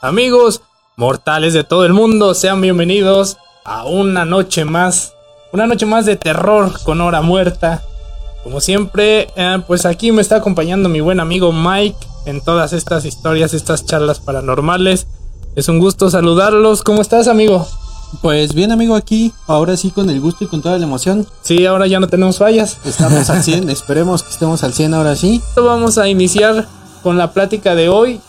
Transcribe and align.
Amigos, 0.00 0.62
mortales 0.96 1.54
de 1.54 1.64
todo 1.64 1.84
el 1.84 1.92
mundo, 1.92 2.34
sean 2.34 2.60
bienvenidos 2.60 3.36
a 3.64 3.84
una 3.84 4.24
noche 4.24 4.64
más, 4.64 5.14
una 5.52 5.66
noche 5.66 5.86
más 5.86 6.06
de 6.06 6.14
terror 6.14 6.72
con 6.84 7.00
hora 7.00 7.20
muerta. 7.20 7.82
Como 8.44 8.60
siempre, 8.60 9.28
eh, 9.34 9.58
pues 9.66 9.86
aquí 9.86 10.12
me 10.12 10.22
está 10.22 10.36
acompañando 10.36 10.88
mi 10.88 11.00
buen 11.00 11.18
amigo 11.18 11.52
Mike 11.52 11.98
en 12.26 12.40
todas 12.40 12.72
estas 12.72 13.04
historias, 13.04 13.54
estas 13.54 13.86
charlas 13.86 14.20
paranormales. 14.20 15.08
Es 15.56 15.68
un 15.68 15.80
gusto 15.80 16.08
saludarlos. 16.10 16.82
¿Cómo 16.84 17.02
estás, 17.02 17.26
amigo? 17.26 17.66
Pues 18.22 18.54
bien, 18.54 18.70
amigo, 18.70 18.94
aquí, 18.94 19.32
ahora 19.48 19.76
sí 19.76 19.90
con 19.90 20.08
el 20.10 20.20
gusto 20.20 20.44
y 20.44 20.46
con 20.46 20.62
toda 20.62 20.78
la 20.78 20.84
emoción. 20.84 21.26
Sí, 21.42 21.66
ahora 21.66 21.88
ya 21.88 21.98
no 21.98 22.06
tenemos 22.06 22.38
fallas. 22.38 22.78
Estamos 22.84 23.28
al 23.30 23.42
100, 23.42 23.68
esperemos 23.68 24.22
que 24.22 24.30
estemos 24.30 24.62
al 24.62 24.72
100 24.72 24.94
ahora 24.94 25.16
sí. 25.16 25.42
Vamos 25.56 25.98
a 25.98 26.08
iniciar 26.08 26.68
con 27.02 27.18
la 27.18 27.32
plática 27.32 27.74
de 27.74 27.88
hoy. 27.88 28.20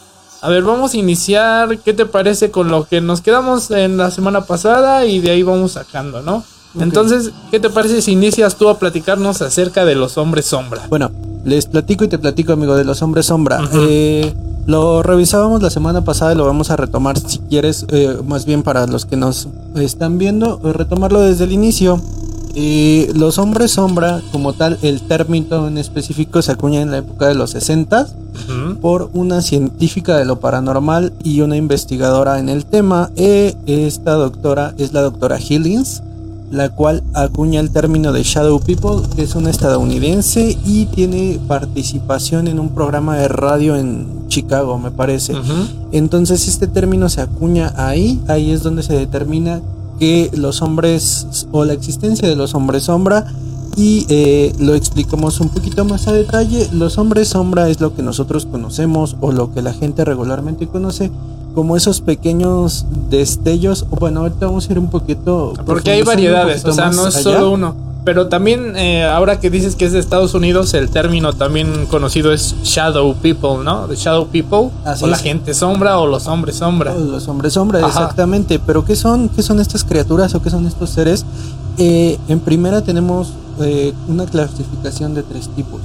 A 0.41 0.49
ver, 0.49 0.63
vamos 0.63 0.93
a 0.93 0.97
iniciar, 0.97 1.79
¿qué 1.79 1.93
te 1.93 2.05
parece 2.05 2.49
con 2.49 2.69
lo 2.69 2.85
que 2.85 3.01
nos 3.01 3.21
quedamos 3.21 3.71
en 3.71 3.97
la 3.97 4.09
semana 4.09 4.41
pasada 4.41 5.05
y 5.05 5.19
de 5.19 5.31
ahí 5.31 5.43
vamos 5.43 5.73
sacando, 5.73 6.21
¿no? 6.21 6.43
Entonces, 6.79 7.31
¿qué 7.51 7.59
te 7.59 7.69
parece 7.69 8.01
si 8.01 8.11
inicias 8.11 8.55
tú 8.55 8.69
a 8.69 8.77
platicarnos 8.77 9.41
acerca 9.41 9.85
de 9.85 9.95
los 9.95 10.17
hombres 10.17 10.45
sombra? 10.45 10.85
Bueno, 10.87 11.11
les 11.43 11.65
platico 11.65 12.03
y 12.03 12.07
te 12.07 12.19
platico, 12.19 12.53
amigo, 12.53 12.75
de 12.75 12.85
los 12.85 13.01
hombres 13.01 13.25
sombra. 13.25 13.59
Eh, 13.73 14.33
lo 14.65 15.01
revisábamos 15.01 15.61
la 15.63 15.71
semana 15.71 16.03
pasada 16.03 16.33
y 16.33 16.35
lo 16.35 16.45
vamos 16.45 16.69
a 16.69 16.75
retomar 16.75 17.17
si 17.17 17.39
quieres, 17.39 17.85
eh, 17.89 18.17
más 18.25 18.45
bien 18.45 18.61
para 18.61 18.85
los 18.85 19.05
que 19.05 19.17
nos 19.17 19.47
están 19.75 20.17
viendo, 20.19 20.61
eh, 20.63 20.73
retomarlo 20.73 21.21
desde 21.21 21.45
el 21.45 21.51
inicio. 21.51 22.01
Eh, 22.61 23.09
los 23.15 23.37
hombres 23.37 23.71
sombra, 23.71 24.21
como 24.33 24.51
tal, 24.51 24.77
el 24.81 24.99
término 24.99 25.69
en 25.69 25.77
específico 25.77 26.41
se 26.41 26.51
acuña 26.51 26.81
en 26.81 26.91
la 26.91 26.97
época 26.97 27.29
de 27.29 27.33
los 27.33 27.51
60 27.51 28.05
por 28.81 29.09
una 29.13 29.41
científica 29.41 30.17
de 30.17 30.25
lo 30.25 30.41
paranormal 30.41 31.13
y 31.23 31.39
una 31.39 31.55
investigadora 31.55 32.37
en 32.37 32.49
el 32.49 32.65
tema. 32.65 33.11
Eh, 33.15 33.55
esta 33.65 34.15
doctora 34.15 34.73
es 34.77 34.91
la 34.91 35.01
doctora 35.01 35.39
Hillings, 35.39 36.03
la 36.51 36.67
cual 36.67 37.01
acuña 37.13 37.61
el 37.61 37.71
término 37.71 38.11
de 38.11 38.23
Shadow 38.23 38.59
People, 38.59 39.07
que 39.15 39.21
es 39.23 39.35
una 39.35 39.51
estadounidense 39.51 40.57
y 40.65 40.87
tiene 40.87 41.39
participación 41.47 42.49
en 42.49 42.59
un 42.59 42.71
programa 42.75 43.15
de 43.15 43.29
radio 43.29 43.77
en 43.77 44.27
Chicago, 44.27 44.77
me 44.77 44.91
parece. 44.91 45.33
Entonces 45.93 46.49
este 46.49 46.67
término 46.67 47.07
se 47.07 47.21
acuña 47.21 47.71
ahí, 47.77 48.19
ahí 48.27 48.51
es 48.51 48.63
donde 48.63 48.83
se 48.83 48.97
determina 48.97 49.61
que 49.99 50.31
los 50.33 50.61
hombres 50.61 51.27
o 51.51 51.65
la 51.65 51.73
existencia 51.73 52.27
de 52.27 52.35
los 52.35 52.55
hombres 52.55 52.83
sombra 52.83 53.25
y 53.75 54.05
eh, 54.09 54.53
lo 54.59 54.75
explicamos 54.75 55.39
un 55.39 55.49
poquito 55.49 55.85
más 55.85 56.07
a 56.07 56.13
detalle. 56.13 56.67
Los 56.73 56.97
hombres 56.97 57.29
sombra 57.29 57.69
es 57.69 57.79
lo 57.79 57.95
que 57.95 58.01
nosotros 58.01 58.45
conocemos 58.45 59.15
o 59.21 59.31
lo 59.31 59.53
que 59.53 59.61
la 59.61 59.73
gente 59.73 60.03
regularmente 60.03 60.67
conoce 60.67 61.11
como 61.55 61.77
esos 61.77 62.01
pequeños 62.01 62.85
destellos. 63.09 63.85
Bueno, 63.89 64.21
ahorita 64.21 64.47
vamos 64.47 64.67
a 64.69 64.71
ir 64.71 64.79
un 64.79 64.89
poquito. 64.89 65.53
Porque 65.65 65.91
hay 65.91 66.01
variedades, 66.01 66.65
o 66.65 66.73
sea, 66.73 66.89
no 66.89 67.07
es 67.07 67.15
solo 67.15 67.51
uno. 67.51 67.88
Pero 68.09 68.25
también, 68.25 68.75
eh, 68.75 69.03
ahora 69.03 69.39
que 69.39 69.51
dices 69.51 69.75
que 69.75 69.85
es 69.85 69.91
de 69.91 69.99
Estados 69.99 70.33
Unidos, 70.33 70.73
el 70.73 70.89
término 70.89 71.33
también 71.33 71.85
conocido 71.85 72.33
es 72.33 72.55
Shadow 72.63 73.13
People, 73.13 73.63
¿no? 73.63 73.85
The 73.85 73.95
Shadow 73.95 74.29
People. 74.29 74.71
o 74.99 75.05
la 75.05 75.15
gente 75.19 75.53
sombra 75.53 75.99
o 75.99 76.07
los 76.07 76.25
hombres 76.25 76.55
sombra. 76.55 76.95
los 76.95 77.27
hombres 77.27 77.53
sombra, 77.53 77.85
exactamente. 77.85 78.57
Pero 78.57 78.83
¿qué 78.83 78.95
son, 78.95 79.29
¿qué 79.29 79.43
son 79.43 79.59
estas 79.59 79.83
criaturas 79.83 80.33
o 80.33 80.41
qué 80.41 80.49
son 80.49 80.65
estos 80.65 80.89
seres? 80.89 81.23
Eh, 81.77 82.17
en 82.27 82.39
primera 82.39 82.81
tenemos 82.81 83.33
eh, 83.61 83.93
una 84.07 84.25
clasificación 84.25 85.13
de 85.13 85.21
tres 85.21 85.47
tipos. 85.49 85.79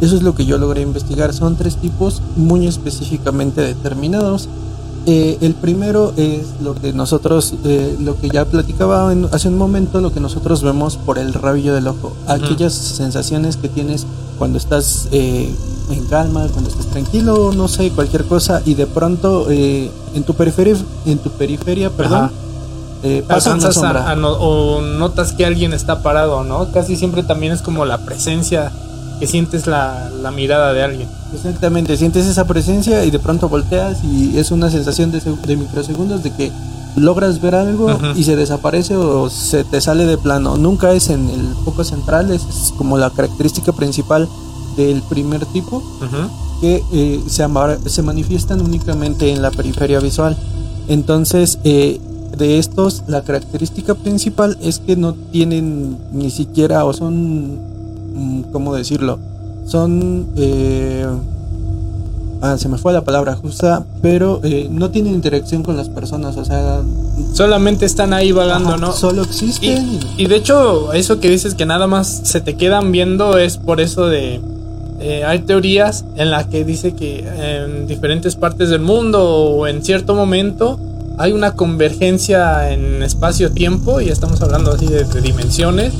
Eso 0.00 0.16
es 0.16 0.22
lo 0.22 0.34
que 0.34 0.46
yo 0.46 0.58
logré 0.58 0.82
investigar. 0.82 1.32
Son 1.32 1.54
tres 1.54 1.76
tipos 1.76 2.20
muy 2.34 2.66
específicamente 2.66 3.60
determinados. 3.60 4.48
Eh, 5.06 5.38
el 5.40 5.54
primero 5.54 6.12
es 6.16 6.60
lo 6.62 6.74
que 6.74 6.92
nosotros, 6.92 7.54
eh, 7.64 7.96
lo 8.00 8.18
que 8.20 8.28
ya 8.28 8.44
platicaba 8.44 9.10
hace 9.32 9.48
un 9.48 9.56
momento, 9.56 10.00
lo 10.00 10.12
que 10.12 10.20
nosotros 10.20 10.62
vemos 10.62 10.96
por 10.98 11.18
el 11.18 11.32
rabillo 11.32 11.74
del 11.74 11.88
ojo. 11.88 12.14
Aquellas 12.26 12.74
sensaciones 12.74 13.56
que 13.56 13.68
tienes 13.68 14.06
cuando 14.38 14.58
estás 14.58 15.08
eh, 15.12 15.54
en 15.90 16.04
calma, 16.06 16.46
cuando 16.52 16.68
estás 16.68 16.86
tranquilo, 16.86 17.52
no 17.52 17.68
sé, 17.68 17.90
cualquier 17.90 18.24
cosa, 18.24 18.62
y 18.64 18.74
de 18.74 18.86
pronto 18.86 19.50
en 19.50 20.22
tu 20.24 20.34
periferia, 20.34 20.76
en 21.06 21.18
tu 21.18 21.30
periferia, 21.30 21.90
perdón, 21.90 22.30
pasa 23.26 23.54
una 23.54 23.72
sombra. 23.72 24.14
o 24.14 24.82
notas 24.82 25.32
que 25.32 25.46
alguien 25.46 25.72
está 25.72 26.02
parado, 26.02 26.44
¿no? 26.44 26.70
Casi 26.72 26.96
siempre 26.96 27.22
también 27.22 27.52
es 27.52 27.62
como 27.62 27.86
la 27.86 28.04
presencia 28.04 28.70
que 29.20 29.26
sientes 29.26 29.66
la, 29.66 30.10
mirada 30.34 30.72
de 30.72 30.82
alguien. 30.82 31.08
Exactamente, 31.34 31.96
sientes 31.96 32.26
esa 32.26 32.46
presencia 32.46 33.04
y 33.04 33.10
de 33.10 33.18
pronto 33.18 33.48
volteas 33.48 34.02
y 34.02 34.38
es 34.38 34.50
una 34.50 34.70
sensación 34.70 35.12
de, 35.12 35.20
de 35.20 35.56
microsegundos 35.56 36.22
de 36.22 36.32
que 36.32 36.50
logras 36.96 37.40
ver 37.40 37.54
algo 37.54 37.96
y 38.16 38.24
se 38.24 38.34
desaparece 38.34 38.96
o 38.96 39.30
se 39.30 39.62
te 39.64 39.80
sale 39.80 40.06
de 40.06 40.18
plano. 40.18 40.56
Nunca 40.56 40.92
es 40.92 41.10
en 41.10 41.28
el 41.28 41.54
foco 41.64 41.84
central, 41.84 42.30
es, 42.30 42.72
como 42.76 42.98
la 42.98 43.10
característica 43.10 43.72
principal 43.72 44.28
del 44.76 45.02
primer 45.02 45.44
tipo 45.46 45.82
que 46.60 46.82
eh, 46.92 47.20
se, 47.26 47.46
se 47.86 48.02
manifiestan 48.02 48.60
únicamente 48.60 49.30
en 49.30 49.42
la 49.42 49.50
periferia 49.50 50.00
visual. 50.00 50.36
Entonces, 50.88 51.58
eh, 51.64 52.00
de 52.36 52.58
estos, 52.58 53.02
la 53.06 53.22
característica 53.22 53.94
principal 53.94 54.56
es 54.62 54.78
que 54.78 54.96
no 54.96 55.14
tienen 55.14 55.98
ni 56.12 56.30
siquiera 56.30 56.84
o 56.84 56.92
son 56.92 57.58
¿cómo 58.52 58.74
decirlo? 58.74 59.18
Son... 59.66 60.26
Eh, 60.36 61.06
ah, 62.42 62.56
se 62.58 62.68
me 62.68 62.78
fue 62.78 62.92
la 62.92 63.02
palabra 63.02 63.36
justa, 63.36 63.84
pero 64.02 64.40
eh, 64.42 64.68
no 64.70 64.90
tienen 64.90 65.14
interacción 65.14 65.62
con 65.62 65.76
las 65.76 65.88
personas, 65.88 66.36
o 66.36 66.44
sea... 66.44 66.80
Solamente 67.32 67.84
están 67.86 68.12
ahí 68.12 68.32
vagando, 68.32 68.76
¿no? 68.76 68.92
Solo 68.92 69.22
existen. 69.22 70.00
Y, 70.16 70.26
de 70.26 70.36
hecho, 70.36 70.92
eso 70.92 71.20
que 71.20 71.28
dices 71.28 71.54
que 71.54 71.66
nada 71.66 71.86
más 71.86 72.22
se 72.24 72.40
te 72.40 72.56
quedan 72.56 72.92
viendo 72.92 73.38
es 73.38 73.58
por 73.58 73.80
eso 73.80 74.06
de... 74.06 74.40
Eh, 75.00 75.24
hay 75.24 75.40
teorías 75.40 76.04
en 76.16 76.30
las 76.30 76.46
que 76.46 76.64
dice 76.64 76.92
que 76.94 77.24
en 77.26 77.86
diferentes 77.86 78.36
partes 78.36 78.68
del 78.68 78.82
mundo 78.82 79.24
o 79.24 79.66
en 79.66 79.82
cierto 79.82 80.14
momento 80.14 80.78
hay 81.16 81.32
una 81.32 81.52
convergencia 81.52 82.72
en 82.72 83.02
espacio-tiempo, 83.02 84.00
y 84.00 84.08
estamos 84.08 84.40
hablando 84.40 84.72
así 84.72 84.86
de, 84.86 85.04
de 85.04 85.20
dimensiones, 85.20 85.92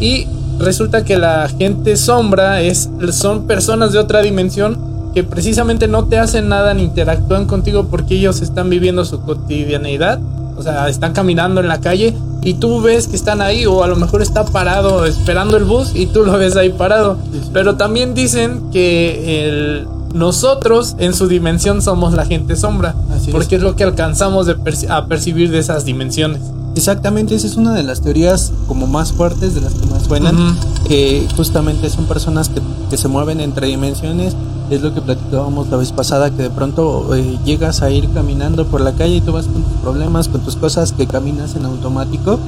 y 0.00 0.26
resulta 0.60 1.04
que 1.04 1.18
la 1.18 1.48
gente 1.48 1.96
sombra 1.96 2.60
es, 2.60 2.90
son 3.12 3.46
personas 3.46 3.92
de 3.92 3.98
otra 3.98 4.22
dimensión 4.22 4.78
que 5.14 5.24
precisamente 5.24 5.88
no 5.88 6.04
te 6.04 6.18
hacen 6.18 6.48
nada 6.48 6.74
ni 6.74 6.84
interactúan 6.84 7.46
contigo 7.46 7.86
porque 7.90 8.14
ellos 8.14 8.42
están 8.42 8.70
viviendo 8.70 9.04
su 9.04 9.20
cotidianeidad. 9.20 10.20
O 10.56 10.62
sea, 10.62 10.88
están 10.88 11.14
caminando 11.14 11.60
en 11.60 11.68
la 11.68 11.80
calle 11.80 12.14
y 12.42 12.54
tú 12.54 12.82
ves 12.82 13.08
que 13.08 13.16
están 13.16 13.40
ahí 13.40 13.66
o 13.66 13.82
a 13.82 13.88
lo 13.88 13.96
mejor 13.96 14.20
está 14.22 14.44
parado 14.44 15.06
esperando 15.06 15.56
el 15.56 15.64
bus 15.64 15.92
y 15.94 16.06
tú 16.06 16.24
lo 16.24 16.32
ves 16.38 16.56
ahí 16.56 16.70
parado. 16.70 17.16
Pero 17.52 17.76
también 17.76 18.14
dicen 18.14 18.70
que 18.70 19.48
el, 19.48 19.88
nosotros 20.14 20.96
en 20.98 21.14
su 21.14 21.28
dimensión 21.28 21.82
somos 21.82 22.12
la 22.12 22.26
gente 22.26 22.56
sombra 22.56 22.94
porque 23.32 23.56
es. 23.56 23.62
lo 23.62 23.74
que 23.74 23.84
alcanzamos 23.84 24.48
a 24.88 25.06
percibir 25.06 25.50
de 25.50 25.58
esas 25.58 25.84
dimensiones. 25.84 26.42
Exactamente, 26.76 27.34
esa 27.34 27.46
es 27.46 27.56
una 27.56 27.74
de 27.74 27.82
las 27.82 28.00
teorías 28.00 28.52
como 28.68 28.86
más 28.86 29.12
fuertes, 29.12 29.54
de 29.54 29.60
las 29.60 29.74
que 29.74 29.86
más 29.86 30.04
suenan, 30.04 30.56
que 30.86 31.26
justamente 31.36 31.90
son 31.90 32.06
personas 32.06 32.48
que, 32.48 32.60
que, 32.88 32.96
se 32.96 33.08
mueven 33.08 33.40
entre 33.40 33.66
dimensiones. 33.66 34.36
Es 34.70 34.82
lo 34.82 34.94
que 34.94 35.00
platicábamos 35.00 35.68
la 35.68 35.78
vez 35.78 35.90
pasada, 35.90 36.30
que 36.30 36.44
de 36.44 36.50
pronto 36.50 37.12
eh, 37.16 37.38
llegas 37.44 37.82
a 37.82 37.90
ir 37.90 38.08
caminando 38.12 38.66
por 38.66 38.80
la 38.80 38.92
calle 38.92 39.16
y 39.16 39.20
tú 39.20 39.32
vas 39.32 39.46
con 39.46 39.64
tus 39.64 39.72
problemas, 39.82 40.28
con 40.28 40.42
tus 40.42 40.54
cosas, 40.54 40.92
que 40.92 41.08
caminas 41.08 41.56
en 41.56 41.64
automático. 41.64 42.38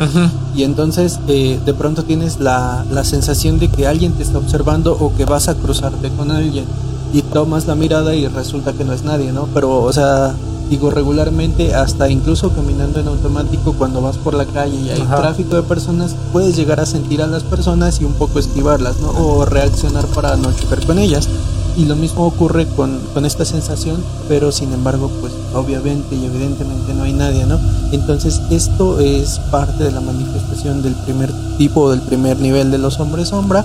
Y 0.55 0.63
entonces 0.63 1.19
eh, 1.27 1.59
de 1.65 1.75
pronto 1.75 2.05
tienes 2.05 2.39
la, 2.39 2.85
la 2.93 3.03
sensación 3.03 3.59
de 3.59 3.69
que 3.69 3.89
alguien 3.89 4.13
te 4.13 4.23
está 4.23 4.39
observando 4.39 4.97
o 4.99 5.13
que 5.17 5.25
vas 5.25 5.49
a 5.49 5.57
cruzarte 5.57 6.11
con 6.11 6.31
alguien. 6.31 6.65
Y 7.13 7.23
tomas 7.23 7.67
la 7.67 7.75
mirada 7.75 8.15
y 8.15 8.29
resulta 8.29 8.73
que 8.73 8.85
no 8.85 8.93
es 8.93 9.03
nadie, 9.03 9.33
¿no? 9.33 9.49
Pero, 9.53 9.83
o 9.83 9.93
sea, 9.93 10.35
digo 10.73 10.89
regularmente 10.89 11.75
hasta 11.75 12.09
incluso 12.09 12.55
caminando 12.55 12.99
en 12.99 13.07
automático 13.07 13.75
cuando 13.75 14.01
vas 14.01 14.17
por 14.17 14.33
la 14.33 14.47
calle 14.47 14.81
y 14.81 14.89
hay 14.89 15.03
tráfico 15.03 15.55
de 15.55 15.63
personas 15.63 16.17
puedes 16.33 16.57
llegar 16.57 16.81
a 16.81 16.87
sentir 16.87 17.21
a 17.21 17.27
las 17.27 17.43
personas 17.43 18.01
y 18.01 18.07
un 18.07 18.15
poco 18.15 18.39
esquivarlas 18.39 18.99
¿no? 18.99 19.11
o 19.11 19.45
reaccionar 19.45 20.07
para 20.07 20.35
no 20.37 20.51
chocar 20.53 20.85
con 20.87 20.99
ellas. 20.99 21.29
Y 21.77 21.85
lo 21.85 21.95
mismo 21.97 22.27
ocurre 22.27 22.67
con, 22.67 23.01
con, 23.13 23.27
esta 23.27 23.45
sensación 23.45 24.03
pero 24.29 24.51
sin 24.51 24.73
embargo 24.73 25.11
pues 25.21 25.35
obviamente 25.55 26.17
y 26.17 26.25
evidentemente 26.25 26.95
no 26.95 27.05
hay 27.05 27.13
nadie 27.13 27.45
no 27.45 27.59
entonces 27.93 28.41
esto 28.51 28.99
es 28.99 29.41
parte 29.51 29.85
de 29.85 29.91
la 29.91 30.01
manifestación 30.01 30.83
del 30.83 30.95
primer 30.95 31.31
tipo 31.59 31.83
o 31.83 31.91
del 31.91 32.01
primer 32.01 32.39
nivel 32.41 32.71
de 32.71 32.79
los 32.79 32.99
hombres 33.01 33.29
sombra 33.29 33.65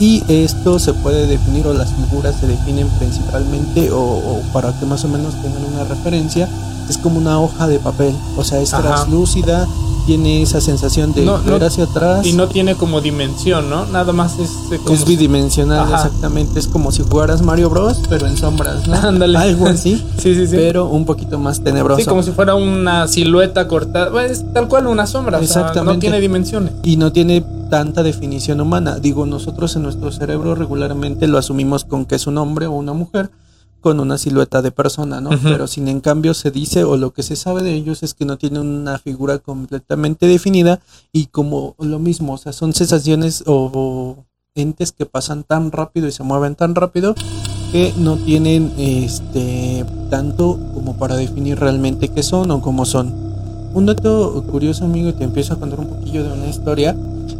y 0.00 0.22
esto 0.28 0.78
se 0.78 0.94
puede 0.94 1.26
definir 1.26 1.66
o 1.66 1.74
las 1.74 1.92
figuras 1.92 2.36
se 2.38 2.46
definen 2.46 2.88
principalmente 2.98 3.90
o, 3.92 4.40
para 4.52 4.72
que 4.78 4.86
más 4.86 5.04
o 5.04 5.08
menos 5.08 5.34
tengan 5.42 5.64
una 5.64 5.84
referencia 5.84 6.48
es 6.88 6.96
como 6.96 7.18
una 7.18 7.40
hoja 7.40 7.66
de 7.68 7.78
papel 7.78 8.14
o 8.36 8.44
sea 8.44 8.60
es 8.60 8.70
translúcida 8.70 9.66
tiene 10.08 10.40
esa 10.40 10.62
sensación 10.62 11.12
de 11.12 11.30
ver 11.44 11.62
hacia 11.62 11.84
atrás. 11.84 12.24
Y 12.24 12.32
no 12.32 12.48
tiene 12.48 12.76
como 12.76 13.02
dimensión, 13.02 13.68
¿no? 13.68 13.84
Nada 13.84 14.14
más 14.14 14.38
es 14.38 14.48
eh, 14.72 14.80
Es 14.90 15.04
bidimensional, 15.04 15.86
exactamente. 15.92 16.58
Es 16.58 16.66
como 16.66 16.92
si 16.92 17.02
jugaras 17.02 17.42
Mario 17.42 17.68
Bros, 17.68 18.00
pero 18.08 18.26
en 18.26 18.38
sombras, 18.38 18.88
¿no? 18.88 18.94
Ándale. 19.02 19.36
Algo 19.36 19.66
así. 19.66 20.02
sí, 20.16 20.34
sí, 20.34 20.46
sí. 20.46 20.56
Pero 20.56 20.86
un 20.86 21.04
poquito 21.04 21.38
más 21.38 21.60
tenebroso. 21.60 22.00
Sí, 22.00 22.06
como 22.06 22.22
si 22.22 22.30
fuera 22.30 22.54
una 22.54 23.06
silueta 23.06 23.68
cortada. 23.68 24.24
Es 24.24 24.50
tal 24.54 24.66
cual 24.66 24.86
una 24.86 25.06
sombra. 25.06 25.40
Exactamente. 25.40 25.92
no 25.92 25.98
tiene 25.98 26.20
dimensiones. 26.20 26.72
Y 26.84 26.96
no 26.96 27.12
tiene 27.12 27.44
tanta 27.68 28.02
definición 28.02 28.60
humana. 28.60 28.98
Digo, 28.98 29.26
nosotros 29.26 29.76
en 29.76 29.82
nuestro 29.82 30.12
cerebro 30.12 30.54
regularmente 30.54 31.26
lo 31.26 31.38
asumimos 31.38 31.84
con 31.84 32.06
que 32.06 32.16
es 32.16 32.26
un 32.26 32.38
hombre 32.38 32.66
o 32.66 32.72
una 32.72 32.92
mujer 32.92 33.30
con 33.80 34.00
una 34.00 34.18
silueta 34.18 34.60
de 34.60 34.72
persona, 34.72 35.20
¿no? 35.20 35.30
Pero 35.42 35.66
sin 35.66 35.88
en 35.88 36.00
cambio 36.00 36.34
se 36.34 36.50
dice 36.50 36.84
o 36.84 36.96
lo 36.96 37.12
que 37.12 37.22
se 37.22 37.36
sabe 37.36 37.62
de 37.62 37.74
ellos 37.74 38.02
es 38.02 38.14
que 38.14 38.24
no 38.24 38.36
tienen 38.36 38.66
una 38.66 38.98
figura 38.98 39.38
completamente 39.38 40.26
definida 40.26 40.80
y 41.12 41.26
como 41.26 41.76
lo 41.78 41.98
mismo, 41.98 42.34
o 42.34 42.38
sea, 42.38 42.52
son 42.52 42.72
sensaciones 42.72 43.44
o, 43.46 44.24
entes 44.54 44.90
que 44.90 45.06
pasan 45.06 45.44
tan 45.44 45.70
rápido 45.70 46.08
y 46.08 46.12
se 46.12 46.24
mueven 46.24 46.56
tan 46.56 46.74
rápido 46.74 47.14
que 47.70 47.94
no 47.96 48.16
tienen 48.16 48.72
este 48.76 49.84
tanto 50.10 50.58
como 50.74 50.96
para 50.96 51.14
definir 51.14 51.60
realmente 51.60 52.08
qué 52.08 52.24
son 52.24 52.50
o 52.50 52.60
cómo 52.60 52.84
son. 52.84 53.27
Un 53.78 53.86
dato 53.86 54.42
curioso, 54.50 54.86
amigo, 54.86 55.14
te 55.14 55.22
empiezo 55.22 55.54
a 55.54 55.56
contar 55.56 55.78
un 55.78 55.86
poquillo 55.86 56.24
de 56.24 56.32
una 56.32 56.48
historia, 56.48 56.96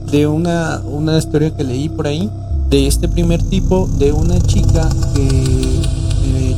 de 0.09 0.29
una, 0.29 0.81
una 0.89 1.19
historia 1.19 1.51
que 1.51 1.65
leí 1.65 1.89
por 1.89 2.07
ahí, 2.07 2.31
de 2.71 2.87
este 2.87 3.09
primer 3.09 3.43
tipo, 3.43 3.89
de 3.99 4.13
una 4.13 4.39
chica 4.43 4.89
que 5.17 5.83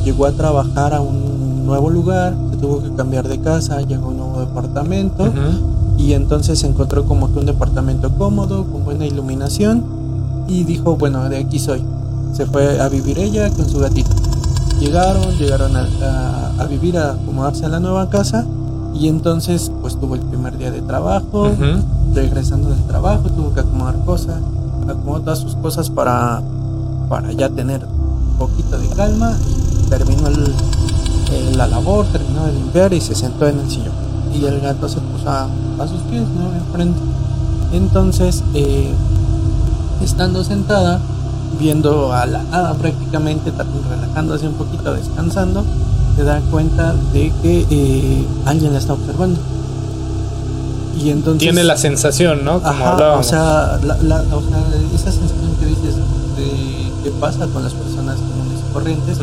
llegó 0.05 0.27
a 0.27 0.33
trabajar 0.33 0.93
a 0.93 1.01
un 1.01 1.65
nuevo 1.65 1.89
lugar, 1.89 2.35
se 2.51 2.57
tuvo 2.57 2.83
que 2.83 2.93
cambiar 2.93 3.27
de 3.27 3.39
casa, 3.39 3.81
llegó 3.81 4.05
a 4.05 4.09
un 4.09 4.17
nuevo 4.17 4.39
departamento 4.41 5.33
y 5.97 6.13
entonces 6.13 6.59
se 6.59 6.67
encontró 6.67 7.05
como 7.05 7.33
que 7.33 7.39
un 7.39 7.47
departamento 7.47 8.11
cómodo, 8.11 8.65
con 8.65 8.85
buena 8.85 9.07
iluminación 9.07 9.83
y 10.47 10.63
dijo, 10.63 10.95
bueno, 10.95 11.27
de 11.27 11.37
aquí 11.37 11.57
soy. 11.57 11.83
Se 12.33 12.45
fue 12.45 12.79
a 12.79 12.87
vivir 12.87 13.17
ella 13.17 13.49
con 13.49 13.67
su 13.67 13.79
gatito. 13.79 14.11
Llegaron, 14.79 15.35
llegaron 15.39 15.75
a, 15.75 16.67
vivir, 16.69 16.99
a 16.99 17.13
acomodarse 17.13 17.65
a 17.65 17.69
la 17.69 17.79
nueva 17.79 18.11
casa 18.11 18.45
y 18.93 19.07
entonces 19.07 19.71
pues 19.81 19.99
tuvo 19.99 20.15
el 20.15 20.21
primer 20.21 20.57
día 20.57 20.71
de 20.71 20.81
trabajo, 20.81 21.49
regresando 22.13 22.69
del 22.69 22.83
trabajo, 22.83 23.29
tuvo 23.29 23.53
que 23.53 23.61
acomodar 23.61 23.97
cosas, 24.05 24.41
acomodó 24.87 25.21
todas 25.21 25.39
sus 25.39 25.55
cosas 25.55 25.89
para, 25.89 26.41
para 27.09 27.31
ya 27.31 27.49
tener 27.49 27.85
un 27.85 28.37
poquito 28.37 28.77
de 28.77 28.87
calma 28.89 29.37
terminó 29.91 30.29
la 31.55 31.67
labor, 31.67 32.05
terminó 32.07 32.45
de 32.45 32.53
limpiar 32.53 32.93
y 32.93 33.01
se 33.01 33.13
sentó 33.13 33.45
en 33.45 33.59
el 33.59 33.69
sillón. 33.69 33.93
Y 34.33 34.45
el 34.45 34.61
gato 34.61 34.87
se 34.87 34.99
puso 35.01 35.29
a, 35.29 35.47
sus 35.87 35.99
pies, 36.09 36.23
¿no? 36.29 36.55
Enfrente. 36.55 36.99
Entonces, 37.73 38.41
eh, 38.53 38.93
estando 40.01 40.45
sentada, 40.45 40.99
viendo 41.59 42.13
a 42.13 42.25
la 42.25 42.43
nada 42.43 42.73
prácticamente, 42.73 43.51
relajándose 43.89 44.47
un 44.47 44.53
poquito, 44.53 44.93
descansando, 44.93 45.65
se 46.15 46.23
da 46.23 46.39
cuenta 46.51 46.93
de 47.13 47.31
que 47.41 47.65
eh, 47.69 48.25
alguien 48.45 48.73
la 48.73 48.79
está 48.79 48.93
observando. 48.93 49.39
Y 51.01 51.09
entonces. 51.09 51.39
Tiene 51.39 51.63
la 51.63 51.77
sensación, 51.77 52.43
¿no? 52.43 52.61
Como 52.61 52.85
O 53.17 53.23
sea, 53.23 53.79
la, 53.83 53.95
o 53.95 54.41
sea, 54.41 54.63
esa 54.93 55.11
sensación 55.11 55.55
que 55.59 55.65
dices 55.65 55.95
de 55.95 56.91
qué 57.03 57.11
pasa 57.19 57.47
con 57.47 57.63
las 57.63 57.73
personas 57.73 58.17
corrientes 58.73 59.17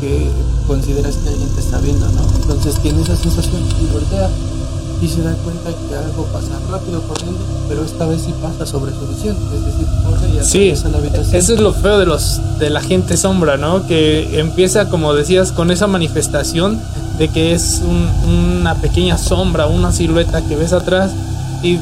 que 0.00 0.30
consideras 0.66 1.16
que 1.16 1.28
alguien 1.28 1.48
te 1.50 1.60
está 1.60 1.78
viendo, 1.78 2.06
¿no? 2.08 2.22
Entonces 2.36 2.76
tiene 2.76 3.02
esa 3.02 3.16
sensación 3.16 3.62
y 3.80 3.92
voltea 3.92 4.28
y 5.00 5.08
se 5.08 5.22
da 5.22 5.32
cuenta 5.44 5.70
que 5.70 5.94
algo 5.94 6.24
pasa 6.32 6.58
rápido 6.70 7.00
corriendo, 7.02 7.38
pero 7.68 7.84
esta 7.84 8.06
vez 8.06 8.22
sí 8.22 8.34
pasa 8.42 8.66
sobre 8.66 8.92
su 8.92 9.06
visión, 9.06 9.36
es 9.54 9.64
decir, 9.64 9.86
corre 10.04 10.28
y 10.28 10.44
sí, 10.44 10.88
la 10.90 10.98
habitación. 10.98 11.36
Eso 11.36 11.54
es 11.54 11.60
lo 11.60 11.72
feo 11.72 11.98
de 11.98 12.06
los 12.06 12.40
de 12.58 12.70
la 12.70 12.80
gente 12.80 13.16
sombra, 13.16 13.56
¿no? 13.56 13.86
Que 13.86 14.40
empieza, 14.40 14.88
como 14.88 15.14
decías, 15.14 15.52
con 15.52 15.70
esa 15.70 15.86
manifestación 15.86 16.80
de 17.18 17.28
que 17.28 17.52
es 17.52 17.80
una 18.26 18.74
pequeña 18.76 19.18
sombra, 19.18 19.66
una 19.66 19.92
silueta 19.92 20.42
que 20.42 20.56
ves 20.56 20.72
atrás 20.72 21.12
y 21.62 21.78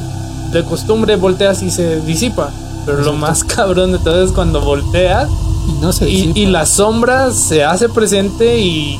de 0.51 0.63
costumbre 0.63 1.15
volteas 1.15 1.63
y 1.63 1.71
se 1.71 2.01
disipa. 2.01 2.51
Pero 2.85 3.01
lo 3.01 3.13
más 3.13 3.43
cabrón 3.43 3.93
de 3.93 3.99
todo 3.99 4.23
es 4.23 4.31
cuando 4.31 4.61
volteas 4.61 5.27
y, 5.67 5.81
no 5.81 5.91
sé, 5.91 6.09
y, 6.09 6.45
la 6.45 6.65
sombra 6.65 7.31
se 7.31 7.63
hace 7.63 7.89
presente 7.89 8.59
y, 8.59 8.97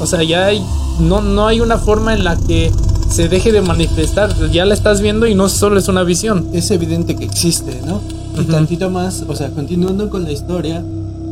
o 0.00 0.06
sea, 0.06 0.22
ya 0.22 0.46
hay, 0.46 0.64
no, 1.00 1.20
no 1.20 1.46
hay 1.46 1.60
una 1.60 1.76
forma 1.76 2.14
en 2.14 2.24
la 2.24 2.36
que 2.36 2.72
se 3.10 3.28
deje 3.28 3.52
de 3.52 3.60
manifestar. 3.60 4.34
Ya 4.50 4.64
la 4.64 4.74
estás 4.74 5.00
viendo 5.00 5.26
y 5.26 5.34
no 5.34 5.48
solo 5.48 5.78
es 5.78 5.88
una 5.88 6.02
visión. 6.02 6.48
Es 6.52 6.70
evidente 6.70 7.16
que 7.16 7.24
existe, 7.24 7.80
¿no? 7.86 8.00
Y 8.40 8.44
tantito 8.44 8.90
más, 8.90 9.24
o 9.26 9.34
sea, 9.34 9.50
continuando 9.50 10.10
con 10.10 10.24
la 10.24 10.30
historia, 10.30 10.84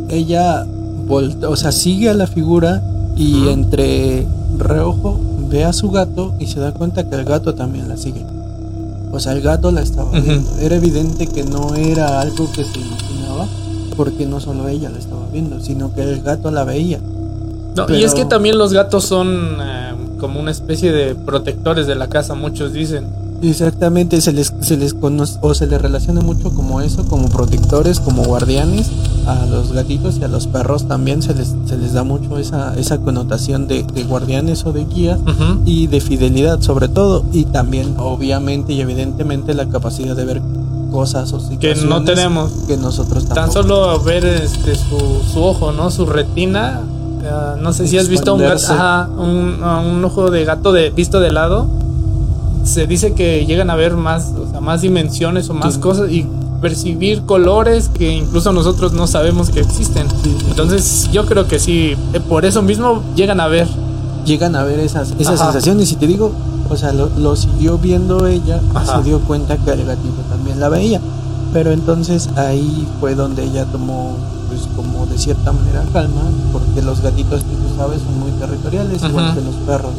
ella 0.09 0.67
volta, 1.07 1.49
o 1.49 1.57
sea, 1.57 1.71
sigue 1.71 2.09
a 2.09 2.15
la 2.15 2.27
figura 2.27 2.83
y 3.17 3.49
entre 3.49 4.27
reojo 4.59 5.21
ve 5.49 5.65
a 5.65 5.73
su 5.73 5.91
gato 5.91 6.35
y 6.41 6.47
se 6.47 6.59
da 6.59 6.73
cuenta 6.73 7.09
que 7.09 7.15
el 7.15 7.25
gato 7.25 7.55
también 7.55 7.89
la 7.89 7.97
sigue. 7.97 8.25
O 9.13 9.21
sea, 9.21 9.33
el 9.33 9.41
gato 9.41 9.71
la 9.71 9.83
estaba 9.83 10.11
viendo. 10.11 10.51
Era 10.61 10.77
evidente 10.77 11.29
que 11.29 11.45
no 11.45 11.75
era 11.75 12.21
algo 12.21 12.51
que 12.51 12.65
se 12.65 12.81
imaginaba 12.81 13.47
porque 13.97 14.27
no 14.27 14.41
solo 14.41 14.69
ella 14.69 14.91
la 14.91 14.99
estaba 14.99 15.27
viendo, 15.33 15.61
sino 15.61 15.95
que 15.95 16.03
el 16.03 16.23
gato 16.23 16.51
la 16.51 16.65
veía. 16.65 17.01
No, 17.77 17.87
y 17.95 18.03
es 18.03 18.15
que 18.15 18.25
también 18.25 18.59
los 18.59 18.73
gatos 18.73 19.05
son 19.05 19.59
eh, 19.61 19.86
como 20.19 20.41
una 20.41 20.51
especie 20.51 20.93
de 20.93 21.15
protectores 21.15 21.87
de 21.87 21.95
la 21.95 22.09
casa, 22.09 22.35
muchos 22.35 22.73
dicen. 22.73 23.07
Exactamente, 23.43 24.21
se 24.21 24.33
les, 24.33 24.53
se 24.61 24.77
les 24.77 24.95
conoce 24.95 25.39
o 25.43 25.55
se 25.55 25.67
les 25.67 25.81
relaciona 25.81 26.23
mucho 26.23 26.51
como 26.55 26.81
eso, 26.81 27.05
como 27.07 27.29
protectores, 27.29 28.01
como 28.01 28.25
guardianes. 28.25 28.91
A 29.27 29.45
los 29.47 29.73
gatitos 29.73 30.19
y 30.19 30.25
a 30.25 30.29
los 30.29 30.47
perros 30.47 30.87
también 30.89 31.21
se 31.21 31.35
les, 31.35 31.55
se 31.67 31.77
les 31.77 31.93
da 31.93 32.05
mucho 32.05 32.39
esa, 32.39 32.75
esa 32.79 32.99
connotación 32.99 33.67
de, 33.67 33.83
guardianes 34.09 34.65
o 34.65 34.73
de 34.73 34.85
guías 34.85 35.19
y 35.65 35.89
de 35.89 36.01
fidelidad 36.01 36.61
sobre 36.61 36.89
todo. 36.89 37.25
Y 37.33 37.45
también, 37.45 37.97
obviamente 37.99 38.73
y 38.73 38.81
evidentemente, 38.81 39.53
la 39.55 39.69
capacidad 39.69 40.17
de 40.17 40.25
ver 40.25 40.43
cosas 40.91 41.33
o 41.33 41.41
que 41.59 41.75
no 41.75 42.05
tenemos 42.05 42.53
que 42.67 42.77
nosotros 42.77 43.27
tan 43.27 43.51
solo 43.51 44.01
ver 44.01 44.25
este 44.25 44.75
su, 44.77 45.43
ojo 45.43 45.73
no 45.73 45.91
su 45.91 46.07
retina 46.07 46.81
no 47.61 47.73
sé 47.73 47.87
si 47.89 47.99
has 47.99 48.09
visto 48.09 48.35
un, 48.35 48.43
un, 48.43 50.05
ojo 50.05 50.31
de 50.31 50.45
gato 50.45 50.73
de 50.73 50.91
visto 50.91 51.21
de 51.21 51.33
lado 51.33 51.67
se 52.65 52.87
dice 52.87 53.15
que 53.15 53.47
llegan 53.47 53.71
a 53.71 53.77
ver 53.77 53.95
más 53.97 54.33
o 54.33 54.51
sea, 54.51 54.61
más 54.61 54.83
dimensiones 54.83 55.49
o 55.51 55.55
más 55.55 55.79
cosas 55.79 56.11
y 56.11 56.27
percibir 56.61 57.23
colores 57.23 57.89
que 57.89 58.13
incluso 58.13 58.53
nosotros 58.53 58.93
no 58.93 59.07
sabemos 59.07 59.51
que 59.51 59.61
existen. 59.61 60.09
Entonces 60.49 61.09
yo 61.13 61.27
creo 61.27 61.47
que 61.47 61.59
sí 61.59 61.97
eh, 62.13 62.21
por 62.21 62.45
eso 62.45 62.63
mismo 62.63 63.03
llegan 63.15 63.41
a 63.41 63.47
ver. 63.47 63.69
Llegan 64.25 64.57
a 64.57 64.65
ver 64.65 64.81
esas 64.81 65.13
esas 65.19 65.39
sensaciones. 65.39 65.93
Y 65.93 65.97
te 65.97 66.07
digo 66.07 66.33
o 66.69 66.77
sea, 66.77 66.93
lo, 66.93 67.37
siguió 67.37 67.79
viendo 67.79 68.27
ella 68.27 68.61
y 68.61 68.87
se 68.87 69.03
dio 69.05 69.21
cuenta 69.21 69.57
que 69.57 69.71
el 69.71 69.85
gatito 69.85 70.23
también 70.29 70.59
la 70.59 70.69
veía. 70.69 71.01
Pero 71.53 71.71
entonces 71.71 72.29
ahí 72.37 72.87
fue 73.01 73.15
donde 73.15 73.45
ella 73.45 73.65
tomó, 73.67 74.17
pues 74.49 74.63
como 74.75 75.07
de 75.07 75.19
cierta 75.19 75.53
manera 75.53 75.85
calma, 75.93 76.23
porque 76.53 76.83
los 76.83 77.01
gatitos, 77.01 77.43
tú 77.43 77.77
sabes, 77.77 78.01
son 78.03 78.19
muy 78.19 78.31
territoriales, 78.33 79.03
igual 79.03 79.35
que 79.35 79.41
los 79.41 79.55
perros. 79.67 79.93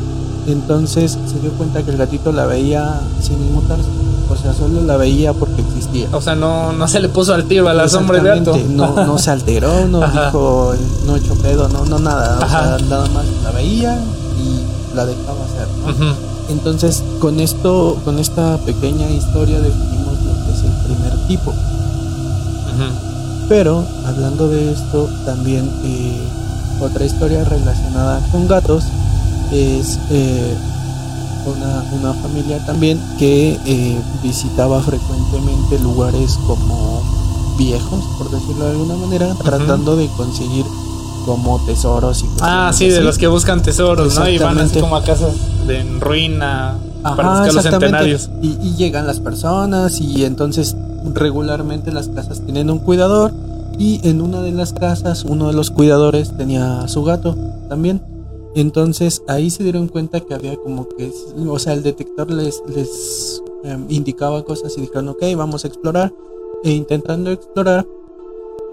Entonces 0.47 1.17
se 1.25 1.39
dio 1.39 1.51
cuenta 1.51 1.83
que 1.83 1.91
el 1.91 1.97
gatito 1.97 2.31
la 2.31 2.45
veía 2.45 3.01
sin 3.21 3.41
inmutarse. 3.43 3.89
O 4.29 4.35
sea, 4.35 4.53
solo 4.53 4.81
la 4.81 4.97
veía 4.97 5.33
porque 5.33 5.61
existía. 5.61 6.07
O 6.11 6.21
sea, 6.21 6.35
no, 6.35 6.73
no 6.73 6.87
se 6.87 6.99
le 6.99 7.09
puso 7.09 7.33
al 7.33 7.45
tiro 7.45 7.67
a 7.69 7.73
la 7.73 7.87
sombra 7.87 8.19
de 8.21 8.29
gato. 8.29 8.57
No, 8.69 8.95
no 9.05 9.17
se 9.17 9.31
alteró, 9.31 9.87
no 9.87 9.99
dijo, 10.01 10.73
no 11.05 11.15
echó 11.15 11.35
pedo, 11.35 11.67
no, 11.69 11.85
no 11.85 11.99
nada. 11.99 12.37
O 12.37 12.49
sea, 12.49 12.77
nada 12.89 13.07
más 13.09 13.25
la 13.43 13.51
veía 13.51 13.99
y 14.39 14.95
la 14.95 15.05
dejaba 15.05 15.45
hacer. 15.45 15.67
¿no? 15.85 16.15
Entonces, 16.49 17.03
con 17.19 17.39
esto, 17.39 17.97
con 18.05 18.19
esta 18.19 18.57
pequeña 18.59 19.09
historia 19.09 19.59
definimos 19.59 20.13
lo 20.23 20.45
que 20.45 20.51
es 20.53 20.63
el 20.63 20.71
primer 20.85 21.27
tipo. 21.27 21.53
Pero, 23.49 23.85
hablando 24.05 24.49
de 24.49 24.71
esto, 24.71 25.09
también 25.25 25.69
eh, 25.83 26.27
otra 26.81 27.05
historia 27.05 27.43
relacionada 27.45 28.19
con 28.31 28.47
gatos 28.47 28.83
es 29.51 29.99
eh, 30.11 30.53
una, 31.45 32.13
familia 32.13 32.59
también 32.65 32.99
que 33.17 33.57
eh, 33.65 34.01
visitaba 34.21 34.81
frecuentemente 34.81 35.79
lugares 35.79 36.37
como 36.45 37.01
viejos, 37.57 38.03
por 38.17 38.29
decirlo 38.29 38.65
de 38.65 38.71
alguna 38.71 38.95
manera, 38.95 39.33
tratando 39.43 39.95
de 39.95 40.07
conseguir 40.09 40.65
como 41.25 41.59
tesoros 41.65 42.23
y 42.23 42.25
Ah, 42.41 42.71
sí, 42.73 42.89
de 42.89 43.01
los 43.01 43.17
que 43.17 43.27
buscan 43.27 43.61
tesoros, 43.61 44.15
¿no? 44.15 44.29
Y 44.29 44.37
van 44.37 44.57
así 44.59 44.79
como 44.79 44.95
a 44.95 45.03
casas 45.03 45.33
de 45.65 45.83
ruina 45.99 46.75
para 47.01 47.29
buscar 47.29 47.53
los 47.53 47.63
centenarios. 47.63 48.29
Y, 48.41 48.57
y, 48.61 48.75
llegan 48.75 49.07
las 49.07 49.19
personas 49.19 49.99
y 49.99 50.23
entonces 50.25 50.75
regularmente 51.13 51.91
las 51.91 52.09
casas 52.09 52.41
tienen 52.41 52.69
un 52.69 52.79
cuidador 52.79 53.31
y 53.77 53.99
en 54.07 54.21
una 54.21 54.41
de 54.41 54.51
las 54.51 54.73
casas 54.73 55.23
uno 55.23 55.47
de 55.47 55.53
los 55.53 55.71
cuidadores 55.71 56.35
tenía 56.35 56.81
a 56.81 56.87
su 56.87 57.03
gato 57.03 57.35
también. 57.69 58.01
Entonces 58.55 59.21
ahí 59.27 59.49
se 59.49 59.63
dieron 59.63 59.87
cuenta 59.87 60.19
que 60.19 60.33
había 60.33 60.55
como 60.55 60.87
que, 60.89 61.11
o 61.47 61.59
sea, 61.59 61.73
el 61.73 61.83
detector 61.83 62.31
les, 62.31 62.63
les 62.73 63.43
em, 63.63 63.85
indicaba 63.89 64.43
cosas 64.43 64.75
y 64.77 64.81
dijeron, 64.81 65.09
ok, 65.09 65.23
vamos 65.35 65.63
a 65.63 65.67
explorar. 65.67 66.13
E 66.63 66.71
intentando 66.71 67.29
explorar, 67.31 67.85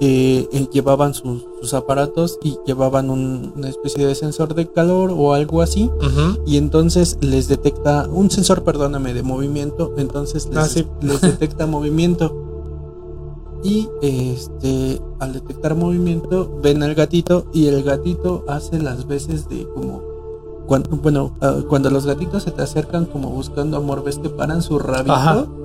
eh, 0.00 0.48
eh, 0.52 0.66
llevaban 0.72 1.14
sus, 1.14 1.72
aparatos 1.72 2.38
y 2.42 2.58
llevaban 2.66 3.10
una 3.10 3.68
especie 3.68 4.06
de 4.06 4.14
sensor 4.14 4.54
de 4.54 4.70
calor 4.70 5.12
o 5.16 5.34
algo 5.34 5.62
así. 5.62 5.90
Y 6.46 6.56
entonces 6.56 7.16
les 7.20 7.48
detecta, 7.48 8.08
un 8.10 8.30
sensor, 8.30 8.64
perdóname, 8.64 9.14
de 9.14 9.22
movimiento. 9.22 9.94
Entonces 9.96 10.48
les, 10.48 10.76
ah, 10.76 10.84
les 11.00 11.20
detecta 11.20 11.66
movimiento. 11.66 12.40
Y 13.62 13.88
este, 14.02 15.00
al 15.20 15.32
detectar 15.32 15.74
movimiento, 15.74 16.60
ven 16.62 16.82
al 16.82 16.94
gatito 16.94 17.46
y 17.54 17.68
el 17.68 17.82
gatito 17.82 18.44
hace 18.46 18.78
las 18.78 19.06
veces 19.06 19.48
de 19.48 19.66
como 19.74 20.02
cuando, 20.66 20.90
bueno, 20.96 21.36
ah, 21.40 21.60
cuando 21.68 21.88
los 21.90 22.04
gatitos 22.04 22.42
se 22.42 22.50
te 22.50 22.62
acercan 22.62 23.06
como 23.06 23.30
buscando 23.30 23.76
amor, 23.76 24.04
ves 24.04 24.18
que 24.18 24.28
paran 24.28 24.60
su 24.60 24.78
rabito 24.78 25.63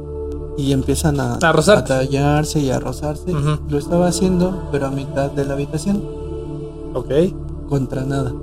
y 0.59 0.73
empiezan 0.73 1.19
a, 1.19 1.35
a, 1.35 1.83
tallarse 1.83 2.59
y 2.59 2.69
a 2.69 2.79
rozarse. 2.79 3.33
Lo 3.69 3.77
estaba 3.77 4.07
haciendo, 4.07 4.67
pero 4.71 4.87
a 4.87 4.91
mitad 4.91 5.31
de 5.31 5.45
la 5.45 5.53
habitación. 5.53 6.03
Ok. 6.93 7.11
Contra 7.69 8.03
nada. 8.03 8.33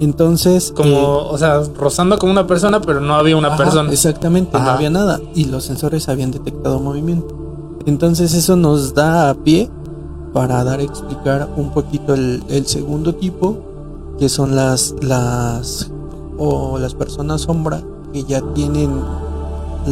Entonces. 0.00 0.72
Como, 0.74 0.90
eh, 0.90 1.26
o 1.30 1.38
sea, 1.38 1.62
rozando 1.76 2.18
como 2.18 2.32
una 2.32 2.46
persona, 2.46 2.80
pero 2.80 3.00
no 3.00 3.14
había 3.14 3.36
una 3.36 3.56
persona. 3.56 3.90
Exactamente, 3.90 4.58
no 4.58 4.70
había 4.70 4.90
nada. 4.90 5.20
Y 5.34 5.46
los 5.46 5.64
sensores 5.64 6.08
habían 6.08 6.30
detectado 6.30 6.78
movimiento. 6.78 7.34
Entonces, 7.86 8.34
eso 8.34 8.56
nos 8.56 8.94
da 8.94 9.30
a 9.30 9.34
pie 9.34 9.70
para 10.32 10.62
dar 10.62 10.80
a 10.80 10.82
explicar 10.82 11.48
un 11.56 11.70
poquito 11.70 12.14
el, 12.14 12.42
el 12.48 12.66
segundo 12.66 13.14
tipo, 13.14 13.56
que 14.18 14.28
son 14.28 14.54
las, 14.54 14.94
las, 15.00 15.90
o 16.36 16.78
las 16.78 16.94
personas 16.94 17.42
sombra 17.42 17.82
que 18.12 18.24
ya 18.24 18.40
tienen 18.54 19.02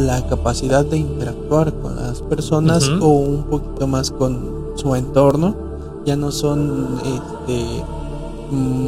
la 0.05 0.25
capacidad 0.27 0.85
de 0.85 0.97
interactuar 0.97 1.73
con 1.73 1.95
las 1.95 2.21
personas 2.21 2.89
o 3.01 3.07
un 3.07 3.43
poquito 3.43 3.87
más 3.87 4.11
con 4.11 4.73
su 4.75 4.95
entorno. 4.95 5.55
Ya 6.05 6.15
no 6.15 6.31
son, 6.31 6.99
este, 7.03 7.83
mm, 8.51 8.87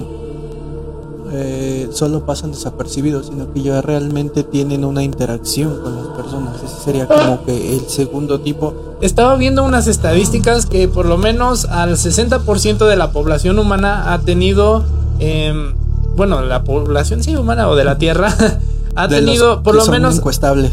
eh, 1.32 1.90
solo 1.92 2.26
pasan 2.26 2.52
desapercibidos, 2.52 3.28
sino 3.28 3.52
que 3.54 3.62
ya 3.62 3.82
realmente 3.82 4.44
tienen 4.44 4.86
una 4.86 5.04
interacción 5.04 5.80
con 5.82 5.96
las 5.96 6.08
personas. 6.08 6.56
Ese 6.64 6.84
sería 6.84 7.08
como 7.08 7.44
que 7.46 7.76
el 7.76 7.88
segundo 7.88 8.40
tipo. 8.40 8.74
Estaba 9.02 9.36
viendo 9.36 9.64
unas 9.64 9.88
estadísticas 9.88 10.66
que 10.66 10.88
por 10.88 11.06
lo 11.06 11.18
menos 11.18 11.66
al 11.66 11.98
60% 11.98 12.88
de 12.88 12.96
la 12.96 13.12
población 13.12 13.60
humana 13.60 14.14
ha 14.14 14.20
tenido, 14.20 14.84
em, 15.20 15.74
bueno, 16.16 16.42
la 16.42 16.64
población 16.64 17.22
sí 17.24 17.36
humana 17.36 17.70
o 17.70 17.76
de 17.76 17.84
la 17.84 17.98
Tierra 17.98 18.34
ha 18.96 19.08
tenido 19.08 19.64
por 19.64 19.76
lo 19.76 19.86
menos 19.88 20.20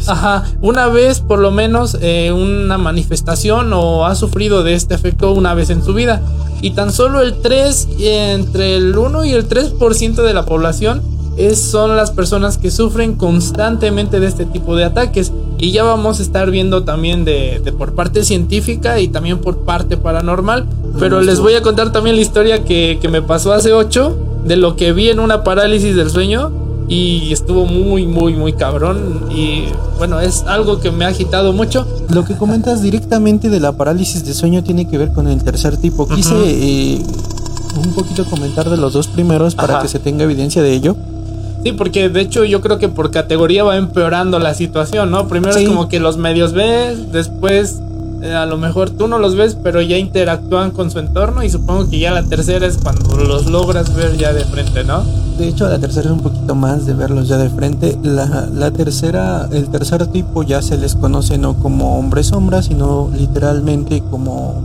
ajá, 0.07 0.43
una 0.61 0.87
vez 0.87 1.21
por 1.21 1.39
lo 1.39 1.51
menos 1.51 1.97
eh, 2.01 2.31
una 2.31 2.77
manifestación 2.77 3.71
o 3.73 4.05
ha 4.05 4.15
sufrido 4.15 4.63
de 4.63 4.73
este 4.73 4.95
efecto 4.95 5.31
una 5.31 5.53
vez 5.53 5.69
en 5.69 5.83
su 5.83 5.93
vida. 5.93 6.21
Y 6.61 6.71
tan 6.71 6.91
solo 6.91 7.21
el 7.21 7.39
3 7.41 7.87
entre 7.99 8.75
el 8.77 8.97
1 8.97 9.25
y 9.25 9.31
el 9.31 9.47
3% 9.47 10.15
de 10.15 10.33
la 10.33 10.45
población 10.45 11.01
es, 11.37 11.61
son 11.61 11.95
las 11.95 12.09
personas 12.11 12.57
que 12.57 12.71
sufren 12.71 13.13
constantemente 13.13 14.19
de 14.19 14.27
este 14.27 14.45
tipo 14.45 14.75
de 14.75 14.85
ataques. 14.85 15.31
Y 15.59 15.71
ya 15.71 15.83
vamos 15.83 16.19
a 16.19 16.23
estar 16.23 16.49
viendo 16.49 16.83
también 16.83 17.25
de, 17.25 17.61
por 17.77 17.93
parte 17.93 18.23
científica 18.23 18.99
y 18.99 19.07
también 19.07 19.39
por 19.39 19.59
parte 19.59 19.97
paranormal. 19.97 20.65
Pero 20.99 21.21
les 21.21 21.39
voy 21.39 21.53
a 21.53 21.61
contar 21.61 21.91
también 21.91 22.15
la 22.15 22.23
historia 22.23 22.63
que, 22.63 22.97
que 22.99 23.07
me 23.07 23.21
pasó 23.21 23.53
hace 23.53 23.73
8 23.73 24.17
de 24.45 24.55
lo 24.55 24.75
que 24.75 24.93
vi 24.93 25.09
en 25.09 25.19
una 25.19 25.43
parálisis 25.43 25.95
del 25.95 26.09
sueño 26.09 26.66
y 26.87 27.33
estuvo 27.33 27.65
muy, 27.65 28.07
muy, 28.07 28.33
muy 28.33 28.53
cabrón. 28.53 29.25
Y 29.29 29.65
bueno, 29.97 30.19
es 30.19 30.43
algo 30.43 30.79
que 30.79 30.91
me 30.91 31.05
ha 31.05 31.09
agitado 31.09 31.53
mucho. 31.53 31.85
Lo 32.09 32.23
que 32.23 32.35
comentas 32.35 32.81
directamente 32.81 33.49
de 33.49 33.59
la 33.59 33.73
parálisis 33.73 34.25
de 34.25 34.33
sueño 34.33 34.63
tiene 34.63 34.87
que 34.87 34.97
ver 34.97 35.11
con 35.11 35.27
el 35.27 35.43
tercer 35.43 35.77
tipo. 35.77 36.07
Quise 36.07 36.35
eh, 36.35 37.01
un 37.75 37.93
poquito 37.93 38.25
comentar 38.25 38.69
de 38.69 38.77
los 38.77 38.93
dos 38.93 39.07
primeros 39.07 39.55
para 39.55 39.81
que 39.81 39.87
se 39.87 39.99
tenga 39.99 40.23
evidencia 40.23 40.61
de 40.61 40.73
ello. 40.73 40.95
Sí, 41.63 41.73
porque 41.73 42.07
de 42.09 42.21
hecho 42.21 42.45
yo 42.45 42.61
creo 42.61 42.77
que 42.77 42.87
por 42.87 43.11
categoría 43.11 43.63
va 43.63 43.77
empeorando 43.77 44.39
la 44.39 44.53
situación, 44.53 45.11
¿no? 45.11 45.27
Primero 45.27 45.55
es 45.55 45.67
como 45.67 45.89
que 45.89 45.99
los 45.99 46.17
medios 46.17 46.53
ves, 46.53 47.11
después 47.11 47.79
eh, 48.21 48.33
a 48.33 48.45
lo 48.45 48.57
mejor 48.57 48.91
tú 48.91 49.07
no 49.07 49.19
los 49.19 49.35
ves, 49.35 49.57
pero 49.61 49.81
ya 49.81 49.97
interactúan 49.97 50.71
con 50.71 50.91
su 50.91 50.99
entorno 50.99 51.43
y 51.43 51.49
supongo 51.49 51.89
que 51.89 51.99
ya 51.99 52.11
la 52.11 52.23
tercera 52.23 52.65
es 52.65 52.77
cuando 52.77 53.17
los 53.17 53.47
logras 53.47 53.93
ver 53.95 54.17
ya 54.17 54.33
de 54.33 54.45
frente, 54.45 54.83
¿no? 54.83 55.03
De 55.37 55.47
hecho, 55.47 55.67
la 55.69 55.77
tercera 55.77 56.07
es 56.07 56.11
un 56.11 56.21
poquito 56.21 56.55
más 56.55 56.85
de 56.85 56.93
verlos 56.93 57.27
ya 57.27 57.37
de 57.37 57.49
frente. 57.49 57.97
La, 58.01 58.47
la 58.51 58.71
tercera, 58.71 59.47
el 59.51 59.69
tercer 59.69 60.07
tipo 60.07 60.41
ya 60.41 60.61
se 60.61 60.77
les 60.77 60.95
conoce 60.95 61.37
no 61.37 61.55
como 61.55 61.99
hombre 61.99 62.23
sombra, 62.23 62.63
sino 62.63 63.11
literalmente 63.15 64.01
como, 64.09 64.55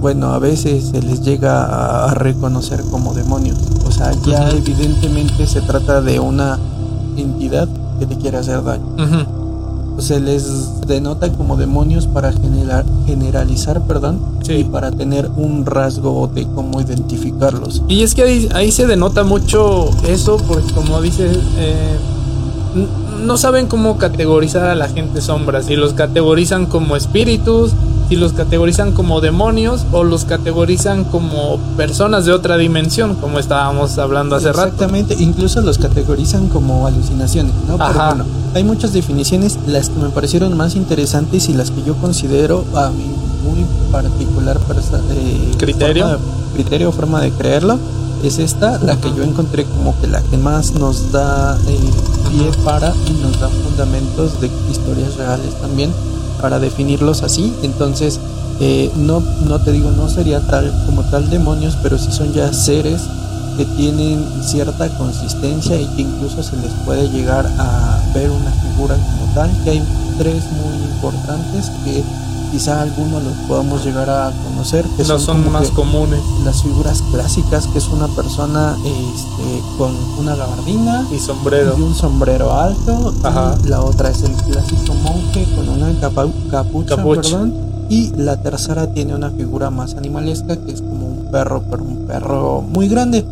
bueno, 0.00 0.32
a 0.32 0.38
veces 0.38 0.90
se 0.90 1.00
les 1.00 1.22
llega 1.22 2.04
a, 2.04 2.14
reconocer 2.14 2.82
como 2.90 3.14
demonios. 3.14 3.58
O 3.86 3.90
sea, 3.90 4.12
ya 4.26 4.50
evidentemente 4.50 5.46
se 5.46 5.62
trata 5.62 6.02
de 6.02 6.20
una 6.20 6.58
entidad 7.16 7.68
que 7.98 8.06
te 8.06 8.16
quiere 8.16 8.36
hacer 8.38 8.62
daño 8.62 9.43
se 9.98 10.20
les 10.20 10.80
denota 10.86 11.32
como 11.32 11.56
demonios 11.56 12.06
para 12.06 12.32
generar, 12.32 12.84
generalizar, 13.06 13.82
perdón, 13.82 14.20
y 14.48 14.64
para 14.64 14.90
tener 14.90 15.30
un 15.36 15.64
rasgo 15.64 16.30
de 16.34 16.46
cómo 16.54 16.80
identificarlos. 16.80 17.82
Y 17.88 18.02
es 18.02 18.14
que 18.14 18.48
ahí, 18.52 18.72
se 18.72 18.86
denota 18.86 19.24
mucho 19.24 19.90
eso, 20.06 20.36
porque 20.48 20.72
como 20.72 21.00
dices, 21.00 21.38
eh, 21.56 21.96
no 23.24 23.36
saben 23.36 23.66
cómo 23.66 23.96
categorizar 23.98 24.64
a 24.68 24.74
la 24.74 24.88
gente 24.88 25.20
sombra, 25.20 25.62
si 25.62 25.76
los 25.76 25.94
categorizan 25.94 26.66
como 26.66 26.96
espíritus, 26.96 27.72
si 28.08 28.16
los 28.16 28.32
categorizan 28.32 28.92
como 28.92 29.20
demonios 29.20 29.86
o 29.92 30.04
los 30.04 30.24
categorizan 30.24 31.04
como 31.04 31.58
personas 31.76 32.24
de 32.26 32.32
otra 32.32 32.56
dimensión, 32.56 33.14
como 33.16 33.38
estábamos 33.38 33.98
hablando 33.98 34.36
hace 34.36 34.48
rato. 34.48 34.64
Exactamente, 34.64 35.16
incluso 35.18 35.60
los 35.62 35.78
categorizan 35.78 36.48
como 36.48 36.86
alucinaciones, 36.86 37.52
¿no? 37.66 37.78
bueno, 37.78 38.24
hay 38.54 38.64
muchas 38.64 38.92
definiciones, 38.92 39.58
las 39.66 39.88
que 39.88 39.98
me 40.00 40.10
parecieron 40.10 40.56
más 40.56 40.76
interesantes 40.76 41.48
y 41.48 41.54
las 41.54 41.70
que 41.70 41.82
yo 41.82 41.94
considero 41.96 42.64
a 42.74 42.90
mi 42.90 43.04
muy 43.44 43.64
particular 43.92 44.58
eh, 45.10 45.54
criterio, 45.58 46.08
forma, 46.08 46.24
criterio 46.54 46.92
forma 46.92 47.20
de 47.20 47.30
creerlo 47.30 47.78
es 48.22 48.38
esta, 48.38 48.78
la 48.78 48.96
que 48.96 49.12
yo 49.14 49.22
encontré 49.22 49.64
como 49.66 50.00
que 50.00 50.06
la 50.06 50.22
que 50.22 50.38
más 50.38 50.72
nos 50.72 51.12
da 51.12 51.58
eh, 51.68 51.78
pie 52.30 52.50
para 52.64 52.94
y 53.06 53.12
nos 53.22 53.38
da 53.38 53.48
fundamentos 53.48 54.40
de 54.40 54.50
historias 54.70 55.16
reales 55.16 55.54
también 55.60 55.92
para 56.44 56.58
definirlos 56.58 57.22
así. 57.22 57.54
Entonces, 57.62 58.20
eh, 58.60 58.90
no, 58.96 59.22
no 59.48 59.62
te 59.62 59.72
digo, 59.72 59.90
no 59.92 60.10
sería 60.10 60.40
tal 60.40 60.70
como 60.84 61.02
tal 61.04 61.30
demonios, 61.30 61.78
pero 61.82 61.96
sí 61.96 62.12
son 62.12 62.34
ya 62.34 62.52
seres 62.52 63.00
que 63.56 63.64
tienen 63.64 64.22
cierta 64.42 64.90
consistencia 64.98 65.80
y 65.80 65.86
que 65.96 66.02
incluso 66.02 66.42
se 66.42 66.54
les 66.58 66.70
puede 66.84 67.08
llegar 67.08 67.46
a 67.58 67.98
ver 68.12 68.28
una 68.30 68.50
figura 68.50 68.94
como 68.94 69.32
tal, 69.34 69.50
que 69.64 69.70
hay 69.70 69.82
tres 70.18 70.44
muy 70.52 70.84
importantes 70.92 71.70
que 71.82 72.04
quizá 72.54 72.82
algunos 72.82 73.20
los 73.20 73.32
podamos 73.48 73.84
llegar 73.84 74.08
a 74.08 74.30
conocer, 74.44 74.84
que 74.96 75.02
no 75.02 75.18
son, 75.18 75.50
más 75.50 75.70
comunes. 75.70 76.20
Las 76.44 76.62
figuras 76.62 77.02
clásicas, 77.10 77.66
que 77.66 77.78
es 77.78 77.88
una 77.88 78.06
persona 78.06 78.76
este, 78.84 79.60
con 79.76 79.92
una 80.20 80.36
gabardina 80.36 81.04
y 81.10 81.18
sombrero. 81.18 81.74
Y 81.76 81.82
un 81.82 81.96
sombrero 81.96 82.52
alto. 82.52 83.12
la 83.64 83.80
otra 83.82 84.10
es 84.10 84.22
el 84.22 84.34
clásico 84.34 84.94
monje 84.94 85.48
con 85.56 85.68
una 85.68 85.98
capucha, 85.98 86.96
Perdón, 86.96 87.54
y 87.88 88.12
la 88.14 88.40
tercera 88.40 88.86
tiene 88.86 89.16
una 89.16 89.30
figura 89.30 89.70
más 89.70 89.96
animalesca, 89.96 90.56
que 90.56 90.70
es 90.70 90.80
como 90.80 91.08
un 91.08 91.32
perro, 91.32 91.64
pero 91.68 91.82
un 91.82 92.06
perro 92.06 92.62
muy 92.62 92.86
grande. 92.86 93.26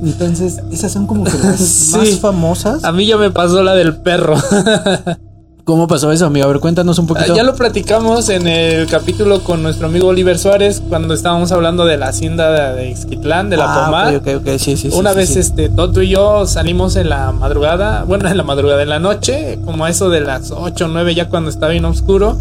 Entonces, 0.00 0.60
esas 0.70 0.92
son 0.92 1.08
como 1.08 1.24
que 1.24 1.36
las 1.38 1.88
más 1.92 2.20
famosas. 2.20 2.84
A 2.84 2.92
mí 2.92 3.04
ya 3.04 3.16
me 3.16 3.32
pasó 3.32 3.64
la 3.64 3.74
del 3.74 3.96
perro. 3.96 4.36
¿Cómo 5.64 5.88
pasó 5.88 6.12
eso, 6.12 6.26
amigo? 6.26 6.44
A 6.44 6.48
ver, 6.48 6.60
cuéntanos 6.60 6.98
un 6.98 7.06
poquito. 7.06 7.34
Ya 7.34 7.42
lo 7.42 7.54
platicamos 7.54 8.28
en 8.28 8.46
el 8.46 8.86
capítulo 8.86 9.42
con 9.42 9.62
nuestro 9.62 9.86
amigo 9.86 10.08
Oliver 10.08 10.38
Suárez 10.38 10.82
cuando 10.86 11.14
estábamos 11.14 11.52
hablando 11.52 11.86
de 11.86 11.96
la 11.96 12.08
hacienda 12.08 12.74
de 12.74 12.90
Ixquitlán, 12.90 13.48
de 13.48 13.56
la 13.56 13.72
ah, 13.72 13.86
Pomar. 13.86 14.16
Ok, 14.16 14.28
ok, 14.42 14.58
sí, 14.58 14.76
sí. 14.76 14.90
Una 14.92 15.14
vez, 15.14 15.36
este, 15.36 15.70
Toto 15.70 16.02
y 16.02 16.10
yo 16.10 16.46
salimos 16.46 16.96
en 16.96 17.08
la 17.08 17.32
madrugada, 17.32 18.04
bueno, 18.04 18.28
en 18.28 18.36
la 18.36 18.42
madrugada 18.42 18.78
de 18.78 18.84
la 18.84 18.98
noche, 18.98 19.58
como 19.64 19.86
a 19.86 19.90
eso 19.90 20.10
de 20.10 20.20
las 20.20 20.50
8 20.50 20.84
o 20.84 20.88
9, 20.88 21.14
ya 21.14 21.30
cuando 21.30 21.48
estaba 21.48 21.72
bien 21.72 21.86
oscuro. 21.86 22.36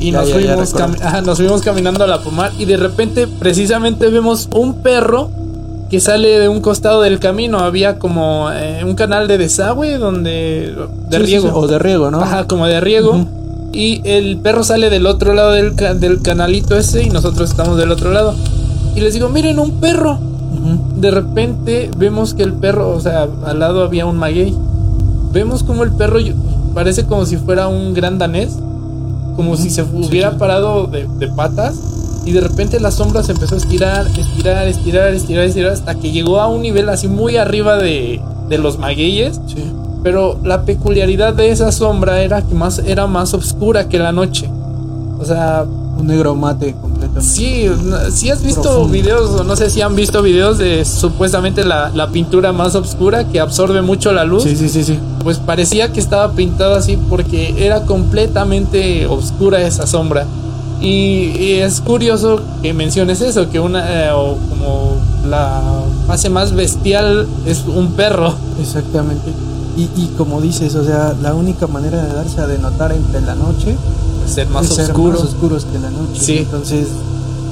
y 0.00 0.10
nos, 0.10 0.32
fuimos 0.32 0.74
nos 1.24 1.38
fuimos 1.38 1.62
caminando 1.62 2.02
a 2.02 2.08
la 2.08 2.22
Pomar 2.22 2.50
y 2.58 2.64
de 2.64 2.76
repente, 2.76 3.28
precisamente, 3.28 4.08
vemos 4.08 4.48
un 4.52 4.82
perro 4.82 5.30
que 5.94 6.00
sale 6.00 6.40
de 6.40 6.48
un 6.48 6.60
costado 6.60 7.02
del 7.02 7.20
camino. 7.20 7.60
Había 7.60 8.00
como 8.00 8.50
eh, 8.50 8.82
un 8.84 8.96
canal 8.96 9.28
de 9.28 9.38
desagüe 9.38 9.96
donde. 9.96 10.74
de 11.08 11.18
riego. 11.20 11.52
o 11.54 11.68
de 11.68 11.78
riego, 11.78 12.10
¿no? 12.10 12.20
Ajá, 12.20 12.48
como 12.48 12.66
de 12.66 12.80
riego. 12.80 13.24
Y 13.72 14.00
el 14.02 14.38
perro 14.38 14.64
sale 14.64 14.90
del 14.90 15.06
otro 15.06 15.34
lado 15.34 15.52
del, 15.52 15.76
del, 15.76 16.20
canalito 16.20 16.76
ese 16.76 17.04
y 17.04 17.10
nosotros 17.10 17.48
estamos 17.48 17.76
del 17.78 17.92
otro 17.92 18.10
lado. 18.10 18.34
Y 18.96 19.02
les 19.02 19.14
digo, 19.14 19.28
miren, 19.28 19.60
un 19.60 19.78
perro. 19.78 20.18
De 20.96 21.12
repente 21.12 21.92
vemos 21.96 22.34
que 22.34 22.42
el 22.42 22.54
perro, 22.54 22.90
o 22.90 23.00
sea, 23.00 23.28
al 23.44 23.60
lado 23.60 23.84
había 23.84 24.04
un 24.04 24.16
maguey. 24.16 24.52
Vemos 25.32 25.62
como 25.62 25.84
el 25.84 25.92
perro 25.92 26.18
parece 26.74 27.04
como 27.04 27.24
si 27.24 27.36
fuera 27.36 27.68
un 27.68 27.94
gran 27.94 28.18
danés, 28.18 28.58
como 29.36 29.56
si 29.56 29.70
se 29.70 29.82
hubiera 29.84 30.38
parado 30.38 30.88
de, 30.88 31.06
de 31.20 31.28
patas 31.28 31.76
y 32.24 32.32
de 32.32 32.40
repente 32.40 32.80
la 32.80 32.90
sombra 32.90 33.22
se 33.22 33.32
empezó 33.32 33.54
a 33.54 33.58
estirar, 33.58 34.06
estirar, 34.06 34.66
estirar, 34.66 35.12
estirar, 35.14 35.44
estirar, 35.44 35.72
hasta 35.72 35.94
que 35.96 36.10
llegó 36.10 36.40
a 36.40 36.48
un 36.48 36.62
nivel 36.62 36.88
así 36.88 37.08
muy 37.08 37.36
arriba 37.36 37.76
de, 37.76 38.20
de 38.48 38.58
los 38.58 38.78
magueyes. 38.78 39.40
Sí. 39.46 39.64
Pero 40.02 40.38
la 40.44 40.62
peculiaridad 40.64 41.32
de 41.34 41.50
esa 41.50 41.72
sombra 41.72 42.20
era 42.22 42.42
que 42.42 42.54
más, 42.54 42.78
era 42.78 43.06
más 43.06 43.32
oscura 43.34 43.88
que 43.88 43.98
la 43.98 44.12
noche. 44.12 44.48
O 45.18 45.24
sea, 45.24 45.64
Un 45.98 46.06
negro 46.08 46.34
mate 46.34 46.74
completamente. 46.80 47.22
sí, 47.22 47.70
si 48.10 48.28
has 48.30 48.42
visto 48.42 48.62
Profundo. 48.62 48.88
videos, 48.88 49.30
o 49.40 49.44
no 49.44 49.54
sé 49.56 49.70
si 49.70 49.80
han 49.80 49.94
visto 49.94 50.20
videos 50.22 50.58
de 50.58 50.84
supuestamente 50.84 51.64
la, 51.64 51.90
la 51.94 52.08
pintura 52.08 52.52
más 52.52 52.74
oscura 52.74 53.24
que 53.28 53.38
absorbe 53.40 53.80
mucho 53.80 54.12
la 54.12 54.24
luz. 54.24 54.42
Sí, 54.42 54.56
sí, 54.56 54.68
sí, 54.68 54.82
sí. 54.84 54.98
Pues 55.22 55.38
parecía 55.38 55.92
que 55.92 56.00
estaba 56.00 56.32
pintado 56.32 56.74
así 56.74 56.98
porque 57.08 57.54
era 57.64 57.82
completamente 57.82 59.06
oscura 59.06 59.60
esa 59.62 59.86
sombra. 59.86 60.26
Y, 60.80 61.32
y 61.38 61.52
es 61.60 61.80
curioso 61.80 62.40
que 62.62 62.74
menciones 62.74 63.20
eso, 63.20 63.48
que 63.48 63.60
una, 63.60 64.06
eh, 64.06 64.10
o 64.12 64.36
como 64.48 64.96
la 65.28 65.62
fase 66.06 66.28
más 66.28 66.52
bestial 66.52 67.26
es 67.46 67.64
un 67.66 67.92
perro. 67.92 68.34
Exactamente. 68.60 69.32
Y, 69.76 69.82
y 69.96 70.12
como 70.18 70.40
dices, 70.40 70.74
o 70.74 70.84
sea, 70.84 71.14
la 71.22 71.34
única 71.34 71.66
manera 71.66 72.02
de 72.04 72.12
darse 72.12 72.40
a 72.40 72.46
denotar 72.46 72.92
entre 72.92 73.20
la 73.22 73.34
noche 73.34 73.76
Ser 74.26 74.48
más 74.48 74.66
es 74.66 74.74
ser 74.76 74.90
oscuro. 74.90 75.18
más 75.18 75.28
oscuros 75.28 75.64
que 75.64 75.78
la 75.78 75.90
noche. 75.90 76.20
Sí. 76.20 76.38
Entonces, 76.38 76.88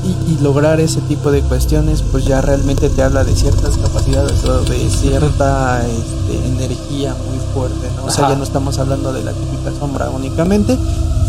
y, 0.04 0.32
y 0.32 0.38
lograr 0.42 0.80
ese 0.80 1.00
tipo 1.02 1.30
de 1.30 1.42
cuestiones, 1.42 2.02
pues 2.10 2.24
ya 2.24 2.40
realmente 2.40 2.90
te 2.90 3.02
habla 3.02 3.24
de 3.24 3.34
ciertas 3.36 3.76
capacidades 3.76 4.44
o 4.44 4.60
de 4.62 4.88
cierta 4.90 5.82
este, 5.86 6.46
energía 6.48 7.14
muy 7.28 7.38
fuerte, 7.54 7.88
¿no? 7.96 8.04
O 8.06 8.10
sea, 8.10 8.24
Ajá. 8.24 8.32
ya 8.34 8.38
no 8.38 8.44
estamos 8.44 8.78
hablando 8.78 9.12
de 9.12 9.22
la 9.22 9.32
típica 9.32 9.70
sombra 9.78 10.10
únicamente, 10.10 10.76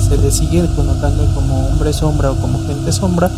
se 0.08 0.18
le 0.18 0.32
sigue 0.32 0.66
connotando 0.76 1.26
como 1.34 1.68
hombre 1.68 1.94
sombra 1.94 2.32
o 2.32 2.36
como 2.36 2.60
gente 2.68 2.92
sombra, 2.92 3.30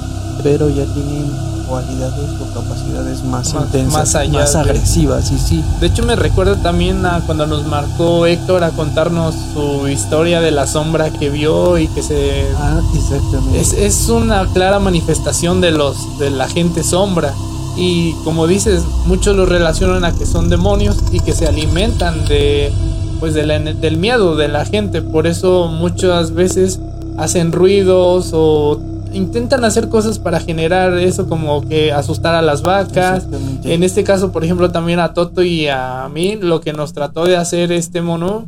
pero 0.44 0.70
ya 0.70 0.86
tienen 0.86 1.26
cualidades 1.68 2.30
o 2.40 2.54
capacidades 2.54 3.24
más, 3.24 3.54
Más- 3.54 3.64
intensas, 3.66 3.94
más 3.94 4.16
allá 4.16 4.40
más 4.40 4.54
de- 4.54 4.60
agresivas, 4.60 5.28
sí, 5.28 5.38
sí. 5.44 5.64
De 5.80 5.88
hecho, 5.88 6.04
me 6.04 6.16
recuerda 6.16 6.56
también 6.62 7.04
a 7.08 7.22
cuando 7.26 7.48
nos 7.48 7.66
marcó 7.66 8.28
Héctor 8.28 8.64
a 8.64 8.70
contarnos 8.70 9.34
su 9.54 9.88
historia 9.88 10.42
de 10.42 10.52
la 10.52 10.68
sombra 10.68 11.10
que 11.10 11.30
vio 11.32 11.78
y 11.80 11.88
que 11.88 12.04
se 12.04 12.46
Ah, 12.58 12.82
exactamente. 12.96 13.60
es, 13.60 13.74
es 13.74 14.10
una 14.10 14.46
clara 14.54 14.80
manifestación 14.80 15.60
de 15.60 15.72
los 15.72 16.20
de 16.20 16.30
la 16.30 16.48
gente 16.48 16.84
sombra 16.84 17.34
y 17.78 18.14
como 18.24 18.46
dices 18.48 18.84
muchos 19.08 19.36
lo 19.36 19.46
relacionan 19.48 20.06
a 20.06 20.14
que 20.14 20.26
son 20.28 20.50
demonios 20.50 20.98
y 21.12 21.20
que 21.20 21.34
se 21.34 21.48
alimentan 21.48 22.26
de 22.26 22.72
pues 23.20 23.34
de 23.34 23.46
la- 23.46 23.60
del 23.60 23.98
miedo 23.98 24.36
de 24.36 24.48
la 24.48 24.66
gente. 24.66 25.02
Por 25.02 25.28
eso 25.28 25.68
muchas 25.68 26.32
veces 26.34 26.80
hacen 27.18 27.52
ruidos 27.52 28.32
o 28.34 28.80
intentan 29.14 29.64
hacer 29.64 29.88
cosas 29.88 30.20
para 30.20 30.40
generar 30.42 30.94
eso 30.98 31.28
como 31.30 31.66
que 31.68 31.94
asustar 31.94 32.36
a 32.36 32.42
las 32.42 32.62
vacas. 32.64 33.26
En 33.64 33.84
este 33.84 34.04
caso 34.04 34.32
por 34.34 34.44
ejemplo 34.44 34.72
también 34.72 35.00
a 35.00 35.14
Toto 35.14 35.42
y 35.44 35.68
a 35.68 36.10
mí 36.14 36.36
lo 36.42 36.60
que 36.60 36.74
nos 36.74 36.92
trató 36.94 37.24
de 37.26 37.38
hacer 37.38 37.72
este 37.72 38.02
mono 38.02 38.46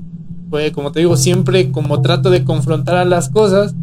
fue 0.50 0.72
como 0.74 0.92
te 0.92 1.00
digo 1.00 1.16
siempre 1.18 1.72
como 1.72 2.02
trato 2.02 2.30
de 2.30 2.44
confrontar 2.44 2.96
a 2.98 3.06
las 3.06 3.30
cosas. 3.30 3.76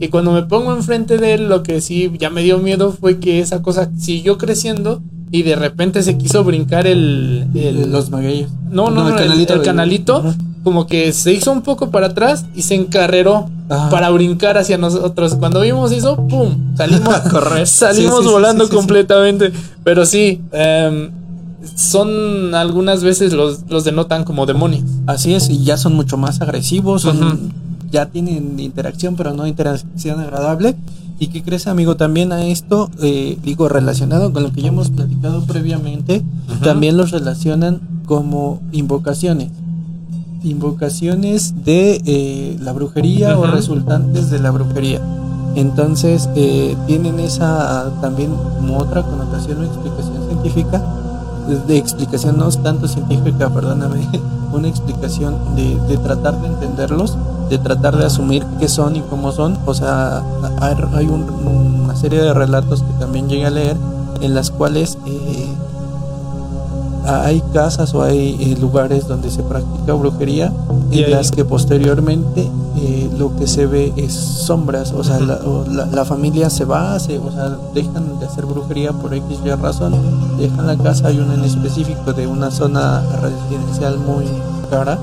Y 0.00 0.08
cuando 0.08 0.32
me 0.32 0.42
pongo 0.42 0.72
enfrente 0.74 1.16
de 1.18 1.34
él, 1.34 1.48
lo 1.48 1.62
que 1.62 1.80
sí 1.80 2.10
ya 2.18 2.30
me 2.30 2.42
dio 2.42 2.58
miedo 2.58 2.92
fue 2.92 3.18
que 3.20 3.38
esa 3.40 3.62
cosa 3.62 3.90
siguió 3.96 4.36
creciendo 4.38 5.00
y 5.32 5.42
de 5.42 5.56
repente 5.56 6.02
se 6.04 6.16
quiso 6.16 6.44
brincar 6.44 6.86
el. 6.86 7.48
el- 7.54 7.90
los 7.90 8.10
magueyos. 8.10 8.50
no, 8.70 8.90
no, 8.90 9.08
no, 9.08 9.18
el, 9.18 9.40
el 9.40 9.62
canalito. 9.62 10.22
Como 10.62 10.86
que 10.86 11.12
se 11.12 11.32
hizo 11.32 11.50
un 11.50 11.62
poco 11.62 11.90
para 11.90 12.06
atrás 12.06 12.44
y 12.54 12.62
se 12.62 12.76
encarreró 12.76 13.50
Ajá. 13.68 13.90
para 13.90 14.10
brincar 14.10 14.56
hacia 14.58 14.78
nosotros. 14.78 15.34
Cuando 15.34 15.60
vimos 15.62 15.90
eso, 15.90 16.14
¡pum! 16.28 16.76
Salimos 16.76 17.08
a 17.14 17.24
correr. 17.28 17.66
Salimos 17.66 18.18
Sí, 18.18 18.22
sí, 18.22 18.28
sí, 18.28 18.32
volando 18.32 18.66
sí, 18.66 18.70
completamente. 18.72 19.50
Pero 19.82 20.06
sí, 20.06 20.40
em, 20.52 21.10
son 21.74 22.54
algunas 22.54 23.02
veces 23.02 23.32
los, 23.32 23.62
los 23.68 23.82
denotan 23.82 24.22
como 24.22 24.46
demonios. 24.46 24.84
Así 25.06 25.34
es, 25.34 25.48
y 25.50 25.64
ya 25.64 25.76
son 25.76 25.94
mucho 25.94 26.16
más 26.16 26.40
agresivos, 26.40 27.02
son, 27.02 27.52
ya 27.90 28.06
tienen 28.06 28.60
interacción, 28.60 29.16
pero 29.16 29.32
no 29.32 29.46
interacción 29.48 30.20
agradable. 30.20 30.76
¿Y 31.22 31.28
qué 31.28 31.40
crees, 31.40 31.68
amigo? 31.68 31.94
También 31.96 32.32
a 32.32 32.44
esto, 32.46 32.90
eh, 33.00 33.38
digo, 33.44 33.68
relacionado 33.68 34.32
con 34.32 34.42
lo 34.42 34.50
que 34.50 34.60
ya 34.60 34.70
hemos 34.70 34.90
platicado 34.90 35.44
previamente, 35.44 36.24
también 36.64 36.96
los 36.96 37.12
relacionan 37.12 37.80
como 38.06 38.60
invocaciones. 38.72 39.52
Invocaciones 40.42 41.64
de 41.64 42.02
eh, 42.04 42.56
la 42.58 42.72
brujería 42.72 43.38
o 43.38 43.46
resultantes 43.46 44.30
de 44.30 44.40
la 44.40 44.50
brujería. 44.50 45.00
Entonces, 45.54 46.28
eh, 46.34 46.76
tienen 46.88 47.20
esa 47.20 47.92
también 48.00 48.34
como 48.56 48.78
otra 48.78 49.04
connotación 49.04 49.60
o 49.60 49.62
explicación 49.62 50.26
científica, 50.26 50.84
de 51.66 51.76
explicación 51.76 52.38
no 52.38 52.48
tanto 52.50 52.88
científica, 52.88 53.48
perdóname, 53.50 54.08
una 54.52 54.68
explicación 54.68 55.36
de, 55.56 55.76
de 55.88 55.96
tratar 55.98 56.40
de 56.40 56.48
entenderlos, 56.48 57.16
de 57.50 57.58
tratar 57.58 57.96
de 57.96 58.04
asumir 58.06 58.44
qué 58.58 58.68
son 58.68 58.96
y 58.96 59.00
cómo 59.02 59.32
son. 59.32 59.58
O 59.66 59.74
sea, 59.74 60.22
hay, 60.60 60.74
hay 60.94 61.06
un- 61.08 61.26
una 61.84 61.96
serie 61.96 62.20
de 62.22 62.32
relatos 62.34 62.82
que 62.82 62.92
también 62.98 63.28
llegué 63.28 63.46
a 63.46 63.50
leer 63.50 63.76
en 64.20 64.34
las 64.34 64.50
cuales 64.50 64.98
eh, 65.06 65.48
hay 67.04 67.42
casas 67.52 67.94
o 67.94 68.02
hay 68.02 68.36
eh, 68.40 68.56
lugares 68.60 69.06
donde 69.08 69.30
se 69.30 69.42
practica 69.42 69.92
brujería 69.94 70.52
Y 70.90 70.98
en 71.00 71.04
ahí- 71.06 71.10
las 71.12 71.30
que 71.30 71.44
posteriormente 71.44 72.48
eh, 72.78 73.10
lo 73.18 73.34
que 73.36 73.46
se 73.46 73.66
ve 73.66 73.92
es 73.96 74.12
sombras, 74.12 74.92
o 74.92 75.04
sea, 75.04 75.18
la, 75.20 75.34
o 75.44 75.64
la- 75.68 75.86
la 75.86 76.04
familia 76.04 76.48
se 76.50 76.64
va, 76.64 76.98
se, 76.98 77.18
o 77.18 77.30
sea, 77.30 77.56
dejan 77.74 78.18
de 78.18 78.26
hacer 78.26 78.46
brujería 78.46 78.92
por 78.92 79.12
X 79.14 79.38
y 79.44 79.50
razón, 79.50 79.94
dejan 80.38 80.66
la 80.66 80.76
casa, 80.76 81.08
hay 81.08 81.18
una 81.18 81.34
en 81.34 81.44
específico 81.44 82.12
de 82.12 82.26
una 82.26 82.50
zona 82.50 83.02
residencial 83.20 83.98
muy 83.98 84.24
cara 84.70 84.98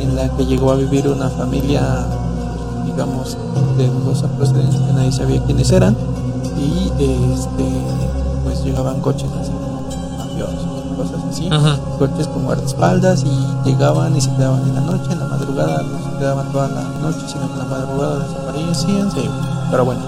en 0.00 0.16
la 0.16 0.28
que 0.36 0.46
llegó 0.46 0.70
a 0.72 0.74
vivir 0.76 1.06
una 1.08 1.28
familia, 1.28 1.82
digamos, 2.86 3.36
de 3.78 3.88
dudosa 3.88 4.26
procedencia, 4.28 4.84
que 4.86 4.92
nadie 4.92 5.12
sabía 5.12 5.42
quiénes 5.44 5.70
eran, 5.70 5.96
y 6.58 6.88
este, 7.32 7.64
pues 8.44 8.64
llegaban 8.64 9.00
coches 9.00 9.28
así 9.40 9.50
mafiosos, 10.18 10.66
cosas 10.96 11.20
así 11.30 11.48
coches 11.98 12.26
con 12.28 12.44
guardaespaldas 12.44 13.24
y 13.24 13.46
llegaban 13.64 14.16
y 14.16 14.20
se 14.20 14.34
quedaban 14.34 14.62
en 14.62 14.74
la 14.74 14.80
noche, 14.80 15.12
en 15.12 15.20
la 15.20 15.26
madrugada 15.26 15.82
no 15.82 15.98
se 15.98 16.18
quedaban 16.18 16.52
toda 16.52 16.68
la 16.68 16.82
noche, 17.00 17.20
sino 17.26 17.46
que 17.46 17.52
en 17.52 17.58
la 17.58 17.64
madrugada 17.64 18.18
desaparecían, 18.18 19.10
sí. 19.12 19.30
pero 19.70 19.84
bueno, 19.84 20.00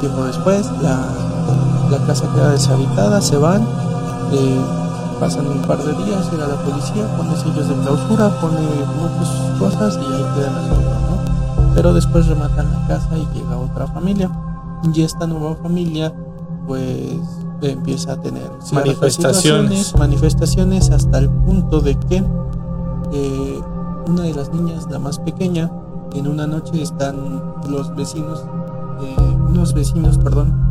tiempo 0.00 0.24
después 0.24 0.66
la, 0.82 1.00
la 1.90 1.98
casa 2.06 2.26
queda 2.34 2.50
deshabitada, 2.50 3.20
se 3.20 3.36
van, 3.36 3.62
eh, 4.32 4.60
pasan 5.20 5.46
un 5.46 5.62
par 5.62 5.78
de 5.78 5.92
días, 6.04 6.30
llega 6.30 6.46
la 6.46 6.56
policía, 6.56 7.06
pone 7.16 7.34
sellos 7.36 7.68
de 7.68 7.74
clausura, 7.76 8.28
pone 8.40 8.60
muchas 9.00 9.58
cosas 9.58 9.94
y 9.96 10.12
ahí 10.12 10.26
queda 10.34 10.48
el 10.48 10.56
asunto, 10.56 10.90
¿no? 11.08 11.74
Pero 11.74 11.94
después 11.94 12.26
rematan 12.26 12.70
la 12.72 12.86
casa 12.86 13.16
y 13.16 13.26
llega 13.38 13.56
otra 13.56 13.86
familia, 13.86 14.30
y 14.94 15.02
esta 15.02 15.26
nueva 15.26 15.56
familia 15.56 16.12
pues 16.66 17.16
empieza 17.62 18.12
a 18.12 18.20
tener 18.20 18.50
Manifestaciones. 18.72 19.94
manifestaciones 19.96 20.90
hasta 20.90 21.18
el 21.18 21.28
punto 21.28 21.80
de 21.80 21.94
que 21.96 22.24
eh, 23.12 23.60
una 24.06 24.22
de 24.22 24.34
las 24.34 24.52
niñas, 24.52 24.86
la 24.90 24.98
más 24.98 25.18
pequeña, 25.18 25.70
en 26.14 26.26
una 26.26 26.46
noche 26.46 26.82
están 26.82 27.42
los 27.68 27.94
vecinos, 27.94 28.44
eh, 29.02 29.36
unos 29.48 29.74
vecinos, 29.74 30.18
perdón, 30.18 30.68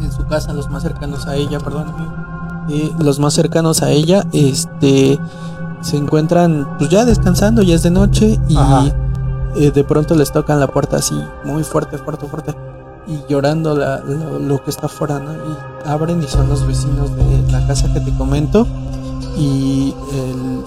en 0.00 0.12
su 0.12 0.24
casa, 0.26 0.52
los 0.52 0.70
más 0.70 0.82
cercanos 0.82 1.26
a 1.26 1.34
ella, 1.34 1.58
perdón, 1.58 1.86
eh, 2.68 2.92
los 2.98 3.18
más 3.18 3.34
cercanos 3.34 3.82
a 3.82 3.90
ella, 3.90 4.24
este, 4.32 5.18
se 5.80 5.96
encuentran 5.96 6.76
pues 6.78 6.90
ya 6.90 7.04
descansando, 7.04 7.62
ya 7.62 7.74
es 7.74 7.82
de 7.82 7.90
noche 7.90 8.38
y 8.48 8.56
eh, 9.56 9.70
de 9.70 9.84
pronto 9.84 10.14
les 10.14 10.32
tocan 10.32 10.60
la 10.60 10.68
puerta 10.68 10.98
así, 10.98 11.20
muy 11.44 11.64
fuerte, 11.64 11.98
fuerte, 11.98 12.26
fuerte 12.26 12.54
y 13.08 13.18
llorando 13.32 13.74
la- 13.74 14.00
lo, 14.00 14.38
lo 14.38 14.62
que 14.62 14.70
está 14.70 14.86
afuera, 14.86 15.18
¿no? 15.18 15.32
Y 15.32 15.88
abren 15.88 16.22
y 16.22 16.26
son 16.26 16.48
los 16.48 16.66
vecinos 16.66 17.14
de 17.16 17.50
la 17.52 17.66
casa 17.66 17.92
que 17.92 18.00
te 18.00 18.14
comento 18.16 18.66
y 19.36 19.94
el- 20.12 20.62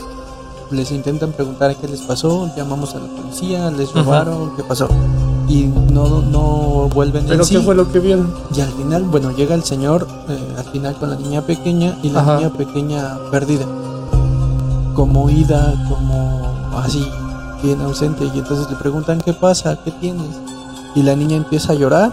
les 0.77 0.91
intentan 0.91 1.31
preguntar 1.33 1.75
qué 1.75 1.87
les 1.87 2.01
pasó, 2.01 2.49
llamamos 2.55 2.95
a 2.95 2.99
la 2.99 3.07
policía, 3.07 3.69
les 3.71 3.89
Ajá. 3.89 4.01
robaron, 4.03 4.55
qué 4.55 4.63
pasó 4.63 4.87
y 5.47 5.63
no 5.65 6.21
no 6.21 6.87
vuelven 6.93 7.23
en 7.23 7.29
Pero 7.29 7.43
sí. 7.43 7.55
¿qué 7.57 7.61
fue 7.61 7.75
lo 7.75 7.91
que 7.91 7.99
vieron? 7.99 8.33
y 8.55 8.61
al 8.61 8.69
final, 8.71 9.03
bueno, 9.03 9.31
llega 9.31 9.53
el 9.53 9.63
señor 9.63 10.07
eh, 10.29 10.55
al 10.57 10.63
final 10.65 10.95
con 10.95 11.09
la 11.09 11.17
niña 11.17 11.41
pequeña 11.41 11.97
y 12.01 12.09
la 12.09 12.21
Ajá. 12.21 12.37
niña 12.37 12.49
pequeña 12.51 13.17
perdida, 13.31 13.65
como 14.95 15.29
ida, 15.29 15.73
como 15.89 16.41
así, 16.77 17.05
bien 17.63 17.81
ausente. 17.81 18.25
Y 18.33 18.39
entonces 18.39 18.69
le 18.69 18.75
preguntan 18.77 19.19
qué 19.19 19.33
pasa, 19.33 19.77
qué 19.83 19.91
tienes. 19.91 20.27
Y 20.95 21.03
la 21.03 21.15
niña 21.15 21.35
empieza 21.37 21.73
a 21.73 21.75
llorar. 21.75 22.11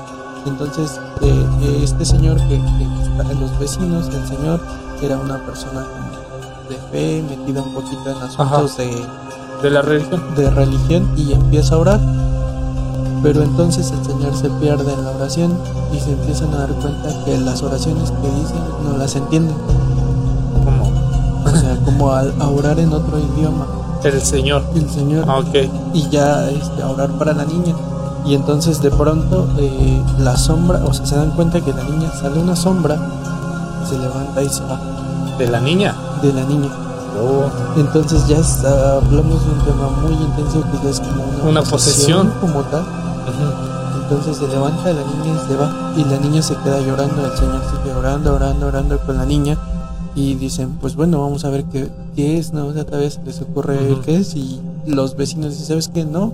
Entonces 0.49 1.01
eh, 1.23 1.81
este 1.83 2.05
señor 2.05 2.37
que, 2.49 2.57
en 2.57 3.41
los 3.41 3.59
vecinos, 3.59 4.09
el 4.09 4.27
señor 4.27 4.61
era 5.03 5.19
una 5.19 5.39
persona 5.45 5.87
de 6.69 6.77
fe, 6.91 7.23
metida 7.23 7.63
un 7.63 7.73
poquito 7.73 8.11
en 8.11 8.17
asuntos 8.17 8.77
de, 8.77 9.07
de 9.63 9.71
la 9.71 9.83
religión. 9.83 10.23
De 10.37 10.51
religión 10.51 11.13
y 11.17 11.33
empieza 11.33 11.75
a 11.75 11.79
orar. 11.79 12.01
Pero 13.23 13.43
entonces 13.43 13.91
el 13.91 14.05
Señor 14.05 14.35
se 14.37 14.49
pierde 14.61 14.93
en 14.93 15.05
la 15.05 15.11
oración 15.11 15.59
y 15.93 15.99
se 15.99 16.13
empiezan 16.13 16.55
a 16.55 16.59
dar 16.59 16.73
cuenta 16.75 17.25
que 17.25 17.37
las 17.39 17.63
oraciones 17.63 18.13
que 18.13 18.29
dicen 18.29 18.63
no 18.85 18.97
las 18.97 19.17
entienden. 19.17 19.57
¿Cómo? 20.65 20.93
O 21.45 21.51
sea, 21.51 21.77
como 21.85 22.13
a, 22.13 22.21
a 22.21 22.49
orar 22.49 22.79
en 22.79 22.93
otro 22.93 23.19
idioma. 23.19 23.67
El 24.05 24.23
Señor. 24.23 24.63
El 24.75 24.89
Señor. 24.89 25.25
Ah, 25.27 25.39
ok. 25.39 25.55
Y 25.95 26.09
ya 26.11 26.49
este, 26.49 26.81
a 26.81 26.91
orar 26.91 27.11
para 27.19 27.33
la 27.33 27.45
niña. 27.45 27.75
Y 28.29 28.35
entonces 28.35 28.83
de 28.83 28.91
pronto 28.91 29.49
eh, 29.59 30.03
la 30.19 30.37
sombra, 30.37 30.81
o 30.85 30.93
sea, 30.93 31.07
se 31.07 31.17
dan 31.17 31.31
cuenta 31.31 31.61
que 31.63 31.73
la 31.73 31.83
niña 31.85 32.13
sale 32.13 32.39
una 32.41 32.55
sombra, 32.55 32.97
se 33.89 33.97
levanta 33.99 34.43
y 34.43 34.49
se 34.51 34.63
va 34.65 34.79
¿De 35.39 35.47
la 35.49 35.61
niña? 35.61 35.95
de 36.21 36.33
la 36.35 36.45
niña. 36.45 36.69
Oh. 37.21 37.49
Entonces 37.81 38.27
ya 38.29 38.37
está, 38.37 38.97
hablamos 38.97 39.45
de 39.47 39.53
un 39.53 39.59
tema 39.65 39.89
muy 40.03 40.13
intenso 40.13 40.63
que 40.71 40.85
ya 40.85 40.91
es 40.91 41.01
como 41.01 41.23
una, 41.43 41.51
Una 41.51 41.63
posesión. 41.63 42.31
como 42.41 42.61
tal. 42.65 42.85
Entonces 44.03 44.37
se 44.37 44.49
levanta 44.49 44.85
la 44.93 45.01
niña 45.03 45.41
y 45.43 45.49
se 45.49 45.57
va. 45.57 45.71
Y 45.97 46.05
la 46.05 46.19
niña 46.19 46.43
se 46.43 46.55
queda 46.57 46.81
llorando. 46.81 47.25
El 47.25 47.37
señor 47.39 47.63
sigue 47.71 47.95
orando, 47.95 48.35
orando, 48.35 48.67
orando 48.67 48.99
con 49.01 49.17
la 49.17 49.25
niña. 49.25 49.57
Y 50.15 50.35
dicen, 50.35 50.79
pues 50.81 50.97
bueno, 50.97 51.21
vamos 51.21 51.45
a 51.45 51.51
ver 51.51 51.65
qué, 51.65 51.89
qué 52.17 52.39
es, 52.39 52.53
¿no? 52.53 52.67
O 52.67 52.73
sea, 52.73 52.85
tal 52.85 53.01
vez 53.01 53.21
les 53.25 53.41
ocurre 53.41 53.93
Ujú. 53.93 54.03
qué 54.03 54.17
es. 54.17 54.35
Y 54.35 54.61
los 54.87 55.17
vecinos 55.17 55.51
dicen, 55.53 55.67
¿sabes 55.67 55.89
qué? 55.93 56.05
No. 56.05 56.33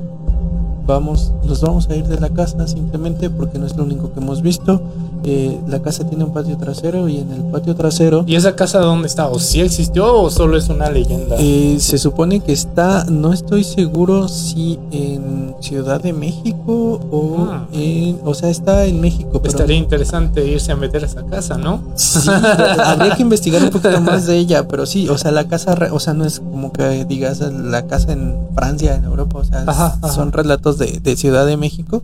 Vamos, 0.87 1.33
nos 1.44 1.61
vamos 1.62 1.88
a 1.88 1.97
ir 1.97 2.07
de 2.07 2.20
la 2.20 2.29
casa 2.29 2.66
simplemente 2.68 3.31
porque 3.31 3.59
no 3.59 3.66
es 3.66 3.77
lo 3.77 3.85
único 3.85 4.12
que 4.12 4.20
hemos 4.20 4.42
visto. 4.42 4.83
Eh, 5.27 5.59
la 5.68 5.81
casa 5.81 6.07
tiene 6.07 6.25
un 6.25 6.35
patio 6.35 6.59
trasero 6.59 7.09
y 7.09 7.16
en 7.16 7.33
el 7.33 7.40
patio 7.44 7.75
trasero 7.75 8.25
¿Y 8.27 8.35
esa 8.37 8.55
casa 8.55 8.81
dónde 8.81 9.07
está? 9.07 9.29
¿O 9.29 9.38
sí 9.38 9.62
existió 9.62 10.20
o 10.20 10.29
solo 10.31 10.59
es 10.59 10.68
una 10.68 10.90
leyenda? 10.90 11.37
Eh, 11.38 11.79
se 11.81 11.97
supone 11.97 12.40
que 12.40 12.53
está, 12.53 13.07
no 13.07 13.33
estoy 13.33 13.64
seguro 13.64 14.29
si 14.29 14.79
en 14.90 15.55
Ciudad 15.61 16.03
de 16.03 16.12
México 16.12 17.01
o 17.11 17.49
Ah. 17.51 17.66
en, 17.73 18.20
o 18.25 18.35
sea, 18.35 18.51
está 18.51 18.85
en 18.85 19.01
México, 19.01 19.31
pero 19.40 19.49
Estaría 19.49 19.77
interesante 19.79 20.47
irse 20.47 20.73
a 20.73 20.77
meter 20.77 21.03
a 21.03 21.07
esa 21.07 21.23
casa, 21.25 21.57
¿no? 21.57 21.81
sí, 21.94 22.29
habría 22.85 23.16
que 23.16 23.23
investigar 23.23 23.62
un 23.62 23.70
poquito 23.70 23.99
más 24.03 24.27
de 24.27 24.37
ella, 24.37 24.68
pero 24.68 24.85
sí, 24.85 25.09
o 25.09 25.16
sea, 25.16 25.31
la 25.31 25.44
casa, 25.49 25.75
o 25.92 26.01
sea, 26.01 26.12
no 26.12 26.27
es 26.27 26.40
como 26.40 26.70
que 26.73 27.05
digas 27.07 27.40
la 27.40 27.87
casa 27.87 28.12
en 28.12 28.37
Francia, 28.55 28.94
en 28.97 29.05
Europa, 29.05 29.38
o 29.38 29.44
sea, 29.44 29.64
Ajá, 29.66 29.99
ajá. 30.03 30.12
son 30.12 30.33
relatos 30.33 30.73
de, 30.78 31.00
de 31.00 31.16
Ciudad 31.16 31.46
de 31.46 31.56
México. 31.56 32.02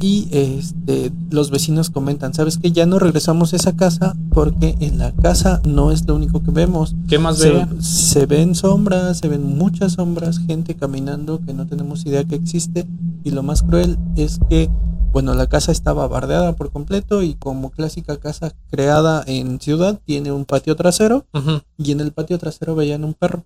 Y 0.00 0.28
este, 0.30 1.10
los 1.30 1.50
vecinos 1.50 1.88
comentan, 1.88 2.34
¿sabes 2.34 2.58
qué? 2.58 2.70
Ya 2.70 2.84
no 2.84 2.98
regresamos 2.98 3.52
a 3.52 3.56
esa 3.56 3.76
casa 3.76 4.14
porque 4.30 4.76
en 4.80 4.98
la 4.98 5.12
casa 5.12 5.62
no 5.66 5.90
es 5.90 6.06
lo 6.06 6.14
único 6.14 6.42
que 6.42 6.50
vemos. 6.50 6.94
¿Qué 7.08 7.18
más 7.18 7.38
Se, 7.38 7.66
se 7.80 8.26
ven 8.26 8.54
sombras, 8.54 9.18
se 9.18 9.28
ven 9.28 9.56
muchas 9.56 9.94
sombras, 9.94 10.38
gente 10.38 10.74
caminando 10.74 11.40
que 11.40 11.54
no 11.54 11.66
tenemos 11.66 12.04
idea 12.04 12.24
que 12.24 12.34
existe. 12.34 12.86
Y 13.24 13.30
lo 13.30 13.42
más 13.42 13.62
cruel 13.62 13.96
es 14.16 14.38
que, 14.50 14.68
bueno, 15.12 15.32
la 15.32 15.46
casa 15.46 15.72
estaba 15.72 16.06
bardeada 16.06 16.54
por 16.56 16.70
completo 16.70 17.22
y 17.22 17.34
como 17.34 17.70
clásica 17.70 18.18
casa 18.18 18.52
creada 18.70 19.24
en 19.26 19.60
ciudad, 19.60 19.98
tiene 20.04 20.30
un 20.30 20.44
patio 20.44 20.76
trasero 20.76 21.24
y 21.78 21.92
en 21.92 22.00
el 22.00 22.12
patio 22.12 22.38
trasero 22.38 22.74
veían 22.74 23.02
un 23.02 23.14
perro. 23.14 23.44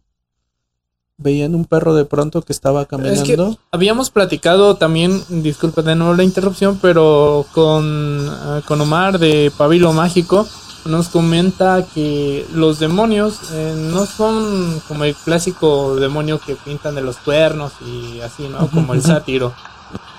Veían 1.23 1.55
un 1.55 1.67
perro 1.67 1.95
de 1.95 2.07
pronto 2.07 2.41
que 2.41 2.53
estaba 2.53 2.87
caminando. 2.87 3.59
Habíamos 3.73 4.09
platicado 4.11 4.77
también, 4.77 5.23
disculpa 5.29 5.83
de 5.83 5.95
nuevo 5.95 6.15
la 6.15 6.25
interrupción, 6.25 6.79
pero 6.81 7.45
con, 7.53 8.27
eh, 8.27 8.63
con 8.67 8.81
Omar 8.81 9.19
de 9.19 9.53
Pabilo 9.57 9.93
Mágico 9.93 10.47
nos 10.87 11.09
comenta 11.09 11.85
que 11.95 12.47
los 12.55 12.79
demonios 12.79 13.39
eh, 13.53 13.75
no 13.77 14.07
son 14.07 14.81
como 14.89 15.05
el 15.05 15.15
clásico 15.15 15.97
demonio 15.97 16.41
que 16.41 16.57
pintan 16.57 16.95
de 16.95 17.03
los 17.03 17.17
cuernos 17.19 17.73
y 17.87 18.21
así, 18.21 18.49
¿no? 18.49 18.69
Como 18.69 18.95
el 18.95 19.03
sátiro. 19.03 19.53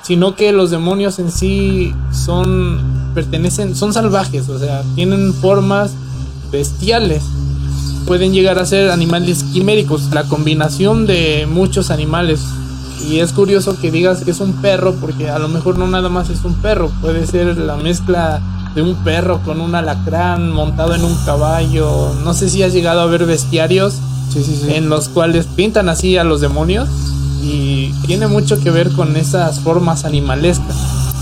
Sino 0.04 0.36
que 0.36 0.52
los 0.52 0.72
demonios 0.72 1.20
en 1.20 1.32
sí 1.32 1.96
son, 2.12 3.12
pertenecen, 3.14 3.76
son 3.76 3.94
salvajes, 3.94 4.50
o 4.50 4.60
sea, 4.60 4.84
tienen 4.96 5.34
formas 5.34 5.94
bestiales 6.52 7.24
pueden 8.06 8.34
llegar 8.34 8.60
a 8.60 8.66
ser 8.66 8.92
animales 8.92 9.44
quiméricos, 9.44 10.10
la 10.14 10.24
combinación 10.24 11.06
de 11.08 11.48
muchos 11.50 11.92
animales. 11.92 12.42
Y 13.08 13.20
es 13.20 13.32
curioso 13.34 13.78
que 13.80 13.92
digas 13.92 14.24
que 14.24 14.32
es 14.32 14.40
un 14.40 14.54
perro, 14.54 14.94
porque 14.96 15.30
a 15.30 15.40
lo 15.40 15.48
mejor 15.48 15.78
no 15.78 15.88
nada 15.88 16.10
más 16.10 16.30
es 16.30 16.44
un 16.44 16.54
perro, 16.56 16.92
puede 17.02 17.26
ser 17.26 17.58
la 17.58 17.76
mezcla 17.76 18.42
de 18.76 18.82
un 18.82 18.96
perro 19.04 19.42
con 19.44 19.60
un 19.60 19.76
alacrán 19.76 20.52
montado 20.52 20.94
en 20.96 21.04
un 21.04 21.16
caballo. 21.26 22.14
No 22.24 22.34
sé 22.34 22.50
si 22.50 22.64
has 22.64 22.74
llegado 22.74 23.02
a 23.02 23.06
ver 23.08 23.26
bestiarios 23.26 23.96
Sí, 24.32 24.44
sí, 24.44 24.60
sí. 24.64 24.74
en 24.74 24.88
los 24.88 25.10
cuales 25.10 25.46
pintan 25.46 25.90
así 25.90 26.16
a 26.18 26.24
los 26.24 26.40
demonios 26.40 26.88
y 27.44 27.92
tiene 28.06 28.28
mucho 28.28 28.60
que 28.62 28.70
ver 28.72 28.92
con 28.92 29.18
esas 29.18 29.60
formas 29.60 30.06
animalescas. 30.06 30.76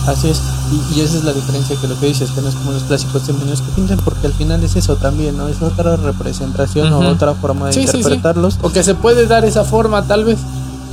Así 0.07 0.29
es. 0.29 0.41
Y, 0.71 0.99
y 0.99 1.01
esa 1.01 1.17
es 1.17 1.23
la 1.23 1.33
diferencia 1.33 1.75
que 1.79 1.87
lo 1.87 1.99
que 1.99 2.07
dices, 2.07 2.31
que 2.31 2.41
no 2.41 2.49
es 2.49 2.55
como 2.55 2.71
los 2.71 2.83
clásicos 2.83 3.27
demonios 3.27 3.61
que 3.61 3.71
pintan, 3.71 3.99
porque 4.03 4.27
al 4.27 4.33
final 4.33 4.63
es 4.63 4.75
eso 4.75 4.95
también, 4.95 5.37
¿no? 5.37 5.47
Es 5.47 5.61
otra 5.61 5.95
representación 5.97 6.91
o 6.93 6.99
otra 7.09 7.33
forma 7.35 7.67
de 7.67 7.73
Sí, 7.73 7.81
sí, 7.81 7.87
sí. 7.91 7.97
interpretarlos. 7.97 8.57
O 8.61 8.69
que 8.71 8.83
se 8.83 8.95
puede 8.95 9.27
dar 9.27 9.45
esa 9.45 9.63
forma 9.63 10.03
tal 10.03 10.25
vez. 10.25 10.39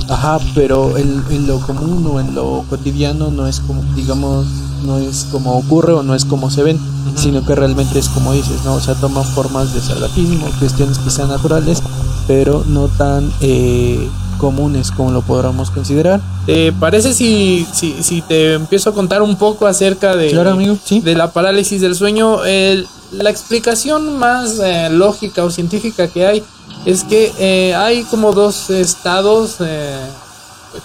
Ajá, 0.09 0.39
pero 0.55 0.97
en, 0.97 1.23
en 1.31 1.47
lo 1.47 1.59
común 1.59 2.07
o 2.11 2.19
en 2.19 2.33
lo 2.33 2.63
cotidiano 2.69 3.29
no 3.29 3.45
es 3.47 3.59
como, 3.59 3.81
digamos, 3.95 4.45
no 4.85 4.97
es 4.99 5.25
como 5.31 5.57
ocurre 5.57 5.93
o 5.93 6.03
no 6.03 6.15
es 6.15 6.23
como 6.23 6.49
se 6.49 6.63
ven, 6.63 6.79
sino 7.15 7.43
que 7.45 7.55
realmente 7.55 7.99
es 7.99 8.07
como 8.09 8.31
dices, 8.33 8.63
¿no? 8.63 8.75
O 8.75 8.79
sea, 8.79 8.93
toman 8.95 9.25
formas 9.25 9.73
de 9.73 9.81
salvajismo, 9.81 10.45
cuestiones 10.59 10.97
que 10.99 11.09
sean 11.09 11.27
naturales, 11.29 11.81
pero 12.27 12.63
no 12.67 12.87
tan 12.87 13.29
eh, 13.41 14.09
comunes 14.37 14.91
como 14.91 15.11
lo 15.11 15.21
podríamos 15.21 15.69
considerar. 15.71 16.21
¿Te 16.45 16.71
parece 16.71 17.13
si, 17.13 17.67
si, 17.73 18.01
si 18.03 18.21
te 18.21 18.53
empiezo 18.53 18.91
a 18.91 18.93
contar 18.93 19.21
un 19.21 19.35
poco 19.37 19.67
acerca 19.67 20.15
de, 20.15 20.29
Claro, 20.31 20.51
amigo, 20.51 20.77
sí. 20.83 21.01
de 21.01 21.15
la 21.15 21.31
parálisis 21.31 21.81
del 21.81 21.95
sueño? 21.95 22.43
El- 22.45 22.87
la 23.13 23.29
explicación 23.29 24.17
más 24.19 24.59
eh, 24.59 24.89
lógica 24.91 25.43
o 25.45 25.49
científica 25.49 26.09
que 26.09 26.25
hay 26.27 26.43
es 26.85 27.05
que 27.05 27.31
eh, 27.39 27.73
hay 27.73 28.03
como 28.03 28.33
dos 28.33 28.69
estados 28.69 29.55
eh, 29.61 29.97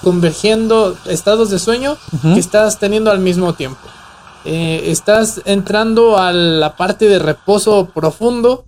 convergiendo, 0.02 0.96
estados 1.06 1.50
de 1.50 1.58
sueño 1.58 1.96
que 2.34 2.38
estás 2.40 2.78
teniendo 2.78 3.10
al 3.10 3.18
mismo 3.18 3.54
tiempo. 3.54 3.80
Eh, 4.44 4.84
estás 4.86 5.40
entrando 5.44 6.18
a 6.18 6.32
la 6.32 6.76
parte 6.76 7.08
de 7.08 7.18
reposo 7.20 7.88
profundo 7.94 8.64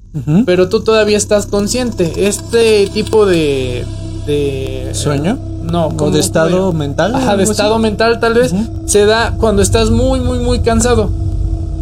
pero 0.47 0.69
tú 0.69 0.81
todavía 0.85 1.17
estás 1.17 1.47
consciente. 1.47 2.29
Este 2.29 2.87
tipo 2.95 3.27
de. 3.27 3.85
De 4.27 4.91
¿Sueño? 4.93 5.39
No, 5.63 5.87
¿O 5.87 5.97
¿cómo 5.97 6.11
de 6.11 6.21
estado 6.21 6.71
fue? 6.71 6.79
mental? 6.79 7.15
Ajá, 7.15 7.37
de 7.37 7.45
así? 7.45 7.53
estado 7.53 7.79
mental 7.79 8.21
tal 8.21 8.35
vez 8.35 8.55
se 8.87 9.07
da 9.07 9.35
cuando 9.39 9.63
estás 9.63 9.91
muy, 9.91 10.21
muy, 10.21 10.39
muy 10.39 10.61
cansado. 10.61 11.11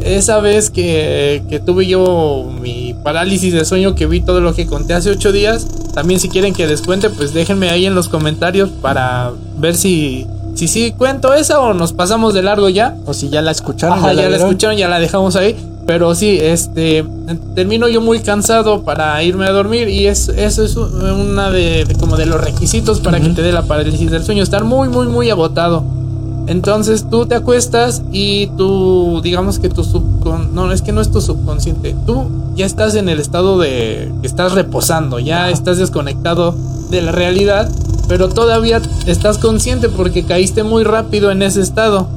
Esa 0.04 0.40
vez 0.40 0.70
que, 0.70 1.42
que 1.48 1.60
tuve 1.60 1.86
yo 1.86 2.50
mi 2.60 2.94
parálisis 3.04 3.52
de 3.52 3.64
sueño, 3.64 3.94
que 3.94 4.06
vi 4.06 4.20
todo 4.20 4.40
lo 4.40 4.54
que 4.54 4.66
conté 4.66 4.94
hace 4.94 5.10
ocho 5.10 5.30
días, 5.30 5.66
también 5.94 6.18
si 6.18 6.28
quieren 6.28 6.54
que 6.54 6.66
les 6.66 6.82
cuente, 6.82 7.08
pues 7.10 7.32
déjenme 7.34 7.70
ahí 7.70 7.86
en 7.86 7.94
los 7.94 8.08
comentarios 8.08 8.70
para 8.70 9.30
ver 9.58 9.76
si 9.76 10.26
si 10.54 10.68
sí 10.68 10.92
cuento 10.96 11.32
esa 11.34 11.60
o 11.60 11.72
nos 11.72 11.92
pasamos 11.92 12.34
de 12.34 12.42
largo 12.42 12.68
ya. 12.68 12.96
O 13.06 13.14
si 13.14 13.30
ya 13.30 13.42
la 13.42 13.50
escucharon. 13.50 13.98
Ajá, 13.98 14.12
ya, 14.12 14.28
la, 14.28 14.36
escucharon, 14.36 14.76
ya 14.76 14.88
la 14.88 14.98
dejamos 14.98 15.36
ahí. 15.36 15.56
Pero 15.92 16.14
sí, 16.14 16.38
este, 16.40 17.04
termino 17.54 17.86
yo 17.86 18.00
muy 18.00 18.20
cansado 18.20 18.82
para 18.82 19.22
irme 19.22 19.44
a 19.44 19.50
dormir 19.50 19.90
y 19.90 20.06
es, 20.06 20.30
eso 20.30 20.64
es 20.64 20.74
una 20.74 21.50
de, 21.50 21.84
de 21.84 21.94
como 21.96 22.16
de 22.16 22.24
los 22.24 22.40
requisitos 22.40 23.00
para 23.00 23.20
que 23.20 23.28
te 23.28 23.42
dé 23.42 23.52
la 23.52 23.64
parálisis 23.64 24.10
del 24.10 24.24
sueño, 24.24 24.42
estar 24.42 24.64
muy, 24.64 24.88
muy, 24.88 25.06
muy 25.08 25.28
agotado. 25.28 25.84
Entonces 26.46 27.10
tú 27.10 27.26
te 27.26 27.34
acuestas 27.34 28.00
y 28.10 28.46
tú, 28.56 29.20
digamos 29.22 29.58
que 29.58 29.68
tu 29.68 29.84
subcon... 29.84 30.54
No, 30.54 30.72
es 30.72 30.80
que 30.80 30.92
no 30.92 31.02
es 31.02 31.10
tu 31.10 31.20
subconsciente. 31.20 31.94
Tú 32.06 32.24
ya 32.54 32.64
estás 32.64 32.94
en 32.94 33.10
el 33.10 33.20
estado 33.20 33.58
de 33.58 34.10
que 34.22 34.26
estás 34.26 34.52
reposando, 34.52 35.18
ya 35.18 35.50
estás 35.50 35.76
desconectado 35.76 36.54
de 36.88 37.02
la 37.02 37.12
realidad, 37.12 37.70
pero 38.08 38.30
todavía 38.30 38.80
estás 39.04 39.36
consciente 39.36 39.90
porque 39.90 40.24
caíste 40.24 40.62
muy 40.62 40.84
rápido 40.84 41.30
en 41.30 41.42
ese 41.42 41.60
estado. 41.60 42.08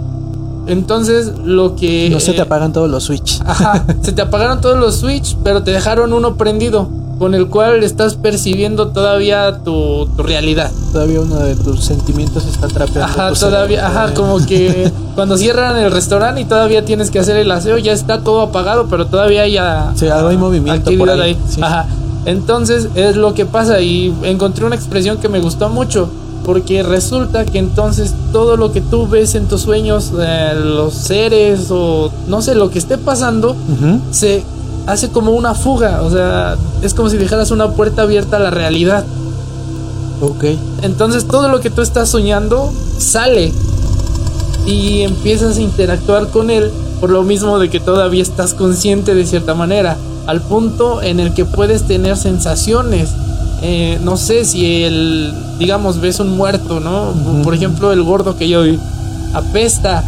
Entonces 0.67 1.33
lo 1.43 1.75
que... 1.75 2.09
No 2.09 2.19
se 2.19 2.31
te 2.33 2.39
eh, 2.39 2.41
apagan 2.41 2.73
todos 2.73 2.89
los 2.89 3.03
switch. 3.03 3.41
Ajá, 3.45 3.85
se 4.01 4.11
te 4.11 4.21
apagaron 4.21 4.61
todos 4.61 4.77
los 4.77 4.95
switch, 4.97 5.37
pero 5.43 5.63
te 5.63 5.71
dejaron 5.71 6.13
uno 6.13 6.35
prendido, 6.35 6.89
con 7.19 7.33
el 7.33 7.47
cual 7.47 7.83
estás 7.83 8.15
percibiendo 8.15 8.87
todavía 8.89 9.59
tu, 9.63 10.07
tu 10.17 10.23
realidad. 10.23 10.71
Todavía 10.91 11.21
uno 11.21 11.35
de 11.37 11.55
tus 11.55 11.83
sentimientos 11.85 12.45
está 12.45 12.67
trapeando. 12.67 13.03
Ajá, 13.05 13.31
todavía, 13.33 13.79
cerebro, 13.79 13.99
ajá, 13.99 14.13
todavía. 14.13 14.15
como 14.15 14.45
que 14.45 14.91
cuando 15.15 15.37
cierran 15.37 15.77
el 15.77 15.91
restaurante 15.91 16.41
y 16.41 16.45
todavía 16.45 16.83
tienes 16.83 17.11
que 17.11 17.19
hacer 17.19 17.37
el 17.37 17.49
aseo, 17.51 17.77
ya 17.77 17.93
está 17.93 18.21
todo 18.21 18.41
apagado, 18.41 18.87
pero 18.89 19.07
todavía 19.07 19.43
hay, 19.43 19.57
ah, 19.57 19.93
Sí, 19.95 20.07
algo 20.07 20.29
hay 20.29 20.37
movimiento 20.37 20.91
por 20.97 21.09
ahí, 21.09 21.19
ahí. 21.21 21.37
sí. 21.47 21.61
Ajá. 21.61 21.85
Entonces 22.25 22.89
es 22.95 23.15
lo 23.15 23.33
que 23.35 23.45
pasa 23.45 23.79
y 23.81 24.13
encontré 24.23 24.65
una 24.65 24.75
expresión 24.75 25.17
que 25.17 25.29
me 25.29 25.39
gustó 25.39 25.69
mucho. 25.69 26.09
Porque 26.45 26.83
resulta 26.83 27.45
que 27.45 27.57
entonces 27.57 28.13
todo 28.31 28.55
lo 28.55 28.71
que 28.71 28.81
tú 28.81 29.07
ves 29.07 29.35
en 29.35 29.47
tus 29.47 29.61
sueños, 29.61 30.11
eh, 30.19 30.53
los 30.55 30.93
seres 30.93 31.67
o 31.71 32.11
no 32.27 32.41
sé, 32.41 32.53
lo 32.55 32.69
que 32.69 32.77
esté 32.77 32.97
pasando, 32.97 33.55
se 34.11 34.43
hace 34.85 35.09
como 35.09 35.31
una 35.31 35.55
fuga. 35.55 36.01
O 36.03 36.11
sea, 36.11 36.55
es 36.83 36.93
como 36.93 37.09
si 37.09 37.17
dejaras 37.17 37.51
una 37.51 37.71
puerta 37.71 38.03
abierta 38.03 38.37
a 38.37 38.39
la 38.39 38.51
realidad. 38.51 39.03
Ok. 40.21 40.45
Entonces 40.83 41.25
todo 41.25 41.49
lo 41.49 41.59
que 41.59 41.69
tú 41.69 41.81
estás 41.81 42.09
soñando 42.09 42.71
sale 42.97 43.51
y 44.65 45.01
empiezas 45.01 45.57
a 45.57 45.61
interactuar 45.61 46.29
con 46.29 46.49
él 46.49 46.71
por 46.99 47.09
lo 47.09 47.23
mismo 47.23 47.59
de 47.59 47.69
que 47.69 47.79
todavía 47.79 48.23
estás 48.23 48.53
consciente 48.53 49.13
de 49.13 49.25
cierta 49.25 49.53
manera, 49.53 49.97
al 50.27 50.41
punto 50.41 51.01
en 51.01 51.19
el 51.19 51.33
que 51.33 51.45
puedes 51.45 51.83
tener 51.83 52.17
sensaciones. 52.17 53.09
Eh, 53.67 53.99
no 54.03 54.15
sé 54.15 54.45
si 54.45 54.83
el, 54.83 55.33
digamos, 55.57 55.99
ves 55.99 56.19
un 56.19 56.37
muerto, 56.37 56.79
¿no? 56.79 57.13
Por 57.43 57.55
ejemplo, 57.55 57.91
el 57.91 58.03
gordo 58.03 58.37
que 58.37 58.47
yo 58.47 58.61
vi 58.61 58.79
apesta. 59.33 60.03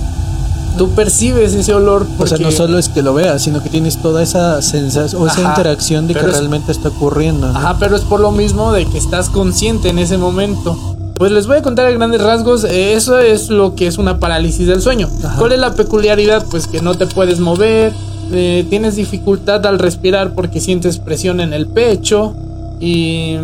Tú 0.77 0.91
percibes 0.91 1.55
ese 1.55 1.73
olor. 1.73 2.05
O 2.19 2.27
sea, 2.27 2.37
no 2.37 2.51
solo 2.51 2.77
es 2.77 2.87
que 2.87 3.01
lo 3.01 3.15
veas, 3.15 3.41
sino 3.41 3.63
que 3.63 3.69
tienes 3.69 3.97
toda 3.97 4.21
esa 4.21 4.61
sensación 4.61 5.23
o 5.23 5.25
esa 5.25 5.41
interacción 5.41 6.05
de 6.05 6.13
que 6.13 6.21
realmente 6.21 6.71
está 6.71 6.89
ocurriendo. 6.89 7.47
Ajá, 7.47 7.77
pero 7.79 7.95
es 7.95 8.03
por 8.03 8.19
lo 8.19 8.31
mismo 8.31 8.71
de 8.73 8.85
que 8.85 8.99
estás 8.99 9.29
consciente 9.29 9.89
en 9.89 9.97
ese 9.97 10.19
momento. 10.19 10.77
Pues 11.15 11.31
les 11.31 11.47
voy 11.47 11.57
a 11.57 11.61
contar 11.63 11.87
a 11.87 11.91
grandes 11.91 12.21
rasgos, 12.21 12.63
eh, 12.63 12.93
eso 12.93 13.17
es 13.17 13.49
lo 13.49 13.73
que 13.73 13.87
es 13.87 13.97
una 13.97 14.19
parálisis 14.19 14.67
del 14.67 14.83
sueño. 14.83 15.09
¿Cuál 15.39 15.53
es 15.53 15.59
la 15.59 15.73
peculiaridad? 15.73 16.45
Pues 16.51 16.67
que 16.67 16.79
no 16.79 16.93
te 16.93 17.07
puedes 17.07 17.39
mover, 17.39 17.91
eh, 18.31 18.67
tienes 18.69 18.97
dificultad 18.97 19.65
al 19.65 19.79
respirar 19.79 20.35
porque 20.35 20.59
sientes 20.59 20.99
presión 20.99 21.39
en 21.39 21.53
el 21.53 21.65
pecho 21.65 22.35
y 22.79 23.37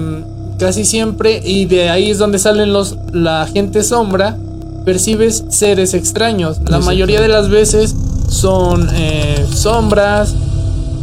casi 0.58 0.86
siempre, 0.86 1.42
y 1.44 1.66
de 1.66 1.90
ahí 1.90 2.12
es 2.12 2.18
donde 2.18 2.40
salen 2.40 2.74
los, 2.74 2.98
la 3.12 3.48
gente 3.48 3.84
sombra, 3.84 4.38
percibes 4.86 5.46
seres 5.50 5.94
extraños. 5.94 6.60
La 6.68 6.80
mayoría 6.80 7.22
de 7.22 7.28
las 7.28 7.50
veces 7.50 7.96
son 8.30 8.90
eh, 8.94 9.46
sombras, 9.54 10.36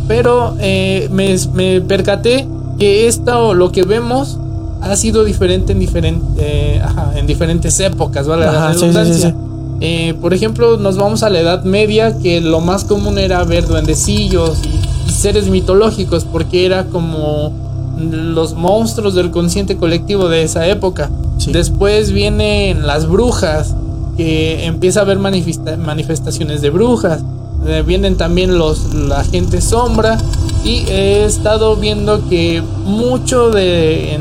pero 0.07 0.55
me, 0.57 1.37
me 1.55 1.81
percaté 1.81 2.47
que 2.79 3.07
esto, 3.07 3.55
lo 3.55 3.73
que 3.73 3.83
vemos, 3.83 4.39
ha 4.81 4.97
sido 4.97 5.25
diferente 5.25 5.73
en, 5.73 5.79
diferente, 5.79 6.25
eh, 6.39 6.83
en 7.15 7.27
diferentes 7.27 7.79
épocas, 7.81 8.27
¿vale? 8.27 8.47
la 8.47 8.73
redundancia. 8.73 9.35
Eh, 9.83 10.15
por 10.21 10.35
ejemplo, 10.35 10.77
nos 10.77 10.97
vamos 10.97 11.23
a 11.23 11.31
la 11.31 11.41
Edad 11.41 11.65
Media, 11.65 12.17
que 12.19 12.41
lo 12.41 12.61
más 12.61 12.85
común 12.85 13.19
era 13.19 13.43
ver 13.45 13.67
duendecillos 13.67 14.59
y, 14.65 15.11
seres 15.11 15.49
mitológicos, 15.49 16.25
porque 16.25 16.65
era 16.65 16.85
como 16.85 17.53
los 18.01 18.55
monstruos 18.55 19.15
del 19.15 19.31
consciente 19.31 19.77
colectivo 19.77 20.29
de 20.29 20.43
esa 20.43 20.67
época. 20.67 21.11
Después 21.47 22.13
vienen 22.13 22.87
las 22.87 23.07
brujas, 23.07 23.75
que 24.17 24.67
empieza 24.67 25.01
a 25.01 25.03
haber 25.05 25.19
manifestaciones 25.19 26.61
de 26.61 26.71
brujas. 26.71 27.23
Eh, 27.67 27.83
vienen 27.87 28.17
también 28.17 28.57
los 28.57 28.95
la 28.95 29.23
gente 29.23 29.61
sombra 29.61 30.19
y 30.65 30.85
he 30.89 31.25
estado 31.25 31.77
viendo 31.77 32.27
que 32.29 32.63
mucho 32.85 33.51
de 33.51 34.19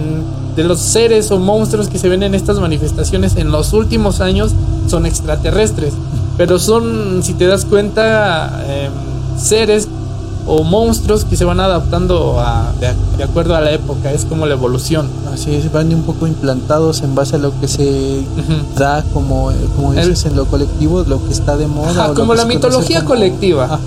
de 0.59 0.65
los 0.65 0.81
seres 0.81 1.31
o 1.31 1.39
monstruos 1.39 1.87
que 1.87 1.97
se 1.97 2.09
ven 2.09 2.21
en 2.21 2.35
estas 2.35 2.59
manifestaciones 2.59 3.37
en 3.37 3.49
los 3.49 3.71
últimos 3.71 4.19
años 4.19 4.51
son 4.87 5.05
extraterrestres. 5.05 5.93
Pero 6.37 6.59
son, 6.59 7.23
si 7.23 7.33
te 7.33 7.47
das 7.47 7.63
cuenta, 7.63 8.65
em, 8.67 8.91
seres 9.37 9.87
o 10.51 10.63
monstruos 10.63 11.25
que 11.25 11.37
se 11.37 11.45
van 11.45 11.59
adaptando 11.59 12.39
a, 12.39 12.73
de, 12.79 13.23
acuerdo 13.23 13.55
a 13.55 13.61
la 13.61 13.71
época, 13.71 14.11
es 14.11 14.25
como 14.25 14.47
la 14.47 14.55
evolución. 14.55 15.07
Así 15.31 15.53
es, 15.53 15.71
van 15.71 15.93
un 15.93 16.01
poco 16.01 16.25
implantados 16.25 17.01
en 17.01 17.13
base 17.13 17.35
a 17.35 17.39
lo 17.39 17.57
que 17.61 17.67
se 17.67 18.23
da 18.75 19.03
como, 19.13 19.51
como 19.75 19.93
dices 19.93 20.25
en 20.25 20.35
lo 20.35 20.45
colectivo, 20.45 21.03
lo 21.07 21.23
que 21.23 21.31
está 21.31 21.55
de 21.55 21.67
moda. 21.67 22.15
como 22.15 22.33
la 22.33 22.45
mitología 22.45 23.05
colectiva. 23.05 23.79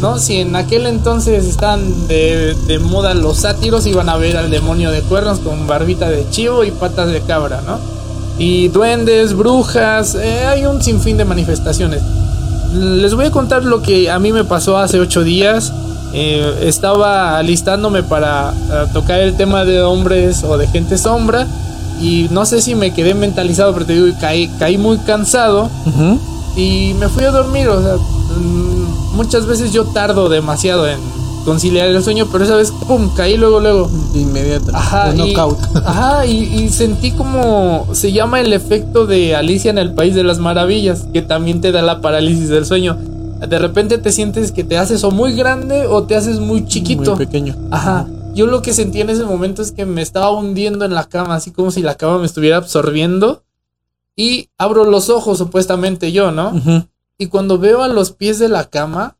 ¿no? 0.00 0.18
Si 0.18 0.36
en 0.36 0.54
aquel 0.54 0.86
entonces 0.86 1.46
están 1.46 2.06
de, 2.06 2.54
de, 2.68 2.78
moda 2.78 3.12
los 3.14 3.38
sátiros, 3.38 3.84
iban 3.86 4.08
a 4.08 4.16
ver 4.16 4.36
al 4.36 4.50
demonio 4.50 4.92
de 4.92 5.02
cuernos 5.02 5.40
con 5.40 5.66
barbita 5.66 6.08
de 6.10 6.28
chivo 6.30 6.62
y 6.62 6.70
patas 6.70 7.08
de 7.08 7.22
cabra, 7.22 7.60
¿no? 7.66 7.78
Y 8.38 8.68
duendes, 8.68 9.34
brujas, 9.34 10.14
eh, 10.14 10.46
hay 10.46 10.66
un 10.66 10.80
sinfín 10.80 11.16
de 11.16 11.24
manifestaciones. 11.24 12.02
Les 12.72 13.14
voy 13.14 13.26
a 13.26 13.30
contar 13.30 13.64
lo 13.64 13.82
que 13.82 14.10
a 14.10 14.18
mí 14.18 14.32
me 14.32 14.44
pasó 14.44 14.78
hace 14.78 15.00
ocho 15.00 15.22
días. 15.22 15.72
Eh, 16.16 16.60
estaba 16.62 17.38
alistándome 17.38 18.04
para 18.04 18.52
eh, 18.52 18.86
tocar 18.92 19.18
el 19.18 19.36
tema 19.36 19.64
de 19.64 19.82
hombres 19.82 20.44
o 20.44 20.56
de 20.56 20.68
gente 20.68 20.96
sombra. 20.96 21.46
Y 22.00 22.28
no 22.30 22.46
sé 22.46 22.62
si 22.62 22.76
me 22.76 22.92
quedé 22.92 23.14
mentalizado, 23.14 23.72
pero 23.72 23.86
te 23.86 23.94
digo, 23.94 24.16
caí, 24.20 24.48
caí 24.58 24.78
muy 24.78 24.98
cansado. 24.98 25.68
Y 26.56 26.94
me 27.00 27.08
fui 27.08 27.24
a 27.24 27.32
dormir. 27.32 27.68
O 27.68 27.82
sea, 27.82 27.96
mm, 27.96 29.16
muchas 29.16 29.46
veces 29.46 29.72
yo 29.72 29.84
tardo 29.86 30.28
demasiado 30.28 30.88
en 30.88 30.98
conciliar 31.44 31.88
el 31.88 32.02
sueño, 32.02 32.26
pero 32.30 32.44
esa 32.44 32.56
vez, 32.56 32.72
pum, 32.86 33.10
caí 33.14 33.36
luego, 33.36 33.58
luego. 33.58 33.90
De 34.12 34.20
inmediato. 34.20 34.70
Ajá. 34.72 35.14
Y, 35.14 35.34
ajá, 35.84 36.26
y, 36.26 36.68
sentí 36.68 37.10
como 37.10 37.86
se 37.92 38.12
llama 38.12 38.40
el 38.40 38.52
efecto 38.52 39.06
de 39.06 39.34
Alicia 39.34 39.70
en 39.70 39.78
el 39.78 39.92
País 39.94 40.14
de 40.14 40.22
las 40.22 40.38
Maravillas, 40.38 41.06
que 41.12 41.22
también 41.22 41.60
te 41.60 41.72
da 41.72 41.82
la 41.82 42.00
parálisis 42.00 42.48
del 42.48 42.66
sueño 42.66 42.96
de 43.46 43.58
repente 43.58 43.98
te 43.98 44.12
sientes 44.12 44.52
que 44.52 44.64
te 44.64 44.78
haces 44.78 45.04
o 45.04 45.10
muy 45.10 45.34
grande 45.34 45.86
o 45.86 46.04
te 46.04 46.16
haces 46.16 46.40
muy 46.40 46.66
chiquito. 46.66 47.16
Muy 47.16 47.26
pequeño. 47.26 47.56
Ajá. 47.70 48.06
Yo 48.34 48.46
lo 48.46 48.62
que 48.62 48.72
sentí 48.72 49.00
en 49.00 49.10
ese 49.10 49.24
momento 49.24 49.62
es 49.62 49.72
que 49.72 49.86
me 49.86 50.02
estaba 50.02 50.30
hundiendo 50.30 50.84
en 50.84 50.94
la 50.94 51.04
cama, 51.04 51.36
así 51.36 51.52
como 51.52 51.70
si 51.70 51.82
la 51.82 51.94
cama 51.94 52.18
me 52.18 52.26
estuviera 52.26 52.56
absorbiendo. 52.56 53.44
Y 54.16 54.50
abro 54.58 54.84
los 54.84 55.08
ojos, 55.08 55.38
supuestamente 55.38 56.12
yo, 56.12 56.32
¿no? 56.32 56.52
Y 57.18 57.26
cuando 57.26 57.58
veo 57.58 57.82
a 57.82 57.88
los 57.88 58.12
pies 58.12 58.38
de 58.38 58.48
la 58.48 58.64
cama, 58.64 59.16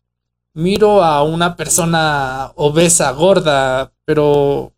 miro 0.52 1.02
a 1.02 1.22
una 1.22 1.56
persona 1.56 2.52
obesa, 2.56 3.10
gorda, 3.12 3.92
pero 4.04 4.72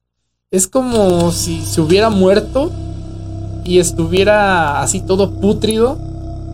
es 0.50 0.66
como 0.66 1.32
si 1.32 1.64
se 1.64 1.80
hubiera 1.80 2.10
muerto 2.10 2.70
y 3.64 3.78
estuviera 3.78 4.80
así 4.80 5.00
todo 5.00 5.32
pútrido 5.32 5.98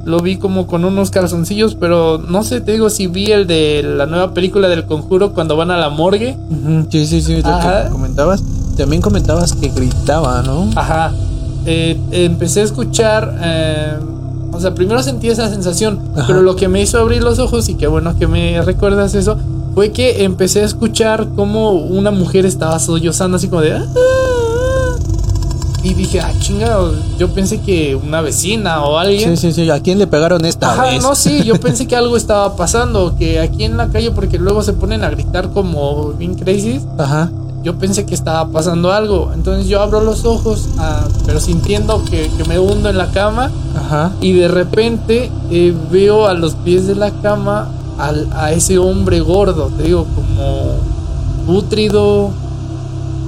lo 0.05 0.21
vi 0.21 0.37
como 0.37 0.67
con 0.67 0.85
unos 0.85 1.11
calzoncillos, 1.11 1.75
pero 1.75 2.19
no 2.19 2.43
sé, 2.43 2.61
te 2.61 2.73
digo 2.73 2.91
si 2.91 3.07
vi 3.07 3.31
el 3.31 3.47
de 3.47 3.83
la 3.83 4.07
nueva 4.07 4.35
película 4.35 4.69
del 4.69 4.85
conjuro 4.85 5.33
cuando 5.33 5.57
van 5.57 5.71
a 5.71 5.77
la 5.77 5.91
morgue. 5.91 6.37
Sí, 6.91 7.07
sí, 7.07 7.23
sí, 7.23 7.37
lo 7.37 7.43
que 7.43 7.91
comentabas. 7.91 8.43
También 8.77 9.03
comentabas 9.03 9.53
que 9.55 9.69
gritaba, 9.69 10.43
¿no? 10.43 10.71
Ajá. 10.75 11.13
Eh, 11.67 11.99
empecé 12.11 12.61
a 12.61 12.65
escuchar, 12.65 13.39
eh, 13.41 13.97
o 14.51 14.61
sea, 14.61 14.75
primero 14.75 15.03
sentí 15.03 15.29
esa 15.29 15.49
sensación, 15.49 16.01
pero 16.27 16.43
lo 16.43 16.57
que 16.57 16.69
me 16.69 16.81
hizo 16.81 16.99
abrir 16.99 17.23
los 17.23 17.39
ojos 17.39 17.69
y 17.69 17.75
qué 17.75 17.87
bueno 17.87 18.17
que 18.19 18.27
me 18.27 18.61
recuerdas 18.63 19.15
eso, 19.15 19.37
fue 19.75 19.93
que 19.93 20.25
empecé 20.25 20.61
a 20.61 20.65
escuchar 20.65 21.29
como 21.35 21.73
una 21.73 22.11
mujer 22.11 22.45
estaba 22.45 22.79
sollozando 22.79 23.37
así 23.37 23.49
como 23.49 23.63
de... 23.63 23.73
Ah, 23.73 23.85
y 25.83 25.95
dije, 25.95 26.21
ah, 26.21 26.33
chinga, 26.39 26.79
yo 27.19 27.29
pensé 27.35 27.61
que 27.61 27.97
una 27.97 28.21
vecina 28.21 28.85
o 28.85 28.99
alguien. 28.99 29.37
Sí, 29.37 29.53
sí, 29.53 29.65
sí, 29.65 29.71
¿a 29.71 29.81
quién 29.81 29.99
le 29.99 30.07
pegaron 30.07 30.45
esta 30.45 30.73
Ajá, 30.73 30.99
no, 31.01 31.15
sí, 31.15 31.43
yo 31.43 31.55
pensé 31.61 31.87
que 31.87 31.97
algo 31.97 32.17
estaba 32.17 32.55
pasando, 32.55 33.17
que 33.19 33.41
aquí 33.41 33.65
en 33.65 33.77
la 33.77 33.89
calle, 33.89 34.13
porque 34.13 34.39
luego 34.39 34.63
se 34.63 34.75
ponen 34.75 35.03
a 35.03 35.11
gritar 35.11 35.51
como 35.51 36.13
bien 36.13 36.35
crazy. 36.37 36.81
Ajá. 36.99 37.31
Yo 37.65 37.79
pensé 37.79 38.07
que 38.07 38.15
estaba 38.15 38.49
pasando 38.51 38.93
algo. 38.93 39.31
Entonces 39.35 39.69
yo 39.69 39.81
abro 39.81 40.01
los 40.01 40.25
ojos, 40.25 40.69
ah, 40.79 41.07
pero 41.27 41.41
sintiendo 41.41 42.05
que, 42.05 42.31
me 42.49 42.59
hundo 42.59 42.89
en 42.89 42.99
la 42.99 43.11
cama. 43.11 43.51
Ajá. 43.77 44.13
Y 44.21 44.33
de 44.33 44.49
repente 44.49 45.31
eh, 45.51 45.75
veo 45.91 46.27
a 46.27 46.35
los 46.35 46.55
pies 46.55 46.87
de 46.87 46.95
la 46.95 47.11
cama 47.11 47.69
al, 47.99 48.29
a 48.33 48.53
ese 48.53 48.79
hombre 48.79 49.21
gordo, 49.21 49.71
te 49.77 49.85
digo, 49.85 50.07
como 50.15 50.77
putrido, 51.47 52.31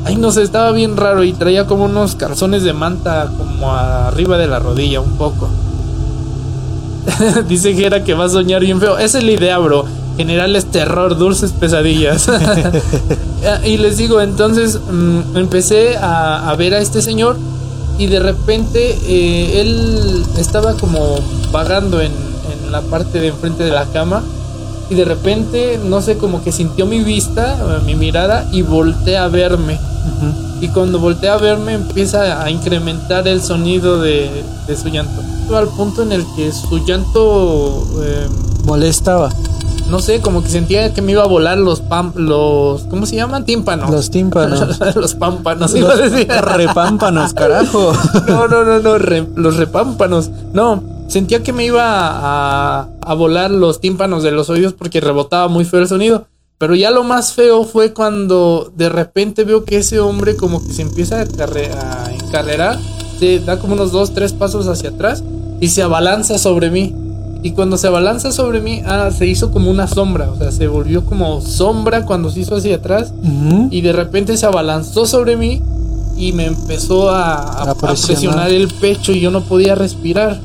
Ay, 0.05 0.17
no 0.17 0.33
sé, 0.33 0.43
estaba 0.43 0.71
bien 0.73 0.97
raro 0.97 1.25
y 1.25 1.33
traía 1.33 1.67
como 1.67 1.85
unos 1.85 2.15
calzones 2.15 2.63
de 2.63 2.73
manta 2.75 3.31
como 3.37 3.73
arriba 3.73 4.37
de 4.37 4.47
la 4.47 4.59
rodilla, 4.59 5.01
un 5.01 5.17
poco. 5.17 5.49
Dice 7.49 7.75
que 7.75 7.87
era 7.87 8.05
que 8.05 8.15
va 8.15 8.25
a 8.25 8.29
soñar 8.29 8.61
bien 8.61 8.81
feo. 8.81 8.99
Esa 8.99 9.19
es 9.19 9.25
la 9.25 9.33
idea, 9.33 9.59
bro. 9.59 9.85
Generales 10.17 10.67
terror, 10.67 11.17
dulces 11.17 11.53
pesadillas. 11.53 12.29
y 13.65 13.79
les 13.79 13.97
digo, 13.97 14.21
entonces 14.21 14.79
mm, 14.91 15.37
empecé 15.37 15.97
a, 16.01 16.55
ver 16.57 16.75
a 16.75 16.79
este 16.79 17.03
señor 17.03 17.37
y 17.99 18.07
de 18.07 18.21
repente 18.21 18.99
eh, 19.07 19.61
él 19.61 20.25
estaba 20.37 20.75
como 20.75 21.17
vagando 21.53 22.01
en, 22.01 22.13
la 22.71 22.81
parte 22.83 23.21
de 23.21 23.29
enfrente 23.29 23.63
de 23.63 23.71
la 23.71 23.85
cama 23.85 24.25
y 24.91 24.97
de 24.97 25.05
repente, 25.05 25.79
no 25.85 26.03
sé, 26.03 26.19
como 26.19 26.43
que 26.43 26.51
sintió 26.51 26.87
mi 26.87 27.05
vista, 27.05 27.57
mi 27.87 27.95
mirada 27.95 28.49
y 28.51 28.63
voltea 28.63 29.25
a 29.25 29.29
verme. 29.29 29.79
Y 30.61 30.69
cuando 30.69 30.99
voltea 30.99 31.35
a 31.35 31.39
verme 31.39 31.75
empieza 31.75 32.43
a 32.43 32.51
incrementar 32.51 33.29
el 33.29 33.43
sonido 33.43 34.01
de, 34.01 34.45
su 34.81 34.89
llanto. 34.89 35.23
Al 35.55 35.69
punto 35.69 36.03
en 36.03 36.13
el 36.13 36.25
que 36.37 36.53
su 36.53 36.85
llanto 36.85 37.87
eh, 38.03 38.29
molestaba. 38.65 39.31
No 39.89 39.99
sé, 39.99 40.21
como 40.21 40.43
que 40.43 40.49
sentía 40.49 40.95
que 40.95 41.03
me 41.03 41.13
iba 41.13 41.23
a 41.23 41.27
volar 41.27 41.59
los 41.59 41.81
pam, 41.81 42.13
los 42.15 42.83
¿cómo 42.85 43.05
se 43.05 43.17
llaman? 43.17 43.45
Tímpanos. 43.45 43.91
Los 43.91 44.11
tímpanos. 44.11 44.79
los 44.97 45.15
pámpanos. 45.15 45.75
Los 45.75 45.99
repámpanos, 46.57 47.35
carajo. 47.35 47.93
no, 48.27 48.49
no, 48.49 48.65
no, 48.65 48.81
no, 48.81 48.99
los 48.99 49.57
repámpanos. 49.57 50.31
No, 50.55 50.83
sentía 51.09 51.43
que 51.43 51.53
me 51.53 51.67
iba 51.67 51.83
a, 51.85 52.89
a 53.01 53.15
volar 53.15 53.51
los 53.51 53.81
tímpanos 53.81 54.23
de 54.23 54.31
los 54.31 54.49
oídos 54.49 54.73
porque 54.73 55.01
rebotaba 55.01 55.49
muy 55.49 55.67
feo 55.67 55.81
el 55.81 55.89
sonido. 55.89 56.27
Pero 56.65 56.77
ya 56.77 56.91
lo 56.91 57.05
más 57.05 57.35
feo 57.35 57.65
fue 57.65 57.93
cuando 57.93 58.73
de 58.75 58.89
repente 58.89 59.45
veo 59.45 59.67
que 59.67 59.77
ese 59.77 60.01
hombre 60.01 60.35
como 60.35 60.67
que 60.67 60.73
se 60.73 60.81
empieza 60.81 61.19
a, 61.19 62.11
encarrerar 62.11 62.79
se 63.21 63.41
da 63.41 63.59
como 63.59 63.75
unos 63.75 63.93
dos, 63.93 64.15
tres 64.15 64.33
pasos 64.33 64.67
hacia 64.67 64.89
atrás 64.89 65.23
y 65.61 65.69
se 65.69 65.83
abalanza 65.83 66.39
sobre 66.39 66.71
mí. 66.71 66.95
Y 67.43 67.51
cuando 67.51 67.77
se 67.77 67.89
abalanza 67.89 68.33
sobre 68.33 68.63
mí, 68.63 68.81
ah, 68.87 69.11
se 69.11 69.27
hizo 69.27 69.51
como 69.51 69.71
una 69.71 69.87
sombra, 69.87 70.31
o 70.31 70.39
sea, 70.39 70.51
se 70.53 70.67
volvió 70.67 71.05
como 71.05 71.43
sombra 71.43 72.07
cuando 72.07 72.31
se 72.31 72.41
hizo 72.41 72.57
hacia 72.57 72.77
atrás 72.77 73.13
y 73.71 73.83
de 73.83 73.93
repente 73.93 74.35
se 74.39 74.47
abalanzó 74.47 75.05
sobre 75.05 75.37
mí 75.37 75.61
y 76.17 76.33
me 76.33 76.47
empezó 76.47 77.11
a, 77.11 77.75
presionar. 77.79 78.51
el 78.51 78.69
pecho 78.69 79.13
y 79.13 79.21
yo 79.21 79.31
no 79.31 79.43
podía 79.43 79.75
respirar. 79.75 80.41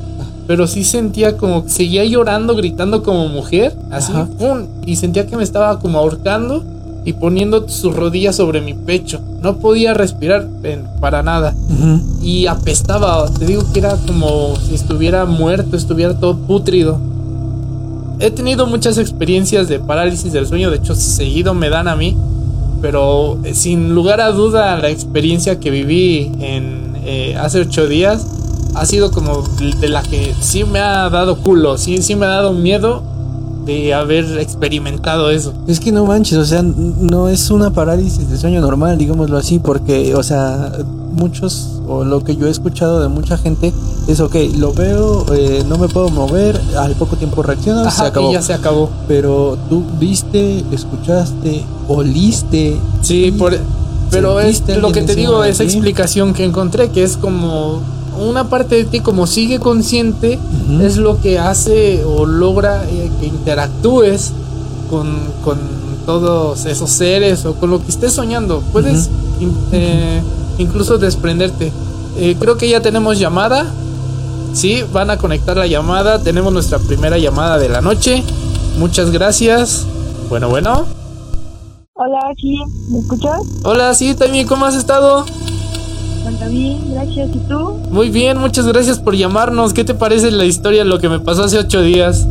Pero 0.50 0.66
sí 0.66 0.84
sentía 0.84 1.38
como 1.38 1.70
seguía 1.70 2.04
llorando, 2.06 2.56
gritando 2.56 3.04
como 3.04 3.28
mujer, 3.28 3.76
así, 3.92 4.12
¡pum! 4.40 4.66
y 4.84 4.96
sentía 4.96 5.28
que 5.28 5.38
me 5.38 5.44
estaba 5.44 5.78
como 5.78 6.00
ahorcando 6.00 6.64
y 7.06 7.14
poniendo 7.14 7.70
sus 7.70 7.96
rodillas 7.96 8.38
sobre 8.38 8.60
mi 8.60 8.74
pecho. 8.74 9.22
No 9.44 9.58
podía 9.58 9.94
respirar 9.94 10.48
para 11.00 11.22
nada. 11.22 11.54
Y 12.24 12.48
apestaba, 12.48 13.30
te 13.30 13.46
digo 13.46 13.62
que 13.72 13.78
era 13.78 13.96
como 14.08 14.56
si 14.56 14.74
estuviera 14.74 15.24
muerto, 15.26 15.78
estuviera 15.78 16.16
todo 16.16 16.36
putrido. 16.36 16.98
He 18.20 18.32
tenido 18.32 18.66
muchas 18.66 18.98
experiencias 18.98 19.68
de 19.68 19.78
parálisis 19.78 20.34
del 20.34 20.48
sueño, 20.48 20.72
de 20.72 20.78
hecho 20.78 20.96
seguido 20.96 21.54
me 21.54 21.70
dan 21.70 21.88
a 21.88 21.96
mí, 21.96 22.18
pero 22.82 23.38
eh, 23.44 23.54
sin 23.54 23.94
lugar 23.94 24.20
a 24.20 24.32
duda 24.32 24.80
la 24.80 24.90
experiencia 24.90 25.60
que 25.60 25.70
viví 25.70 26.32
en 26.40 26.98
eh, 27.06 27.36
hace 27.40 27.60
ocho 27.60 27.88
días 27.88 28.26
ha 28.76 28.86
sido 28.86 29.12
como 29.12 29.42
de 29.42 29.90
la 29.90 30.02
que 30.04 30.36
sí 30.40 30.64
me 30.64 30.80
ha 30.80 31.10
dado 31.10 31.38
culo, 31.38 31.78
sí, 31.78 32.02
sí 32.02 32.16
me 32.16 32.26
ha 32.26 32.30
dado 32.30 32.54
miedo 32.54 33.04
de 33.66 33.94
haber 33.94 34.40
experimentado 34.40 35.30
eso. 35.30 35.54
Es 35.68 35.80
que 35.80 35.92
no 35.92 36.06
manches, 36.06 36.38
o 36.38 36.46
sea, 36.46 36.64
no 36.64 37.30
es 37.30 37.52
una 37.52 37.72
parálisis 37.72 38.30
de 38.30 38.38
sueño 38.38 38.62
normal, 38.62 38.98
digámoslo 38.98 39.38
así, 39.38 39.60
porque, 39.60 40.16
o 40.16 40.24
sea, 40.24 40.72
muchos, 41.14 41.82
o 41.88 42.04
lo 42.04 42.24
que 42.24 42.36
yo 42.36 42.48
he 42.48 42.50
escuchado 42.50 43.02
de 43.02 43.10
mucha 43.10 43.38
gente, 43.38 43.74
es, 44.08 44.20
ok, 44.20 44.36
lo 44.56 44.74
veo, 44.74 45.26
eh, 45.34 45.64
no 45.68 45.78
me 45.78 45.88
puedo 45.88 46.10
mover, 46.10 46.60
al 46.78 46.94
poco 46.96 47.16
tiempo 47.16 47.44
reacciona, 47.44 47.90
se 47.92 48.04
acabó. 48.04 48.32
Y 48.32 48.34
ya 48.34 48.42
se 48.42 48.54
acabó. 48.54 48.90
Pero 49.08 49.58
tú 49.70 49.84
viste, 50.00 50.64
escuchaste, 50.72 51.64
oliste. 51.88 52.78
Sí, 53.02 53.32
por, 53.38 53.56
pero 54.10 54.40
es 54.40 54.64
lo 54.78 54.92
que 54.92 55.04
te 55.04 55.16
digo, 55.16 55.44
esa 55.44 55.64
explicación 55.64 56.34
que 56.34 56.44
encontré, 56.44 56.90
que 56.90 57.04
es 57.04 57.18
como 57.18 57.82
una 58.20 58.50
parte 58.50 58.76
de 58.76 58.86
ti 58.86 59.00
como 59.00 59.28
sigue 59.28 59.60
consciente 59.60 60.40
es 60.82 60.98
lo 60.98 61.22
que 61.22 61.40
hace 61.40 62.04
o 62.04 62.26
logra 62.26 62.88
eh, 62.90 63.12
que 63.20 63.28
interactúes 63.28 64.34
con, 64.90 65.30
todos 66.06 66.66
esos 66.66 66.90
seres 66.90 67.46
o 67.46 67.54
con 67.54 67.70
lo 67.70 67.84
que 67.84 67.92
estés 67.92 68.14
soñando. 68.14 68.64
Puedes 68.72 69.10
eh, 69.72 70.22
incluso 70.58 70.98
desprenderte. 70.98 71.72
Eh, 72.18 72.36
creo 72.40 72.58
que 72.58 72.68
ya 72.68 72.82
tenemos 72.82 73.20
llamada. 73.20 73.68
Sí, 74.54 74.84
van 74.92 75.12
a 75.12 75.18
conectar 75.18 75.56
la 75.56 75.68
llamada. 75.68 76.24
Tenemos 76.24 76.52
nuestra 76.52 76.80
primera 76.80 77.20
llamada 77.20 77.60
de 77.60 77.70
la 77.70 77.82
noche. 77.82 78.24
Muchas 78.80 79.12
gracias. 79.12 79.86
Bueno, 80.30 80.50
bueno. 80.50 80.86
Hola, 81.94 82.20
sí, 82.40 82.58
¿me 82.90 83.00
escuchas? 83.00 83.42
Hola, 83.64 83.94
sí, 83.94 84.16
también, 84.16 84.48
¿cómo 84.48 84.66
has 84.66 84.76
estado? 84.76 85.26
Bien, 86.50 86.94
gracias. 86.94 87.30
¿Y 87.36 87.40
tú? 87.40 87.80
Muy 87.90 88.10
bien, 88.10 88.38
muchas 88.38 88.68
gracias 88.68 89.00
por 89.00 89.16
llamarnos. 89.16 89.74
¿Qué 89.74 89.84
te 89.84 89.94
parece 89.94 90.32
la 90.32 90.46
historia, 90.46 90.84
lo 90.84 91.00
que 91.00 91.10
me 91.10 91.20
pasó 91.20 91.44
hace 91.44 91.58
ocho 91.58 91.82
días? 91.82 92.26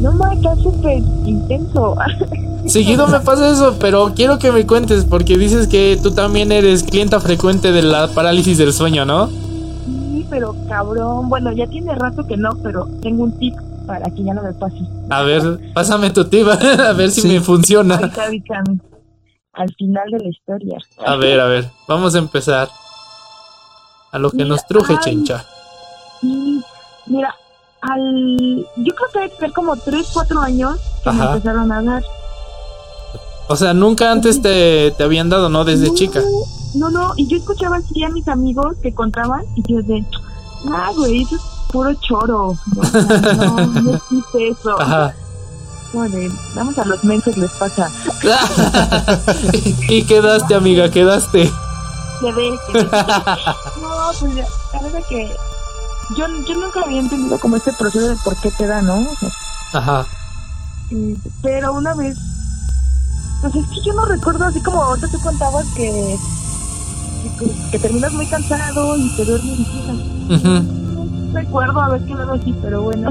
No, 0.00 0.12
ma, 0.12 0.32
está 0.34 0.54
súper 0.56 0.98
intenso. 1.24 1.96
Seguido 2.66 3.06
me 3.08 3.20
pasa 3.20 3.50
eso, 3.50 3.76
pero 3.78 4.12
quiero 4.14 4.38
que 4.38 4.50
me 4.50 4.66
cuentes 4.66 5.04
porque 5.04 5.36
dices 5.36 5.68
que 5.68 5.98
tú 6.02 6.12
también 6.12 6.50
eres 6.50 6.82
clienta 6.82 7.20
frecuente 7.20 7.72
de 7.72 7.82
la 7.82 8.08
parálisis 8.08 8.56
del 8.56 8.72
sueño, 8.72 9.04
¿no? 9.04 9.28
Sí, 9.28 10.26
pero 10.30 10.56
cabrón. 10.68 11.28
Bueno, 11.28 11.52
ya 11.52 11.66
tiene 11.66 11.94
rato 11.94 12.26
que 12.26 12.36
no, 12.36 12.50
pero 12.62 12.88
tengo 13.02 13.24
un 13.24 13.38
tip 13.38 13.54
para 13.86 14.10
que 14.10 14.24
ya 14.24 14.32
no 14.32 14.42
me 14.42 14.52
pase. 14.54 14.78
A 15.10 15.22
ver, 15.22 15.60
pásame 15.74 16.10
tu 16.10 16.24
tip, 16.24 16.46
a 16.48 16.92
ver 16.92 17.10
si 17.10 17.28
me 17.28 17.40
funciona. 17.40 17.96
al 19.52 19.74
final 19.74 20.10
de 20.10 20.18
la 20.18 20.28
historia. 20.28 20.78
A 21.04 21.16
ver, 21.16 21.40
a 21.40 21.46
ver, 21.46 21.70
vamos 21.86 22.14
a 22.14 22.18
empezar 22.18 22.68
a 24.14 24.18
lo 24.20 24.30
que 24.30 24.44
nos 24.44 24.64
truje, 24.64 24.96
chencha. 25.00 25.44
Mira, 27.06 27.34
al, 27.80 28.64
yo 28.76 28.94
creo 28.94 29.08
que 29.12 29.30
que 29.30 29.36
ser 29.38 29.52
como 29.52 29.76
3, 29.76 30.08
4 30.14 30.40
años 30.40 30.78
que 31.02 31.10
me 31.10 31.24
empezaron 31.24 31.72
a 31.72 31.82
dar. 31.82 32.02
O 33.48 33.56
sea, 33.56 33.74
nunca 33.74 34.12
antes 34.12 34.40
te, 34.40 34.92
te 34.92 35.02
habían 35.02 35.30
dado, 35.30 35.48
¿no? 35.48 35.64
Desde 35.64 35.92
chica. 35.94 36.22
No, 36.76 36.90
no, 36.90 37.12
y 37.16 37.26
yo 37.26 37.36
escuchaba 37.38 37.78
así 37.78 38.04
a 38.04 38.08
mis 38.08 38.28
amigos 38.28 38.76
que 38.80 38.94
contaban 38.94 39.42
y 39.56 39.72
yo 39.72 39.82
de, 39.82 40.04
ah, 40.72 40.92
güey, 40.96 41.22
eso 41.22 41.34
es 41.34 41.42
puro 41.72 41.92
choro. 41.94 42.54
No, 43.36 43.66
no, 43.66 43.82
no, 43.82 43.94
existe 43.96 44.48
eso. 44.48 44.80
Ajá. 44.80 45.12
Joder, 45.92 46.30
vamos 46.54 46.78
a 46.78 46.84
los 46.84 47.02
mensos 47.02 47.36
les 47.36 47.50
pasa. 47.52 47.90
y 49.88 50.04
quedaste, 50.04 50.54
amiga, 50.54 50.88
quedaste. 50.88 51.50
Quedé, 52.20 52.58
quedé. 52.66 52.84
No, 53.80 54.10
pues 54.20 54.34
la 54.72 54.82
verdad 54.82 55.02
que 55.08 55.36
yo, 56.16 56.26
yo 56.46 56.54
nunca 56.54 56.80
había 56.84 57.00
entendido 57.00 57.38
como 57.38 57.56
este 57.56 57.72
proceso 57.72 58.08
de 58.08 58.16
por 58.16 58.36
qué 58.36 58.50
te 58.50 58.66
da, 58.66 58.82
¿no? 58.82 59.06
Ajá. 59.72 60.06
pero 61.42 61.72
una 61.72 61.94
vez, 61.94 62.16
pues 63.40 63.54
es 63.56 63.66
que 63.68 63.82
yo 63.86 63.94
no 63.94 64.04
recuerdo 64.04 64.44
así 64.44 64.62
como 64.62 64.82
ahorita 64.82 65.08
tú 65.10 65.18
contabas 65.20 65.66
que, 65.74 66.16
que, 67.70 67.78
terminas 67.78 68.12
muy 68.12 68.26
cansado 68.26 68.96
y 68.96 69.16
te 69.16 69.24
duermes 69.24 69.58
y 69.58 70.34
uh 70.34 70.84
recuerdo 71.32 71.80
a 71.80 71.88
ver 71.88 72.02
así, 72.32 72.54
pero 72.62 72.82
bueno. 72.82 73.10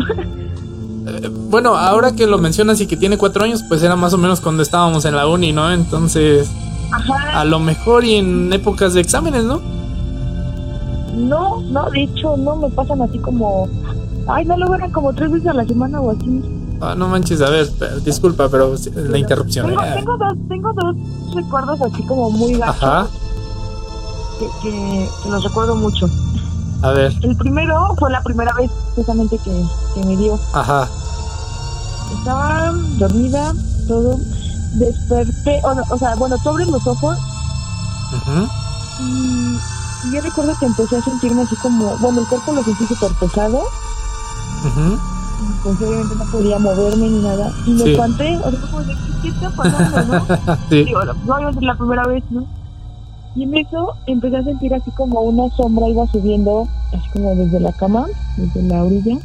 Eh, 1.06 1.30
bueno, 1.50 1.76
ahora 1.76 2.16
que 2.16 2.26
lo 2.26 2.38
mencionas 2.38 2.80
y 2.80 2.88
que 2.88 2.96
tiene 2.96 3.18
cuatro 3.18 3.44
años, 3.44 3.62
pues 3.68 3.84
era 3.84 3.98
más 3.98 4.14
o 4.14 4.18
menos 4.18 4.40
cuando 4.40 4.64
estábamos 4.64 5.04
en 5.04 5.18
la 5.18 5.28
uni, 5.28 5.52
¿no? 5.52 5.70
Entonces, 5.70 6.50
Ajá. 6.92 7.40
a 7.40 7.46
lo 7.46 7.60
mejor 7.60 8.04
y 8.06 8.16
en 8.16 8.54
épocas 8.54 8.94
de 8.94 9.02
exámenes, 9.02 9.44
¿no? 9.44 9.62
No, 11.16 11.62
no, 11.62 11.90
de 11.92 12.04
hecho, 12.04 12.36
no 12.38 12.56
me 12.56 12.70
pasan 12.70 13.02
así 13.02 13.20
como. 13.20 13.68
Ay, 14.28 14.46
no 14.46 14.58
lo 14.58 14.74
eran 14.74 14.92
como 14.92 15.14
tres 15.14 15.32
veces 15.32 15.48
a 15.48 15.54
la 15.54 15.66
semana 15.66 16.02
o 16.02 16.12
así. 16.12 16.42
Ah, 16.82 16.96
no 16.98 17.08
manches, 17.08 17.42
a 17.42 17.50
ver, 17.50 17.68
disculpa, 18.04 18.50
pero 18.50 18.76
la 18.96 19.18
interrupción. 19.18 19.68
Tengo, 19.68 19.82
tengo, 19.82 20.18
dos, 20.18 20.34
tengo 20.50 20.74
dos 20.74 20.96
recuerdos 21.36 21.82
así 21.82 22.04
como 22.04 22.30
muy 22.32 22.54
gachos. 22.56 22.84
Ajá. 22.84 23.08
Que, 24.40 24.70
que, 24.70 25.10
los 25.30 25.44
recuerdo 25.44 25.76
mucho. 25.76 26.10
A 26.82 26.92
ver. 26.92 27.14
El 27.22 27.38
primero 27.38 27.96
fue 27.98 28.12
la 28.12 28.22
primera 28.24 28.54
vez 28.54 28.70
justamente 28.96 29.38
que, 29.38 29.52
que 29.94 30.06
me 30.06 30.18
dio. 30.18 30.38
Ajá. 30.54 30.90
Estaba 32.18 32.74
dormida, 32.98 33.54
todo. 33.88 34.18
Desperté, 34.74 35.62
o, 35.64 35.94
o 35.94 35.98
sea, 35.98 36.16
bueno, 36.16 36.38
tú 36.42 36.50
abres 36.50 36.68
los 36.68 36.86
ojos. 36.86 37.18
Ajá. 38.14 38.50
Y 39.00 40.14
yo 40.14 40.22
recuerdo 40.22 40.54
que 40.60 40.66
empecé 40.66 40.98
a 40.98 41.02
sentirme 41.02 41.44
así 41.44 41.56
como, 41.58 41.98
bueno, 41.98 42.22
el 42.22 42.28
cuerpo 42.28 42.54
lo 42.54 42.64
sentí 42.64 42.86
súper 42.86 43.12
pesado. 43.20 43.64
Pues 45.64 45.82
obviamente 45.82 46.16
no 46.16 46.26
podía 46.26 46.60
moverme 46.60 47.10
ni 47.10 47.22
nada. 47.22 47.52
Y 47.66 47.74
me 47.74 47.92
espanté, 47.92 48.38
o 48.38 48.52
sea, 48.52 48.62
como 48.62 48.84
de, 48.84 48.96
¿qué 49.22 49.30
está 49.30 49.50
pasando, 49.50 50.04
no? 50.04 50.58
sí. 50.70 50.84
Digo, 50.84 51.04
no, 51.04 51.54
ser 51.54 51.64
la 51.64 51.76
primera 51.76 52.06
vez, 52.08 52.24
¿no? 52.30 52.46
Y 53.36 53.44
en 53.44 53.58
eso 53.58 53.94
empecé 54.06 54.38
a 54.38 54.44
sentir 54.44 54.74
así 54.74 54.92
como 54.92 55.22
una 55.22 55.50
sombra 55.56 55.88
iba 55.88 56.06
subiendo, 56.08 56.68
así 56.90 57.10
como 57.14 57.34
desde 57.36 57.60
la 57.60 57.74
cama, 57.74 58.06
desde 58.38 58.62
la 58.64 58.84
orilla. 58.84 59.18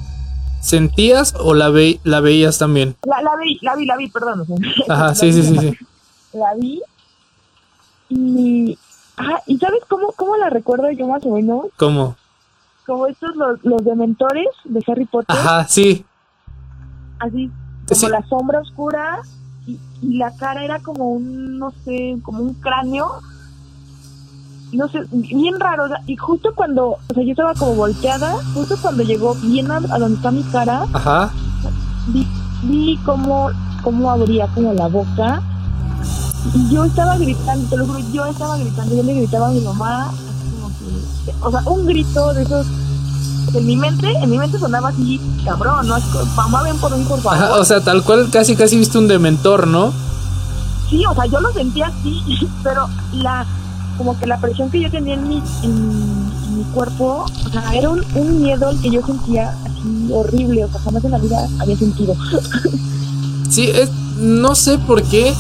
¿Sentías 0.60 1.34
o 1.38 1.54
la, 1.54 1.70
ve 1.70 2.00
la 2.04 2.20
veías 2.20 2.58
también? 2.58 2.96
La, 3.04 3.22
la 3.22 3.36
vi, 3.36 3.58
la 3.62 3.76
vi, 3.76 3.86
la 3.86 3.96
vi, 3.96 4.08
perdón. 4.08 4.44
Ajá, 4.88 5.14
sí, 5.14 5.32
sí, 5.32 5.42
sí, 5.42 5.58
sí. 5.58 5.78
La 6.32 6.54
vi 6.54 6.82
y 8.10 8.78
Ah, 9.18 9.42
¿y 9.46 9.58
sabes 9.58 9.82
cómo, 9.88 10.12
cómo 10.12 10.36
la 10.36 10.48
recuerdo 10.48 10.90
yo 10.92 11.08
más 11.08 11.24
o 11.26 11.34
menos? 11.34 11.66
¿Cómo? 11.76 12.16
Como 12.86 13.08
estos 13.08 13.34
los, 13.34 13.62
los 13.64 13.84
dementores 13.84 14.46
de 14.64 14.80
Harry 14.86 15.06
Potter. 15.06 15.36
Ajá, 15.36 15.66
sí. 15.66 16.04
Así, 17.18 17.50
como 17.88 18.08
la 18.08 18.22
sombra 18.28 18.60
oscura 18.60 19.20
y, 19.66 19.78
la 20.00 20.34
cara 20.36 20.64
era 20.64 20.78
como 20.78 21.10
un, 21.10 21.58
no 21.58 21.72
sé, 21.84 22.16
como 22.22 22.42
un 22.42 22.54
cráneo. 22.54 23.20
No 24.72 24.88
sé, 24.88 25.00
bien 25.10 25.58
raro. 25.58 25.86
Y 26.06 26.16
justo 26.16 26.50
cuando, 26.54 26.88
o 26.88 27.14
sea, 27.14 27.22
yo 27.22 27.30
estaba 27.30 27.54
como 27.54 27.74
volteada, 27.74 28.36
justo 28.54 28.76
cuando 28.80 29.02
llegó 29.02 29.34
bien 29.36 29.70
a, 29.70 29.80
donde 29.80 30.16
está 30.16 30.30
mi 30.30 30.42
cara, 30.44 30.86
Ajá. 30.92 31.30
vi, 32.08 32.26
vi 32.64 32.98
cómo, 33.04 33.50
cómo 33.82 34.10
abría 34.10 34.46
como 34.48 34.72
la 34.74 34.88
boca 34.88 35.42
y 36.54 36.74
yo 36.74 36.84
estaba 36.84 37.16
gritando, 37.16 37.68
te 37.68 37.76
lo 37.76 37.86
juro, 37.86 37.98
yo 38.12 38.26
estaba 38.26 38.56
gritando, 38.56 38.94
yo 38.94 39.02
le 39.02 39.14
gritaba 39.14 39.48
a 39.48 39.50
mi 39.50 39.60
mamá, 39.60 40.10
como 40.60 40.68
que, 40.68 41.34
o 41.40 41.50
sea, 41.50 41.60
un 41.70 41.86
grito 41.86 42.32
de 42.34 42.42
esos 42.42 42.66
en 43.54 43.66
mi 43.66 43.76
mente, 43.76 44.12
en 44.22 44.30
mi 44.30 44.38
mente 44.38 44.58
sonaba 44.58 44.90
así, 44.90 45.20
cabrón, 45.44 45.88
¿no? 45.88 45.96
Mamá, 46.36 46.62
ven 46.62 46.76
por 46.78 46.96
mí, 46.96 47.04
por 47.04 47.20
favor. 47.20 47.58
o 47.58 47.64
sea, 47.64 47.80
tal 47.80 48.02
cual 48.02 48.28
casi 48.30 48.56
casi 48.56 48.76
viste 48.76 48.98
un 48.98 49.08
dementor, 49.08 49.66
¿no? 49.66 49.92
Sí, 50.90 51.04
o 51.06 51.14
sea, 51.14 51.26
yo 51.26 51.40
lo 51.40 51.52
sentía 51.52 51.86
así, 51.86 52.22
pero 52.62 52.88
la, 53.14 53.46
como 53.98 54.18
que 54.18 54.26
la 54.26 54.40
presión 54.40 54.70
que 54.70 54.80
yo 54.80 54.90
tenía 54.90 55.14
en 55.14 55.28
mi, 55.28 55.42
en, 55.62 56.56
mi 56.56 56.64
cuerpo, 56.72 57.26
o 57.44 57.48
sea, 57.50 57.74
era 57.74 57.90
un, 57.90 58.02
un 58.14 58.42
miedo 58.42 58.70
el 58.70 58.80
que 58.80 58.90
yo 58.90 59.04
sentía 59.04 59.50
así 59.64 60.08
horrible, 60.12 60.64
o 60.64 60.68
sea, 60.68 60.80
jamás 60.80 61.04
en 61.04 61.10
la 61.10 61.18
vida 61.18 61.46
había 61.58 61.76
sentido. 61.76 62.14
Sí, 63.50 63.66
es, 63.66 63.90
no 64.18 64.54
sé 64.54 64.76
por 64.76 65.02
qué, 65.04 65.34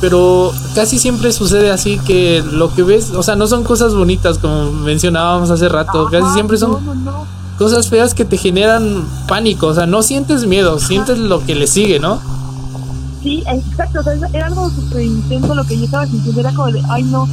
pero 0.00 0.52
casi 0.74 0.98
siempre 0.98 1.32
sucede 1.32 1.70
así 1.70 1.98
que 2.00 2.42
lo 2.52 2.74
que 2.74 2.82
ves, 2.82 3.12
o 3.12 3.22
sea, 3.22 3.36
no 3.36 3.46
son 3.46 3.62
cosas 3.62 3.94
bonitas 3.94 4.38
como 4.38 4.72
mencionábamos 4.72 5.50
hace 5.50 5.68
rato, 5.68 6.08
casi 6.10 6.32
siempre 6.34 6.58
son 6.58 6.72
no, 6.72 6.80
no, 6.80 6.94
no. 6.94 7.26
cosas 7.56 7.88
feas 7.88 8.12
que 8.12 8.24
te 8.24 8.36
generan 8.36 9.06
pánico, 9.28 9.68
o 9.68 9.74
sea, 9.74 9.86
no 9.86 10.02
sientes 10.02 10.46
miedo, 10.46 10.80
sientes 10.80 11.18
lo 11.18 11.44
que 11.44 11.54
le 11.54 11.68
sigue, 11.68 12.00
¿no? 12.00 12.20
Sí, 13.24 13.42
exacto, 13.46 14.00
o 14.00 14.02
sea, 14.02 14.14
era 14.34 14.46
algo 14.48 14.68
súper 14.68 15.00
intenso 15.02 15.54
lo 15.54 15.64
que 15.64 15.78
yo 15.78 15.86
estaba 15.86 16.06
sintiendo, 16.06 16.40
era 16.42 16.52
como 16.52 16.70
de, 16.70 16.82
ay 16.90 17.02
no, 17.04 17.26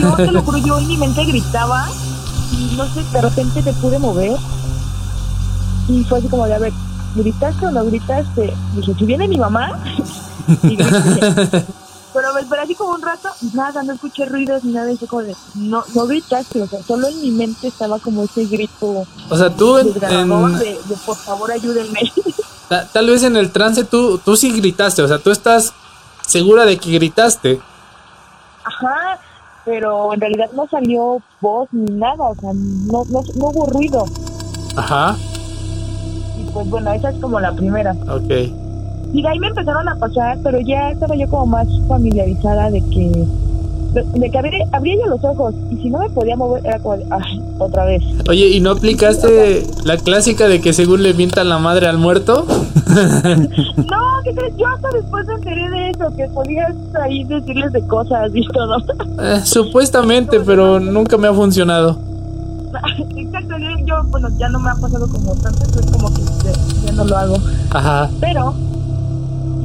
yo 0.00 0.16
te 0.16 0.32
lo 0.32 0.42
juro, 0.42 0.58
yo 0.58 0.78
en 0.80 0.88
mi 0.88 0.96
mente 0.96 1.24
gritaba 1.24 1.86
y 2.50 2.74
no 2.76 2.84
sé, 2.92 3.04
de 3.04 3.20
repente 3.22 3.62
te 3.62 3.72
pude 3.74 4.00
mover 4.00 4.32
y 5.88 6.02
fue 6.04 6.18
así 6.18 6.26
como 6.28 6.44
de, 6.46 6.54
a 6.54 6.58
ver, 6.58 6.72
¿gritaste 7.14 7.66
o 7.66 7.70
no 7.70 7.84
gritaste? 7.84 8.52
Dije, 8.74 8.94
si 8.98 9.04
viene 9.04 9.28
mi 9.28 9.38
mamá, 9.38 9.78
y 10.64 10.74
grité. 10.76 11.64
Pero 12.12 12.34
me 12.34 12.40
esperé 12.40 12.62
así 12.62 12.74
como 12.74 12.94
un 12.94 13.02
rato, 13.02 13.28
nada, 13.54 13.82
no 13.84 13.92
escuché 13.92 14.24
ruidos 14.24 14.64
ni 14.64 14.72
nada, 14.72 14.90
eso 14.90 15.06
como 15.06 15.22
de, 15.22 15.36
no, 15.54 15.84
no 15.94 16.06
gritaste, 16.06 16.60
o 16.62 16.66
sea, 16.66 16.82
solo 16.82 17.06
en 17.06 17.20
mi 17.22 17.30
mente 17.30 17.68
estaba 17.68 18.00
como 18.00 18.24
ese 18.24 18.44
grito 18.46 19.06
O 19.30 19.36
sea, 19.38 19.54
tú 19.54 19.78
en- 19.78 19.92
desgarrador 19.92 20.50
en- 20.50 20.58
de, 20.58 20.64
de, 20.88 20.96
por 21.06 21.16
favor 21.16 21.52
ayúdenme. 21.52 22.00
Ta- 22.68 22.86
tal 22.92 23.06
vez 23.08 23.22
en 23.22 23.36
el 23.36 23.50
trance 23.50 23.84
tú, 23.84 24.18
tú 24.18 24.36
sí 24.36 24.52
gritaste, 24.52 25.02
o 25.02 25.08
sea, 25.08 25.18
tú 25.18 25.30
estás 25.30 25.72
segura 26.26 26.64
de 26.64 26.76
que 26.78 26.90
gritaste. 26.92 27.60
Ajá, 28.64 29.18
pero 29.64 30.12
en 30.14 30.20
realidad 30.20 30.50
no 30.54 30.66
salió 30.68 31.18
voz 31.40 31.68
ni 31.72 31.90
nada, 31.94 32.22
o 32.24 32.34
sea, 32.34 32.50
no, 32.54 33.04
no, 33.10 33.20
no 33.36 33.46
hubo 33.48 33.66
ruido. 33.66 34.04
Ajá, 34.76 35.16
Y 36.38 36.44
pues 36.52 36.68
bueno, 36.68 36.92
esa 36.92 37.10
es 37.10 37.20
como 37.20 37.40
la 37.40 37.52
primera. 37.52 37.92
ok. 37.92 38.30
Y 39.10 39.22
de 39.22 39.28
ahí 39.28 39.38
me 39.38 39.48
empezaron 39.48 39.88
a 39.88 39.96
pasar, 39.96 40.36
pero 40.44 40.60
ya 40.60 40.90
estaba 40.90 41.16
yo 41.16 41.26
como 41.30 41.46
más 41.46 41.66
familiarizada 41.88 42.70
de 42.70 42.80
que 42.90 43.24
de, 43.92 44.02
de 44.02 44.30
que 44.30 44.38
abría, 44.38 44.64
abría 44.72 44.96
yo 44.96 45.06
los 45.06 45.24
ojos 45.24 45.54
y 45.70 45.76
si 45.76 45.90
no 45.90 45.98
me 45.98 46.10
podía 46.10 46.36
mover 46.36 46.64
era 46.66 46.78
como 46.78 46.94
ay, 47.10 47.42
otra 47.58 47.84
vez. 47.84 48.02
Oye, 48.28 48.48
¿y 48.48 48.60
no 48.60 48.72
aplicaste 48.72 49.66
la 49.84 49.96
clásica 49.96 50.48
de 50.48 50.60
que 50.60 50.72
según 50.72 51.02
le 51.02 51.14
mientan 51.14 51.48
la 51.48 51.58
madre 51.58 51.86
al 51.86 51.98
muerto? 51.98 52.46
No, 52.88 54.22
¿qué 54.24 54.34
crees? 54.34 54.56
Yo 54.56 54.66
hasta 54.66 54.88
después 54.90 55.26
me 55.26 55.34
enteré 55.34 55.70
de 55.70 55.90
eso, 55.90 56.16
que 56.16 56.26
podías 56.28 56.74
ahí 57.02 57.22
decirles 57.24 57.72
de 57.72 57.86
cosas 57.86 58.30
y 58.34 58.46
todo. 58.48 58.76
Eh, 59.20 59.40
supuestamente, 59.44 60.40
pero 60.40 60.78
nunca 60.78 61.16
me 61.16 61.26
ha 61.26 61.34
funcionado. 61.34 61.98
Exacto, 63.16 63.56
yo, 63.84 63.94
bueno, 64.04 64.28
ya 64.38 64.48
no 64.48 64.60
me 64.60 64.70
ha 64.70 64.74
pasado 64.74 65.08
como 65.08 65.34
tanto, 65.34 65.64
entonces 65.64 65.90
como 65.90 66.14
que 66.14 66.22
ya, 66.86 66.92
no 66.92 67.04
lo 67.04 67.16
hago. 67.16 67.36
Ajá, 67.70 68.08
Pero, 68.20 68.54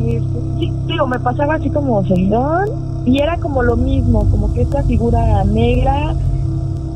este, 0.07 0.39
sí, 0.59 0.73
digo, 0.87 1.05
me 1.05 1.19
pasaba 1.19 1.55
así 1.55 1.69
como 1.69 2.03
seguidón 2.07 2.92
y 3.05 3.19
era 3.19 3.37
como 3.37 3.63
lo 3.63 3.75
mismo, 3.75 4.27
como 4.29 4.53
que 4.53 4.61
esta 4.61 4.83
figura 4.83 5.43
negra, 5.43 6.15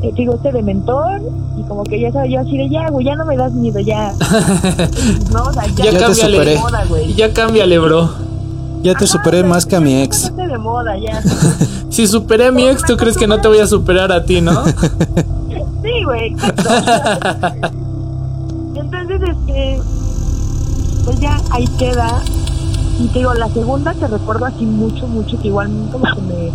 eh, 0.02 0.12
digo, 0.16 0.36
este 0.36 0.52
de 0.52 0.62
mentor 0.64 1.22
y 1.58 1.64
como 1.64 1.84
que 1.84 2.00
ya 2.00 2.12
sabía 2.12 2.42
yo 2.42 2.48
así 2.48 2.58
de 2.58 2.70
ya, 2.70 2.90
güey, 2.90 3.06
ya 3.06 3.16
no 3.16 3.26
me 3.26 3.36
das 3.36 3.52
miedo, 3.54 3.80
ya. 3.80 4.14
no, 5.34 5.44
o 5.44 5.54
sea, 5.54 5.66
ya, 5.68 5.86
Ya 5.86 5.92
te 5.92 5.98
cámbiale. 5.98 6.58
moda, 6.60 6.86
güey. 6.88 7.14
ya 7.16 7.34
cámbiale, 7.34 7.80
bro. 7.80 8.10
Ya 8.84 8.94
te 8.94 9.06
Ajá, 9.06 9.14
superé 9.18 9.44
más 9.44 9.66
que 9.66 9.76
a 9.76 9.80
mi 9.82 10.02
ex. 10.02 10.32
de 10.36 10.58
moda, 10.58 10.96
ya. 10.98 11.22
Si 11.90 12.06
superé 12.06 12.48
a 12.48 12.52
mi 12.52 12.68
ex, 12.68 12.84
¿tú 12.86 12.96
crees 12.96 13.18
que 13.18 13.26
no 13.28 13.40
te 13.42 13.48
voy 13.48 13.58
a 13.60 13.66
superar 13.68 14.12
a 14.12 14.24
ti, 14.24 14.40
no? 14.42 14.64
Sí, 15.84 16.04
güey. 16.04 16.36
Entonces, 18.76 19.22
este, 19.22 19.80
pues 21.06 21.20
ya 21.20 21.40
ahí 21.52 21.66
queda. 21.80 22.22
Y 23.00 23.08
te 23.10 23.20
digo, 23.20 23.34
la 23.34 23.50
segunda 23.50 23.94
que 23.94 24.08
recuerdo 24.08 24.46
así 24.46 24.66
mucho, 24.66 25.08
mucho, 25.08 25.40
que 25.40 25.48
igual 25.48 25.70
como 25.92 26.04
que 26.04 26.22
me 26.22 26.52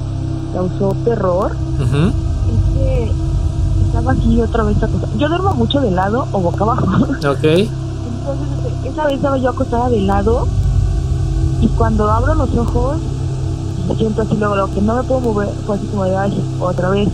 causó 0.52 0.96
terror, 1.04 1.52
es 1.80 2.74
que 2.74 3.12
estaba 3.86 4.12
aquí 4.12 4.40
otra 4.42 4.64
vez 4.64 4.82
acostada. 4.82 5.12
Yo 5.18 5.28
duermo 5.28 5.54
mucho 5.54 5.80
de 5.80 5.90
lado 5.90 6.26
o 6.32 6.40
boca 6.40 6.64
abajo. 6.64 6.86
Ok. 7.28 7.44
Entonces, 7.44 8.48
este, 8.66 8.88
esa 8.88 9.04
vez 9.04 9.14
estaba 9.14 9.36
yo 9.38 9.50
acostada 9.50 9.88
de 9.88 10.00
lado 10.00 10.46
y 11.60 11.68
cuando 11.68 12.10
abro 12.10 12.34
los 12.34 12.56
ojos, 12.56 12.98
me 13.88 13.94
siento 13.96 14.22
así 14.22 14.36
luego, 14.36 14.56
lo 14.56 14.72
que 14.72 14.80
no 14.82 14.96
me 14.96 15.02
puedo 15.04 15.20
mover, 15.20 15.48
fue 15.66 15.76
así 15.76 15.86
como 15.86 16.04
de, 16.04 16.16
ay, 16.16 16.56
otra 16.60 16.90
vez. 16.90 17.08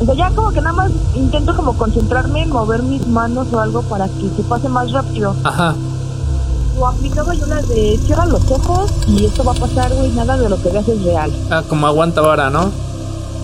O 0.00 0.04
sea, 0.04 0.14
ya 0.14 0.30
como 0.30 0.50
que 0.50 0.60
nada 0.60 0.74
más 0.74 0.92
intento 1.14 1.56
como 1.56 1.72
concentrarme 1.72 2.42
en 2.42 2.50
mover 2.50 2.82
mis 2.82 3.06
manos 3.08 3.48
o 3.52 3.60
algo 3.60 3.82
para 3.82 4.06
que 4.08 4.28
se 4.36 4.42
pase 4.42 4.68
más 4.68 4.92
rápido. 4.92 5.34
Ajá. 5.42 5.74
O 6.78 6.86
aplicaba 6.86 7.32
yo 7.34 7.46
la 7.46 7.62
de 7.62 7.98
cierra 8.04 8.26
los 8.26 8.50
ojos 8.50 8.90
y 9.08 9.24
esto 9.26 9.42
va 9.44 9.52
a 9.52 9.54
pasar, 9.54 9.94
güey, 9.94 10.10
nada 10.12 10.36
de 10.36 10.48
lo 10.48 10.60
que 10.62 10.68
veas 10.68 10.86
es 10.88 11.02
real. 11.04 11.32
Ah, 11.50 11.62
como 11.66 11.86
aguanta 11.86 12.20
vara, 12.20 12.50
¿no? 12.50 12.70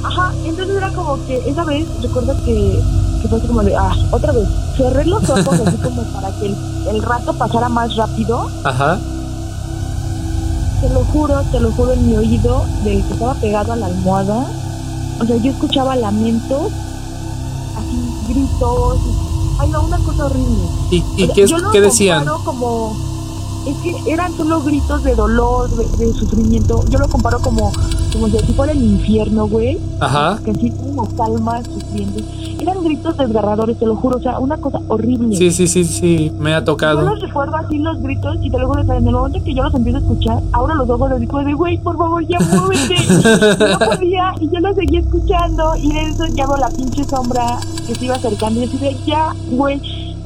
Ajá, 0.05 0.33
entonces 0.45 0.77
era 0.77 0.93
como 0.93 1.17
que 1.27 1.37
esa 1.49 1.65
vez 1.65 1.87
recuerdo 2.03 2.35
que, 2.45 2.83
que 3.23 3.29
fue 3.29 3.39
así 3.39 3.47
como 3.47 3.63
de, 3.63 3.75
ah, 3.75 3.95
otra 4.11 4.33
vez, 4.33 4.47
cerré 4.77 5.07
los 5.07 5.23
ojos 5.31 5.61
así 5.67 5.77
como 5.83 6.03
para 6.13 6.31
que 6.39 6.47
el, 6.47 6.57
el 6.91 7.03
rato 7.03 7.33
pasara 7.33 7.69
más 7.71 7.97
rápido. 7.97 8.51
Ajá. 8.65 8.99
Te 10.83 10.89
lo 10.91 11.01
juro, 11.05 11.41
te 11.53 11.61
lo 11.61 11.71
juro 11.73 11.93
en 11.93 12.07
mi 12.09 12.17
oído 12.17 12.65
del 12.85 13.03
que 13.07 13.13
estaba 13.13 13.35
pegado 13.35 13.73
a 13.73 13.77
la 13.77 13.87
almohada. 13.87 14.45
O 15.21 15.25
sea, 15.25 15.37
yo 15.37 15.53
escuchaba 15.53 15.95
lamentos, 15.97 16.73
así 17.79 18.33
gritos. 18.33 18.99
Ay, 19.61 19.69
no, 19.71 19.85
una 19.85 19.99
cosa 19.99 20.27
horrible. 20.27 20.65
¿Y, 20.91 20.97
y 20.97 21.23
O 21.23 21.27
sea, 21.27 21.35
qué, 21.35 21.47
yo 21.47 21.57
qué 21.71 21.81
decían? 21.81 22.27
como 22.45 22.97
es 23.67 23.77
que 23.79 24.11
eran 24.13 24.33
solo 24.37 24.63
gritos 24.63 25.03
de 25.05 25.15
dolor, 25.15 25.71
de, 25.71 26.07
de 26.07 26.13
sufrimiento. 26.13 26.85
Yo 26.89 26.99
lo 26.99 27.09
comparo 27.09 27.41
como 27.41 27.73
como 28.13 28.29
si 28.29 28.37
así 28.37 28.53
fuera 28.53 28.73
el 28.73 28.83
infierno, 28.83 29.49
güey. 29.49 29.79
Ajá. 30.01 30.39
Que 30.45 30.51
así 30.51 30.71
como 30.71 31.09
almas 31.23 31.65
sufriendo. 31.67 32.21
Eran 32.61 32.85
gritos 32.85 33.17
desgarradores, 33.17 33.79
te 33.79 33.87
lo 33.87 33.97
juro, 33.97 34.19
o 34.19 34.21
sea, 34.21 34.39
una 34.39 34.57
cosa 34.59 34.81
horrible. 34.89 35.35
Sí, 35.37 35.51
sí, 35.51 35.67
sí, 35.67 35.85
sí, 35.85 36.31
me 36.39 36.55
ha 36.55 36.59
Yo 36.59 36.65
tocado. 36.65 37.01
los 37.03 37.21
recuerdo 37.21 37.57
así 37.57 37.79
los 37.79 38.01
gritos 38.03 38.37
y 38.43 38.51
te 38.51 38.59
lo 38.59 38.69
juro, 38.69 38.83
en 38.83 38.91
el 38.91 39.03
momento 39.13 39.43
que 39.43 39.55
yo 39.55 39.63
los 39.65 39.75
empiezo 39.75 39.99
a 39.99 40.01
escuchar, 40.03 40.43
abro 40.53 40.75
los 40.75 40.89
ojos 40.89 41.11
así 41.11 41.27
como 41.27 41.43
de, 41.45 41.55
güey, 41.55 41.79
por 41.79 41.97
favor, 41.97 42.25
ya 42.27 42.39
muévete. 42.39 42.97
No 43.73 43.79
podía 43.79 44.33
y 44.41 44.49
yo 44.51 44.61
lo 44.61 44.75
seguía 44.75 45.01
escuchando 45.01 45.75
y 45.77 45.93
de 45.93 46.03
eso 46.03 46.27
ya 46.27 46.47
veo 46.47 46.57
la 46.57 46.69
pinche 46.69 47.05
sombra 47.05 47.59
que 47.87 47.95
se 47.95 48.05
iba 48.05 48.15
acercando 48.15 48.61
y 48.61 48.65
así 48.65 48.79
de, 48.79 48.97
ya, 49.07 49.35
güey. 49.51 49.81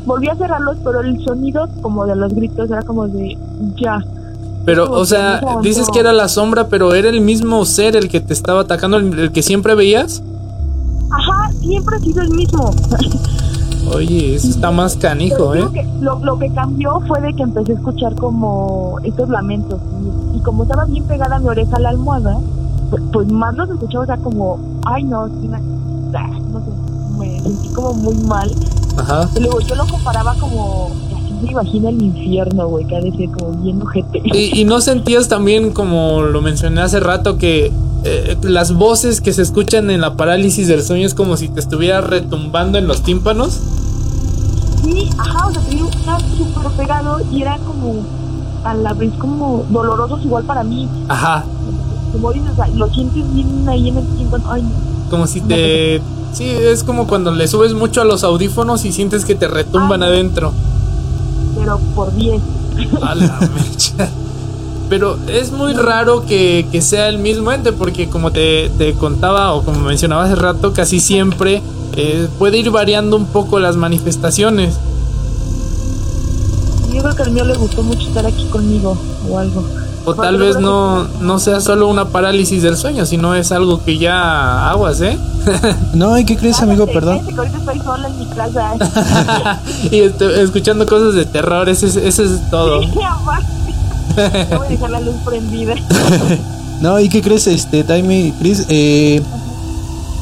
Volví 0.07 0.29
a 0.29 0.37
cerrarlos, 0.37 0.79
pero 0.83 1.01
el 1.01 1.23
sonido 1.25 1.69
como 1.83 2.07
de 2.07 2.17
los 2.17 2.33
gritos 2.33 2.71
era 2.71 2.83
como 2.83 3.07
de, 3.09 3.37
ya. 3.77 3.99
Pero, 4.65 4.91
o 4.91 5.05
sea, 5.05 5.41
dices 5.63 5.89
que 5.93 6.01
era 6.01 6.13
la 6.13 6.29
sombra, 6.29 6.69
pero 6.69 6.95
era 6.95 7.09
el 7.09 7.21
mismo 7.21 7.65
ser 7.65 7.95
el 7.97 8.09
que 8.09 8.21
te 8.21 8.33
estaba 8.33 8.63
atacando, 8.63 8.97
el, 8.97 9.19
el 9.19 9.33
que 9.33 9.43
siempre 9.43 9.75
veías. 9.75 10.23
Ajá, 11.11 11.51
siempre 11.61 11.97
ha 11.97 12.01
sido 12.01 12.23
el 12.23 12.31
mismo. 12.31 12.71
Oye, 13.95 14.35
eso 14.35 14.49
está 14.49 14.73
más 14.73 14.97
canijo, 14.97 15.55
¿eh? 15.55 15.69
que 15.73 15.87
lo, 16.01 16.19
lo 16.19 16.39
que 16.39 16.51
cambió 16.51 17.01
fue 17.07 17.21
de 17.21 17.33
que 17.35 17.45
empecé 17.45 17.73
a 17.73 17.75
escuchar 17.77 18.17
como 18.17 18.99
estos 19.05 19.29
lamentos. 19.29 19.81
Y, 20.35 20.39
y 20.39 20.41
como 20.41 20.65
estaba 20.65 20.85
bien 20.87 21.05
pegada 21.05 21.39
mi 21.39 21.49
oreja 21.49 21.77
a 21.77 21.81
la 21.81 21.91
almohada, 21.91 22.39
pues, 22.91 23.03
pues 23.13 23.31
más 23.31 23.55
los 23.57 23.71
escuchaba, 23.71 24.05
o 24.05 24.07
sea, 24.07 24.17
como, 24.17 24.59
ay 24.87 25.05
no, 25.05 25.23
ah, 26.15 26.31
no 26.53 26.61
sé, 26.61 26.71
me 27.19 27.41
sentí 27.41 27.69
como 27.69 27.95
muy 27.95 28.17
mal. 28.17 28.51
Ajá. 28.97 29.29
Y 29.37 29.41
luego 29.41 29.61
yo 29.61 29.75
lo 29.75 29.87
comparaba 29.87 30.35
como, 30.37 30.91
así 31.15 31.33
me 31.43 31.51
imagino 31.51 31.89
el 31.89 32.03
infierno, 32.03 32.69
güey, 32.69 32.87
que 32.87 32.97
ha 32.97 33.01
de 33.01 33.13
ser 33.13 33.31
como 33.31 33.53
bien 33.63 33.81
ojete. 33.83 34.23
Y, 34.25 34.61
y 34.61 34.65
no 34.65 34.81
sentías 34.81 35.29
también, 35.29 35.73
como 35.73 36.23
lo 36.23 36.41
mencioné 36.41 36.81
hace 36.81 37.01
rato, 37.01 37.39
que 37.39 37.73
eh, 38.09 38.37
las 38.43 38.73
voces 38.73 39.21
que 39.21 39.33
se 39.33 39.43
escuchan 39.43 39.91
en 39.91 40.01
la 40.01 40.15
parálisis 40.15 40.69
del 40.69 40.83
sueño 40.85 41.07
es 41.07 41.15
como 41.15 41.37
si 41.37 41.49
te 41.49 41.59
estuviera 41.59 42.01
retumbando 42.01 42.79
en 42.79 42.87
los 42.87 43.03
tímpanos. 43.03 43.61
Sí, 44.85 45.11
ajá, 45.19 45.49
o 45.49 45.53
sea, 45.53 45.63
te 45.63 45.77
estaba 45.77 46.21
súper 46.21 46.71
pegado 46.77 47.21
y 47.33 47.43
era 47.43 47.59
como, 47.59 48.05
a 48.63 48.75
la 48.75 48.93
vez 48.93 49.13
como 49.19 49.65
dolorosos 49.71 50.25
igual 50.25 50.45
para 50.45 50.63
mí. 50.63 50.89
Ajá. 51.09 51.45
Como 52.13 52.33
dices, 52.33 52.51
o 52.53 52.55
sea, 52.55 52.69
lo 52.69 52.89
sientes 52.95 53.35
bien 53.35 53.69
ahí 53.69 53.89
en 53.89 53.99
el 53.99 54.07
tímpano, 54.17 54.45
ay 54.53 54.63
no. 54.63 54.96
Como 55.11 55.27
si 55.27 55.41
te... 55.41 56.01
Sí, 56.33 56.45
es 56.51 56.85
como 56.85 57.07
cuando 57.07 57.31
le 57.31 57.49
subes 57.49 57.73
mucho 57.73 58.03
a 58.03 58.05
los 58.05 58.23
audífonos 58.25 58.85
y 58.85 58.93
sientes 58.93 59.25
que 59.25 59.35
te 59.35 59.49
retumban 59.49 60.03
Ah. 60.03 60.07
adentro. 60.07 60.53
pero 61.59 61.79
por 61.95 62.15
10. 62.15 62.43
A 63.03 63.15
la 63.15 63.39
mecha. 63.55 64.09
Pero 64.89 65.17
es 65.29 65.51
muy 65.51 65.73
raro 65.73 66.27
que, 66.27 66.67
que 66.71 66.81
sea 66.83 67.09
el 67.09 67.19
mismo 67.19 67.51
ente, 67.53 67.73
porque 67.73 68.09
como 68.09 68.31
te, 68.33 68.71
te 68.79 68.93
contaba 68.95 69.53
o 69.55 69.63
como 69.63 69.81
mencionaba 69.81 70.25
hace 70.25 70.35
rato, 70.37 70.73
casi 70.73 71.01
siempre 71.01 71.63
eh, 71.97 72.29
puede 72.39 72.59
ir 72.59 72.71
variando 72.71 73.17
un 73.17 73.27
poco 73.27 73.59
las 73.59 73.77
manifestaciones. 73.77 74.75
Yo 76.93 77.03
creo 77.03 77.17
que 77.17 77.23
al 77.23 77.31
mío 77.33 77.45
le 77.45 77.55
gustó 77.57 77.83
mucho 77.83 78.07
estar 78.09 78.27
aquí 78.27 78.45
conmigo 78.47 78.97
o 79.29 79.39
algo. 79.39 79.65
O 80.07 80.15
tal 80.15 80.39
vez 80.39 80.57
no, 80.61 81.03
no 81.21 81.41
sea 81.41 81.61
solo 81.61 81.89
una 81.89 82.07
parálisis 82.07 82.63
del 82.63 82.77
sueño, 82.77 83.05
sino 83.05 83.35
es 83.35 83.51
algo 83.51 83.83
que 83.85 83.99
ya 83.99 84.71
aguas, 84.71 85.01
¿eh? 85.01 85.19
no, 85.95 86.17
¿y 86.17 86.25
qué 86.25 86.37
crees, 86.37 86.61
amigo? 86.63 86.87
Perdón. 86.87 87.27
estoy 87.27 87.81
sola 87.81 88.09
en 88.09 88.19
mi 88.19 88.27
casa. 88.27 88.75
y 89.91 89.99
escuchando 90.41 90.87
cosas 90.87 91.15
de 91.15 91.25
terror, 91.25 91.69
eso 91.69 91.87
es, 91.87 91.97
eso 91.97 92.23
es 92.23 92.49
todo. 92.51 92.83
Sí, 92.83 92.89
voy 94.57 94.67
a 94.67 94.71
dejar 94.71 94.91
la 94.91 95.01
luz 95.01 95.17
prendida. 95.25 95.75
no, 96.81 97.01
¿y 97.01 97.09
qué 97.09 97.21
crees, 97.21 97.49
este, 97.49 97.83
Taimi, 97.83 98.33
Chris? 98.39 98.65
Eh, 98.69 99.21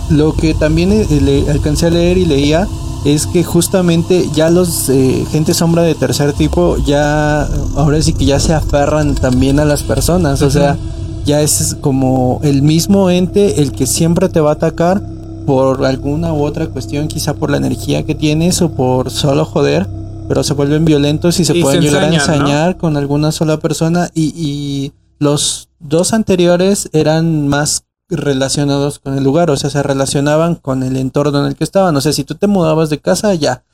lo 0.09 0.35
que 0.35 0.55
también 0.55 0.93
eh, 0.93 1.07
le 1.21 1.51
alcancé 1.51 1.89
a 1.89 1.91
leer 1.91 2.17
y 2.17 2.25
leía 2.25 2.67
es 3.05 3.27
que 3.27 3.45
justamente 3.45 4.29
ya 4.35 4.51
los 4.51 4.89
eh, 4.89 5.25
gente 5.31 5.53
sombra 5.53 5.83
de 5.83 5.95
tercer 5.95 6.33
tipo 6.33 6.77
ya 6.79 7.43
ahora 7.77 8.01
sí 8.01 8.15
que 8.15 8.25
ya 8.25 8.41
se 8.41 8.55
aferran 8.55 9.15
también 9.15 9.61
a 9.61 9.65
las 9.65 9.83
personas, 9.83 10.41
o 10.43 10.51
sea, 10.51 10.79
ya 11.25 11.43
es 11.43 11.77
como 11.81 12.41
el 12.43 12.63
mismo 12.63 13.11
ente 13.11 13.61
el 13.61 13.73
que 13.73 13.87
siempre 13.87 14.29
te 14.29 14.41
va 14.41 14.51
a 14.51 14.55
atacar 14.55 15.03
por 15.47 15.85
alguna 15.85 16.33
u 16.33 16.43
otra 16.43 16.67
cuestión, 16.69 17.09
quizá 17.09 17.35
por 17.35 17.51
la 17.51 17.59
energía 17.59 18.05
que 18.05 18.15
tienes 18.15 18.63
o 18.63 18.71
por 18.71 19.11
solo 19.11 19.45
joder, 19.45 19.87
pero 20.27 20.43
se 20.43 20.55
vuelven 20.55 20.87
violentos 20.87 21.39
y 21.41 21.45
se 21.45 21.55
pueden 21.55 21.83
llegar 21.83 22.05
a 22.05 22.15
ensañar 22.15 22.79
con 22.79 22.97
alguna 22.97 23.31
sola 23.33 23.59
persona 23.59 24.11
y, 24.15 24.33
y 24.35 24.93
los 25.19 25.69
dos 25.81 26.15
anteriores 26.15 26.89
eran 26.93 27.49
más 27.49 27.84
relacionados 28.09 28.99
con 28.99 29.17
el 29.17 29.25
lugar, 29.25 29.51
o 29.51 29.57
sea, 29.57 29.71
se 29.71 29.83
relacionaban 29.83 30.55
con 30.55 30.83
el 30.83 30.97
entorno 30.97 31.41
en 31.41 31.47
el 31.47 31.57
que 31.57 31.65
estaban. 31.65 31.97
O 31.97 32.01
sea, 32.01 32.13
si 32.13 32.25
tú 32.25 32.35
te 32.35 32.47
mudabas 32.47 32.91
de 32.91 32.99
casa, 32.99 33.35
ya 33.35 33.65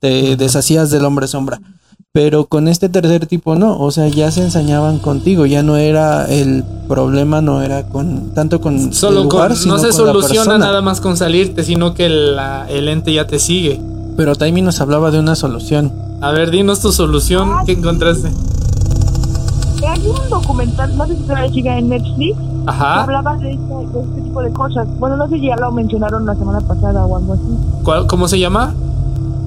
te 0.00 0.36
deshacías 0.36 0.90
del 0.90 1.04
hombre 1.04 1.26
sombra. 1.26 1.60
Pero 2.12 2.46
con 2.46 2.68
este 2.68 2.88
tercer 2.88 3.26
tipo 3.26 3.56
no, 3.56 3.76
o 3.78 3.90
sea, 3.90 4.06
ya 4.06 4.30
se 4.30 4.42
ensañaban 4.42 5.00
contigo, 5.00 5.46
ya 5.46 5.64
no 5.64 5.76
era 5.76 6.26
el 6.26 6.62
problema, 6.86 7.40
no 7.40 7.60
era 7.60 7.88
con 7.88 8.32
tanto 8.34 8.60
con 8.60 8.92
Solo 8.92 9.22
el 9.22 9.24
lugar, 9.24 9.48
con, 9.58 9.66
no 9.66 9.78
se 9.78 9.92
soluciona 9.92 10.56
nada 10.56 10.80
más 10.80 11.00
con 11.00 11.16
salirte, 11.16 11.64
sino 11.64 11.94
que 11.94 12.06
el 12.06 12.88
ente 12.88 13.12
ya 13.12 13.26
te 13.26 13.40
sigue. 13.40 13.80
Pero 14.16 14.36
Taimi 14.36 14.62
nos 14.62 14.80
hablaba 14.80 15.10
de 15.10 15.18
una 15.18 15.34
solución. 15.34 15.92
A 16.20 16.30
ver, 16.30 16.52
dinos 16.52 16.80
tu 16.80 16.92
solución, 16.92 17.66
¿qué 17.66 17.72
encontraste? 17.72 18.30
Hay 19.88 20.06
un 20.06 20.30
documental, 20.30 20.96
no 20.96 21.06
sé 21.06 21.16
si 21.16 21.24
se 21.24 21.48
siga 21.50 21.78
en 21.78 21.88
Netflix, 21.88 22.36
Ajá. 22.66 23.02
hablaba 23.02 23.36
de 23.36 23.52
este, 23.52 24.22
tipo 24.22 24.42
de 24.42 24.50
cosas. 24.52 24.86
Bueno, 24.98 25.16
no 25.16 25.28
sé 25.28 25.36
si 25.36 25.46
ya 25.46 25.56
lo 25.56 25.70
mencionaron 25.72 26.26
la 26.26 26.34
semana 26.34 26.60
pasada 26.60 27.04
o 27.04 27.16
algo 27.16 27.34
así. 27.34 28.06
¿Cómo 28.08 28.28
se 28.28 28.38
llama? 28.38 28.74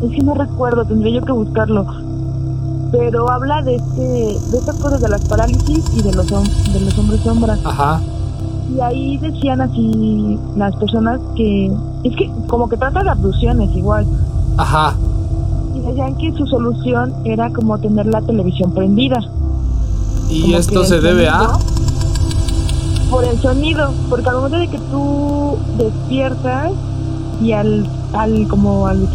Es 0.04 0.12
que 0.12 0.22
no 0.22 0.34
recuerdo, 0.34 0.86
tendría 0.86 1.20
yo 1.20 1.26
que 1.26 1.32
buscarlo. 1.32 1.86
Pero 2.92 3.30
habla 3.30 3.62
de 3.64 3.76
este, 3.76 4.02
de 4.02 4.58
estas 4.58 4.76
cosas 4.78 5.02
de 5.02 5.10
las 5.10 5.22
parálisis 5.26 5.84
y 5.94 6.02
de 6.02 6.14
los, 6.14 6.28
de 6.28 6.80
los 6.80 6.98
hombres 6.98 7.22
sombras. 7.22 7.60
Ajá. 7.66 8.00
Y 8.76 8.80
ahí 8.82 9.18
decían 9.18 9.62
así 9.62 10.40
las 10.56 10.76
personas 10.76 11.20
que... 11.36 11.72
Es 12.04 12.16
que 12.16 12.32
como 12.48 12.70
que 12.70 12.78
trata 12.78 13.04
de 13.04 13.10
abducciones 13.10 13.76
igual. 13.76 14.06
Ajá. 14.58 14.96
Y 15.76 15.80
decían 15.80 16.16
que 16.16 16.32
su 16.34 16.46
solución 16.48 17.14
era 17.26 17.50
como 17.52 17.78
tener 17.78 18.06
la 18.06 18.22
televisión 18.22 18.72
prendida. 18.72 19.20
¿Y 20.30 20.54
esto 20.54 20.86
se 20.86 21.00
debe 21.00 21.28
a...? 21.30 21.58
por 23.10 23.24
el 23.24 23.40
sonido, 23.42 23.94
porque 24.10 24.30
al 24.30 24.36
momento 24.36 24.58
de 24.58 24.68
que 24.68 24.80
tú 24.80 25.58
despiertas 25.78 26.72
y 27.42 27.54
al, 27.54 27.88
al 28.14 28.48
como 28.48 28.88
al, 28.88 29.08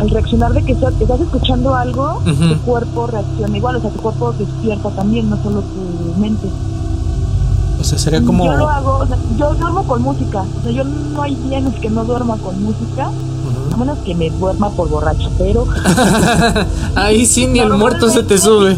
al 0.00 0.10
reaccionar 0.10 0.52
de 0.52 0.64
que 0.64 0.72
estás 0.72 0.92
escuchando 1.20 1.74
algo, 1.74 2.20
tu 2.24 2.58
cuerpo 2.62 3.06
reacciona 3.06 3.56
igual, 3.56 3.76
o 3.76 3.80
sea, 3.80 3.90
tu 3.90 4.00
cuerpo 4.00 4.32
despierta 4.32 4.90
también, 4.90 5.30
no 5.30 5.36
solo 5.42 5.62
tu 5.62 6.20
mente. 6.20 6.48
O 7.80 7.84
sea, 7.84 7.98
sería 7.98 8.22
como... 8.24 8.44
Yo 8.44 8.54
lo 8.54 8.68
hago, 8.68 8.98
o 8.98 9.06
sea, 9.06 9.16
yo 9.38 9.54
duermo 9.54 9.84
con 9.84 10.02
música, 10.02 10.44
o 10.58 10.62
sea, 10.62 10.72
yo 10.72 10.84
no 10.84 11.22
hay 11.22 11.34
días 11.36 11.64
en 11.64 11.72
que 11.72 11.90
no 11.90 12.04
duerma 12.04 12.36
con 12.38 12.60
música, 12.62 13.10
a 13.72 13.76
menos 13.76 13.98
que 13.98 14.14
me 14.14 14.30
duerma 14.30 14.70
por 14.70 14.88
borracho, 14.88 15.30
pero... 15.38 15.66
Ahí 16.96 17.26
sí, 17.26 17.46
ni 17.46 17.60
el 17.60 17.74
muerto 17.74 18.08
se 18.08 18.22
te 18.22 18.38
sube. 18.38 18.76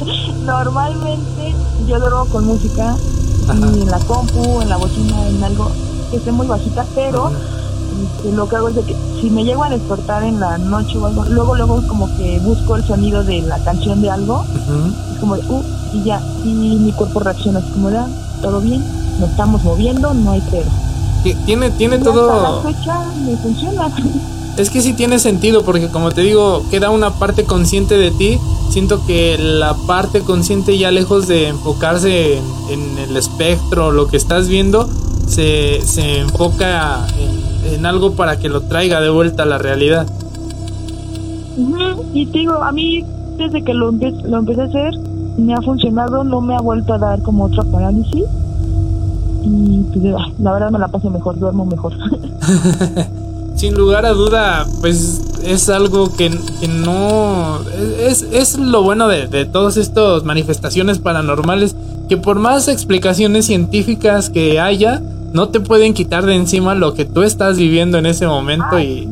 Normalmente 0.44 1.54
yo 1.86 1.98
duermo 1.98 2.26
con 2.26 2.46
música 2.46 2.96
y 3.52 3.82
en 3.82 3.90
la 3.90 3.98
compu, 4.00 4.60
en 4.60 4.68
la 4.68 4.76
bocina, 4.76 5.26
en 5.26 5.42
algo 5.42 5.70
que 6.10 6.16
esté 6.16 6.32
muy 6.32 6.46
bajita, 6.46 6.84
pero 6.94 7.30
este, 8.02 8.32
lo 8.32 8.48
que 8.48 8.56
hago 8.56 8.68
es 8.68 8.76
de 8.76 8.82
que 8.82 8.96
si 9.20 9.30
me 9.30 9.44
llego 9.44 9.64
a 9.64 9.68
despertar 9.68 10.22
en 10.22 10.40
la 10.40 10.58
noche 10.58 10.98
o 10.98 11.06
algo, 11.06 11.24
luego 11.24 11.54
luego 11.56 11.82
como 11.88 12.06
que 12.16 12.38
busco 12.40 12.76
el 12.76 12.84
sonido 12.84 13.24
de 13.24 13.42
la 13.42 13.58
canción 13.58 14.00
de 14.02 14.10
algo, 14.10 14.44
es 15.12 15.18
como 15.18 15.36
de, 15.36 15.42
uh, 15.48 15.62
y 15.92 16.04
ya, 16.04 16.22
y 16.44 16.48
mi 16.48 16.92
cuerpo 16.92 17.20
reacciona 17.20 17.58
así 17.58 17.70
como 17.72 17.90
de, 17.90 17.98
ah, 17.98 18.08
todo 18.40 18.60
bien, 18.60 18.84
nos 19.18 19.30
estamos 19.30 19.62
moviendo, 19.64 20.14
no 20.14 20.32
hay 20.32 20.42
pero. 20.50 20.70
Tiene, 21.44 21.70
tiene 21.72 21.98
todo... 21.98 22.40
la 22.40 22.62
fecha 22.62 23.04
me 23.24 23.36
funciona. 23.36 23.90
Es 24.60 24.68
que 24.68 24.82
sí 24.82 24.92
tiene 24.92 25.18
sentido, 25.18 25.64
porque 25.64 25.88
como 25.88 26.10
te 26.10 26.20
digo, 26.20 26.64
queda 26.70 26.90
una 26.90 27.14
parte 27.14 27.44
consciente 27.44 27.96
de 27.96 28.10
ti. 28.10 28.38
Siento 28.68 29.06
que 29.06 29.38
la 29.38 29.74
parte 29.86 30.20
consciente 30.20 30.76
ya 30.76 30.90
lejos 30.90 31.26
de 31.28 31.48
enfocarse 31.48 32.36
en, 32.36 32.98
el 32.98 33.16
espectro, 33.16 33.90
lo 33.90 34.06
que 34.06 34.18
estás 34.18 34.48
viendo, 34.48 34.86
se, 35.26 35.80
se 35.82 36.18
enfoca 36.18 37.06
en, 37.72 37.86
algo 37.86 38.12
para 38.12 38.38
que 38.38 38.50
lo 38.50 38.60
traiga 38.60 39.00
de 39.00 39.08
vuelta 39.08 39.44
a 39.44 39.46
la 39.46 39.56
realidad. 39.56 40.06
Y 42.12 42.26
te 42.26 42.40
digo, 42.40 42.52
a 42.52 42.70
mí 42.70 43.02
desde 43.38 43.62
que 43.64 43.72
lo, 43.72 43.90
lo 43.92 44.38
empecé 44.38 44.60
a 44.60 44.64
hacer, 44.64 44.92
me 45.38 45.54
ha 45.54 45.62
funcionado, 45.62 46.22
no 46.22 46.42
me 46.42 46.54
ha 46.54 46.60
vuelto 46.60 46.92
a 46.92 46.98
dar 46.98 47.22
como 47.22 47.44
otra 47.44 47.64
parálisis. 47.64 48.24
Y 49.42 49.84
pues, 49.90 50.04
la 50.38 50.52
verdad 50.52 50.70
me 50.70 50.78
la 50.78 50.88
paso 50.88 51.08
mejor, 51.08 51.38
duermo 51.38 51.64
mejor. 51.64 51.94
sin 53.60 53.74
lugar 53.74 54.06
a 54.06 54.12
duda, 54.14 54.66
pues 54.80 55.20
es 55.44 55.68
algo 55.68 56.16
que, 56.16 56.30
no... 56.30 57.60
Es, 57.98 58.22
es 58.32 58.56
lo 58.58 58.82
bueno 58.82 59.06
de, 59.06 59.44
todas 59.44 59.76
estas 59.76 60.24
manifestaciones 60.24 60.98
paranormales, 60.98 61.76
que 62.08 62.16
por 62.16 62.38
más 62.38 62.68
explicaciones 62.68 63.44
científicas 63.44 64.30
que 64.30 64.58
haya, 64.58 65.02
no 65.34 65.50
te 65.50 65.60
pueden 65.60 65.92
quitar 65.92 66.24
de 66.24 66.36
encima 66.36 66.74
lo 66.74 66.94
que 66.94 67.04
tú 67.04 67.22
estás 67.22 67.58
viviendo 67.58 67.98
en 67.98 68.06
ese 68.06 68.26
momento 68.26 68.80
y, 68.80 69.06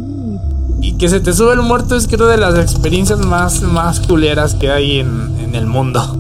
y 0.81 0.93
que 0.93 1.11
se 1.11 1.21
te 1.21 1.35
sube 1.35 1.53
el 1.53 1.61
muerto 1.61 1.95
es 1.95 2.09
creo 2.09 2.27
de 2.27 2.39
las 2.39 2.59
experiencias 2.59 3.19
más, 3.19 3.61
más 3.61 4.01
culeras 4.01 4.55
que 4.55 4.71
hay 4.71 5.01
en, 5.01 5.37
en 5.41 5.57
el 5.57 5.67
mundo. 5.67 6.18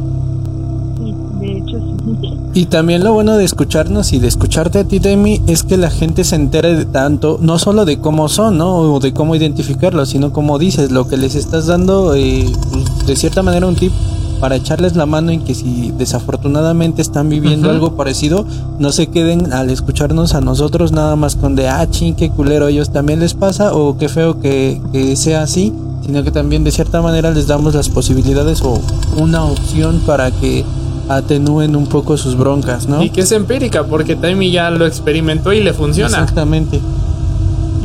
Y 2.58 2.66
también 2.66 3.04
lo 3.04 3.12
bueno 3.12 3.36
de 3.36 3.44
escucharnos 3.44 4.12
y 4.12 4.18
de 4.18 4.26
escucharte 4.26 4.80
a 4.80 4.84
ti, 4.84 4.98
Demi, 4.98 5.40
es 5.46 5.62
que 5.62 5.76
la 5.76 5.90
gente 5.90 6.24
se 6.24 6.34
entere 6.34 6.74
de 6.74 6.86
tanto, 6.86 7.38
no 7.40 7.56
solo 7.56 7.84
de 7.84 8.00
cómo 8.00 8.28
son, 8.28 8.58
¿no? 8.58 8.78
O 8.94 8.98
de 8.98 9.12
cómo 9.12 9.36
identificarlos, 9.36 10.08
sino 10.08 10.32
como 10.32 10.58
dices, 10.58 10.90
lo 10.90 11.06
que 11.06 11.16
les 11.16 11.36
estás 11.36 11.68
dando, 11.68 12.16
eh, 12.16 12.50
pues, 12.72 13.06
de 13.06 13.14
cierta 13.14 13.44
manera, 13.44 13.68
un 13.68 13.76
tip 13.76 13.92
para 14.40 14.56
echarles 14.56 14.96
la 14.96 15.06
mano 15.06 15.30
en 15.30 15.44
que 15.44 15.54
si 15.54 15.92
desafortunadamente 15.96 17.00
están 17.00 17.28
viviendo 17.28 17.70
algo 17.70 17.92
parecido, 17.94 18.44
no 18.80 18.90
se 18.90 19.06
queden 19.06 19.52
al 19.52 19.70
escucharnos 19.70 20.34
a 20.34 20.40
nosotros 20.40 20.90
nada 20.90 21.14
más 21.14 21.36
con 21.36 21.54
de, 21.54 21.68
ah, 21.68 21.88
ching, 21.88 22.16
qué 22.16 22.28
culero, 22.28 22.66
a 22.66 22.70
ellos 22.70 22.90
también 22.90 23.20
les 23.20 23.34
pasa, 23.34 23.72
o 23.72 23.96
qué 23.98 24.08
feo 24.08 24.40
que, 24.40 24.80
que 24.90 25.14
sea 25.14 25.42
así, 25.42 25.72
sino 26.04 26.24
que 26.24 26.32
también 26.32 26.64
de 26.64 26.72
cierta 26.72 27.02
manera 27.02 27.30
les 27.30 27.46
damos 27.46 27.76
las 27.76 27.88
posibilidades 27.88 28.62
o 28.62 28.80
una 29.16 29.44
opción 29.44 30.00
para 30.04 30.32
que 30.32 30.64
atenúen 31.08 31.74
un 31.76 31.86
poco 31.86 32.16
sus 32.16 32.36
broncas, 32.36 32.86
¿no? 32.86 33.02
Y 33.02 33.10
que 33.10 33.22
es 33.22 33.32
empírica, 33.32 33.84
porque 33.84 34.16
Taimi 34.16 34.50
ya 34.50 34.70
lo 34.70 34.86
experimentó 34.86 35.52
y 35.52 35.62
le 35.62 35.72
funciona. 35.72 36.18
Exactamente. 36.18 36.80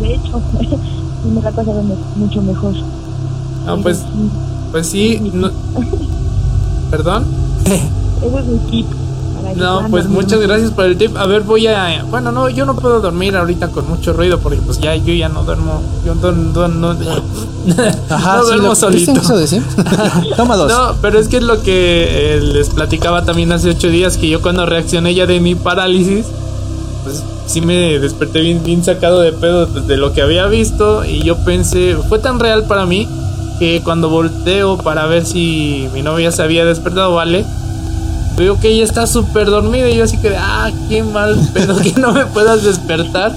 De 0.02 0.16
hecho, 0.16 0.42
me 1.34 1.42
la 1.42 1.52
pasa 1.52 1.72
mucho 2.16 2.42
mejor. 2.42 2.74
Ah, 3.66 3.78
pues, 3.82 4.04
pues 4.72 4.88
sí. 4.88 5.32
¿Perdón? 6.92 7.26
Ese 7.66 8.40
es 8.40 8.46
mi 8.46 8.58
tip. 8.70 8.88
No, 9.56 9.88
pues 9.90 10.08
muchas 10.08 10.40
gracias 10.40 10.72
por 10.72 10.86
el 10.86 10.98
tip. 10.98 11.16
A 11.18 11.26
ver, 11.26 11.42
voy 11.42 11.68
a. 11.68 12.04
Bueno, 12.10 12.32
no, 12.32 12.50
yo 12.50 12.66
no 12.66 12.76
puedo 12.76 13.02
dormir 13.02 13.36
ahorita 13.36 13.70
con 13.70 13.88
mucho 13.88 14.14
ruido 14.14 14.40
porque, 14.40 14.60
pues 14.62 14.80
ya 14.80 14.96
yo 14.96 15.14
ya 15.14 15.30
no 15.30 15.44
duermo. 15.44 15.82
Yo 16.06 16.16
no, 16.16 16.32
no, 16.32 16.68
no, 16.68 16.90
Ajá, 18.10 18.38
no 18.38 18.46
duermo 18.46 18.76
solito. 18.76 19.14
Toma 20.38 20.56
dos. 20.56 20.72
No, 20.72 20.96
pero 21.02 21.20
es 21.20 21.28
que 21.28 21.38
es 21.38 21.44
lo 21.44 21.62
que 21.62 22.36
eh, 22.36 22.42
les 22.42 22.70
platicaba 22.70 23.26
también 23.26 23.52
hace 23.52 23.70
ocho 23.70 23.90
días 23.90 24.18
que 24.18 24.30
yo 24.30 24.42
cuando 24.42 24.66
reaccioné 24.66 25.14
ya 25.14 25.26
de 25.26 25.40
mi 25.40 25.56
parálisis, 25.56 26.26
pues 27.04 27.24
sí 27.46 27.62
me 27.62 28.00
desperté 28.00 28.42
bien, 28.42 28.64
bien 28.64 28.84
sacado 28.84 29.20
de 29.20 29.34
pedo 29.34 29.66
de 29.66 29.98
lo 29.98 30.14
que 30.14 30.22
había 30.22 30.48
visto 30.48 31.06
y 31.06 31.24
yo 31.24 31.38
pensé, 31.44 31.98
fue 32.08 32.20
tan 32.20 32.40
real 32.40 32.66
para 32.66 32.86
mí 32.86 33.08
que 33.60 33.82
cuando 33.84 34.10
volteo 34.10 34.78
para 34.78 35.06
ver 35.06 35.26
si 35.26 35.88
mi 35.94 36.02
novia 36.02 36.32
se 36.32 36.42
había 36.42 36.66
despertado, 36.66 37.14
¿vale? 37.14 37.46
Veo 38.38 38.60
que 38.60 38.70
ella 38.70 38.84
está 38.84 39.06
súper 39.06 39.48
dormida 39.48 39.90
y 39.90 39.98
yo 39.98 40.04
así 40.04 40.18
que, 40.18 40.36
ah, 40.36 40.72
qué 40.90 41.04
mal 41.04 41.38
pedo 41.54 41.78
que 41.78 41.94
no 41.94 42.12
me 42.12 42.26
puedas 42.26 42.64
despertar. 42.64 43.34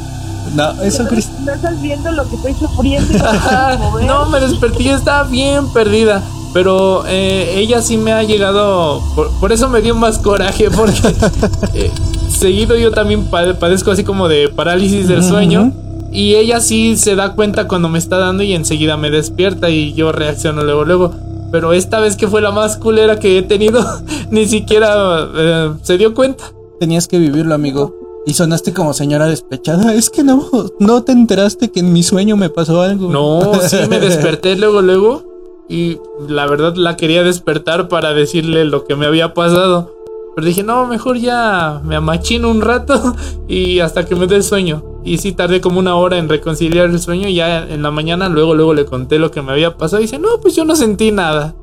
No, 0.54 0.80
eso 0.82 1.06
Cristo. 1.06 1.32
No 1.44 1.52
estás 1.52 1.80
viendo 1.82 2.10
lo 2.12 2.28
que 2.28 2.36
estoy 2.36 2.54
sufriendo. 2.54 3.18
no, 4.06 4.26
me 4.26 4.40
desperté 4.40 4.84
y 4.84 4.88
estaba 4.88 5.24
bien 5.24 5.70
perdida. 5.72 6.22
Pero 6.54 7.04
eh, 7.06 7.54
ella 7.56 7.82
sí 7.82 7.98
me 7.98 8.12
ha 8.12 8.22
llegado. 8.22 9.02
Por, 9.40 9.52
eso 9.52 9.68
me 9.68 9.82
dio 9.82 9.94
más 9.94 10.18
coraje, 10.18 10.70
porque 10.70 11.14
eh, 11.74 11.90
seguido 12.30 12.76
yo 12.76 12.90
también 12.92 13.26
padezco 13.26 13.90
así 13.90 14.04
como 14.04 14.28
de 14.28 14.48
parálisis 14.48 15.08
del 15.08 15.22
sueño. 15.22 15.72
Y 16.12 16.36
ella 16.36 16.60
sí 16.60 16.96
se 16.96 17.14
da 17.14 17.32
cuenta 17.32 17.68
cuando 17.68 17.90
me 17.90 17.98
está 17.98 18.16
dando 18.16 18.42
y 18.42 18.54
enseguida 18.54 18.96
me 18.96 19.10
despierta 19.10 19.68
y 19.68 19.92
yo 19.92 20.12
reacciono 20.12 20.64
luego, 20.64 20.84
luego. 20.86 21.25
Pero 21.50 21.72
esta 21.72 22.00
vez 22.00 22.16
que 22.16 22.28
fue 22.28 22.40
la 22.40 22.50
más 22.50 22.76
culera 22.76 23.18
que 23.18 23.38
he 23.38 23.42
tenido, 23.42 23.84
ni 24.30 24.46
siquiera 24.46 25.28
eh, 25.34 25.72
se 25.82 25.98
dio 25.98 26.14
cuenta. 26.14 26.44
Tenías 26.80 27.08
que 27.08 27.18
vivirlo, 27.18 27.54
amigo. 27.54 27.94
Y 28.26 28.34
sonaste 28.34 28.72
como 28.72 28.92
señora 28.92 29.26
despechada. 29.26 29.94
Es 29.94 30.10
que 30.10 30.24
no, 30.24 30.50
no 30.80 31.04
te 31.04 31.12
enteraste 31.12 31.70
que 31.70 31.80
en 31.80 31.92
mi 31.92 32.02
sueño 32.02 32.36
me 32.36 32.50
pasó 32.50 32.82
algo. 32.82 33.10
No, 33.10 33.54
sí 33.60 33.76
me 33.88 34.00
desperté 34.00 34.56
luego, 34.56 34.82
luego. 34.82 35.24
Y 35.68 35.98
la 36.28 36.46
verdad 36.46 36.74
la 36.76 36.96
quería 36.96 37.22
despertar 37.22 37.88
para 37.88 38.14
decirle 38.14 38.64
lo 38.64 38.84
que 38.84 38.96
me 38.96 39.06
había 39.06 39.32
pasado. 39.32 39.95
Pero 40.36 40.48
dije, 40.48 40.62
no, 40.62 40.86
mejor 40.86 41.16
ya 41.16 41.80
me 41.82 41.96
amachino 41.96 42.50
un 42.50 42.60
rato 42.60 43.16
y 43.48 43.80
hasta 43.80 44.04
que 44.04 44.14
me 44.14 44.26
dé 44.26 44.36
el 44.36 44.42
sueño. 44.42 44.82
Y 45.02 45.16
sí 45.16 45.32
tardé 45.32 45.62
como 45.62 45.78
una 45.78 45.96
hora 45.96 46.18
en 46.18 46.28
reconciliar 46.28 46.90
el 46.90 47.00
sueño. 47.00 47.26
Y 47.26 47.36
ya 47.36 47.66
en 47.66 47.82
la 47.82 47.90
mañana, 47.90 48.28
luego, 48.28 48.54
luego 48.54 48.74
le 48.74 48.84
conté 48.84 49.18
lo 49.18 49.30
que 49.30 49.40
me 49.40 49.52
había 49.52 49.78
pasado. 49.78 50.02
Y 50.02 50.04
dice, 50.04 50.18
no, 50.18 50.28
pues 50.42 50.54
yo 50.54 50.66
no 50.66 50.76
sentí 50.76 51.10
nada. 51.10 51.54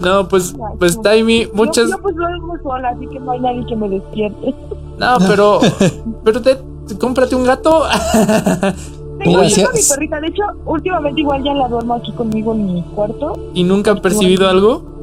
No, 0.00 0.28
pues, 0.28 0.54
pues 0.78 1.00
Taimi, 1.00 1.48
muchas. 1.54 1.88
Yo, 1.88 1.98
pues 1.98 2.14
muy 2.42 2.58
sola, 2.62 2.90
así 2.90 3.06
que 3.06 3.18
no 3.18 3.32
hay 3.32 3.40
nadie 3.40 3.64
que 3.66 3.74
me 3.74 3.88
despierte. 3.88 4.54
No, 4.98 5.16
pero, 5.26 5.60
pero 6.24 6.42
te, 6.42 6.58
cómprate 7.00 7.34
un 7.34 7.44
gato. 7.44 7.84
Tengo, 9.18 9.42
mi 9.42 9.50
perrita, 9.88 10.20
de 10.20 10.26
hecho, 10.28 10.42
últimamente 10.66 11.22
igual 11.22 11.42
ya 11.42 11.54
la 11.54 11.68
duermo 11.68 11.94
aquí 11.94 12.12
conmigo 12.12 12.52
en 12.52 12.74
mi 12.74 12.82
cuarto. 12.82 13.32
¿Y 13.54 13.64
nunca 13.64 13.92
ha 13.92 13.96
percibido 13.96 14.46
algo? 14.46 14.97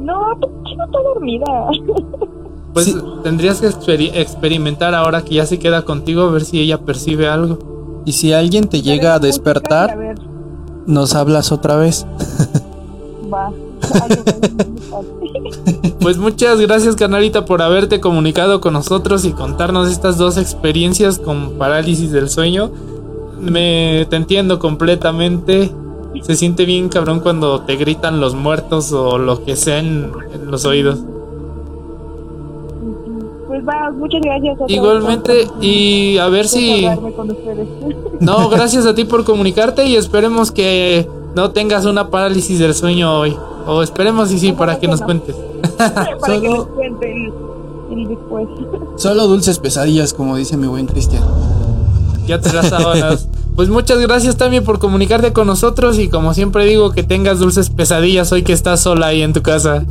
No, 0.00 0.36
pues, 0.40 0.76
no 0.76 0.84
está 0.84 0.98
dormida. 1.02 1.46
Pues 2.72 2.94
tendrías 3.24 3.60
que 3.60 3.66
experimentar 4.14 4.94
ahora 4.94 5.24
que 5.24 5.34
ya 5.34 5.44
se 5.44 5.58
queda 5.58 5.84
contigo 5.84 6.22
a 6.22 6.30
ver 6.30 6.44
si 6.44 6.60
ella 6.60 6.78
percibe 6.78 7.28
algo. 7.28 7.58
Y 8.04 8.12
si 8.12 8.32
alguien 8.32 8.68
te 8.68 8.80
llega 8.80 9.14
a 9.14 9.18
despertar, 9.18 10.16
nos 10.86 11.16
hablas 11.16 11.50
otra 11.50 11.74
vez. 11.74 12.06
Va. 13.32 13.50
Pues 16.00 16.18
muchas 16.18 16.60
gracias, 16.60 16.96
canalita, 16.96 17.44
por 17.44 17.60
haberte 17.60 18.00
comunicado 18.00 18.60
con 18.60 18.72
nosotros 18.72 19.24
y 19.24 19.32
contarnos 19.32 19.90
estas 19.90 20.16
dos 20.16 20.36
experiencias 20.36 21.18
con 21.18 21.58
parálisis 21.58 22.12
del 22.12 22.28
sueño. 22.28 22.70
Me 23.40 24.06
te 24.08 24.16
entiendo 24.16 24.58
completamente. 24.58 25.72
Se 26.22 26.34
siente 26.34 26.64
bien 26.64 26.88
cabrón 26.88 27.20
cuando 27.20 27.62
te 27.62 27.76
gritan 27.76 28.20
los 28.20 28.34
muertos 28.34 28.92
o 28.92 29.18
lo 29.18 29.44
que 29.44 29.56
sea 29.56 29.78
en, 29.78 30.12
los 30.44 30.64
oídos. 30.64 30.98
Pues 33.46 33.66
va, 33.66 33.90
muchas 33.90 34.20
gracias. 34.20 34.58
Igualmente, 34.68 35.46
y 35.60 36.18
a 36.18 36.28
ver 36.28 36.46
si... 36.46 36.86
No, 38.20 38.50
gracias 38.50 38.84
a 38.84 38.94
ti 38.94 39.04
por 39.04 39.24
comunicarte 39.24 39.86
y 39.86 39.96
esperemos 39.96 40.52
que 40.52 41.08
no 41.34 41.52
tengas 41.52 41.86
una 41.86 42.10
parálisis 42.10 42.58
del 42.58 42.74
sueño 42.74 43.18
hoy. 43.18 43.34
O 43.66 43.82
esperemos 43.82 44.30
y 44.32 44.38
sí, 44.38 44.52
para 44.52 44.78
que 44.78 44.88
nos 44.88 45.00
cuentes. 45.00 45.36
para 45.78 46.40
que 46.40 46.48
nos 46.48 46.66
cuente 46.66 47.32
el, 47.90 48.08
después. 48.08 48.48
Solo 48.96 49.26
dulces 49.26 49.58
pesadillas, 49.58 50.12
como 50.12 50.36
dice 50.36 50.56
mi 50.56 50.66
buen 50.66 50.86
Cristian. 50.86 51.22
Ya 52.30 52.40
te 52.40 52.52
las 52.52 52.68
sábanas. 52.68 53.26
Pues 53.56 53.68
muchas 53.68 53.98
gracias 53.98 54.36
también 54.36 54.62
por 54.62 54.78
comunicarte 54.78 55.32
con 55.32 55.48
nosotros 55.48 55.98
y 55.98 56.08
como 56.08 56.32
siempre 56.32 56.64
digo 56.64 56.92
que 56.92 57.02
tengas 57.02 57.40
dulces 57.40 57.70
pesadillas 57.70 58.30
hoy 58.30 58.44
que 58.44 58.52
estás 58.52 58.82
sola 58.82 59.08
ahí 59.08 59.22
en 59.22 59.32
tu 59.32 59.42
casa. 59.42 59.84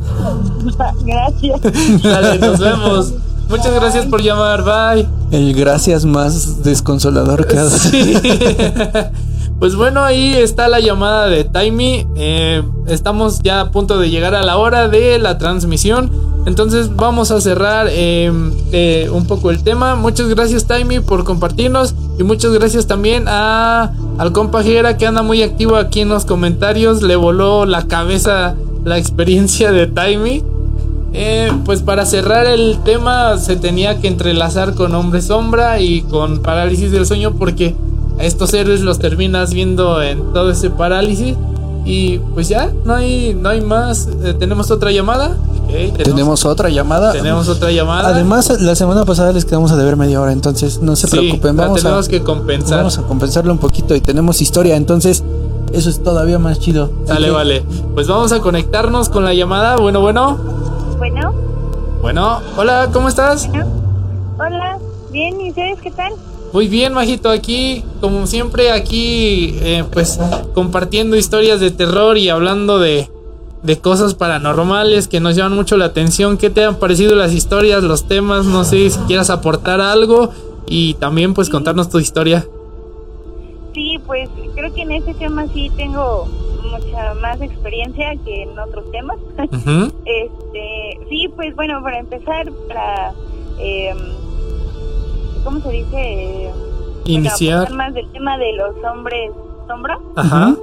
Gracias. 1.04 2.02
Dale, 2.02 2.38
nos 2.38 2.58
vemos. 2.58 3.12
Muchas 3.50 3.74
gracias 3.74 4.06
por 4.06 4.22
llamar, 4.22 4.64
bye. 4.64 5.06
El 5.32 5.54
gracias 5.54 6.06
más 6.06 6.62
desconsolador 6.62 7.46
que 7.46 7.58
has. 7.58 7.72
Sí. 7.72 8.14
Pues 9.60 9.76
bueno, 9.76 10.02
ahí 10.02 10.32
está 10.36 10.68
la 10.68 10.80
llamada 10.80 11.26
de 11.26 11.44
Taimi. 11.44 12.06
Eh, 12.16 12.62
estamos 12.86 13.40
ya 13.40 13.60
a 13.60 13.70
punto 13.70 13.98
de 13.98 14.08
llegar 14.08 14.34
a 14.34 14.42
la 14.42 14.56
hora 14.56 14.88
de 14.88 15.18
la 15.18 15.36
transmisión. 15.36 16.10
Entonces 16.46 16.94
vamos 16.96 17.30
a 17.30 17.40
cerrar 17.40 17.88
em, 17.90 18.52
eh, 18.72 19.10
un 19.12 19.26
poco 19.26 19.50
el 19.50 19.62
tema. 19.62 19.94
Muchas 19.94 20.28
gracias 20.28 20.66
Taimi 20.66 21.00
por 21.00 21.24
compartirnos. 21.24 21.94
Y 22.18 22.22
muchas 22.22 22.52
gracias 22.52 22.86
también 22.86 23.24
a, 23.28 23.92
al 24.18 24.32
compajera 24.32 24.96
que 24.96 25.06
anda 25.06 25.22
muy 25.22 25.42
activo 25.42 25.76
aquí 25.76 26.00
en 26.00 26.08
los 26.08 26.24
comentarios. 26.24 27.02
Le 27.02 27.16
voló 27.16 27.66
la 27.66 27.86
cabeza 27.86 28.56
la 28.84 28.98
experiencia 28.98 29.72
de 29.72 29.86
Taimi. 29.86 30.42
Eh, 31.12 31.50
pues 31.64 31.82
para 31.82 32.06
cerrar 32.06 32.46
el 32.46 32.78
tema 32.84 33.36
se 33.38 33.56
tenía 33.56 34.00
que 34.00 34.06
entrelazar 34.06 34.74
con 34.74 34.94
Hombre 34.94 35.20
Sombra 35.20 35.80
y 35.80 36.02
con 36.02 36.40
Parálisis 36.40 36.92
del 36.92 37.04
Sueño 37.04 37.32
porque 37.32 37.74
estos 38.20 38.54
héroes 38.54 38.82
los 38.82 39.00
terminas 39.00 39.52
viendo 39.52 40.02
en 40.02 40.32
todo 40.32 40.50
ese 40.50 40.70
parálisis. 40.70 41.36
Y 41.84 42.18
pues 42.34 42.48
ya, 42.48 42.70
no 42.84 42.94
hay, 42.94 43.34
no 43.34 43.48
hay 43.48 43.60
más. 43.60 44.08
Eh, 44.22 44.34
tenemos 44.38 44.70
otra 44.70 44.92
llamada. 44.92 45.36
Tenemos, 46.02 46.44
otra 46.44 46.68
llamada. 46.68 47.12
Tenemos 47.12 47.48
otra 47.48 47.70
llamada. 47.70 48.08
Además, 48.08 48.60
la 48.60 48.74
semana 48.74 49.04
pasada 49.04 49.32
les 49.32 49.44
quedamos 49.44 49.72
a 49.72 49.76
deber 49.76 49.96
media 49.96 50.20
hora, 50.20 50.32
entonces 50.32 50.80
no 50.80 50.96
se 50.96 51.08
preocupen. 51.08 51.56
Vamos 51.56 51.82
tenemos 51.82 52.08
que 52.08 52.22
compensar. 52.22 52.78
Vamos 52.78 52.98
a 52.98 53.02
compensarlo 53.02 53.52
un 53.52 53.58
poquito 53.58 53.94
y 53.94 54.00
tenemos 54.00 54.40
historia, 54.40 54.76
entonces 54.76 55.24
eso 55.72 55.90
es 55.90 56.02
todavía 56.02 56.38
más 56.38 56.58
chido. 56.58 56.90
Dale, 57.06 57.30
vale. 57.30 57.62
Pues 57.94 58.08
vamos 58.08 58.32
a 58.32 58.40
conectarnos 58.40 59.08
con 59.08 59.24
la 59.24 59.34
llamada. 59.34 59.76
Bueno, 59.76 60.00
bueno. 60.00 60.36
Bueno. 60.98 61.34
Bueno, 62.00 62.40
hola, 62.56 62.88
¿cómo 62.92 63.08
estás? 63.08 63.48
Hola, 64.38 64.78
bien, 65.10 65.38
¿y 65.38 65.50
ustedes 65.50 65.78
qué 65.82 65.90
tal? 65.90 66.14
Muy 66.52 66.66
bien, 66.66 66.94
Majito, 66.94 67.28
aquí, 67.28 67.84
como 68.00 68.26
siempre, 68.26 68.72
aquí, 68.72 69.54
eh, 69.60 69.84
pues, 69.92 70.18
compartiendo 70.54 71.16
historias 71.16 71.60
de 71.60 71.70
terror 71.70 72.16
y 72.16 72.30
hablando 72.30 72.78
de, 72.78 73.10
de 73.62 73.78
cosas 73.78 74.14
paranormales 74.14 75.08
que 75.08 75.20
nos 75.20 75.36
llaman 75.36 75.56
mucho 75.56 75.76
la 75.76 75.86
atención. 75.86 76.38
¿Qué 76.38 76.50
te 76.50 76.64
han 76.64 76.76
parecido 76.76 77.14
las 77.14 77.32
historias, 77.32 77.82
los 77.82 78.06
temas? 78.08 78.46
No 78.46 78.64
sé 78.64 78.88
si 78.90 78.98
quieras 79.00 79.30
aportar 79.30 79.80
algo 79.80 80.30
y 80.66 80.94
también, 80.94 81.34
pues, 81.34 81.50
contarnos 81.50 81.90
tu 81.90 81.98
historia. 81.98 82.46
Sí, 83.74 83.98
pues, 84.06 84.28
creo 84.54 84.72
que 84.72 84.82
en 84.82 84.92
este 84.92 85.14
tema 85.14 85.46
sí 85.52 85.70
tengo 85.76 86.26
mucha 86.62 87.14
más 87.14 87.40
experiencia 87.40 88.14
que 88.24 88.42
en 88.42 88.58
otros 88.58 88.90
temas. 88.92 89.18
este, 89.38 91.00
sí, 91.08 91.28
pues, 91.34 91.54
bueno, 91.56 91.82
para 91.82 91.98
empezar, 91.98 92.50
para... 92.68 93.12
Eh, 93.58 93.94
¿cómo 95.44 95.60
se 95.60 95.70
dice? 95.70 96.50
Iniciar. 97.04 97.70
más 97.72 97.92
del 97.94 98.10
tema 98.12 98.38
de 98.38 98.52
los 98.54 98.74
hombres 98.84 99.32
sombra. 99.66 99.98
Ajá. 100.16 100.54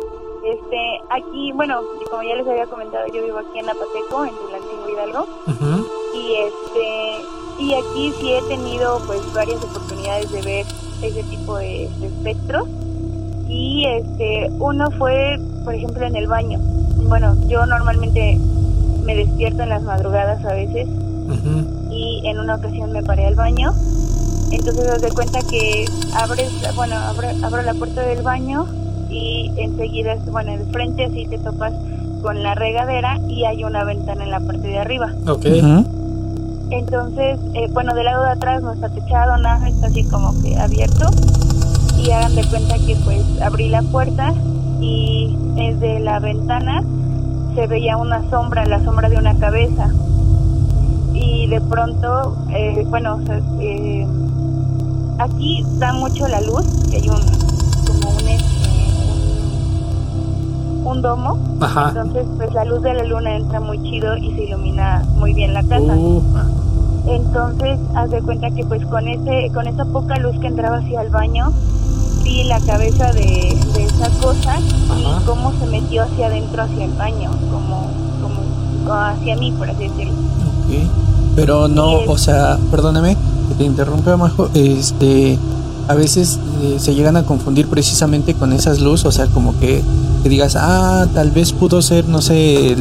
Este, 0.48 1.02
aquí, 1.10 1.52
bueno, 1.52 1.82
como 2.10 2.24
ya 2.24 2.36
les 2.36 2.48
había 2.48 2.66
comentado, 2.68 3.06
yo 3.08 3.22
vivo 3.22 3.40
aquí 3.40 3.60
en 3.60 3.70
Apateco, 3.70 4.24
en 4.24 4.36
Tulancingo 4.36 4.90
Hidalgo. 4.90 5.28
Y 6.16 6.36
este, 6.36 7.64
y 7.64 7.74
aquí 7.74 8.14
sí 8.20 8.34
he 8.34 8.42
tenido 8.44 9.02
pues 9.06 9.22
varias 9.34 9.62
oportunidades 9.62 10.32
de 10.32 10.42
ver 10.42 10.66
ese 11.02 11.24
tipo 11.24 11.58
de, 11.58 11.86
espectros. 11.86 12.68
Y 13.50 13.86
este, 13.88 14.50
uno 14.60 14.90
fue, 14.92 15.38
por 15.66 15.76
ejemplo, 15.76 16.06
en 16.06 16.16
el 16.16 16.28
baño. 16.28 16.60
Bueno, 17.10 17.36
yo 17.48 17.66
normalmente 17.66 18.38
me 19.04 19.16
despierto 19.16 19.64
en 19.64 19.70
las 19.70 19.84
madrugadas 19.84 20.46
a 20.46 20.54
veces. 20.54 20.88
Y 21.92 22.22
en 22.26 22.40
una 22.40 22.56
ocasión 22.56 22.94
me 22.94 23.04
paré 23.04 23.26
al 23.26 23.36
baño 23.36 23.74
entonces 24.50 24.86
das 24.86 25.02
de 25.02 25.12
cuenta 25.12 25.40
que 25.42 25.86
abres, 26.14 26.50
bueno, 26.76 26.96
abro, 26.96 27.28
abro 27.44 27.62
la 27.64 27.74
puerta 27.74 28.02
del 28.02 28.22
baño 28.22 28.66
y 29.10 29.52
enseguida, 29.58 30.16
bueno, 30.32 30.52
de 30.58 30.66
frente 30.66 31.06
así 31.06 31.26
te 31.28 31.38
topas 31.38 31.74
con 32.22 32.42
la 32.44 32.56
regadera 32.56 33.20
y 33.28 33.46
hay 33.46 33.64
una 33.64 33.84
ventana 33.84 34.24
en 34.24 34.32
la 34.32 34.40
parte 34.40 34.68
de 34.68 34.80
arriba. 34.80 35.14
Ok. 35.28 35.46
Entonces, 36.70 37.40
eh, 37.54 37.70
bueno, 37.72 37.94
del 37.96 38.06
lado 38.06 38.24
de 38.24 38.32
atrás 38.32 38.62
no 38.62 38.74
está 38.74 38.90
techado, 38.90 39.38
nada, 39.38 39.68
está 39.68 39.88
así 39.88 40.04
como 40.04 40.34
que 40.42 40.58
abierto. 40.58 41.10
Y 41.98 42.12
hagan 42.12 42.36
de 42.36 42.46
cuenta 42.46 42.76
que 42.86 42.96
pues 43.06 43.24
abrí 43.42 43.70
la 43.70 43.82
puerta 43.82 44.34
y 44.82 45.36
desde 45.56 46.00
la 46.00 46.20
ventana 46.20 46.84
se 47.56 47.68
veía 47.68 47.98
una 47.98 48.30
sombra, 48.30 48.66
la 48.66 48.84
sombra 48.84 49.10
de 49.10 49.18
una 49.18 49.36
cabeza. 49.38 49.90
Y 51.14 51.48
de 51.48 51.62
pronto, 51.62 52.38
eh, 52.54 52.86
bueno, 52.88 53.20
eh, 53.60 54.06
aquí 55.18 55.66
da 55.78 55.94
mucho 55.94 56.28
la 56.28 56.42
luz, 56.42 56.66
que 56.90 56.98
hay 56.98 57.10
un 57.10 57.57
un, 60.84 61.02
domo. 61.02 61.38
Entonces, 61.62 62.26
pues 62.38 62.54
la 62.54 62.66
luz 62.66 62.82
de 62.82 62.94
la 62.94 63.04
luna 63.04 63.36
entra 63.36 63.60
muy 63.60 63.82
chido 63.84 64.18
y 64.18 64.34
se 64.34 64.44
ilumina 64.46 65.06
muy 65.16 65.34
bien 65.34 65.54
la 65.54 65.64
casa. 65.64 65.96
Uh. 65.96 66.22
Entonces, 67.08 67.80
haz 67.96 68.10
de 68.10 68.22
cuenta 68.22 68.50
que 68.52 68.66
pues 68.66 68.86
con 68.86 69.08
ese 69.08 69.50
con 69.54 69.68
esa 69.68 69.86
poca 69.86 70.18
luz 70.18 70.38
que 70.40 70.48
entraba 70.48 70.78
hacia 70.78 71.02
el 71.02 71.10
baño, 71.10 71.52
vi 72.24 72.44
la 72.44 72.60
cabeza 72.60 73.14
de, 73.14 73.58
esa 73.80 74.10
cosa 74.22 74.60
y 74.60 75.26
cómo 75.26 75.54
se 75.60 75.66
metió 75.68 76.04
hacia 76.04 76.28
adentro, 76.28 76.64
hacia 76.64 76.86
el 76.86 76.94
baño, 76.94 77.32
como, 77.52 77.88
como 78.22 78.94
hacia 78.94 79.38
mí, 79.38 79.54
por 79.58 79.70
así 79.70 79.88
decirlo. 79.88 80.14
Pero 81.36 81.68
no, 81.68 82.00
o 82.08 82.18
sea, 82.18 82.58
perdóname 82.72 83.16
que 83.48 83.56
te 83.56 83.64
interrumpa, 83.64 84.18
Majo, 84.18 84.50
este, 84.54 85.38
a 85.88 85.96
veces 85.96 86.40
eh, 86.62 86.78
se 86.80 86.96
llegan 86.96 87.18
a 87.18 87.24
confundir 87.24 87.68
precisamente 87.68 88.34
con 88.34 88.54
esas 88.54 88.80
luces, 88.80 89.06
o 89.06 89.12
sea, 89.12 89.28
como 89.28 89.58
que, 89.60 89.82
que, 90.24 90.30
digas, 90.30 90.56
ah, 90.58 91.08
tal 91.14 91.32
vez 91.32 91.54
pudo 91.54 91.82
ser, 91.82 92.08
no 92.08 92.22
sé, 92.22 92.76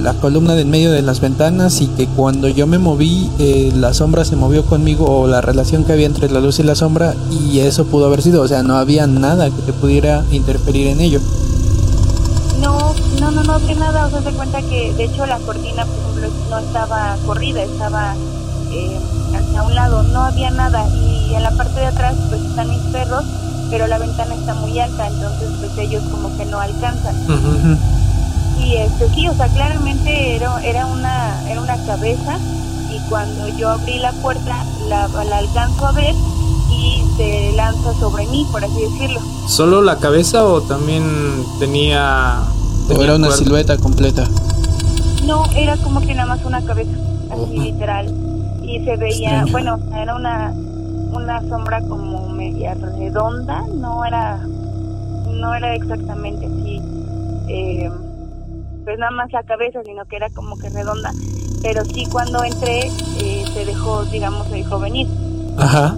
la 0.00 0.14
columna 0.14 0.54
del 0.54 0.66
medio 0.66 0.92
de 0.92 1.02
las 1.02 1.20
ventanas 1.20 1.80
y 1.80 1.88
que 1.88 2.06
cuando 2.06 2.48
yo 2.48 2.66
me 2.66 2.78
moví, 2.78 3.30
eh, 3.38 3.72
la 3.74 3.94
sombra 3.94 4.24
se 4.24 4.36
movió 4.36 4.64
conmigo 4.64 5.06
o 5.06 5.26
la 5.26 5.40
relación 5.40 5.84
que 5.84 5.92
había 5.92 6.06
entre 6.06 6.30
la 6.30 6.40
luz 6.40 6.58
y 6.60 6.62
la 6.62 6.74
sombra 6.74 7.14
y 7.30 7.58
eso 7.60 7.84
pudo 7.86 8.06
haber 8.06 8.22
sido, 8.22 8.42
o 8.42 8.48
sea, 8.48 8.62
no 8.62 8.76
había 8.76 9.06
nada 9.06 9.50
que 9.50 9.62
te 9.62 9.72
pudiera 9.72 10.24
interferir 10.30 10.86
en 10.88 11.00
ello. 11.00 11.20
No, 12.60 12.94
no, 13.20 13.30
no, 13.32 13.42
no 13.42 13.52
había 13.54 13.74
nada, 13.74 14.06
o 14.06 14.10
sea, 14.10 14.22
se 14.22 14.30
cuenta 14.30 14.62
que 14.62 14.92
de 14.94 15.04
hecho 15.04 15.26
la 15.26 15.38
cortina, 15.38 15.84
por 15.84 16.22
ejemplo, 16.22 16.40
no 16.50 16.58
estaba 16.58 17.16
corrida, 17.26 17.62
estaba... 17.62 18.14
Eh, 18.70 18.98
hacia 19.36 19.62
un 19.62 19.74
lado, 19.74 20.02
no 20.02 20.22
había 20.22 20.50
nada. 20.50 20.86
Y 20.88 21.11
en 21.34 21.42
la 21.42 21.50
parte 21.52 21.80
de 21.80 21.86
atrás 21.86 22.14
pues 22.28 22.40
están 22.42 22.68
mis 22.68 22.80
perros, 22.92 23.24
pero 23.70 23.86
la 23.86 23.98
ventana 23.98 24.34
está 24.34 24.54
muy 24.54 24.78
alta, 24.78 25.08
entonces 25.08 25.50
pues 25.58 25.78
ellos 25.78 26.02
como 26.10 26.36
que 26.36 26.44
no 26.46 26.60
alcanzan. 26.60 27.14
Y 28.58 28.76
este 28.76 29.08
sí, 29.10 29.28
o 29.28 29.34
sea, 29.34 29.48
claramente 29.48 30.36
era, 30.36 30.62
era 30.62 30.86
una 30.86 31.50
era 31.50 31.60
una 31.60 31.76
cabeza 31.84 32.38
y 32.90 32.98
cuando 33.08 33.48
yo 33.48 33.70
abrí 33.70 33.98
la 33.98 34.12
puerta 34.12 34.64
la, 34.88 35.08
la 35.08 35.38
alcanzo 35.38 35.86
a 35.86 35.92
ver 35.92 36.14
y 36.70 37.02
se 37.16 37.52
lanza 37.56 37.94
sobre 37.98 38.26
mí, 38.26 38.46
por 38.50 38.64
así 38.64 38.80
decirlo. 38.82 39.20
¿Solo 39.46 39.82
la 39.82 39.98
cabeza 39.98 40.44
o 40.44 40.62
también 40.62 41.04
tenía... 41.58 42.40
o 42.88 43.02
era 43.02 43.16
una 43.16 43.30
silueta 43.30 43.76
completa? 43.78 44.28
No, 45.24 45.44
era 45.54 45.76
como 45.78 46.00
que 46.00 46.14
nada 46.14 46.28
más 46.28 46.44
una 46.44 46.62
cabeza, 46.62 46.92
así 47.30 47.58
literal 47.58 48.12
y 48.62 48.84
se 48.84 48.96
veía, 48.96 49.44
bueno, 49.50 49.78
era 49.94 50.14
una, 50.14 50.54
una 51.12 51.40
sombra 51.48 51.80
como 51.82 52.28
media 52.30 52.74
redonda, 52.74 53.62
no 53.74 54.04
era, 54.04 54.38
no 55.30 55.54
era 55.54 55.74
exactamente 55.74 56.46
así, 56.46 56.80
eh, 57.48 57.90
pues 58.84 58.98
nada 58.98 59.12
más 59.12 59.32
la 59.32 59.42
cabeza, 59.42 59.80
sino 59.84 60.04
que 60.06 60.16
era 60.16 60.30
como 60.30 60.58
que 60.58 60.70
redonda, 60.70 61.12
pero 61.62 61.84
sí 61.84 62.06
cuando 62.10 62.42
entré 62.42 62.90
eh, 63.20 63.44
se 63.52 63.64
dejó, 63.64 64.04
digamos, 64.06 64.48
se 64.48 64.56
dejó 64.56 64.78
venir. 64.80 65.06
Ajá. 65.58 65.96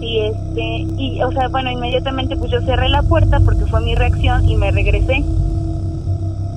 Y 0.00 0.20
este, 0.20 0.86
y 0.96 1.22
o 1.22 1.30
sea, 1.32 1.48
bueno, 1.48 1.70
inmediatamente 1.70 2.36
pues 2.36 2.50
yo 2.50 2.60
cerré 2.62 2.88
la 2.88 3.02
puerta 3.02 3.40
porque 3.40 3.66
fue 3.66 3.80
mi 3.80 3.94
reacción 3.94 4.48
y 4.48 4.56
me 4.56 4.70
regresé. 4.70 5.24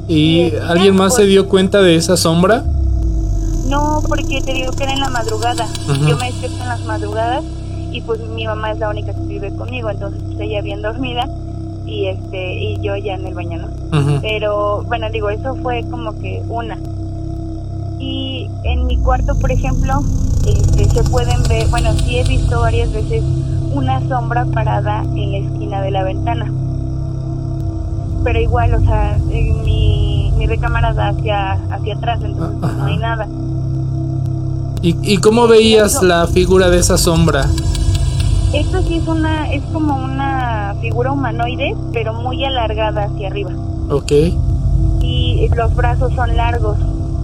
¿Y, 0.08 0.54
alguien 0.68 0.96
más 0.96 1.16
se 1.16 1.26
dio 1.26 1.48
cuenta 1.48 1.82
de 1.82 1.96
esa 1.96 2.18
sombra? 2.18 2.64
No, 3.68 4.02
porque 4.08 4.42
te 4.42 4.54
digo 4.54 4.72
que 4.74 4.84
era 4.84 4.94
en 4.94 5.00
la 5.00 5.10
madrugada. 5.10 5.68
Yo 6.08 6.18
me 6.18 6.26
despierto 6.26 6.62
en 6.62 6.68
las 6.68 6.84
madrugadas 6.84 7.44
y 7.92 8.02
pues 8.02 8.20
mi 8.22 8.46
mamá 8.46 8.72
es 8.72 8.80
la 8.80 8.90
única 8.90 9.14
que 9.14 9.22
vive 9.22 9.52
conmigo, 9.56 9.90
entonces 9.90 10.22
pues, 10.26 10.40
ella 10.40 10.62
bien 10.62 10.82
dormida 10.82 11.28
y 11.86 12.08
este 12.08 12.54
y 12.56 12.80
yo 12.82 12.96
ya 12.96 13.16
en 13.16 13.26
el 13.26 13.34
baño, 13.34 13.60
¿no? 13.60 14.22
Pero 14.22 14.84
bueno, 14.84 15.10
digo, 15.12 15.30
eso 15.30 15.56
fue 15.56 15.84
como 15.90 16.18
que 16.20 16.42
una. 16.48 16.78
Y 18.00 18.50
en 18.64 18.88
mi 18.88 18.98
cuarto, 18.98 19.36
por 19.36 19.52
ejemplo, 19.52 20.02
este, 20.46 20.90
se 20.90 21.04
pueden 21.04 21.44
ver, 21.44 21.68
bueno, 21.68 21.94
sí 21.94 22.18
he 22.18 22.24
visto 22.24 22.62
varias 22.62 22.92
veces 22.92 23.24
una 23.74 24.00
sombra 24.08 24.46
parada 24.46 25.04
en 25.16 25.32
la 25.32 25.38
esquina 25.38 25.82
de 25.82 25.92
la 25.92 26.04
ventana. 26.04 26.52
Pero 28.24 28.40
igual, 28.40 28.74
o 28.74 28.82
sea, 28.82 29.20
mi, 29.28 30.32
mi 30.36 30.48
recámara 30.48 30.94
da 30.94 31.10
hacia, 31.10 31.54
hacia 31.54 31.96
atrás, 31.96 32.20
entonces 32.24 32.78
no 32.78 32.86
hay 32.86 32.98
nada. 32.98 33.28
¿Y, 34.82 34.96
y 35.02 35.18
cómo 35.18 35.48
veías 35.48 36.02
la 36.02 36.26
figura 36.28 36.70
de 36.70 36.80
esa 36.80 36.98
sombra? 36.98 37.48
Esto 38.54 38.82
sí 38.82 38.98
es 38.98 39.08
una, 39.08 39.50
es 39.52 39.64
como 39.72 39.96
una 39.96 40.76
figura 40.82 41.12
humanoide, 41.14 41.76
pero 41.94 42.14
muy 42.14 42.44
alargada 42.44 43.06
hacia 43.06 43.28
arriba. 43.28 43.52
Ok. 43.90 44.12
Y 45.02 45.50
los 45.56 45.74
brazos 45.74 46.14
son 46.14 46.36
largos, 46.36 46.78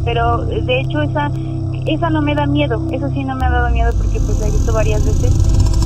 pero 0.06 0.46
de 0.46 0.80
hecho 0.80 1.02
esa, 1.02 1.30
esa 1.86 2.10
no 2.10 2.22
me 2.22 2.34
da 2.34 2.46
miedo, 2.46 2.82
eso 2.92 3.10
sí 3.10 3.26
no 3.26 3.36
me 3.36 3.46
ha 3.46 3.50
dado 3.50 3.70
miedo 3.72 3.92
porque 3.98 4.20
pues 4.22 4.40
la 4.40 4.48
he 4.48 4.52
visto 4.52 4.72
varias 4.72 5.04
veces, 5.04 5.34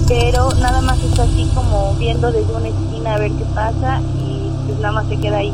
pero 0.08 0.52
nada 0.60 0.82
más 0.82 1.00
está 1.04 1.24
así 1.24 1.50
como 1.56 1.96
viendo 1.96 2.32
desde 2.32 2.54
una 2.54 2.68
esquina 2.68 3.16
a 3.16 3.20
ver 3.20 3.32
qué 3.32 3.46
pasa 3.56 4.00
y 4.24 4.52
pues 4.68 4.80
nada 4.80 4.94
más 4.94 5.08
se 5.08 5.18
queda 5.18 5.38
ahí. 5.38 5.54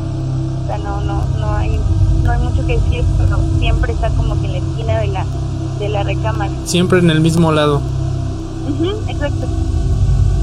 O 0.62 0.66
sea, 0.66 0.78
no, 0.78 1.00
no, 1.00 1.24
no 1.40 1.54
hay, 1.54 1.80
no 2.22 2.30
hay 2.30 2.38
mucho 2.40 2.66
que 2.66 2.78
decir, 2.78 3.04
pero 3.16 3.38
siempre 3.58 3.92
está 3.92 4.10
como 4.10 4.38
que 4.38 4.46
en 4.46 4.52
la 4.52 4.58
esquina 4.58 4.98
de 5.00 5.06
la 5.08 5.26
de 5.78 5.88
la 5.88 6.02
recámara. 6.02 6.52
Siempre 6.64 6.98
en 6.98 7.10
el 7.10 7.20
mismo 7.20 7.52
lado. 7.52 7.80
exacto. 9.08 9.46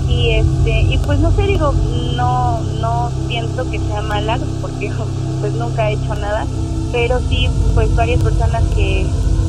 Y 0.08 0.32
este 0.32 0.82
y 0.82 0.98
pues 1.00 1.20
no 1.20 1.32
sé, 1.36 1.44
digo, 1.44 1.74
no 2.16 2.60
no 2.80 3.12
pienso 3.28 3.70
que 3.70 3.80
sea 3.80 4.02
mala 4.02 4.40
porque 4.62 4.92
pues 5.42 5.54
nunca 5.54 5.90
he 5.90 5.94
hecho 5.94 6.16
nada, 6.16 6.46
pero 6.92 7.20
sí 7.30 7.50
pues 7.74 7.94
varias 7.96 8.22
personas 8.22 8.64
que, 8.76 9.06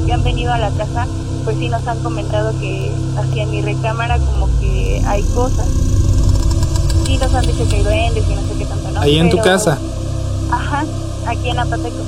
que 0.07 0.13
han 0.13 0.23
venido 0.23 0.53
a 0.53 0.59
la 0.59 0.71
casa 0.71 1.07
pues 1.45 1.59
sí 1.59 1.69
nos 1.69 1.87
han 1.87 1.99
comentado 2.01 2.59
que 2.59 2.91
hacia 3.17 3.47
mi 3.47 3.63
recámara 3.63 4.19
como 4.19 4.47
que 4.61 5.03
hay 5.07 5.23
cosas. 5.23 5.69
Sí 7.05 7.19
nos 7.19 7.33
han 7.35 7.47
dicho 7.47 7.69
que 7.69 7.77
hay 7.77 7.83
duendes 7.85 8.25
y 8.29 8.35
no 8.35 8.43
sé 8.43 8.59
qué 8.59 8.65
tanto, 8.65 8.91
¿no? 8.91 9.01
Ahí 9.01 9.19
en 9.19 9.31
tu 9.31 9.39
casa. 9.39 9.79
Ajá, 10.51 10.85
aquí 11.27 11.51
en 11.51 11.59
Apateco 11.59 12.03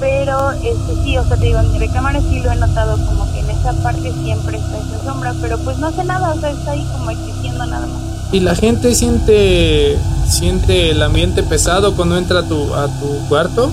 pero 0.00 0.50
este 0.52 0.94
sí, 1.04 1.18
o 1.18 1.24
sea, 1.24 1.36
te 1.36 1.44
digo, 1.44 1.60
en 1.60 1.70
mi 1.72 1.78
recámara 1.78 2.20
sí 2.20 2.40
lo 2.40 2.50
he 2.50 2.56
notado 2.56 2.96
como 3.04 3.30
que 3.32 3.40
en 3.40 3.50
esa 3.50 3.72
parte 3.82 4.12
siempre 4.24 4.56
está 4.56 4.78
esa 4.78 5.04
sombra, 5.04 5.34
pero 5.42 5.58
pues 5.58 5.78
no 5.78 5.88
hace 5.88 6.02
nada, 6.04 6.34
o 6.34 6.40
sea, 6.40 6.50
está 6.50 6.72
ahí 6.72 6.84
como 6.92 7.10
existiendo 7.10 7.39
nada 7.66 7.86
más. 7.86 8.00
¿Y 8.32 8.40
la 8.40 8.54
gente 8.54 8.94
siente 8.94 9.98
siente 10.28 10.90
el 10.90 11.02
ambiente 11.02 11.42
pesado 11.42 11.96
cuando 11.96 12.16
entra 12.16 12.40
a 12.40 12.42
tu, 12.44 12.72
a 12.74 12.86
tu 12.86 13.28
cuarto? 13.28 13.70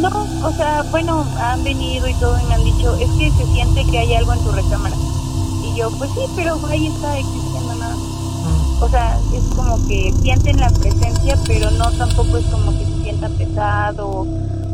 No, 0.00 0.26
o 0.42 0.52
sea, 0.52 0.82
bueno, 0.90 1.26
han 1.38 1.62
venido 1.62 2.08
y 2.08 2.14
todo 2.14 2.38
y 2.40 2.44
me 2.44 2.54
han 2.54 2.64
dicho, 2.64 2.94
es 2.96 3.10
que 3.18 3.30
se 3.30 3.52
siente 3.52 3.84
que 3.90 3.98
hay 3.98 4.14
algo 4.14 4.32
en 4.32 4.40
tu 4.40 4.52
recámara. 4.52 4.96
Y 5.64 5.78
yo, 5.78 5.90
pues 5.98 6.10
sí, 6.12 6.20
pero 6.34 6.58
ahí 6.68 6.86
está 6.86 7.18
existiendo 7.18 7.74
nada 7.74 7.94
mm. 7.94 8.82
O 8.82 8.88
sea, 8.88 9.18
es 9.34 9.44
como 9.54 9.86
que 9.86 10.14
sienten 10.22 10.60
la 10.60 10.70
presencia, 10.70 11.38
pero 11.46 11.70
no 11.72 11.90
tampoco 11.92 12.38
es 12.38 12.46
como 12.46 12.72
que 12.78 12.84
se 12.84 13.02
sienta 13.02 13.28
pesado 13.30 14.26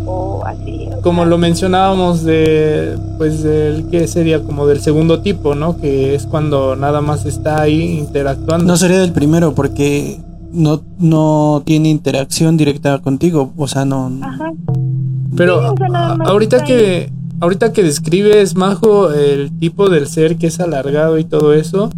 o 0.06 0.44
así. 0.44 0.88
Como 1.02 1.24
lo 1.24 1.38
mencionábamos 1.38 2.24
de, 2.24 2.96
pues, 3.18 3.42
del 3.42 3.86
que 3.88 4.06
sería 4.06 4.42
como 4.42 4.66
del 4.66 4.80
segundo 4.80 5.20
tipo, 5.20 5.54
¿no? 5.54 5.76
Que 5.78 6.14
es 6.14 6.26
cuando 6.26 6.76
nada 6.76 7.00
más 7.00 7.26
está 7.26 7.60
ahí 7.60 7.98
interactuando. 7.98 8.64
No 8.64 8.76
sería 8.76 9.00
del 9.00 9.12
primero 9.12 9.54
porque 9.54 10.20
no, 10.52 10.82
no 10.98 11.62
tiene 11.64 11.88
interacción 11.88 12.56
directa 12.56 12.98
contigo, 12.98 13.52
o 13.56 13.68
sea, 13.68 13.84
no. 13.84 14.10
Ajá. 14.22 14.52
Pero 15.36 15.74
ahorita 16.24 16.64
que 16.64 17.10
ahorita 17.40 17.72
que 17.72 17.82
describes 17.82 18.54
Majo 18.54 19.10
el 19.12 19.50
tipo 19.58 19.88
del 19.88 20.06
ser 20.06 20.36
que 20.36 20.46
es 20.46 20.60
alargado 20.60 21.18
y 21.18 21.24
todo 21.24 21.54
eso, 21.54 21.90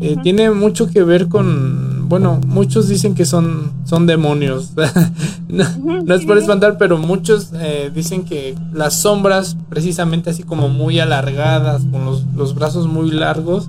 eh, 0.00 0.16
tiene 0.22 0.50
mucho 0.50 0.88
que 0.88 1.02
ver 1.02 1.28
con, 1.28 1.95
bueno, 2.08 2.40
muchos 2.46 2.88
dicen 2.88 3.14
que 3.14 3.24
son, 3.24 3.72
son 3.84 4.06
demonios. 4.06 4.72
no, 5.48 6.14
es 6.14 6.24
por 6.24 6.38
espantar, 6.38 6.78
pero 6.78 6.98
muchos 6.98 7.50
eh, 7.54 7.90
dicen 7.94 8.24
que 8.24 8.54
las 8.72 9.00
sombras, 9.00 9.56
precisamente 9.68 10.30
así 10.30 10.42
como 10.42 10.68
muy 10.68 11.00
alargadas, 11.00 11.82
con 11.90 12.04
los, 12.04 12.24
los 12.34 12.54
brazos 12.54 12.86
muy 12.86 13.10
largos, 13.10 13.68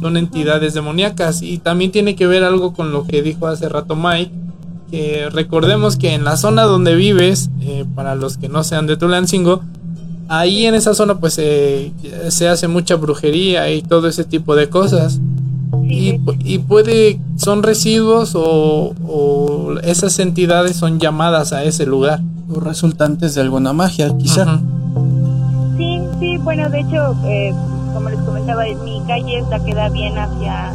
son 0.00 0.16
entidades 0.16 0.74
demoníacas. 0.74 1.42
Y 1.42 1.58
también 1.58 1.90
tiene 1.90 2.14
que 2.14 2.26
ver 2.26 2.44
algo 2.44 2.74
con 2.74 2.92
lo 2.92 3.06
que 3.06 3.22
dijo 3.22 3.46
hace 3.46 3.68
rato 3.68 3.96
Mike, 3.96 4.32
que 4.90 5.28
recordemos 5.30 5.96
que 5.96 6.14
en 6.14 6.24
la 6.24 6.36
zona 6.36 6.64
donde 6.64 6.94
vives, 6.94 7.50
eh, 7.60 7.84
para 7.94 8.14
los 8.14 8.36
que 8.36 8.48
no 8.48 8.64
sean 8.64 8.86
de 8.86 8.96
Tulancingo, 8.96 9.62
ahí 10.28 10.66
en 10.66 10.74
esa 10.74 10.92
zona 10.94 11.18
pues 11.18 11.34
se 11.34 12.48
hace 12.48 12.68
mucha 12.68 12.96
brujería 12.96 13.70
y 13.72 13.80
todo 13.82 14.08
ese 14.08 14.24
tipo 14.24 14.54
de 14.56 14.68
cosas. 14.68 15.20
Y, 15.82 16.58
puede, 16.58 17.20
son 17.36 17.62
residuos 17.62 18.32
o, 18.34 18.94
esas 19.82 20.18
entidades 20.18 20.76
son 20.76 20.98
llamadas 20.98 21.52
a 21.52 21.64
ese 21.64 21.86
lugar. 21.86 22.20
O 22.54 22.60
resultantes 22.60 23.34
de 23.34 23.42
alguna 23.42 23.72
magia, 23.72 24.16
quizá. 24.16 24.60
Sí, 25.76 26.00
sí, 26.18 26.38
bueno, 26.38 26.68
de 26.70 26.80
hecho, 26.80 27.14
eh, 27.26 27.54
como 27.92 28.08
les 28.08 28.18
comentaba, 28.20 28.64
mi 28.84 29.02
calle 29.06 29.38
está 29.38 29.62
queda 29.62 29.88
bien 29.90 30.16
hacia, 30.16 30.70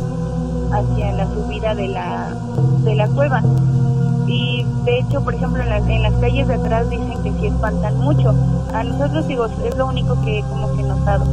hacia 0.72 1.14
la 1.14 1.28
subida 1.34 1.74
de 1.74 1.88
la, 1.88 2.36
de 2.84 2.96
la 2.96 3.08
cueva. 3.08 3.44
Y 4.28 4.66
de 4.86 5.00
hecho, 5.00 5.24
por 5.24 5.34
ejemplo, 5.34 5.64
en 5.64 5.70
las, 5.70 5.88
en 5.88 6.04
las 6.04 6.14
calles 6.14 6.48
de 6.48 6.56
atrás 6.56 6.90
dicen 6.90 7.24
que 7.24 7.32
sí 7.40 7.48
espantan 7.48 7.98
mucho. 7.98 8.34
A 8.74 8.84
nosotros, 8.84 9.28
digo, 9.28 9.46
es 9.46 9.76
lo 9.76 9.88
único 9.88 10.20
que 10.24 10.44
como 10.50 10.74
que 10.74 10.82
he 10.82 10.86
notado. 10.86 11.26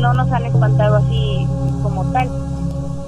No 0.00 0.14
nos 0.14 0.30
han 0.32 0.46
espantado 0.46 0.96
así 0.96 1.46
como 1.82 2.04
tal 2.12 2.28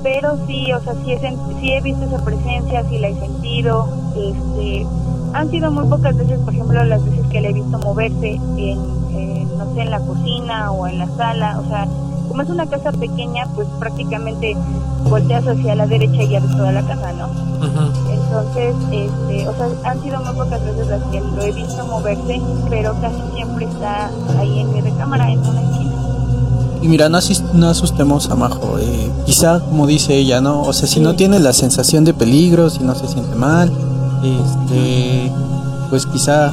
pero 0.02 0.36
sí, 0.46 0.72
o 0.72 0.80
sea, 0.80 0.94
sí 1.04 1.12
he, 1.12 1.20
sí 1.60 1.72
he 1.72 1.80
visto 1.80 2.04
esa 2.04 2.24
presencia, 2.24 2.84
sí 2.88 2.98
la 2.98 3.08
he 3.08 3.14
sentido, 3.14 3.88
este, 4.16 4.86
han 5.34 5.50
sido 5.50 5.70
muy 5.70 5.86
pocas 5.86 6.16
veces, 6.16 6.38
por 6.40 6.54
ejemplo, 6.54 6.84
las 6.84 7.04
veces 7.04 7.26
que 7.28 7.40
le 7.40 7.50
he 7.50 7.52
visto 7.52 7.78
moverse 7.78 8.40
en, 8.56 8.78
no 9.58 9.74
sé, 9.74 9.82
en 9.82 9.90
la 9.90 10.00
cocina 10.00 10.70
o 10.72 10.86
en 10.86 10.98
la 10.98 11.08
sala, 11.16 11.58
o 11.60 11.68
sea, 11.68 11.86
como 12.28 12.42
es 12.42 12.48
una 12.48 12.66
casa 12.66 12.92
pequeña, 12.92 13.46
pues 13.54 13.68
prácticamente 13.78 14.56
volteas 15.04 15.46
hacia 15.46 15.74
la 15.74 15.86
derecha 15.86 16.22
y 16.22 16.28
ya 16.28 16.40
ves 16.40 16.50
toda 16.56 16.72
la 16.72 16.82
casa, 16.82 17.12
¿no? 17.12 17.28
Entonces, 18.10 18.74
este, 18.90 19.48
o 19.48 19.54
sea, 19.54 19.90
han 19.90 20.00
sido 20.02 20.20
muy 20.20 20.34
pocas 20.34 20.64
veces 20.64 20.86
las 20.88 21.02
que 21.04 21.20
lo 21.20 21.42
he 21.42 21.52
visto 21.52 21.86
moverse, 21.86 22.40
pero 22.70 22.94
casi 23.00 23.20
siempre 23.34 23.66
está 23.66 24.10
ahí 24.38 24.60
en 24.60 24.72
mi 24.72 24.80
recámara, 24.80 25.30
en 25.30 25.38
una 25.40 25.60
esquina. 25.62 25.81
Y 26.82 26.88
mira, 26.88 27.08
no, 27.08 27.18
no 27.54 27.68
asustemos 27.68 28.28
a 28.30 28.34
Majo. 28.34 28.78
Eh, 28.78 29.10
quizá, 29.24 29.60
como 29.60 29.86
dice 29.86 30.16
ella, 30.16 30.40
¿no? 30.40 30.62
O 30.62 30.72
sea, 30.72 30.88
si 30.88 31.00
no 31.00 31.14
tiene 31.14 31.38
la 31.38 31.52
sensación 31.52 32.04
de 32.04 32.12
peligro, 32.12 32.68
si 32.70 32.80
no 32.80 32.94
se 32.94 33.06
siente 33.06 33.36
mal, 33.36 33.72
este, 34.22 35.32
pues 35.90 36.06
quizá, 36.06 36.50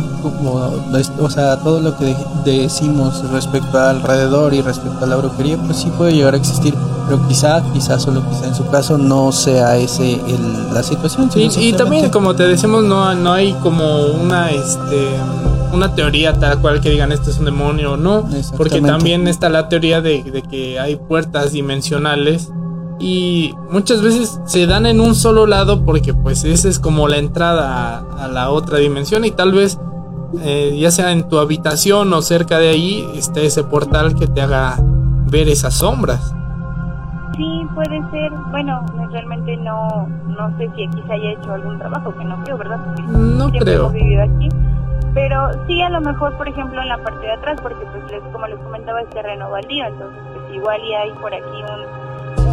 o 1.20 1.30
sea, 1.30 1.58
todo 1.60 1.80
lo 1.80 1.98
que 1.98 2.16
decimos 2.44 3.24
respecto 3.32 3.80
al 3.80 3.98
alrededor 3.98 4.54
y 4.54 4.62
respecto 4.62 5.06
a 5.06 5.08
la 5.08 5.16
brujería, 5.16 5.58
pues 5.58 5.78
sí 5.78 5.90
puede 5.98 6.14
llegar 6.14 6.34
a 6.34 6.38
existir, 6.38 6.76
pero 7.08 7.26
quizá, 7.28 7.64
quizá 7.74 7.98
solo 8.00 8.22
quizá 8.30 8.48
en 8.48 8.56
su 8.56 8.68
caso 8.68 8.98
no 8.98 9.32
sea 9.32 9.78
ese 9.78 10.14
el, 10.14 10.74
la 10.74 10.84
situación. 10.84 11.30
y 11.36 11.74
también, 11.74 12.10
como 12.10 12.36
te 12.36 12.44
decimos, 12.44 12.84
no, 12.84 13.16
no 13.16 13.34
hay 13.34 13.54
como 13.64 14.08
una, 14.08 14.52
este 14.52 15.08
una 15.74 15.96
teoría 15.96 16.34
tal 16.34 16.60
cual 16.62 16.82
que 16.82 16.90
digan 16.90 17.12
esto 17.12 17.30
es 17.30 17.40
un 17.40 17.46
demonio 17.46 17.94
o 17.94 17.98
no, 17.98 18.28
porque 18.58 18.82
también 18.82 19.28
está 19.28 19.50
la 19.50 19.70
teoría 19.70 20.02
de, 20.02 20.44
que 20.50 20.80
hay 20.80 20.96
puertas 20.96 21.52
dimensionales 21.52 22.52
y 23.00 23.54
muchas 23.72 24.02
veces 24.02 24.42
se 24.46 24.66
dan 24.66 24.86
en 24.86 25.00
un 25.00 25.16
solo 25.16 25.48
lado 25.48 25.86
porque 25.86 26.14
pues 26.14 26.44
esa 26.44 26.68
es 26.68 26.80
como 26.80 27.08
la 27.08 27.18
entrada 27.18 28.00
a, 28.00 28.28
la 28.28 28.50
otra 28.50 28.80
dimensión 28.80 29.24
y 29.26 29.32
tal 29.32 29.54
vez 29.54 29.80
eh, 30.42 30.78
ya 30.80 30.92
sea 30.92 31.12
en 31.12 31.28
tu 31.28 31.40
habitación 31.40 32.12
o 32.14 32.22
cerca 32.22 32.60
de 32.60 32.70
ahí 32.70 33.08
esté 33.16 33.46
ese 33.46 33.64
portal 33.64 34.16
que 34.16 34.28
te 34.28 34.42
haga 34.42 34.78
ver 35.32 35.48
esas 35.48 35.76
sombras. 35.76 36.36
Sí, 37.38 37.66
puede 37.74 38.02
ser. 38.12 38.32
Bueno, 38.52 38.86
realmente 39.12 39.56
no, 39.58 40.10
no 40.28 40.58
sé 40.58 40.70
si 40.76 40.86
aquí 40.86 41.02
se 41.08 41.14
haya 41.14 41.32
hecho 41.32 41.54
algún 41.54 41.78
trabajo, 41.80 42.14
que 42.18 42.26
no 42.26 42.44
creo, 42.44 42.58
¿verdad? 42.58 42.80
no 43.08 43.50
creo. 43.50 43.82
Hemos 43.84 43.94
vivido 43.94 44.24
aquí 44.24 44.50
pero 45.14 45.52
sí 45.68 45.82
a 45.82 45.90
lo 45.90 46.02
mejor 46.02 46.36
por 46.38 46.48
ejemplo 46.48 46.82
en 46.82 46.88
la 46.88 46.98
parte 46.98 47.26
de 47.26 47.34
atrás 47.34 47.60
porque 47.62 47.86
pues 47.92 48.22
como 48.32 48.48
les 48.48 48.60
comentaba 48.60 49.02
es 49.02 49.10
terreno 49.10 49.50
baldío 49.50 49.86
entonces 49.86 50.22
pues 50.34 50.56
igual 50.56 50.82
y 50.84 50.94
hay 50.94 51.12
por 51.14 51.34
aquí 51.34 51.64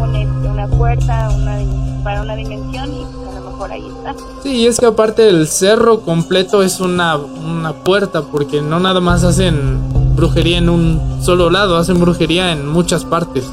un, 0.01 0.15
este, 0.15 0.49
una 0.49 0.67
puerta 0.67 1.29
una 1.29 1.57
para 2.03 2.21
una 2.21 2.35
dimensión 2.35 2.93
y 2.93 3.05
pues 3.05 3.35
a 3.35 3.39
lo 3.39 3.51
mejor 3.51 3.71
ahí 3.71 3.87
está. 3.87 4.15
Sí 4.41 4.51
y 4.51 4.67
es 4.67 4.79
que 4.79 4.85
aparte 4.85 5.29
el 5.29 5.47
cerro 5.47 6.01
completo 6.01 6.63
es 6.63 6.79
una 6.79 7.15
una 7.17 7.73
puerta 7.73 8.23
porque 8.23 8.61
no 8.61 8.79
nada 8.79 9.01
más 9.01 9.23
hacen 9.23 9.79
brujería 10.15 10.57
en 10.57 10.69
un 10.69 11.19
solo 11.21 11.49
lado 11.49 11.77
hacen 11.77 11.99
brujería 11.99 12.51
en 12.51 12.67
muchas 12.67 13.05
partes 13.05 13.51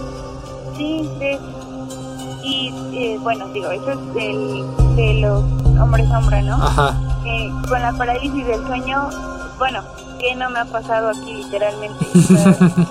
bueno 3.24 3.48
digo 3.48 3.70
eso 3.72 3.90
es 3.90 4.14
del, 4.14 4.64
de 4.94 5.14
los 5.14 5.42
hombres 5.80 6.08
sombra 6.08 6.40
no 6.42 6.54
ajá 6.62 6.94
eh, 7.26 7.50
con 7.68 7.80
la 7.80 7.92
parálisis 7.92 8.46
del 8.46 8.66
sueño, 8.66 9.08
bueno, 9.58 9.80
que 10.20 10.34
no 10.34 10.50
me 10.50 10.58
ha 10.58 10.64
pasado 10.66 11.08
aquí 11.08 11.34
literalmente. 11.34 12.06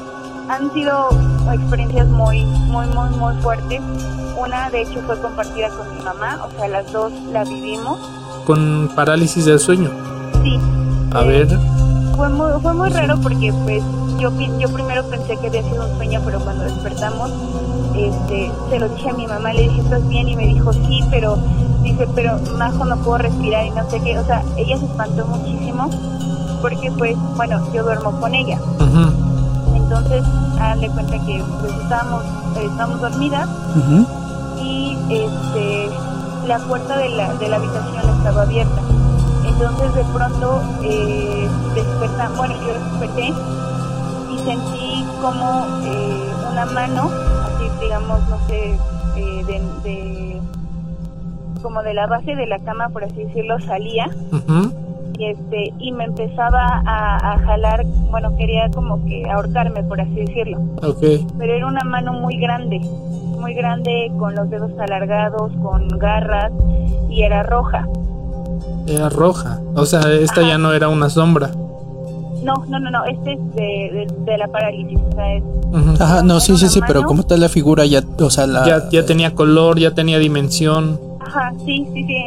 han 0.49 0.73
sido 0.73 1.09
experiencias 1.51 2.07
muy, 2.07 2.43
muy, 2.43 2.87
muy, 2.87 3.09
muy 3.11 3.35
fuertes. 3.43 3.79
Una, 4.35 4.71
de 4.71 4.81
hecho, 4.81 5.01
fue 5.05 5.19
compartida 5.21 5.69
con 5.69 5.95
mi 5.95 6.03
mamá, 6.03 6.43
o 6.45 6.57
sea, 6.57 6.67
las 6.67 6.91
dos 6.91 7.13
la 7.31 7.43
vivimos. 7.43 7.99
¿Con 8.45 8.89
parálisis 8.95 9.45
del 9.45 9.59
sueño? 9.59 9.91
Sí. 10.41 10.59
A 11.13 11.21
eh, 11.21 11.27
ver. 11.27 11.59
Fue 12.15 12.29
muy, 12.29 12.51
fue 12.59 12.73
muy 12.73 12.89
raro 12.89 13.19
porque, 13.21 13.53
pues, 13.65 13.83
yo, 14.17 14.31
yo 14.59 14.69
primero 14.73 15.07
pensé 15.09 15.37
que 15.37 15.47
había 15.47 15.61
sido 15.61 15.87
un 15.87 15.95
sueño, 15.97 16.21
pero 16.25 16.39
cuando 16.39 16.63
despertamos, 16.63 17.31
este, 17.95 18.51
se 18.69 18.79
lo 18.79 18.89
dije 18.89 19.09
a 19.09 19.13
mi 19.13 19.27
mamá, 19.27 19.53
le 19.53 19.63
dije, 19.63 19.81
¿estás 19.81 20.07
bien? 20.07 20.27
Y 20.29 20.35
me 20.35 20.47
dijo, 20.47 20.73
sí, 20.73 21.03
pero 21.09 21.37
dice, 21.81 22.07
pero 22.15 22.39
Majo 22.57 22.85
no 22.85 22.97
puedo 22.97 23.19
respirar 23.19 23.65
y 23.65 23.71
no 23.71 23.89
sé 23.89 23.99
qué, 24.01 24.17
o 24.19 24.25
sea, 24.25 24.43
ella 24.57 24.77
se 24.77 24.85
espantó 24.85 25.25
muchísimo 25.27 25.89
porque 26.61 26.91
pues, 26.97 27.15
bueno, 27.35 27.61
yo 27.73 27.83
duermo 27.83 28.11
con 28.19 28.33
ella. 28.33 28.57
Entonces, 29.75 30.23
de 30.79 30.89
cuenta 30.89 31.13
que 31.25 31.43
pues 31.59 31.73
estábamos, 31.73 32.23
estábamos 32.55 33.01
dormidas 33.01 33.47
y 34.61 34.97
este 35.09 35.89
la 36.47 36.59
puerta 36.59 36.97
de 36.97 37.09
la, 37.09 37.33
de 37.35 37.47
la 37.47 37.57
habitación 37.57 38.17
estaba 38.17 38.41
abierta. 38.41 38.81
Entonces 39.45 39.93
de 39.93 40.03
pronto 40.05 40.61
eh, 40.83 41.49
bueno, 42.35 42.55
yo 42.65 42.73
desperté 42.73 43.33
y 44.31 44.37
sentí 44.39 45.05
como 45.21 45.65
eh, 45.83 46.33
una 46.51 46.65
mano, 46.65 47.09
digamos, 47.83 48.29
no 48.29 48.37
sé, 48.47 48.77
eh, 49.17 49.43
de 49.45 50.33
como 51.63 51.81
de 51.81 51.95
la 51.95 52.05
base 52.05 52.35
de 52.35 52.45
la 52.45 52.59
cama, 52.59 52.89
por 52.89 53.03
así 53.03 53.23
decirlo, 53.23 53.59
salía. 53.61 54.07
Y, 55.17 55.25
este, 55.25 55.73
y 55.79 55.91
me 55.91 56.03
empezaba 56.03 56.83
a, 56.85 57.39
jalar, 57.39 57.85
bueno, 58.11 58.35
quería 58.35 58.69
como 58.69 59.03
que 59.05 59.27
ahorcarme, 59.29 59.83
por 59.83 60.01
así 60.01 60.13
decirlo. 60.13 60.59
Pero 61.39 61.53
era 61.53 61.65
una 61.65 61.83
mano 61.83 62.13
muy 62.13 62.37
grande, 62.37 62.79
muy 62.79 63.53
grande, 63.53 64.11
con 64.19 64.35
los 64.35 64.49
dedos 64.49 64.71
alargados, 64.77 65.51
con 65.61 65.87
garras, 65.97 66.51
y 67.09 67.23
era 67.23 67.43
roja. 67.43 67.87
Era 68.85 69.09
roja, 69.09 69.59
o 69.75 69.85
sea, 69.85 70.01
esta 70.11 70.41
ya 70.41 70.57
no 70.57 70.73
era 70.73 70.89
una 70.89 71.09
sombra. 71.09 71.51
No, 72.43 72.53
no, 72.67 72.79
no, 72.79 72.91
no, 72.91 73.05
este 73.05 73.33
es 73.33 73.55
de, 73.55 74.07
de, 74.25 74.37
la 74.37 74.47
parálisis, 74.47 74.99
o 74.99 75.11
sea, 75.13 75.33
es... 75.33 75.43
Ajá, 76.01 76.23
no, 76.23 76.39
sí, 76.39 76.57
sí, 76.57 76.67
sí, 76.67 76.81
pero 76.85 77.03
¿cómo 77.03 77.21
está 77.21 77.37
la 77.37 77.49
figura? 77.49 77.85
Ya, 77.85 78.01
o 78.19 78.29
sea, 78.29 78.47
la... 78.47 78.65
ya, 78.65 78.89
ya 78.89 79.05
tenía 79.05 79.33
color, 79.33 79.79
ya 79.79 79.91
tenía 79.91 80.19
dimensión. 80.19 80.99
Ajá, 81.25 81.53
sí, 81.65 81.87
sí, 81.93 82.03
sí, 82.03 82.25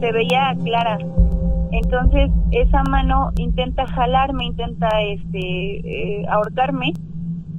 se 0.00 0.12
veía 0.12 0.54
clara. 0.64 0.98
Entonces 1.72 2.30
esa 2.50 2.82
mano 2.84 3.32
intenta 3.36 3.86
jalarme, 3.86 4.44
intenta 4.44 4.88
este 5.00 6.20
eh, 6.20 6.26
ahorcarme 6.30 6.92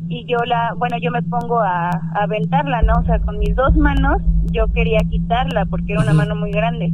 y 0.07 0.25
yo 0.25 0.37
la, 0.45 0.73
bueno, 0.77 0.97
yo 1.01 1.09
me 1.09 1.23
pongo 1.23 1.59
a, 1.59 1.89
aventarla, 2.15 2.83
¿no? 2.83 2.93
O 3.01 3.03
sea, 3.05 3.19
con 3.19 3.39
mis 3.39 3.55
dos 3.55 3.75
manos 3.75 4.21
yo 4.51 4.67
quería 4.67 4.99
quitarla 5.09 5.65
porque 5.65 5.93
era 5.93 6.01
una 6.01 6.13
mano 6.13 6.35
muy 6.35 6.51
grande. 6.51 6.93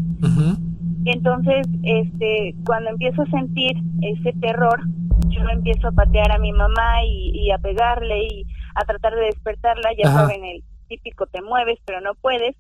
Entonces, 1.06 1.68
este, 1.84 2.56
cuando 2.66 2.90
empiezo 2.90 3.22
a 3.22 3.26
sentir 3.28 3.78
ese 4.02 4.34
terror, 4.40 4.82
yo 5.30 5.42
empiezo 5.50 5.88
a 5.88 5.92
patear 5.92 6.32
a 6.32 6.40
mi 6.40 6.52
mamá 6.52 7.04
y, 7.06 7.52
a 7.52 7.58
pegarle 7.58 8.24
y 8.24 8.46
a 8.76 8.86
tratar 8.86 9.16
de 9.16 9.26
despertarla, 9.26 9.90
ya 9.98 10.12
saben, 10.12 10.44
el 10.44 10.64
típico 10.88 11.26
te 11.28 11.42
mueves 11.42 11.80
pero 11.86 12.02
no 12.02 12.14
puedes. 12.16 12.56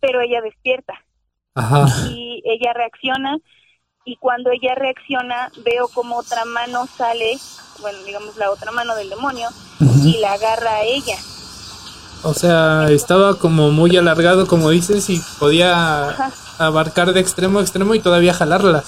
Pero 0.00 0.20
ella 0.20 0.40
despierta. 0.42 0.94
Y 2.10 2.42
ella 2.44 2.72
reacciona. 2.72 3.38
Y 4.06 4.16
cuando 4.16 4.50
ella 4.50 4.74
reacciona 4.74 5.50
veo 5.64 5.88
como 5.88 6.16
otra 6.16 6.44
mano 6.44 6.86
sale, 6.86 7.36
bueno, 7.80 7.98
digamos 8.04 8.36
la 8.36 8.50
otra 8.50 8.70
mano 8.70 8.94
del 8.96 9.08
demonio, 9.08 9.48
y 9.80 10.18
la 10.20 10.34
agarra 10.34 10.76
a 10.76 10.82
ella. 10.82 11.16
O 12.22 12.34
sea, 12.34 12.88
estaba 12.90 13.38
como 13.38 13.70
muy 13.70 13.96
alargado, 13.96 14.46
como 14.46 14.70
dices, 14.70 15.08
y 15.08 15.20
podía 15.38 16.14
abarcar 16.58 17.12
de 17.12 17.20
extremo 17.20 17.58
a 17.58 17.62
extremo 17.62 17.94
y 17.94 18.00
todavía 18.00 18.34
jalarlas. 18.34 18.84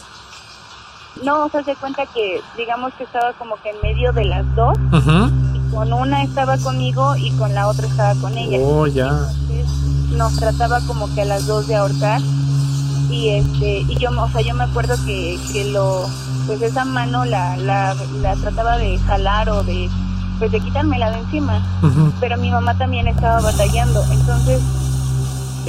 No, 1.23 1.45
o 1.45 1.49
sea, 1.49 1.65
se 1.65 1.75
cuenta 1.77 2.05
que, 2.07 2.41
digamos 2.57 2.93
que 2.95 3.05
estaba 3.05 3.33
como 3.35 3.57
que 3.63 3.71
en 3.71 3.81
medio 3.83 4.13
de 4.13 4.25
las 4.27 4.45
dos, 4.55 4.77
y 5.55 5.75
con 5.75 5.93
una 5.93 6.23
estaba 6.23 6.59
conmigo 6.59 7.17
y 7.17 7.31
con 7.33 7.55
la 7.55 7.69
otra 7.69 7.87
estaba 7.87 8.15
con 8.21 8.37
ella. 8.37 8.59
Oh, 8.61 8.87
ya. 8.87 9.29
Nos 10.11 10.37
trataba 10.37 10.81
como 10.87 11.13
que 11.15 11.23
a 11.23 11.25
las 11.25 11.47
dos 11.47 11.67
de 11.67 11.77
ahorcar 11.77 12.21
y 13.11 13.29
este 13.31 13.81
y 13.81 13.97
yo 13.99 14.11
o 14.11 14.29
sea 14.31 14.41
yo 14.41 14.55
me 14.55 14.65
acuerdo 14.65 14.97
que, 15.05 15.39
que 15.53 15.65
lo 15.67 16.07
pues 16.47 16.61
esa 16.63 16.85
mano 16.85 17.25
la, 17.25 17.57
la, 17.57 17.95
la 18.21 18.35
trataba 18.37 18.79
de 18.79 18.99
jalar 18.99 19.49
o 19.51 19.63
de 19.63 19.91
pues 20.39 20.53
de 20.53 20.61
quitármela 20.61 21.11
de 21.11 21.19
encima. 21.19 21.63
Pero 22.21 22.37
mi 22.37 22.51
mamá 22.51 22.77
también 22.77 23.09
estaba 23.09 23.41
batallando. 23.41 24.05
Entonces 24.11 24.61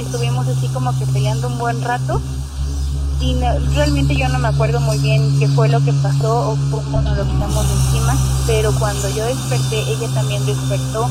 estuvimos 0.02 0.46
así 0.48 0.68
como 0.68 0.96
que 0.98 1.06
peleando 1.06 1.48
un 1.48 1.58
buen 1.58 1.82
rato. 1.82 2.20
Y 3.20 3.34
realmente 3.74 4.14
yo 4.16 4.28
no 4.28 4.38
me 4.38 4.48
acuerdo 4.48 4.80
muy 4.80 4.98
bien 4.98 5.38
qué 5.40 5.48
fue 5.48 5.68
lo 5.68 5.82
que 5.84 5.92
pasó 5.92 6.50
o 6.50 6.58
cómo 6.70 7.00
nos 7.02 7.16
lo 7.16 7.24
quitamos 7.24 7.66
encima 7.66 8.16
pero 8.48 8.72
cuando 8.78 9.10
yo 9.10 9.26
desperté 9.26 9.78
ella 9.92 10.08
también 10.14 10.44
despertó. 10.46 11.08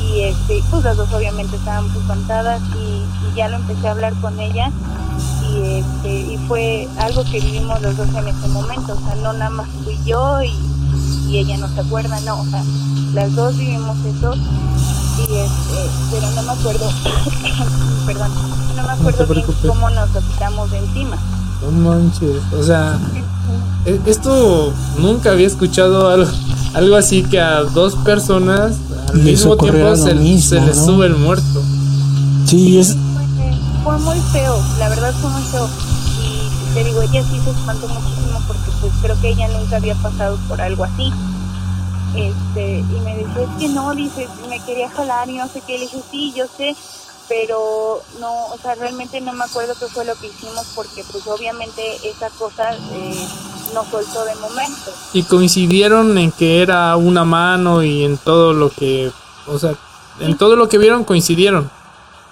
Y 0.00 0.20
este, 0.20 0.62
pues 0.70 0.84
las 0.84 0.96
dos 0.96 1.12
obviamente 1.12 1.56
estábamos 1.56 1.94
espantadas 1.96 2.62
y, 2.78 3.02
ya 3.36 3.48
lo 3.48 3.56
empecé 3.56 3.88
a 3.88 3.90
hablar 3.90 4.14
con 4.20 4.38
ella. 4.38 4.70
Y 5.50 5.78
este 5.78 6.32
y 6.32 6.38
fue 6.46 6.88
algo 6.98 7.24
que 7.24 7.40
vivimos 7.40 7.82
los 7.82 7.96
dos 7.96 8.08
en 8.14 8.28
ese 8.28 8.46
momento, 8.48 8.94
o 8.94 9.00
sea, 9.00 9.16
no 9.16 9.32
nada 9.32 9.50
más 9.50 9.68
fui 9.82 9.98
yo 10.04 10.42
y, 10.42 10.56
ella 11.36 11.56
no 11.56 11.66
se 11.66 11.80
acuerda, 11.80 12.20
no, 12.20 12.40
o 12.40 12.44
sea, 12.44 12.62
las 13.12 13.34
dos 13.34 13.56
vivimos 13.56 13.96
eso 14.04 14.34
este, 15.24 15.90
pero 16.10 16.30
no 16.30 16.42
me 16.42 16.52
acuerdo, 16.52 16.88
perdón, 18.06 18.30
no 18.76 18.82
me 18.82 18.92
acuerdo 18.92 19.26
bien 19.26 19.46
cómo 19.66 19.90
nos 19.90 20.10
lo 20.12 20.20
quitamos 20.20 20.70
de 20.70 20.78
encima. 20.78 21.18
No 21.62 21.70
manches, 21.70 22.42
o 22.52 22.62
sea, 22.62 22.98
e, 23.86 24.00
esto 24.06 24.72
nunca 24.98 25.32
había 25.32 25.46
escuchado 25.46 26.10
algo, 26.10 26.30
algo 26.74 26.96
así 26.96 27.22
que 27.22 27.40
a 27.40 27.60
dos 27.62 27.94
personas 27.96 28.76
al 29.12 29.20
mismo 29.20 29.56
tiempo 29.56 29.96
se, 29.96 30.14
les 30.14 30.84
sube 30.84 31.06
el 31.06 31.16
muerto. 31.16 31.62
Sí, 32.46 32.78
es... 32.78 32.96
Fue, 33.82 33.98
muy 33.98 34.18
feo, 34.32 34.62
la 34.78 34.88
verdad 34.88 35.12
fue 35.20 35.30
muy 35.30 35.42
feo. 35.44 35.68
Y 36.22 36.74
te 36.74 36.84
digo, 36.84 37.02
ella 37.02 37.22
sí 37.22 37.40
se 37.44 37.50
espantó 37.50 37.88
muchísimo 37.88 38.40
porque 38.46 38.70
pues 38.80 38.92
creo 39.02 39.20
que 39.20 39.30
ella 39.30 39.48
nunca 39.48 39.76
había 39.76 39.94
pasado 39.96 40.38
por 40.48 40.60
algo 40.60 40.84
así. 40.84 41.12
Este, 42.16 42.78
y 42.78 43.00
me 43.00 43.16
dice, 43.16 43.42
es 43.42 43.50
que 43.58 43.68
no, 43.68 43.94
dice, 43.94 44.28
me 44.48 44.64
quería 44.64 44.90
jalar 44.90 45.28
y 45.28 45.36
no 45.36 45.48
sé 45.48 45.60
qué. 45.66 45.78
Le 45.78 45.86
dije, 45.86 46.00
sí, 46.10 46.32
yo 46.36 46.46
sé, 46.46 46.76
pero 47.28 48.02
no, 48.20 48.46
o 48.46 48.58
sea, 48.58 48.74
realmente 48.74 49.20
no 49.20 49.32
me 49.32 49.44
acuerdo 49.44 49.74
qué 49.78 49.86
fue 49.86 50.04
lo 50.04 50.14
que 50.16 50.28
hicimos 50.28 50.72
porque 50.74 51.04
pues 51.10 51.26
obviamente 51.26 51.82
esa 52.08 52.30
cosa 52.30 52.74
eh, 52.74 53.28
no 53.72 53.84
soltó 53.84 54.24
de 54.24 54.34
momento. 54.36 54.92
Y 55.12 55.22
coincidieron 55.24 56.16
en 56.18 56.32
que 56.32 56.62
era 56.62 56.96
una 56.96 57.24
mano 57.24 57.82
y 57.82 58.04
en 58.04 58.18
todo 58.18 58.52
lo 58.52 58.70
que, 58.70 59.10
o 59.46 59.58
sea, 59.58 59.74
en 60.20 60.36
todo 60.36 60.56
lo 60.56 60.68
que 60.68 60.78
vieron 60.78 61.04
coincidieron. 61.04 61.70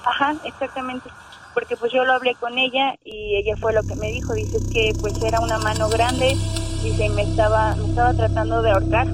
Ajá, 0.04 0.34
exactamente. 0.44 1.10
Porque 1.54 1.76
pues 1.76 1.92
yo 1.92 2.04
lo 2.04 2.14
hablé 2.14 2.34
con 2.36 2.56
ella 2.56 2.94
y 3.04 3.36
ella 3.36 3.54
fue 3.60 3.72
lo 3.72 3.82
que 3.82 3.94
me 3.96 4.10
dijo, 4.10 4.32
dice 4.32 4.58
que 4.72 4.92
pues 5.00 5.20
era 5.22 5.40
una 5.40 5.58
mano 5.58 5.88
grande, 5.88 6.36
dice, 6.82 7.06
y 7.06 7.08
me 7.10 7.22
estaba, 7.22 7.74
me 7.76 7.88
estaba 7.88 8.14
tratando 8.14 8.62
de 8.62 8.70
ahorcar. 8.70 9.08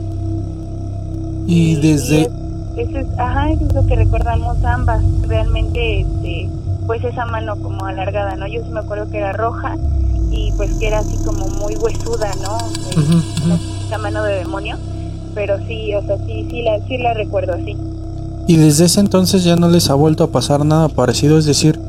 Y 1.49 1.77
desde... 1.77 2.31
Eso 2.77 2.99
es, 2.99 3.07
ajá, 3.19 3.51
eso 3.51 3.65
es 3.65 3.75
lo 3.75 3.87
que 3.87 3.97
recordamos 3.97 4.63
ambas, 4.63 5.03
realmente, 5.27 6.03
este, 6.03 6.51
pues 6.87 7.03
esa 7.03 7.25
mano 7.25 7.57
como 7.57 7.87
alargada, 7.87 8.37
¿no? 8.37 8.47
Yo 8.47 8.63
sí 8.63 8.71
me 8.71 8.81
acuerdo 8.81 9.11
que 9.11 9.17
era 9.17 9.33
roja 9.33 9.77
y 10.31 10.53
pues 10.59 10.75
que 10.75 10.89
era 10.89 10.99
así 10.99 11.17
como 11.25 11.49
muy 11.49 11.75
huesuda, 11.75 12.31
¿no? 12.43 12.59
Esa 13.87 13.97
mano 13.99 14.23
de 14.23 14.35
demonio, 14.35 14.77
pero 15.35 15.57
sí, 15.67 15.95
o 15.95 16.03
sea, 16.03 16.19
sí, 16.19 16.47
sí 16.51 16.63
la, 16.63 16.79
sí 16.87 16.99
la 16.99 17.15
recuerdo 17.15 17.55
así. 17.55 17.77
Y 18.47 18.57
desde 18.57 18.85
ese 18.85 19.01
entonces 19.01 19.43
ya 19.43 19.57
no 19.57 19.71
les 19.71 19.89
ha 19.89 19.95
vuelto 19.95 20.25
a 20.25 20.29
pasar 20.29 20.67
nada 20.67 20.89
parecido, 20.89 21.39
es 21.39 21.47
decir, 21.47 21.81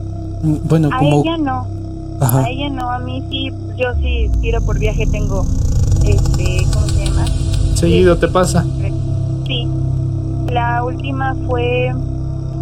mm, 0.42 0.56
bueno, 0.70 0.90
como... 0.98 1.18
A 1.18 1.22
ella 1.22 1.38
no, 1.38 1.68
a 2.22 2.50
ella 2.50 2.70
no, 2.70 2.90
a 2.90 3.00
mí 3.00 3.22
sí, 3.30 3.52
yo 3.76 3.94
sí 4.02 4.32
tiro 4.40 4.62
por 4.62 4.80
viaje, 4.80 5.06
tengo, 5.06 5.46
este, 6.06 6.66
¿cómo 6.74 6.88
se 6.88 7.06
llama? 7.06 7.26
Seguido 7.76 8.18
te 8.18 8.30
pasa. 8.30 8.66
La 10.52 10.84
última 10.84 11.36
fue 11.48 11.94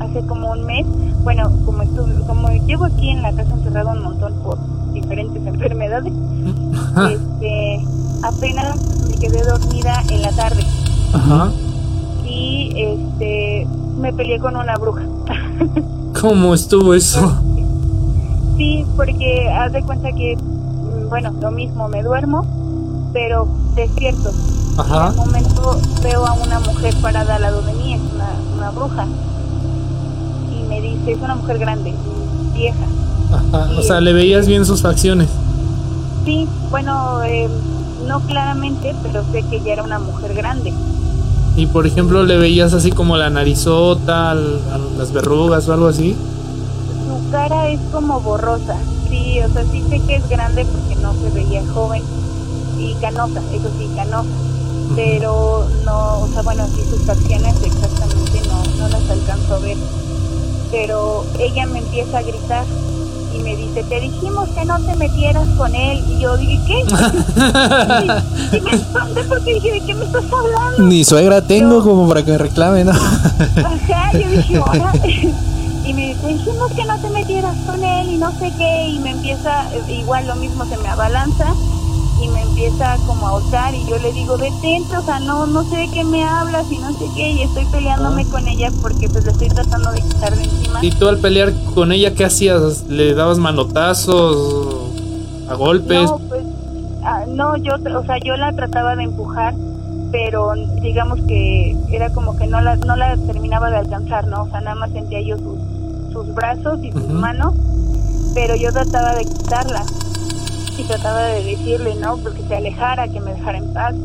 hace 0.02 0.22
como 0.28 0.52
un 0.52 0.66
mes. 0.66 0.86
Bueno, 1.24 1.52
como 1.66 1.84
estuve, 1.84 2.14
como 2.26 2.50
llevo 2.66 2.86
aquí 2.86 3.12
en 3.12 3.22
la 3.22 3.32
casa 3.32 3.54
encerrado 3.54 3.92
un 3.92 4.04
montón 4.04 4.34
por 4.44 4.58
diferentes 4.94 5.46
enfermedades, 5.46 6.14
este, 7.10 7.86
apenas 8.24 8.78
me 9.08 9.16
quedé 9.16 9.44
dormida 9.44 10.02
en 10.10 10.22
la 10.22 10.32
tarde. 10.32 10.64
Ajá. 11.14 11.52
Y 12.26 12.74
este, 12.76 13.68
me 14.00 14.12
peleé 14.14 14.40
con 14.40 14.58
una 14.58 14.76
bruja. 14.76 15.04
¿Cómo 16.22 16.54
estuvo 16.54 16.94
eso? 16.94 17.42
Sí, 18.58 18.86
porque 18.96 19.50
haz 19.50 19.72
de 19.72 19.84
cuenta 19.84 20.12
que, 20.12 20.36
mm, 20.36 21.10
bueno, 21.10 21.32
lo 21.40 21.52
mismo, 21.52 21.88
me 21.88 22.04
duermo, 22.04 22.46
pero 23.14 23.48
despierto. 23.76 24.32
Ajá. 24.78 25.08
En 25.08 25.20
un 25.20 25.26
momento 25.26 25.82
veo 26.04 26.26
a 26.26 26.34
una 26.34 26.60
mujer 26.60 26.96
parada 27.02 27.36
al 27.36 27.42
lado 27.42 27.62
de 27.64 27.74
mí, 27.74 27.96
es 27.96 28.02
una, 28.14 28.30
una 28.56 28.70
bruja. 28.70 29.08
Y 30.52 30.64
me 30.68 30.82
dice, 30.82 31.14
es 31.14 31.20
una 31.20 31.36
mujer 31.36 31.58
grande, 31.58 31.96
vieja. 32.54 32.86
Ajá. 33.32 33.70
O 33.78 33.82
sea, 33.82 34.00
le 34.02 34.14
veías 34.14 34.48
bien 34.48 34.66
sus 34.66 34.84
facciones. 34.84 35.30
Sí, 36.26 36.48
bueno, 36.70 37.24
eh, 37.24 37.50
no 38.06 38.20
claramente, 38.22 38.96
pero 39.02 39.24
sé 39.32 39.44
que 39.44 39.58
ella 39.58 39.74
era 39.74 39.84
una 39.84 39.98
mujer 39.98 40.36
grande. 40.36 40.74
Y 41.56 41.66
por 41.66 41.88
ejemplo, 41.88 42.24
le 42.24 42.38
veías 42.38 42.74
así 42.74 42.92
como 42.92 43.18
la 43.18 43.32
narizota, 43.32 44.36
las 44.36 45.12
verrugas 45.12 45.68
o 45.68 45.74
algo 45.74 45.88
así. 45.88 46.16
Su 47.08 47.32
cara 47.32 47.68
es 47.70 47.80
como 47.92 48.22
borrosa, 48.22 48.76
sí, 49.10 49.40
o 49.42 49.52
sea, 49.52 49.64
sí 49.72 49.84
sé 49.90 50.00
que 50.02 50.18
es 50.18 50.30
grande 50.30 50.66
porque 50.66 50.96
no 51.02 51.14
se 51.14 51.32
veía 51.32 51.64
joven 51.74 52.04
y 52.78 52.94
canosa, 52.96 53.42
eso 53.52 53.70
sí, 53.80 53.90
canosa 53.96 54.30
pero 54.96 55.68
no, 55.86 56.20
o 56.20 56.28
sea, 56.28 56.42
bueno, 56.42 56.66
sí 56.68 56.84
sus 56.90 57.02
facciones 57.04 57.56
exactamente 57.64 58.42
no, 58.48 58.64
no 58.78 58.88
las 58.90 59.10
alcanzo 59.10 59.56
a 59.56 59.60
ver. 59.60 59.78
Pero 60.72 61.26
ella 61.40 61.66
me 61.66 61.80
empieza 61.80 62.18
a 62.20 62.22
gritar 62.22 62.66
y 63.34 63.40
me 63.40 63.56
dice, 63.56 63.84
te 63.84 64.00
dijimos 64.00 64.50
que 64.50 64.66
no 64.66 64.80
te 64.80 64.96
metieras 64.96 65.48
con 65.58 65.74
él. 65.74 66.04
Y 66.10 66.20
yo 66.20 66.36
dije, 66.38 66.60
¿qué? 66.68 66.80
y, 68.58 68.62
me 68.62 68.72
espanté 68.72 69.24
porque 69.24 69.54
dije, 69.56 69.72
¿de 69.74 69.82
qué 69.82 69.96
me 69.96 70.06
estás 70.06 70.26
hablando? 70.32 70.84
Ni 70.84 71.04
suegra 71.04 71.42
tengo 71.42 71.84
como 71.84 72.08
para 72.08 72.24
que 72.24 72.32
me 72.32 72.38
reclame, 72.38 72.84
¿no? 72.84 72.92
Ajá, 72.92 74.12
yo 74.14 74.30
dije, 74.30 74.58
ahora... 74.66 74.94
y 75.04 75.94
me 75.94 76.08
dice, 76.08 76.28
dijimos 76.28 76.72
que 76.74 76.86
no 76.86 77.00
te 77.00 77.10
metieras 77.10 77.56
con 77.66 77.84
él 77.84 78.10
y 78.10 78.18
no 78.18 78.32
sé 78.40 78.52
qué. 78.58 78.90
Y 78.90 79.00
me 79.00 79.12
empieza, 79.12 79.66
igual 79.88 80.28
lo 80.28 80.36
mismo, 80.36 80.66
se 80.66 80.78
me 80.78 80.90
abalanza 80.90 81.54
y 82.22 82.28
me 82.30 82.42
empieza 82.42 82.98
como 83.06 83.28
a 83.28 83.32
ahorcar 83.32 83.76
y 83.76 83.86
yo 83.86 83.98
le 84.00 84.12
digo, 84.12 84.38
detente, 84.38 84.98
o 84.98 85.02
sea, 85.02 85.20
no, 85.20 85.46
no 85.46 85.64
sé 85.64 85.78
de 85.78 85.92
qué 85.92 86.04
me 86.04 86.24
hablas 86.24 86.72
y 86.72 86.78
no 86.80 86.92
sé 86.94 87.06
qué, 87.16 87.32
y 87.32 87.42
estoy 87.44 87.66
peleándome 87.66 88.24
ah. 88.28 88.32
con 88.32 88.48
ella 88.48 88.72
porque 88.82 89.08
pues 89.10 89.26
le 89.26 89.32
estoy 89.32 89.50
tratando 89.50 89.92
de 89.92 90.02
quitar 90.02 90.36
de 90.36 90.44
encima. 90.44 90.80
¿Y 90.84 90.92
tú 90.92 91.08
al 91.08 91.20
pelear 91.20 91.54
con 91.76 91.92
ella 91.92 92.14
qué 92.14 92.26
hacías? 92.26 92.86
¿Le 92.88 93.14
dabas 93.14 93.38
manotazos, 93.38 94.92
a 95.48 95.54
golpes? 95.54 96.10
No, 96.10 96.20
pues, 96.28 96.44
ah, 97.04 97.26
no, 97.28 97.58
yo, 97.58 97.76
o 97.76 98.04
sea, 98.06 98.18
yo 98.24 98.36
la 98.36 98.52
trataba 98.54 98.96
de 98.96 99.04
empujar, 99.04 99.54
pero 100.12 100.54
digamos 100.82 101.20
que 101.28 101.76
era 101.92 102.10
como 102.12 102.36
que 102.36 102.48
no 102.48 102.62
la, 102.62 102.78
no 102.78 102.96
la 102.96 103.16
terminaba 103.18 103.70
de 103.70 103.78
alcanzar, 103.78 104.26
¿no? 104.28 104.44
O 104.44 104.50
sea, 104.50 104.62
nada 104.62 104.76
más 104.76 104.92
sentía 104.92 105.22
yo 105.22 105.38
sus, 105.38 106.14
sus 106.14 106.34
brazos 106.34 106.80
y 106.84 106.92
sus 106.92 107.10
manos, 107.10 107.54
pero 108.34 108.56
yo 108.56 108.72
trataba 108.72 109.14
de 109.14 109.26
quitarla 109.26 109.86
y 110.78 110.84
trataba 110.84 111.24
de 111.24 111.44
decirle, 111.44 111.96
¿no? 111.96 112.18
Porque 112.18 112.42
se 112.48 112.56
alejara, 112.56 113.08
que 113.08 113.20
me 113.20 113.34
dejara 113.34 113.58
en 113.58 113.74
paz. 113.74 113.96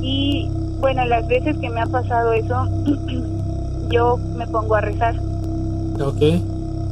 Y 0.00 0.48
bueno, 0.80 1.04
las 1.06 1.26
veces 1.26 1.56
que 1.58 1.70
me 1.70 1.80
ha 1.80 1.86
pasado 1.86 2.32
eso, 2.32 2.66
yo 3.90 4.18
me 4.36 4.46
pongo 4.46 4.76
a 4.76 4.80
rezar. 4.80 5.16
Ok. 6.00 6.22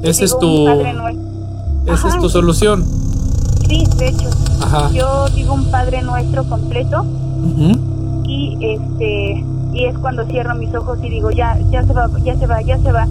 Ese 0.03 0.25
es 0.25 0.39
tu... 0.39 0.69
Esa 1.87 2.09
es 2.09 2.19
tu 2.19 2.29
solución. 2.29 2.85
Sí, 3.69 3.87
de 3.97 4.09
hecho. 4.09 4.29
Yo 4.93 5.29
digo 5.29 5.55
un 5.55 5.71
Padre 5.71 6.03
Nuestro 6.03 6.45
completo. 6.45 7.05
Y 8.25 8.59
este 8.61 9.45
y 9.73 9.85
es 9.85 9.99
cuando 9.99 10.25
cierro 10.25 10.55
mis 10.55 10.75
ojos 10.75 10.99
y 11.03 11.11
digo, 11.11 11.31
ya 11.31 11.59
ya 11.71 11.85
se 11.85 11.93
va, 11.93 12.09
ya 12.25 12.37
se 12.37 12.47
va, 12.47 12.63
ya 12.63 12.79
se 12.79 12.91
va. 12.91 13.07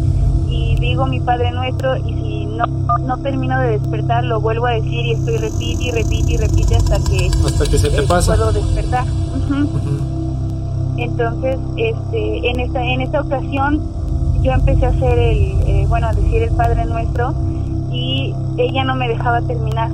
Y 0.50 0.76
digo 0.80 1.06
mi 1.06 1.20
Padre 1.20 1.52
Nuestro 1.52 1.96
y 1.98 2.14
si 2.16 2.35
no, 2.56 2.66
no 3.00 3.18
termino 3.18 3.60
de 3.60 3.80
despertar, 3.80 4.24
lo 4.24 4.40
vuelvo 4.42 4.68
a 4.68 4.72
decir 4.72 5.06
y 5.06 5.12
estoy 5.12 5.38
repite 5.38 5.84
y 5.84 5.92
repite 5.92 6.32
y 6.34 6.38
repite 6.38 6.76
hasta 6.76 7.00
que, 7.00 7.30
hasta 7.46 7.66
que 7.66 7.78
se 7.78 7.90
te 7.90 8.02
pasa. 8.04 8.36
puedo 8.36 8.52
despertar. 8.52 9.06
Entonces, 10.98 11.58
este, 11.78 12.50
en 12.50 12.60
esta, 12.60 12.84
en 12.84 13.02
esta 13.02 13.22
ocasión 13.22 13.82
yo 14.42 14.52
empecé 14.52 14.86
a 14.86 14.90
hacer 14.90 15.18
el, 15.18 15.38
eh, 15.68 15.86
bueno, 15.90 16.08
a 16.08 16.14
decir 16.14 16.44
el 16.44 16.52
Padre 16.52 16.86
Nuestro 16.86 17.34
y 17.92 18.34
ella 18.58 18.84
no 18.84 18.96
me 18.96 19.08
dejaba 19.08 19.42
terminar. 19.42 19.90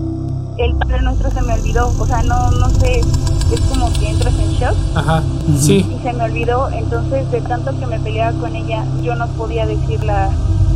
El 0.58 0.76
Padre 0.76 1.02
Nuestro 1.02 1.32
se 1.32 1.42
me 1.42 1.54
olvidó, 1.54 1.92
o 1.98 2.06
sea, 2.06 2.22
no, 2.24 2.52
no 2.52 2.70
sé, 2.70 3.00
es 3.00 3.62
como 3.62 3.92
que 3.94 4.10
entras 4.10 4.34
en 4.38 4.52
shock. 4.52 4.76
Ajá, 4.96 5.24
sí. 5.58 5.86
Y 5.90 6.04
se 6.04 6.14
me 6.14 6.24
olvidó, 6.26 6.70
entonces 6.70 7.32
de 7.32 7.42
tanto 7.42 7.78
que 7.80 7.88
me 7.88 8.00
peleaba 8.00 8.38
con 8.40 8.56
ella, 8.56 8.84
yo 9.02 9.16
no 9.16 9.28
podía 9.30 9.66
decir 9.66 10.04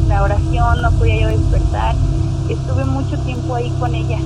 la, 0.07 0.23
oración, 0.23 0.81
no 0.81 0.91
podía 0.91 1.21
yo 1.21 1.27
despertar. 1.27 1.95
Estuve 2.49 2.85
mucho 2.85 3.17
tiempo 3.19 3.55
ahí 3.55 3.71
con 3.79 3.95
ella. 3.95 4.19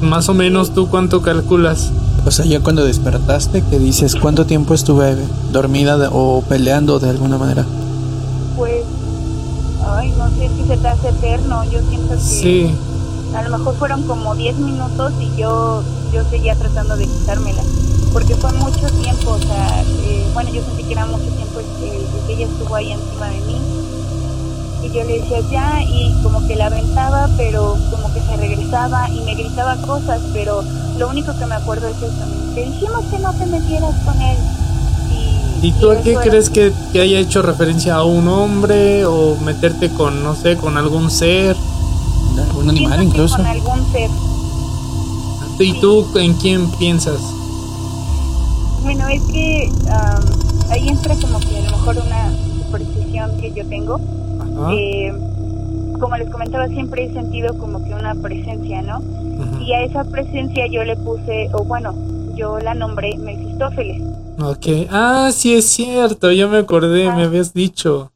Más 0.00 0.28
o 0.28 0.34
menos, 0.34 0.72
¿tú 0.74 0.88
cuánto 0.88 1.22
calculas? 1.22 1.90
O 2.26 2.30
sea, 2.30 2.44
ya 2.44 2.60
cuando 2.60 2.84
despertaste, 2.84 3.64
¿qué 3.68 3.78
dices? 3.78 4.14
¿Cuánto 4.14 4.46
tiempo 4.46 4.74
estuve 4.74 5.16
dormida 5.50 6.10
o 6.12 6.42
peleando 6.42 6.98
de 6.98 7.10
alguna 7.10 7.38
manera? 7.38 7.64
Pues, 8.56 8.84
ay, 9.86 10.12
no 10.18 10.28
sé 10.30 10.50
si 10.56 10.64
se 10.68 10.76
te 10.76 10.88
hace 10.88 11.08
eterno. 11.08 11.64
Yo 11.64 11.80
siento 11.88 12.14
que 12.14 12.20
sí. 12.20 12.70
a 13.34 13.42
lo 13.42 13.58
mejor 13.58 13.74
fueron 13.76 14.02
como 14.02 14.34
10 14.34 14.58
minutos 14.58 15.12
y 15.20 15.40
yo, 15.40 15.82
yo 16.12 16.22
seguía 16.30 16.54
tratando 16.54 16.96
de 16.96 17.06
quitármela. 17.06 17.62
Porque 18.12 18.34
fue 18.36 18.52
mucho 18.52 18.86
tiempo, 19.02 19.32
o 19.32 19.38
sea, 19.38 19.82
eh, 19.82 20.26
bueno, 20.32 20.50
yo 20.50 20.62
sentí 20.64 20.84
que 20.84 20.92
era 20.92 21.06
mucho 21.06 21.26
tiempo 21.26 21.60
eh, 21.60 22.06
que 22.26 22.32
ella 22.34 22.46
estuvo 22.46 22.74
ahí 22.74 22.92
encima 22.92 23.28
de 23.28 23.40
mí 23.40 23.87
y 24.82 24.88
yo 24.88 25.04
le 25.04 25.20
decía 25.20 25.40
ya 25.50 25.82
y 25.82 26.12
como 26.22 26.46
que 26.46 26.56
la 26.56 26.66
aventaba 26.66 27.28
pero 27.36 27.76
como 27.90 28.12
que 28.12 28.20
se 28.20 28.36
regresaba 28.36 29.08
y 29.10 29.20
me 29.22 29.34
gritaba 29.34 29.76
cosas 29.78 30.20
pero 30.32 30.62
lo 30.98 31.08
único 31.08 31.36
que 31.38 31.46
me 31.46 31.54
acuerdo 31.54 31.88
es 31.88 31.96
eso 31.96 32.24
te 32.54 32.64
dijimos 32.64 33.04
que 33.06 33.18
no 33.18 33.32
te 33.34 33.46
metieras 33.46 33.94
con 34.04 34.20
él 34.20 34.38
y 35.10 35.38
¿Y 35.60 35.72
tú 35.72 35.90
a 35.90 36.00
qué 36.00 36.14
crees 36.14 36.50
que, 36.50 36.72
que, 36.92 37.00
haya 37.00 37.18
hecho 37.18 37.42
referencia 37.42 37.96
a 37.96 38.04
un 38.04 38.28
hombre 38.28 39.04
o 39.06 39.36
meterte 39.44 39.90
con, 39.90 40.22
no 40.22 40.36
sé, 40.36 40.56
con 40.56 40.76
algún 40.76 41.10
ser? 41.10 41.56
Un 42.56 42.70
animal 42.70 43.02
incluso. 43.02 43.36
Con 43.36 43.46
algún 43.46 43.92
ser. 43.92 44.08
¿Y 45.58 45.80
tú 45.80 46.06
en 46.16 46.34
quién 46.34 46.70
piensas? 46.72 47.20
Bueno, 48.82 49.08
es 49.08 49.22
que 49.22 49.70
ahí 50.70 50.88
entra 50.88 51.16
como 51.16 51.40
que 51.40 51.58
a 51.58 51.62
lo 51.62 51.76
mejor 51.76 51.98
una 51.98 52.32
superstición 52.64 53.36
que 53.40 53.52
yo 53.52 53.66
tengo. 53.66 54.00
Eh, 54.72 55.12
como 56.00 56.16
les 56.16 56.30
comentaba, 56.30 56.68
siempre 56.68 57.04
he 57.04 57.12
sentido 57.12 57.56
como 57.58 57.84
que 57.84 57.94
una 57.94 58.14
presencia, 58.14 58.82
¿no? 58.82 59.00
Y 59.60 59.72
a 59.72 59.82
esa 59.82 60.04
presencia 60.04 60.66
yo 60.66 60.84
le 60.84 60.96
puse, 60.96 61.48
o 61.52 61.64
bueno, 61.64 61.94
yo 62.34 62.58
la 62.58 62.74
nombré 62.74 63.16
Mefistófeles. 63.18 64.02
Ok, 64.40 64.88
ah, 64.90 65.30
sí 65.32 65.54
es 65.54 65.68
cierto, 65.68 66.30
yo 66.32 66.48
me 66.48 66.58
acordé, 66.58 67.10
me 67.12 67.24
habías 67.24 67.52
dicho. 67.52 68.12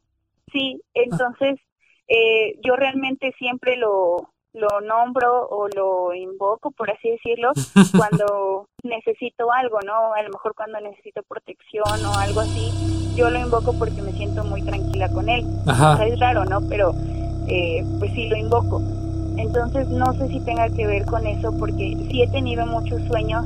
Sí, 0.51 0.81
entonces 0.93 1.59
eh, 2.07 2.59
yo 2.63 2.75
realmente 2.75 3.33
siempre 3.37 3.75
lo, 3.77 4.32
lo 4.53 4.81
nombro 4.81 5.47
o 5.49 5.67
lo 5.67 6.13
invoco, 6.13 6.71
por 6.71 6.89
así 6.91 7.09
decirlo, 7.09 7.51
cuando 7.97 8.67
necesito 8.83 9.51
algo, 9.51 9.79
¿no? 9.85 10.13
A 10.13 10.21
lo 10.21 10.29
mejor 10.29 10.53
cuando 10.55 10.79
necesito 10.79 11.21
protección 11.23 12.05
o 12.05 12.13
algo 12.17 12.41
así, 12.41 12.71
yo 13.15 13.29
lo 13.29 13.39
invoco 13.39 13.73
porque 13.77 14.01
me 14.01 14.11
siento 14.13 14.43
muy 14.43 14.61
tranquila 14.61 15.09
con 15.09 15.29
él. 15.29 15.45
Ajá. 15.67 15.93
O 15.93 15.97
sea, 15.97 16.07
es 16.07 16.19
raro, 16.19 16.45
¿no? 16.45 16.61
Pero 16.69 16.93
eh, 17.47 17.83
pues 17.99 18.11
sí 18.13 18.27
lo 18.27 18.37
invoco. 18.37 18.81
Entonces 19.37 19.89
no 19.89 20.13
sé 20.13 20.27
si 20.27 20.39
tenga 20.41 20.69
que 20.69 20.85
ver 20.85 21.05
con 21.05 21.25
eso 21.25 21.51
porque 21.57 21.97
sí 22.09 22.21
he 22.21 22.29
tenido 22.29 22.65
muchos 22.67 23.01
sueños 23.07 23.45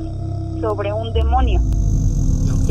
sobre 0.60 0.92
un 0.92 1.12
demonio. 1.14 1.60
Ok. 2.52 2.70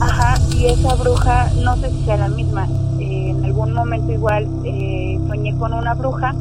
Ajá, 0.00 0.36
y 0.56 0.66
esa 0.66 0.94
bruja, 0.94 1.50
no 1.62 1.76
sé 1.76 1.90
si 1.90 2.04
sea 2.04 2.16
la 2.16 2.28
misma. 2.28 2.66
Eh, 3.00 3.30
en 3.30 3.44
algún 3.44 3.72
momento 3.72 4.12
igual 4.12 4.46
eh, 4.64 5.18
soñé 5.26 5.56
con 5.58 5.72
una 5.72 5.94
bruja 5.94 6.32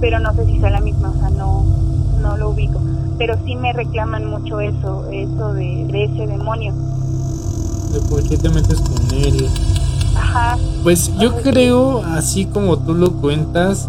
pero 0.00 0.18
no 0.18 0.34
sé 0.34 0.46
si 0.46 0.58
sea 0.58 0.70
la 0.70 0.80
misma, 0.80 1.10
o 1.10 1.18
sea, 1.18 1.30
no, 1.30 1.64
no 2.20 2.36
lo 2.36 2.50
ubico. 2.50 2.80
Pero 3.18 3.36
sí 3.44 3.54
me 3.56 3.72
reclaman 3.72 4.26
mucho 4.26 4.60
eso, 4.60 5.06
eso 5.10 5.52
de, 5.54 5.82
ese 6.04 6.26
demonio. 6.26 6.72
¿De 7.92 8.00
por 8.08 8.22
qué 8.22 8.36
te 8.36 8.48
metes 8.48 8.80
con 8.80 9.18
él? 9.18 9.48
Ajá. 10.16 10.56
Pues 10.82 11.10
yo 11.18 11.36
creo, 11.36 12.02
así 12.04 12.46
como 12.46 12.78
tú 12.78 12.94
lo 12.94 13.12
cuentas, 13.12 13.88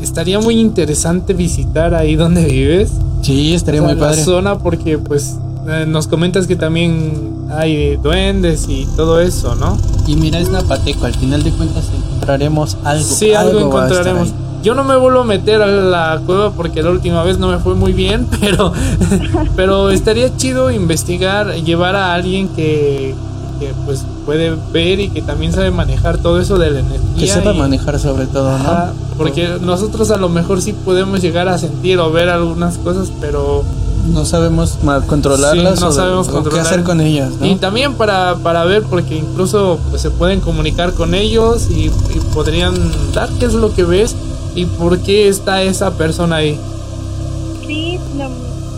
estaría 0.00 0.38
muy 0.38 0.60
interesante 0.60 1.34
visitar 1.34 1.94
ahí 1.94 2.14
donde 2.14 2.44
vives. 2.44 2.92
Sí, 3.22 3.54
estaría 3.54 3.82
muy 3.82 3.94
padre. 3.94 4.18
La 4.18 4.24
zona 4.24 4.58
porque 4.58 4.98
pues 4.98 5.36
nos 5.86 6.08
comentas 6.08 6.46
que 6.46 6.56
también 6.56 7.46
hay 7.50 7.96
duendes 7.96 8.66
y 8.68 8.86
todo 8.96 9.20
eso, 9.20 9.54
¿no? 9.54 9.78
Y 10.06 10.16
mira, 10.16 10.38
es 10.38 10.50
Napateco, 10.50 11.06
al 11.06 11.14
final 11.14 11.42
de 11.42 11.50
cuentas 11.52 11.88
encontraremos 11.96 12.76
algo. 12.84 13.04
Sí, 13.04 13.32
algo 13.32 13.60
encontraremos. 13.60 14.32
Yo 14.62 14.74
no 14.74 14.82
me 14.84 14.96
vuelvo 14.96 15.20
a 15.20 15.24
meter 15.24 15.60
a 15.60 15.66
la 15.66 16.20
cueva 16.24 16.50
porque 16.52 16.82
la 16.82 16.90
última 16.90 17.22
vez 17.22 17.38
no 17.38 17.48
me 17.48 17.58
fue 17.58 17.74
muy 17.74 17.92
bien, 17.92 18.26
pero, 18.40 18.72
pero 19.56 19.90
estaría 19.90 20.34
chido 20.36 20.70
investigar, 20.70 21.54
llevar 21.54 21.96
a 21.96 22.14
alguien 22.14 22.48
que, 22.48 23.14
pues 23.84 24.04
puede 24.24 24.56
ver 24.72 25.00
y 25.00 25.08
que 25.10 25.20
también 25.22 25.52
sabe 25.52 25.70
manejar 25.70 26.18
todo 26.18 26.40
eso 26.40 26.58
de 26.58 26.70
la 26.70 26.80
energía. 26.80 27.00
Que 27.18 27.26
sepa 27.26 27.52
manejar 27.52 27.98
sobre 27.98 28.26
todo, 28.26 28.56
¿no? 28.58 29.04
porque 29.16 29.58
nosotros 29.60 30.10
a 30.10 30.16
lo 30.16 30.28
mejor 30.28 30.60
sí 30.60 30.72
podemos 30.72 31.22
llegar 31.22 31.48
a 31.48 31.56
sentir 31.58 31.98
o 31.98 32.10
ver 32.10 32.28
algunas 32.28 32.78
cosas, 32.78 33.12
pero 33.20 33.64
no 34.06 34.24
sabemos 34.24 34.78
controlarlas 35.06 35.80
no 35.80 35.92
sabemos 35.92 36.28
qué 36.52 36.60
hacer 36.60 36.82
con 36.82 37.00
ellas. 37.00 37.32
Y 37.40 37.56
también 37.56 37.94
para, 37.94 38.36
para 38.36 38.64
ver, 38.64 38.82
porque 38.82 39.16
incluso 39.16 39.78
pues, 39.90 40.02
se 40.02 40.10
pueden 40.10 40.40
comunicar 40.40 40.92
con 40.92 41.14
ellos 41.14 41.68
y, 41.70 41.86
y 41.86 42.20
podrían 42.32 42.74
dar 43.12 43.28
qué 43.38 43.46
es 43.46 43.54
lo 43.54 43.74
que 43.74 43.84
ves 43.84 44.14
¿Y 44.54 44.66
por 44.66 45.00
qué 45.00 45.28
está 45.28 45.62
esa 45.62 45.90
persona 45.92 46.36
ahí? 46.36 46.58
Sí, 47.66 47.98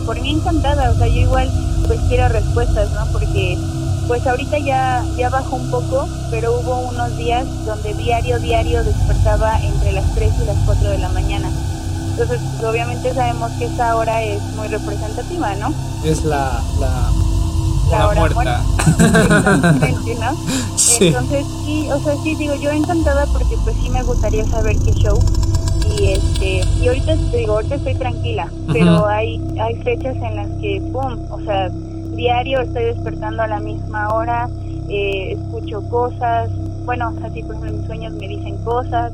por 0.06 0.20
mí 0.20 0.30
encantada, 0.30 0.90
o 0.90 0.96
sea, 0.96 1.06
yo 1.06 1.20
igual 1.20 1.50
pues 1.86 2.00
quiero 2.08 2.28
respuestas, 2.28 2.90
¿no? 2.92 3.04
Porque 3.12 3.58
pues 4.08 4.26
ahorita 4.26 4.58
ya, 4.58 5.04
ya 5.18 5.28
bajó 5.28 5.56
un 5.56 5.70
poco, 5.70 6.08
pero 6.30 6.58
hubo 6.58 6.78
unos 6.88 7.16
días 7.16 7.44
donde 7.66 7.92
diario, 7.94 8.38
diario 8.38 8.84
despertaba 8.84 9.58
entre 9.60 9.92
las 9.92 10.14
3 10.14 10.32
y 10.42 10.46
las 10.46 10.56
4 10.64 10.90
de 10.90 10.98
la 10.98 11.08
mañana. 11.10 11.50
Entonces, 12.18 12.40
pues, 12.40 12.64
obviamente 12.64 13.12
sabemos 13.12 13.52
que 13.58 13.66
esa 13.66 13.94
hora 13.94 14.22
es 14.22 14.42
muy 14.56 14.68
representativa, 14.68 15.54
¿no? 15.56 15.68
Es 16.02 16.24
la, 16.24 16.62
la, 16.80 17.10
la, 17.90 18.08
hora 18.08 18.30
muerta. 18.30 18.62
Exactamente, 18.88 20.14
¿no? 20.14 20.30
Entonces, 21.00 21.46
sí, 21.66 21.86
o 21.90 22.00
sea, 22.00 22.14
sí, 22.22 22.34
digo, 22.36 22.54
yo 22.54 22.70
encantada 22.70 23.26
porque 23.26 23.54
pues 23.64 23.76
sí 23.82 23.90
me 23.90 24.02
gustaría 24.02 24.46
saber 24.46 24.78
qué 24.78 24.92
show 24.92 25.18
y 25.98 26.12
este 26.12 26.60
y 26.80 26.88
ahorita 26.88 27.16
digo 27.32 27.52
ahorita 27.52 27.76
estoy 27.76 27.94
tranquila 27.94 28.50
pero 28.72 29.06
hay 29.06 29.40
hay 29.60 29.76
fechas 29.82 30.16
en 30.16 30.36
las 30.36 30.48
que 30.60 30.82
pum 30.92 31.18
o 31.30 31.40
sea 31.42 31.68
diario 32.16 32.60
estoy 32.60 32.84
despertando 32.84 33.42
a 33.42 33.46
la 33.46 33.60
misma 33.60 34.08
hora 34.12 34.48
eh, 34.88 35.32
escucho 35.32 35.88
cosas 35.88 36.50
bueno 36.84 37.14
así 37.22 37.42
por 37.42 37.54
ejemplo 37.54 37.68
en 37.68 37.76
mis 37.78 37.86
sueños 37.86 38.12
me 38.14 38.26
dicen 38.26 38.56
cosas 38.64 39.12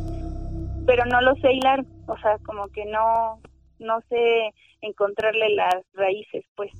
pero 0.86 1.05
no 1.07 1.20
lo 1.20 1.34
sé 1.36 1.53
hilar 1.53 1.84
o 2.12 2.18
sea 2.18 2.38
como 2.44 2.68
que 2.68 2.84
no 2.86 3.40
no 3.78 4.00
sé 4.08 4.52
encontrarle 4.80 5.54
las 5.54 5.74
raíces 5.94 6.44
pues 6.54 6.70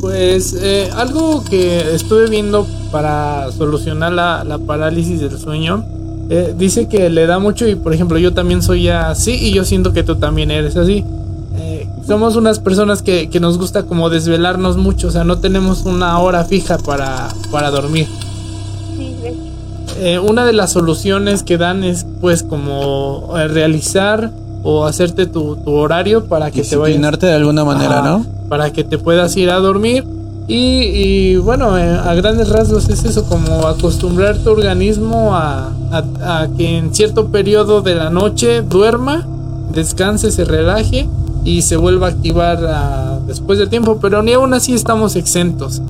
pues 0.00 0.54
eh, 0.62 0.90
algo 0.94 1.42
que 1.44 1.94
estuve 1.94 2.28
viendo 2.28 2.66
para 2.92 3.50
solucionar 3.52 4.12
la, 4.12 4.58
parálisis 4.66 5.20
del 5.20 5.38
sueño 5.38 5.84
eh, 6.28 6.54
dice 6.56 6.88
que 6.88 7.08
le 7.08 7.26
da 7.26 7.38
mucho 7.38 7.66
y 7.66 7.76
por 7.76 7.94
ejemplo 7.94 8.18
yo 8.18 8.34
también 8.34 8.62
soy 8.62 8.88
así 8.88 9.32
y 9.32 9.52
yo 9.52 9.64
siento 9.64 9.92
que 9.92 10.02
tú 10.02 10.16
también 10.16 10.50
eres 10.50 10.76
así. 10.76 11.04
Eh, 11.58 11.88
somos 12.06 12.36
unas 12.36 12.58
personas 12.58 13.02
que, 13.02 13.30
que, 13.30 13.40
nos 13.40 13.58
gusta 13.58 13.84
como 13.84 14.10
desvelarnos 14.10 14.76
mucho, 14.76 15.08
o 15.08 15.10
sea, 15.10 15.24
no 15.24 15.38
tenemos 15.38 15.86
una 15.86 16.18
hora 16.18 16.44
fija 16.44 16.78
para, 16.78 17.28
para 17.50 17.70
dormir. 17.70 18.08
Eh, 19.98 20.18
una 20.18 20.44
de 20.44 20.52
las 20.52 20.72
soluciones 20.72 21.42
que 21.42 21.58
dan 21.58 21.84
es 21.84 22.06
pues 22.20 22.42
como 22.42 23.32
realizar 23.48 24.30
o 24.62 24.84
hacerte 24.84 25.26
tu, 25.26 25.56
tu 25.56 25.72
horario 25.72 26.24
para 26.26 26.50
que 26.50 26.62
te 26.62 26.76
vayas. 26.76 27.20
de 27.20 27.32
alguna 27.32 27.64
manera, 27.64 28.02
¿no? 28.02 28.26
Para 28.48 28.72
que 28.72 28.84
te 28.84 28.98
puedas 28.98 29.36
ir 29.36 29.50
a 29.50 29.58
dormir 29.58 30.04
y, 30.48 31.36
bueno, 31.36 31.76
eh, 31.76 31.90
a 31.90 32.14
grandes 32.14 32.48
rasgos 32.50 32.88
es 32.88 33.04
eso, 33.04 33.24
como 33.24 33.66
acostumbrar 33.66 34.38
tu 34.38 34.50
organismo 34.50 35.34
a, 35.34 35.72
que 36.56 36.78
en 36.78 36.94
cierto 36.94 37.28
periodo 37.28 37.82
de 37.82 37.96
la 37.96 38.10
noche 38.10 38.62
duerma, 38.62 39.26
descanse, 39.72 40.30
se 40.30 40.44
relaje 40.44 41.08
y 41.44 41.62
se 41.62 41.76
vuelva 41.76 42.08
a 42.08 42.10
activar 42.10 42.58
ah, 42.68 43.18
después 43.26 43.58
de 43.58 43.66
tiempo, 43.66 43.98
pero 44.00 44.22
ni 44.22 44.34
aún 44.34 44.54
así 44.54 44.72
estamos 44.72 45.16
exentos. 45.16 45.82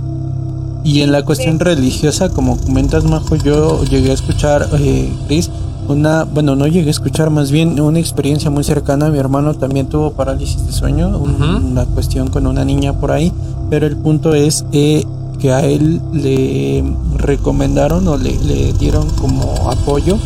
Y 0.86 1.02
en 1.02 1.10
la 1.10 1.24
cuestión 1.24 1.58
religiosa, 1.58 2.28
como 2.28 2.56
comentas, 2.58 3.04
Majo, 3.04 3.34
yo 3.36 3.82
llegué 3.84 4.12
a 4.12 4.14
escuchar, 4.14 4.68
eh, 4.78 5.12
Chris, 5.26 5.50
una, 5.88 6.24
bueno, 6.24 6.54
no 6.54 6.66
llegué 6.66 6.88
a 6.88 6.90
escuchar, 6.90 7.30
más 7.30 7.50
bien 7.50 7.80
una 7.80 7.98
experiencia 7.98 8.50
muy 8.50 8.62
cercana. 8.62 9.10
Mi 9.10 9.18
hermano 9.18 9.54
también 9.54 9.88
tuvo 9.88 10.12
parálisis 10.12 10.64
de 10.64 10.72
sueño, 10.72 11.08
una 11.18 11.84
cuestión 11.86 12.28
con 12.28 12.46
una 12.46 12.64
niña 12.64 12.92
por 12.92 13.10
ahí 13.10 13.32
pero 13.70 13.86
el 13.86 13.96
punto 13.96 14.34
es 14.34 14.64
eh, 14.72 15.04
que 15.38 15.52
a 15.52 15.64
él 15.64 16.00
le 16.12 16.84
recomendaron 17.16 18.06
o 18.08 18.16
le, 18.16 18.36
le, 18.42 18.72
dieron 18.74 19.08
como 19.10 19.70
apoyo 19.70 20.18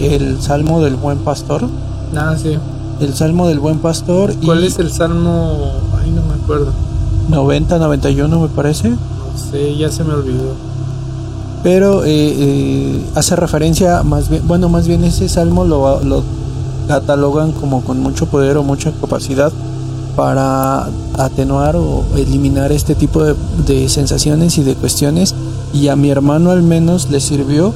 el 0.00 0.40
Salmo 0.40 0.82
del 0.82 0.96
Buen 0.96 1.18
Pastor. 1.18 1.66
Ah, 2.16 2.36
sí. 2.40 2.56
El 3.00 3.14
Salmo 3.14 3.48
del 3.48 3.58
Buen 3.58 3.78
Pastor. 3.78 4.34
¿Cuál 4.44 4.64
es 4.64 4.78
el 4.78 4.92
Salmo? 4.92 5.72
Ay, 6.00 6.10
no 6.10 6.22
me 6.22 6.34
acuerdo. 6.34 6.72
90, 7.28 7.78
91 7.78 8.40
me 8.40 8.48
parece. 8.48 8.92
Sé, 9.36 9.76
ya 9.76 9.90
se 9.90 10.04
me 10.04 10.14
olvidó. 10.14 10.54
Pero 11.62 12.04
eh, 12.04 12.08
eh, 12.10 13.04
hace 13.14 13.36
referencia 13.36 14.02
más 14.02 14.28
bien, 14.28 14.46
bueno, 14.46 14.68
más 14.68 14.86
bien 14.86 15.02
ese 15.04 15.28
salmo 15.28 15.64
lo, 15.64 16.02
lo 16.04 16.22
catalogan 16.88 17.52
como 17.52 17.82
con 17.82 18.00
mucho 18.00 18.26
poder 18.26 18.56
o 18.58 18.62
mucha 18.62 18.92
capacidad 18.92 19.52
para 20.16 20.88
atenuar 21.18 21.76
o 21.76 22.04
eliminar 22.16 22.72
este 22.72 22.94
tipo 22.94 23.22
de, 23.24 23.88
sensaciones 23.88 24.58
y 24.58 24.62
de 24.62 24.74
cuestiones 24.74 25.34
y 25.72 25.88
a 25.88 25.96
mi 25.96 26.10
hermano 26.10 26.50
al 26.50 26.62
menos 26.62 27.10
le 27.10 27.20
sirvió 27.20 27.72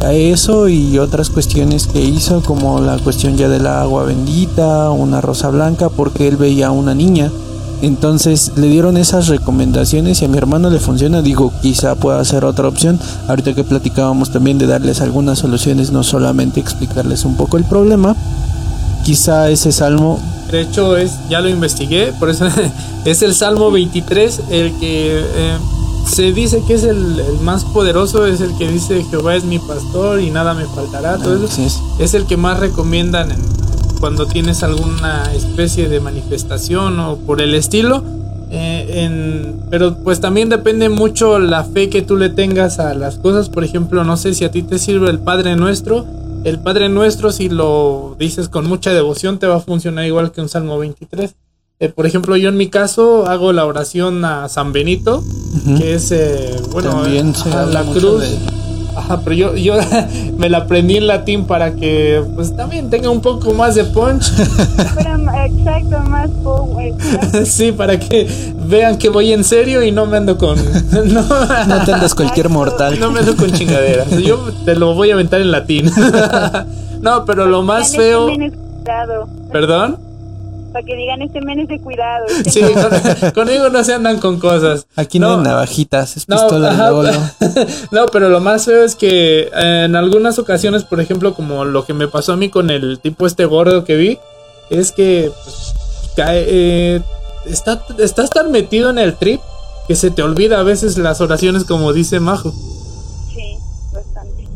a 0.00 0.12
eso 0.12 0.68
y 0.68 0.98
otras 0.98 1.30
cuestiones 1.30 1.86
que 1.86 2.00
hizo 2.00 2.42
como 2.42 2.80
la 2.80 2.98
cuestión 2.98 3.36
ya 3.36 3.48
del 3.48 3.66
agua 3.66 4.04
bendita, 4.04 4.90
una 4.90 5.20
rosa 5.20 5.50
blanca 5.50 5.88
porque 5.88 6.28
él 6.28 6.36
veía 6.36 6.68
a 6.68 6.72
una 6.72 6.94
niña 6.94 7.30
entonces 7.86 8.52
le 8.56 8.68
dieron 8.68 8.96
esas 8.96 9.28
recomendaciones 9.28 10.22
y 10.22 10.24
a 10.24 10.28
mi 10.28 10.38
hermano 10.38 10.70
le 10.70 10.80
funciona. 10.80 11.22
Digo, 11.22 11.52
quizá 11.62 11.94
pueda 11.94 12.24
ser 12.24 12.44
otra 12.44 12.68
opción. 12.68 12.98
Ahorita 13.28 13.54
que 13.54 13.64
platicábamos 13.64 14.30
también 14.30 14.58
de 14.58 14.66
darles 14.66 15.00
algunas 15.00 15.38
soluciones, 15.38 15.90
no 15.90 16.02
solamente 16.02 16.60
explicarles 16.60 17.24
un 17.24 17.36
poco 17.36 17.56
el 17.56 17.64
problema. 17.64 18.16
Quizá 19.04 19.50
ese 19.50 19.72
salmo 19.72 20.18
de 20.50 20.60
hecho, 20.60 20.96
es, 20.96 21.18
ya 21.28 21.40
lo 21.40 21.48
investigué, 21.48 22.12
por 22.12 22.30
eso 22.30 22.46
es 23.04 23.22
el 23.22 23.34
Salmo 23.34 23.72
23 23.72 24.40
el 24.50 24.72
que 24.78 25.18
eh, 25.18 25.58
se 26.06 26.32
dice 26.32 26.62
que 26.66 26.74
es 26.74 26.84
el, 26.84 27.22
más 27.42 27.64
poderoso, 27.64 28.26
es 28.26 28.40
el 28.40 28.56
que 28.56 28.68
dice 28.68 29.04
Jehová 29.10 29.34
es 29.34 29.44
mi 29.44 29.58
pastor 29.58 30.20
y 30.20 30.30
nada 30.30 30.54
me 30.54 30.66
faltará. 30.66 31.18
Todo 31.18 31.44
eso 31.44 31.62
es. 31.98 32.14
el 32.14 32.26
que 32.26 32.36
más 32.36 32.60
recomiendan 32.60 33.32
cuando 34.04 34.26
tienes 34.26 34.62
alguna 34.62 35.32
especie 35.32 35.88
de 35.88 35.98
manifestación 35.98 37.00
o 37.00 37.16
por 37.16 37.40
el 37.40 37.54
estilo. 37.54 38.04
Eh, 38.50 39.50
pero 39.70 39.96
pues 39.96 40.20
también 40.20 40.50
depende 40.50 40.90
mucho 40.90 41.38
la 41.38 41.64
fe 41.64 41.88
que 41.88 42.02
tú 42.02 42.18
le 42.18 42.28
tengas 42.28 42.80
a 42.80 42.92
las 42.92 43.16
cosas. 43.16 43.48
Por 43.48 43.64
ejemplo, 43.64 44.04
no 44.04 44.18
sé 44.18 44.34
si 44.34 44.44
a 44.44 44.50
ti 44.50 44.62
te 44.62 44.78
sirve 44.78 45.08
el 45.08 45.20
Padre 45.20 45.56
Nuestro. 45.56 46.04
El 46.44 46.58
Padre 46.58 46.90
Nuestro, 46.90 47.32
si 47.32 47.48
lo 47.48 48.14
dices 48.18 48.50
con 48.50 48.66
mucha 48.66 48.92
devoción, 48.92 49.38
te 49.38 49.46
va 49.46 49.56
a 49.56 49.60
funcionar 49.60 50.04
igual 50.04 50.32
que 50.32 50.42
un 50.42 50.50
Salmo 50.50 50.78
23. 50.78 51.34
Eh, 51.80 51.88
por 51.88 52.04
ejemplo, 52.04 52.36
yo 52.36 52.50
en 52.50 52.58
mi 52.58 52.68
caso 52.68 53.26
hago 53.26 53.54
la 53.54 53.64
oración 53.64 54.22
a 54.26 54.50
San 54.50 54.74
Benito, 54.74 55.24
que 55.78 55.94
es, 55.94 56.12
eh, 56.12 56.60
bueno, 56.72 57.04
a 57.04 57.64
la 57.64 57.82
cruz. 57.84 58.22
Ajá, 58.96 59.20
pero 59.22 59.34
yo, 59.34 59.56
yo 59.56 59.74
me 60.38 60.48
la 60.48 60.58
aprendí 60.58 60.96
en 60.96 61.06
latín 61.06 61.46
para 61.46 61.74
que 61.74 62.22
pues 62.34 62.54
también 62.56 62.90
tenga 62.90 63.10
un 63.10 63.20
poco 63.20 63.52
más 63.54 63.74
de 63.74 63.84
punch. 63.84 64.32
exacto, 65.44 66.00
más 66.08 66.30
power. 66.42 66.94
sí, 67.46 67.72
para 67.72 67.98
que 67.98 68.28
vean 68.66 68.98
que 68.98 69.08
voy 69.08 69.32
en 69.32 69.44
serio 69.44 69.82
y 69.82 69.90
no 69.90 70.06
me 70.06 70.16
ando 70.16 70.38
con... 70.38 70.56
No, 71.12 71.22
no 71.66 71.84
te 71.84 71.92
andas 71.92 72.14
cualquier 72.14 72.48
mortal. 72.48 72.98
No 72.98 73.10
me 73.10 73.20
ando 73.20 73.36
con 73.36 73.52
chingaderas. 73.52 74.10
Yo 74.10 74.52
te 74.64 74.74
lo 74.76 74.94
voy 74.94 75.10
a 75.10 75.14
aventar 75.14 75.40
en 75.40 75.50
latín. 75.50 75.90
no, 77.00 77.24
pero 77.24 77.46
lo 77.46 77.62
más 77.62 77.94
feo... 77.94 78.28
¿Perdón? 79.50 79.98
Para 80.74 80.84
que 80.84 80.96
digan 80.96 81.22
este 81.22 81.40
men 81.40 81.60
es 81.60 81.68
de 81.68 81.80
cuidado. 81.80 82.26
Este 82.26 82.50
sí, 82.50 82.60
conmigo 83.32 83.70
no 83.70 83.84
se 83.84 83.94
andan 83.94 84.18
con 84.18 84.40
cosas. 84.40 84.88
Aquí 84.96 85.20
no, 85.20 85.36
hay 85.36 85.44
navajitas, 85.44 86.16
es 86.16 86.26
pistola 86.26 86.74
de 86.74 87.66
no, 87.92 88.06
pero 88.06 88.28
lo 88.28 88.40
más 88.40 88.64
feo 88.64 88.82
es 88.82 88.96
que 88.96 89.48
en 89.54 89.94
algunas 89.94 90.40
ocasiones, 90.40 90.82
por 90.82 91.00
ejemplo, 91.00 91.32
como 91.34 91.64
lo 91.64 91.86
que 91.86 91.94
me 91.94 92.08
pasó 92.08 92.32
a 92.32 92.36
mí 92.36 92.48
con 92.48 92.70
el 92.70 92.98
tipo 92.98 93.24
este 93.24 93.44
gordo 93.44 93.84
que 93.84 93.94
vi, 93.94 94.18
es 94.68 94.90
que 94.90 95.30
pues, 95.44 95.74
cae, 96.16 96.44
eh, 96.48 97.02
está, 97.46 97.80
estás 98.00 98.30
tan 98.30 98.50
metido 98.50 98.90
en 98.90 98.98
el 98.98 99.14
trip 99.14 99.40
que 99.86 99.94
se 99.94 100.10
te 100.10 100.24
olvida 100.24 100.58
a 100.58 100.64
veces 100.64 100.98
las 100.98 101.20
oraciones 101.20 101.62
como 101.62 101.92
dice 101.92 102.18
Majo. 102.18 102.52
Sí, 103.32 103.58
bastante. 103.92 104.48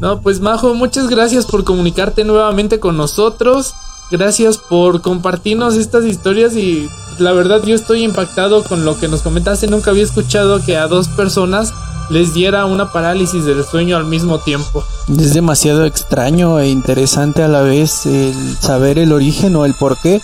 No, 0.00 0.20
pues 0.20 0.40
Majo, 0.40 0.74
muchas 0.74 1.08
gracias 1.08 1.46
por 1.46 1.64
comunicarte 1.64 2.24
nuevamente 2.24 2.78
con 2.78 2.98
nosotros. 2.98 3.72
Gracias 4.12 4.58
por 4.58 5.00
compartirnos 5.00 5.74
estas 5.76 6.04
historias 6.04 6.54
y 6.54 6.86
la 7.18 7.32
verdad 7.32 7.62
yo 7.64 7.74
estoy 7.74 8.04
impactado 8.04 8.62
con 8.62 8.84
lo 8.84 9.00
que 9.00 9.08
nos 9.08 9.22
comentaste. 9.22 9.68
Nunca 9.68 9.90
había 9.90 10.04
escuchado 10.04 10.62
que 10.62 10.76
a 10.76 10.86
dos 10.86 11.08
personas 11.08 11.72
les 12.10 12.34
diera 12.34 12.66
una 12.66 12.92
parálisis 12.92 13.46
del 13.46 13.64
sueño 13.64 13.96
al 13.96 14.04
mismo 14.04 14.38
tiempo. 14.38 14.84
Es 15.18 15.32
demasiado 15.32 15.86
extraño 15.86 16.60
e 16.60 16.68
interesante 16.68 17.42
a 17.42 17.48
la 17.48 17.62
vez 17.62 18.04
el 18.04 18.34
saber 18.60 18.98
el 18.98 19.12
origen 19.12 19.56
o 19.56 19.64
el 19.64 19.72
por 19.72 19.96
qué. 19.96 20.20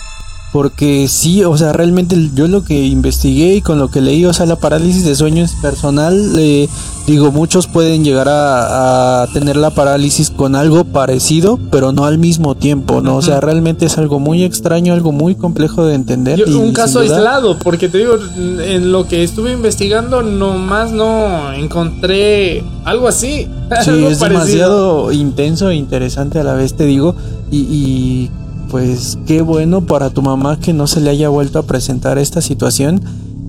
Porque 0.51 1.07
sí, 1.07 1.43
o 1.43 1.55
sea, 1.57 1.73
realmente 1.73 2.15
yo 2.33 2.47
lo 2.47 2.63
que 2.63 2.85
investigué 2.85 3.55
y 3.55 3.61
con 3.61 3.77
lo 3.77 3.89
que 3.89 4.01
leí, 4.01 4.25
o 4.25 4.33
sea, 4.33 4.47
la 4.47 4.55
parálisis 4.55 5.05
de 5.05 5.13
sueño 5.15 5.43
es 5.43 5.53
personal. 5.61 6.33
Eh, 6.39 6.67
digo, 7.05 7.31
muchos 7.31 7.67
pueden 7.67 8.03
llegar 8.03 8.27
a, 8.29 9.27
tener 9.31 9.57
la 9.57 9.69
parálisis 9.69 10.31
con 10.31 10.55
algo 10.55 10.85
parecido, 10.85 11.59
pero 11.69 11.91
no 11.91 12.05
al 12.05 12.17
mismo 12.17 12.55
tiempo, 12.55 12.99
¿no? 13.01 13.17
O 13.17 13.21
sea, 13.21 13.41
realmente 13.41 13.85
es 13.85 13.99
algo 13.99 14.19
muy 14.19 14.43
extraño, 14.43 14.93
algo 14.93 15.11
muy 15.11 15.35
complejo 15.35 15.85
de 15.85 15.93
entender. 15.93 16.43
un 16.47 16.73
caso 16.73 17.01
aislado, 17.01 17.59
porque 17.59 17.87
te 17.87 17.99
digo, 17.99 18.15
en 18.35 18.91
lo 18.91 19.07
que 19.07 19.23
estuve 19.23 19.51
investigando, 19.51 20.23
nomás 20.23 20.91
no 20.91 21.53
encontré 21.53 22.63
algo 22.85 23.07
así. 23.07 23.47
Sí, 23.83 24.05
es 24.09 24.19
demasiado 24.19 25.11
intenso 25.11 25.69
e 25.69 25.75
interesante 25.75 26.39
a 26.39 26.43
la 26.43 26.53
vez, 26.53 26.73
te 26.73 26.85
digo. 26.85 27.15
y 27.51 28.31
pues 28.69 29.17
qué 29.25 29.41
bueno 29.41 29.81
para 29.81 30.09
tu 30.09 30.21
mamá 30.21 30.59
que 30.59 30.73
no 30.73 30.87
se 30.87 31.01
le 31.01 31.09
haya 31.09 31.29
vuelto 31.29 31.59
a 31.59 31.63
presentar 31.63 32.17
esta 32.17 32.41
situación. 32.41 33.01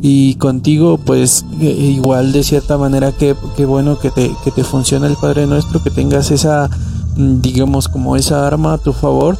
Y 0.02 0.36
contigo 0.36 0.98
pues 0.98 1.44
e, 1.60 1.66
igual 1.66 2.32
de 2.32 2.42
cierta 2.42 2.78
manera 2.78 3.12
qué 3.12 3.34
bueno 3.66 3.98
que 3.98 4.10
te, 4.10 4.34
que 4.44 4.50
te 4.50 4.64
funciona 4.64 5.06
el 5.06 5.16
Padre 5.16 5.46
Nuestro, 5.46 5.82
que 5.82 5.90
tengas 5.90 6.30
esa 6.30 6.70
mm, 7.16 7.40
digamos 7.42 7.88
como 7.88 8.16
esa 8.16 8.46
arma 8.46 8.74
a 8.74 8.78
tu 8.78 8.92
favor. 8.92 9.36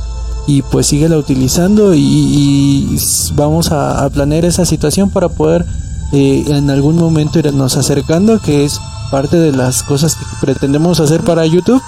Y 0.46 0.62
pues 0.62 0.86
síguela 0.88 1.16
utilizando 1.16 1.94
y, 1.94 2.98
vamos 3.34 3.70
a, 3.72 4.08
planear 4.10 4.44
esa 4.44 4.64
situación 4.64 5.10
para 5.10 5.28
poder 5.28 5.64
eh, 6.12 6.44
en 6.48 6.70
algún 6.70 6.96
momento 6.96 7.38
irnos 7.38 7.76
acercando 7.76 8.40
que 8.40 8.64
es 8.64 8.80
parte 9.10 9.36
de 9.36 9.52
las 9.52 9.82
cosas 9.82 10.16
que 10.16 10.24
pretendemos 10.40 10.98
hacer 10.98 11.20
para 11.20 11.46
YouTube 11.46 11.80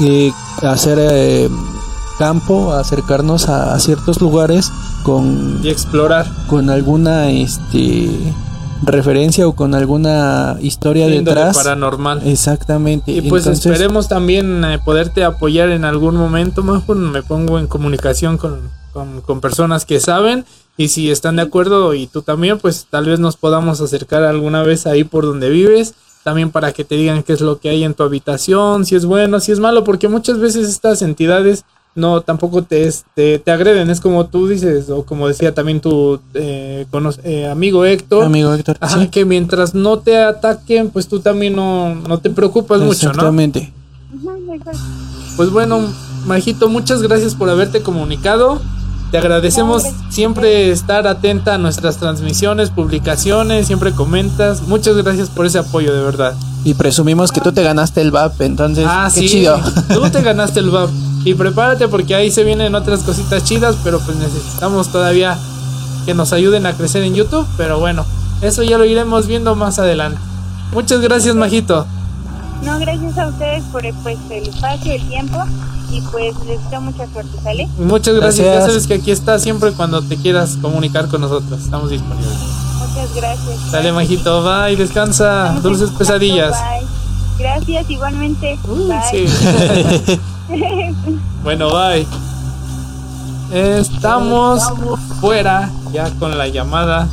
eh, 0.00 0.30
hacer 0.62 0.98
eh, 1.00 1.48
campo, 2.18 2.72
acercarnos 2.72 3.48
a, 3.48 3.78
ciertos 3.78 4.20
lugares 4.20 4.72
con 5.02 5.60
y 5.62 5.68
explorar. 5.68 6.26
con 6.48 6.70
alguna 6.70 7.30
este 7.30 8.10
referencia 8.82 9.48
o 9.48 9.54
con 9.54 9.74
alguna 9.74 10.56
historia 10.60 11.06
detrás. 11.06 11.56
paranormal. 11.56 12.26
Exactamente. 12.26 13.12
Y 13.12 13.22
pues 13.22 13.46
esperemos 13.46 14.08
también 14.08 14.64
eh, 14.64 14.78
poderte 14.84 15.24
apoyar 15.24 15.70
en 15.70 15.84
algún 15.84 16.16
momento 16.16 16.62
mejor 16.62 16.96
me 16.96 17.22
pongo 17.22 17.58
en 17.58 17.66
comunicación 17.66 18.36
con, 18.36 18.60
con, 18.92 19.20
con, 19.22 19.40
personas 19.40 19.84
que 19.84 20.00
saben. 20.00 20.44
Y 20.76 20.88
si 20.88 21.10
están 21.10 21.36
de 21.36 21.42
acuerdo 21.42 21.94
y 21.94 22.06
tú 22.06 22.22
también 22.22 22.58
pues 22.58 22.86
tal 22.90 23.06
vez 23.06 23.18
nos 23.18 23.36
podamos 23.36 23.80
acercar 23.80 24.24
alguna 24.24 24.62
vez 24.62 24.86
ahí 24.86 25.04
por 25.04 25.24
donde 25.24 25.48
vives 25.48 25.94
también 26.22 26.50
para 26.50 26.72
que 26.72 26.84
te 26.84 26.96
digan 26.96 27.22
qué 27.22 27.34
es 27.34 27.40
lo 27.40 27.60
que 27.60 27.68
hay 27.68 27.84
en 27.84 27.94
tu 27.94 28.02
habitación 28.02 28.84
si 28.84 28.96
es 28.96 29.06
bueno 29.06 29.38
si 29.38 29.52
es 29.52 29.60
malo 29.60 29.84
porque 29.84 30.08
muchas 30.08 30.40
veces 30.40 30.68
estas 30.68 31.00
entidades 31.02 31.64
no 31.96 32.20
tampoco 32.20 32.62
te, 32.62 32.88
te, 33.14 33.38
te, 33.38 33.50
agreden, 33.50 33.90
es 33.90 34.00
como 34.00 34.26
tú 34.26 34.46
dices, 34.46 34.90
o 34.90 35.04
como 35.04 35.28
decía 35.28 35.54
también 35.54 35.80
tu 35.80 36.20
eh, 36.34 36.86
eh, 37.24 37.46
amigo 37.46 37.84
Héctor. 37.84 38.24
Amigo 38.24 38.54
Héctor, 38.54 38.78
que 39.10 39.24
mientras 39.24 39.74
no 39.74 39.98
te 39.98 40.18
ataquen, 40.18 40.90
pues 40.90 41.08
tú 41.08 41.20
también 41.20 41.56
no, 41.56 41.94
no 41.94 42.18
te 42.18 42.30
preocupas 42.30 42.80
mucho, 42.80 43.06
¿no? 43.06 43.10
Exactamente. 43.12 43.72
Pues 45.36 45.50
bueno, 45.50 45.80
Majito, 46.26 46.68
muchas 46.68 47.02
gracias 47.02 47.34
por 47.34 47.50
haberte 47.50 47.82
comunicado. 47.82 48.60
Te 49.10 49.18
agradecemos 49.18 49.84
siempre 50.10 50.70
estar 50.70 51.06
atenta 51.06 51.54
a 51.54 51.58
nuestras 51.58 51.98
transmisiones, 51.98 52.70
publicaciones, 52.70 53.66
siempre 53.66 53.92
comentas. 53.92 54.62
Muchas 54.62 54.96
gracias 54.96 55.30
por 55.30 55.46
ese 55.46 55.58
apoyo, 55.58 55.94
de 55.94 56.02
verdad. 56.02 56.34
Y 56.64 56.74
presumimos 56.74 57.30
que 57.30 57.40
tú 57.40 57.52
te 57.52 57.62
ganaste 57.62 58.00
el 58.00 58.10
VAP, 58.10 58.40
entonces, 58.40 58.84
ah, 58.88 59.08
qué 59.14 59.24
chido. 59.24 59.60
Tú 59.92 60.10
te 60.10 60.22
ganaste 60.24 60.58
el 60.58 60.70
VAP. 60.70 60.90
Y 61.24 61.34
prepárate 61.34 61.88
porque 61.88 62.14
ahí 62.14 62.30
se 62.30 62.44
vienen 62.44 62.74
otras 62.74 63.00
cositas 63.00 63.44
chidas, 63.44 63.76
pero 63.84 64.00
pues 64.00 64.16
necesitamos 64.16 64.88
todavía 64.88 65.38
que 66.04 66.14
nos 66.14 66.32
ayuden 66.32 66.66
a 66.66 66.72
crecer 66.72 67.02
en 67.02 67.14
YouTube. 67.14 67.46
Pero 67.56 67.78
bueno, 67.78 68.04
eso 68.42 68.62
ya 68.62 68.78
lo 68.78 68.84
iremos 68.84 69.26
viendo 69.26 69.54
más 69.54 69.78
adelante. 69.78 70.18
Muchas 70.72 71.00
gracias, 71.00 71.34
Majito. 71.34 71.86
No, 72.62 72.78
gracias 72.78 73.18
a 73.18 73.28
ustedes 73.28 73.62
por 73.64 73.82
pues, 74.02 74.18
el 74.30 74.48
espacio, 74.48 74.92
el 74.92 75.08
tiempo 75.08 75.44
y 75.90 76.00
pues 76.02 76.34
les 76.46 76.62
deseo 76.62 76.80
mucha 76.80 77.06
suerte, 77.12 77.38
¿sale? 77.42 77.68
Muchas 77.78 78.14
gracias. 78.16 78.46
Ya 78.46 78.60
sabes 78.66 78.86
que 78.86 78.94
aquí 78.94 79.10
está 79.10 79.38
siempre 79.38 79.72
cuando 79.72 80.02
te 80.02 80.16
quieras 80.16 80.58
comunicar 80.60 81.08
con 81.08 81.20
nosotros. 81.20 81.60
Estamos 81.60 81.90
disponibles. 81.90 82.38
Muchas 82.78 83.14
gracias. 83.14 83.70
Sale, 83.70 83.92
Majito. 83.92 84.42
Bye, 84.42 84.76
descansa. 84.76 85.58
Dulces 85.62 85.90
pesadillas. 85.90 86.52
Bye. 86.52 86.86
Gracias, 87.38 87.90
igualmente. 87.90 88.58
Uh, 88.64 88.88
bye. 88.88 90.18
bueno, 91.44 91.68
bye. 91.70 92.06
Estamos 93.52 94.62
fuera 95.20 95.70
ya 95.92 96.10
con 96.18 96.36
la 96.36 96.48
llamada 96.48 97.08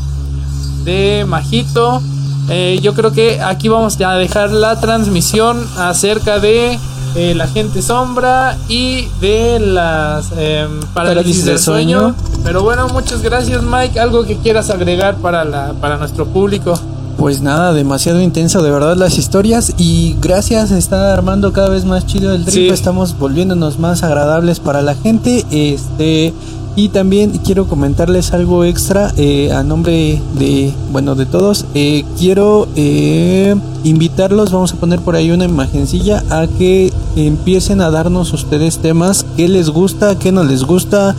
de 0.83 1.25
Majito. 1.27 2.01
Eh, 2.49 2.79
yo 2.81 2.93
creo 2.93 3.11
que 3.11 3.41
aquí 3.41 3.69
vamos 3.69 3.99
a 4.01 4.13
dejar 4.15 4.51
la 4.51 4.79
transmisión 4.79 5.65
acerca 5.77 6.39
de 6.39 6.77
eh, 7.15 7.35
la 7.35 7.47
gente 7.47 7.81
sombra 7.81 8.57
y 8.67 9.07
de 9.21 9.59
las 9.59 10.31
eh, 10.35 10.67
parálisis 10.93 11.45
del 11.45 11.59
sueño. 11.59 12.15
Pero 12.43 12.63
bueno, 12.63 12.87
muchas 12.87 13.21
gracias 13.21 13.61
Mike. 13.61 13.99
¿Algo 13.99 14.25
que 14.25 14.37
quieras 14.37 14.69
agregar 14.69 15.15
para, 15.17 15.45
la, 15.45 15.73
para 15.79 15.97
nuestro 15.97 16.25
público? 16.25 16.73
Pues 17.17 17.41
nada, 17.41 17.73
demasiado 17.73 18.19
intenso 18.19 18.63
de 18.63 18.71
verdad 18.71 18.97
las 18.97 19.17
historias 19.17 19.73
y 19.77 20.17
gracias 20.19 20.71
está 20.71 21.13
armando 21.13 21.53
cada 21.53 21.69
vez 21.69 21.85
más 21.85 22.05
chido 22.05 22.33
el 22.33 22.43
trip, 22.43 22.71
estamos 22.71 23.17
volviéndonos 23.17 23.79
más 23.79 24.03
agradables 24.03 24.59
para 24.59 24.81
la 24.81 24.95
gente, 24.95 25.45
este 25.51 26.33
y 26.75 26.89
también 26.89 27.31
quiero 27.43 27.67
comentarles 27.67 28.33
algo 28.33 28.63
extra 28.63 29.13
eh, 29.17 29.51
a 29.51 29.63
nombre 29.63 30.21
de 30.37 30.73
bueno 30.91 31.15
de 31.15 31.25
todos, 31.25 31.65
eh, 31.73 32.03
quiero 32.17 32.67
eh, 32.75 33.55
invitarlos, 33.83 34.51
vamos 34.51 34.73
a 34.73 34.77
poner 34.77 34.99
por 34.99 35.15
ahí 35.15 35.31
una 35.31 35.45
imagencilla 35.45 36.23
a 36.29 36.47
que 36.47 36.91
empiecen 37.15 37.81
a 37.81 37.91
darnos 37.91 38.33
ustedes 38.33 38.79
temas, 38.79 39.25
qué 39.37 39.47
les 39.47 39.69
gusta, 39.69 40.17
qué 40.17 40.31
no 40.31 40.43
les 40.43 40.63
gusta, 40.63 41.15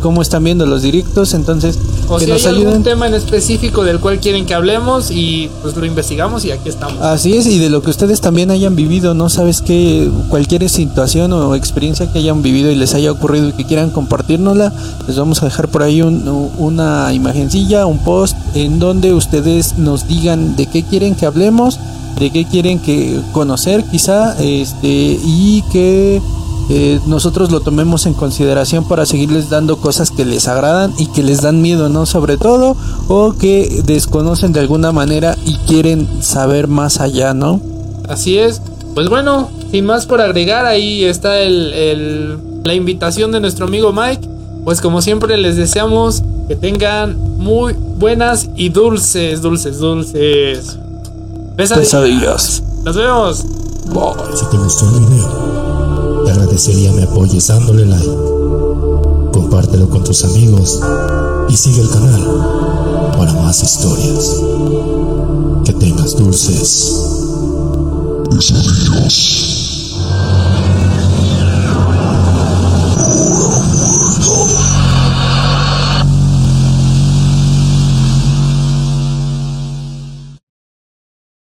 cómo 0.00 0.22
están 0.22 0.44
viendo 0.44 0.66
los 0.66 0.82
directos, 0.82 1.34
entonces 1.34 1.78
o 2.08 2.18
si 2.18 2.30
hay 2.30 2.44
algún 2.44 2.82
tema 2.82 3.06
en 3.06 3.14
específico 3.14 3.84
del 3.84 4.00
cual 4.00 4.20
quieren 4.20 4.46
que 4.46 4.54
hablemos 4.54 5.10
y 5.10 5.48
pues 5.62 5.76
lo 5.76 5.86
investigamos 5.86 6.44
y 6.44 6.50
aquí 6.50 6.68
estamos. 6.68 7.00
Así 7.00 7.36
es, 7.36 7.46
y 7.46 7.58
de 7.58 7.70
lo 7.70 7.82
que 7.82 7.90
ustedes 7.90 8.20
también 8.20 8.50
hayan 8.50 8.76
vivido, 8.76 9.14
¿no? 9.14 9.28
Sabes 9.28 9.62
que 9.62 10.10
cualquier 10.28 10.68
situación 10.68 11.32
o 11.32 11.54
experiencia 11.54 12.10
que 12.12 12.18
hayan 12.18 12.42
vivido 12.42 12.70
y 12.70 12.74
les 12.74 12.94
haya 12.94 13.10
ocurrido 13.12 13.48
y 13.48 13.52
que 13.52 13.64
quieran 13.64 13.90
compartirnosla, 13.90 14.72
les 15.06 15.16
vamos 15.16 15.42
a 15.42 15.46
dejar 15.46 15.68
por 15.68 15.82
ahí 15.82 16.02
una 16.02 17.12
imagencilla, 17.12 17.86
un 17.86 17.98
post 17.98 18.36
en 18.54 18.78
donde 18.78 19.12
ustedes 19.12 19.78
nos 19.78 20.06
digan 20.08 20.56
de 20.56 20.66
qué 20.66 20.82
quieren 20.82 21.14
que 21.14 21.26
hablemos, 21.26 21.78
de 22.18 22.30
qué 22.30 22.44
quieren 22.44 22.78
que 22.78 23.20
conocer 23.32 23.84
quizá, 23.84 24.36
este, 24.40 25.18
y 25.24 25.62
que 25.72 26.20
eh, 26.70 27.00
nosotros 27.06 27.50
lo 27.50 27.60
tomemos 27.60 28.06
en 28.06 28.14
consideración 28.14 28.86
para 28.88 29.06
seguirles 29.06 29.50
dando 29.50 29.76
cosas 29.78 30.10
que 30.10 30.24
les 30.24 30.48
agradan 30.48 30.94
y 30.98 31.06
que 31.08 31.22
les 31.22 31.42
dan 31.42 31.60
miedo, 31.60 31.88
¿no? 31.88 32.06
Sobre 32.06 32.36
todo, 32.36 32.76
o 33.08 33.34
que 33.34 33.82
desconocen 33.84 34.52
de 34.52 34.60
alguna 34.60 34.92
manera 34.92 35.36
y 35.44 35.56
quieren 35.66 36.22
saber 36.22 36.68
más 36.68 37.00
allá, 37.00 37.34
¿no? 37.34 37.60
Así 38.08 38.38
es. 38.38 38.62
Pues 38.94 39.08
bueno, 39.08 39.50
sin 39.70 39.86
más 39.86 40.06
por 40.06 40.20
agregar, 40.20 40.66
ahí 40.66 41.04
está 41.04 41.40
el, 41.40 42.38
la 42.62 42.74
invitación 42.74 43.32
de 43.32 43.40
nuestro 43.40 43.66
amigo 43.66 43.92
Mike. 43.92 44.28
Pues 44.64 44.80
como 44.80 45.02
siempre 45.02 45.36
les 45.36 45.56
deseamos 45.56 46.22
que 46.48 46.56
tengan 46.56 47.18
muy 47.38 47.74
buenas 47.74 48.48
y 48.56 48.70
dulces, 48.70 49.42
dulces, 49.42 49.78
dulces. 49.78 50.78
Pesadillas. 51.56 52.62
Nos 52.84 52.96
vemos. 52.96 53.44
Bye. 53.86 55.63
Agradecería 56.34 56.92
me 56.92 57.04
apoyes 57.04 57.46
dándole 57.46 57.86
like. 57.86 58.10
Compártelo 59.32 59.88
con 59.88 60.02
tus 60.04 60.24
amigos 60.24 60.80
y 61.48 61.56
sigue 61.56 61.82
el 61.82 61.90
canal 61.90 63.12
para 63.16 63.32
más 63.34 63.62
historias. 63.62 64.40
Que 65.64 65.72
tengas 65.72 66.16
dulces. 66.16 66.92
Pesadillas. 68.30 69.63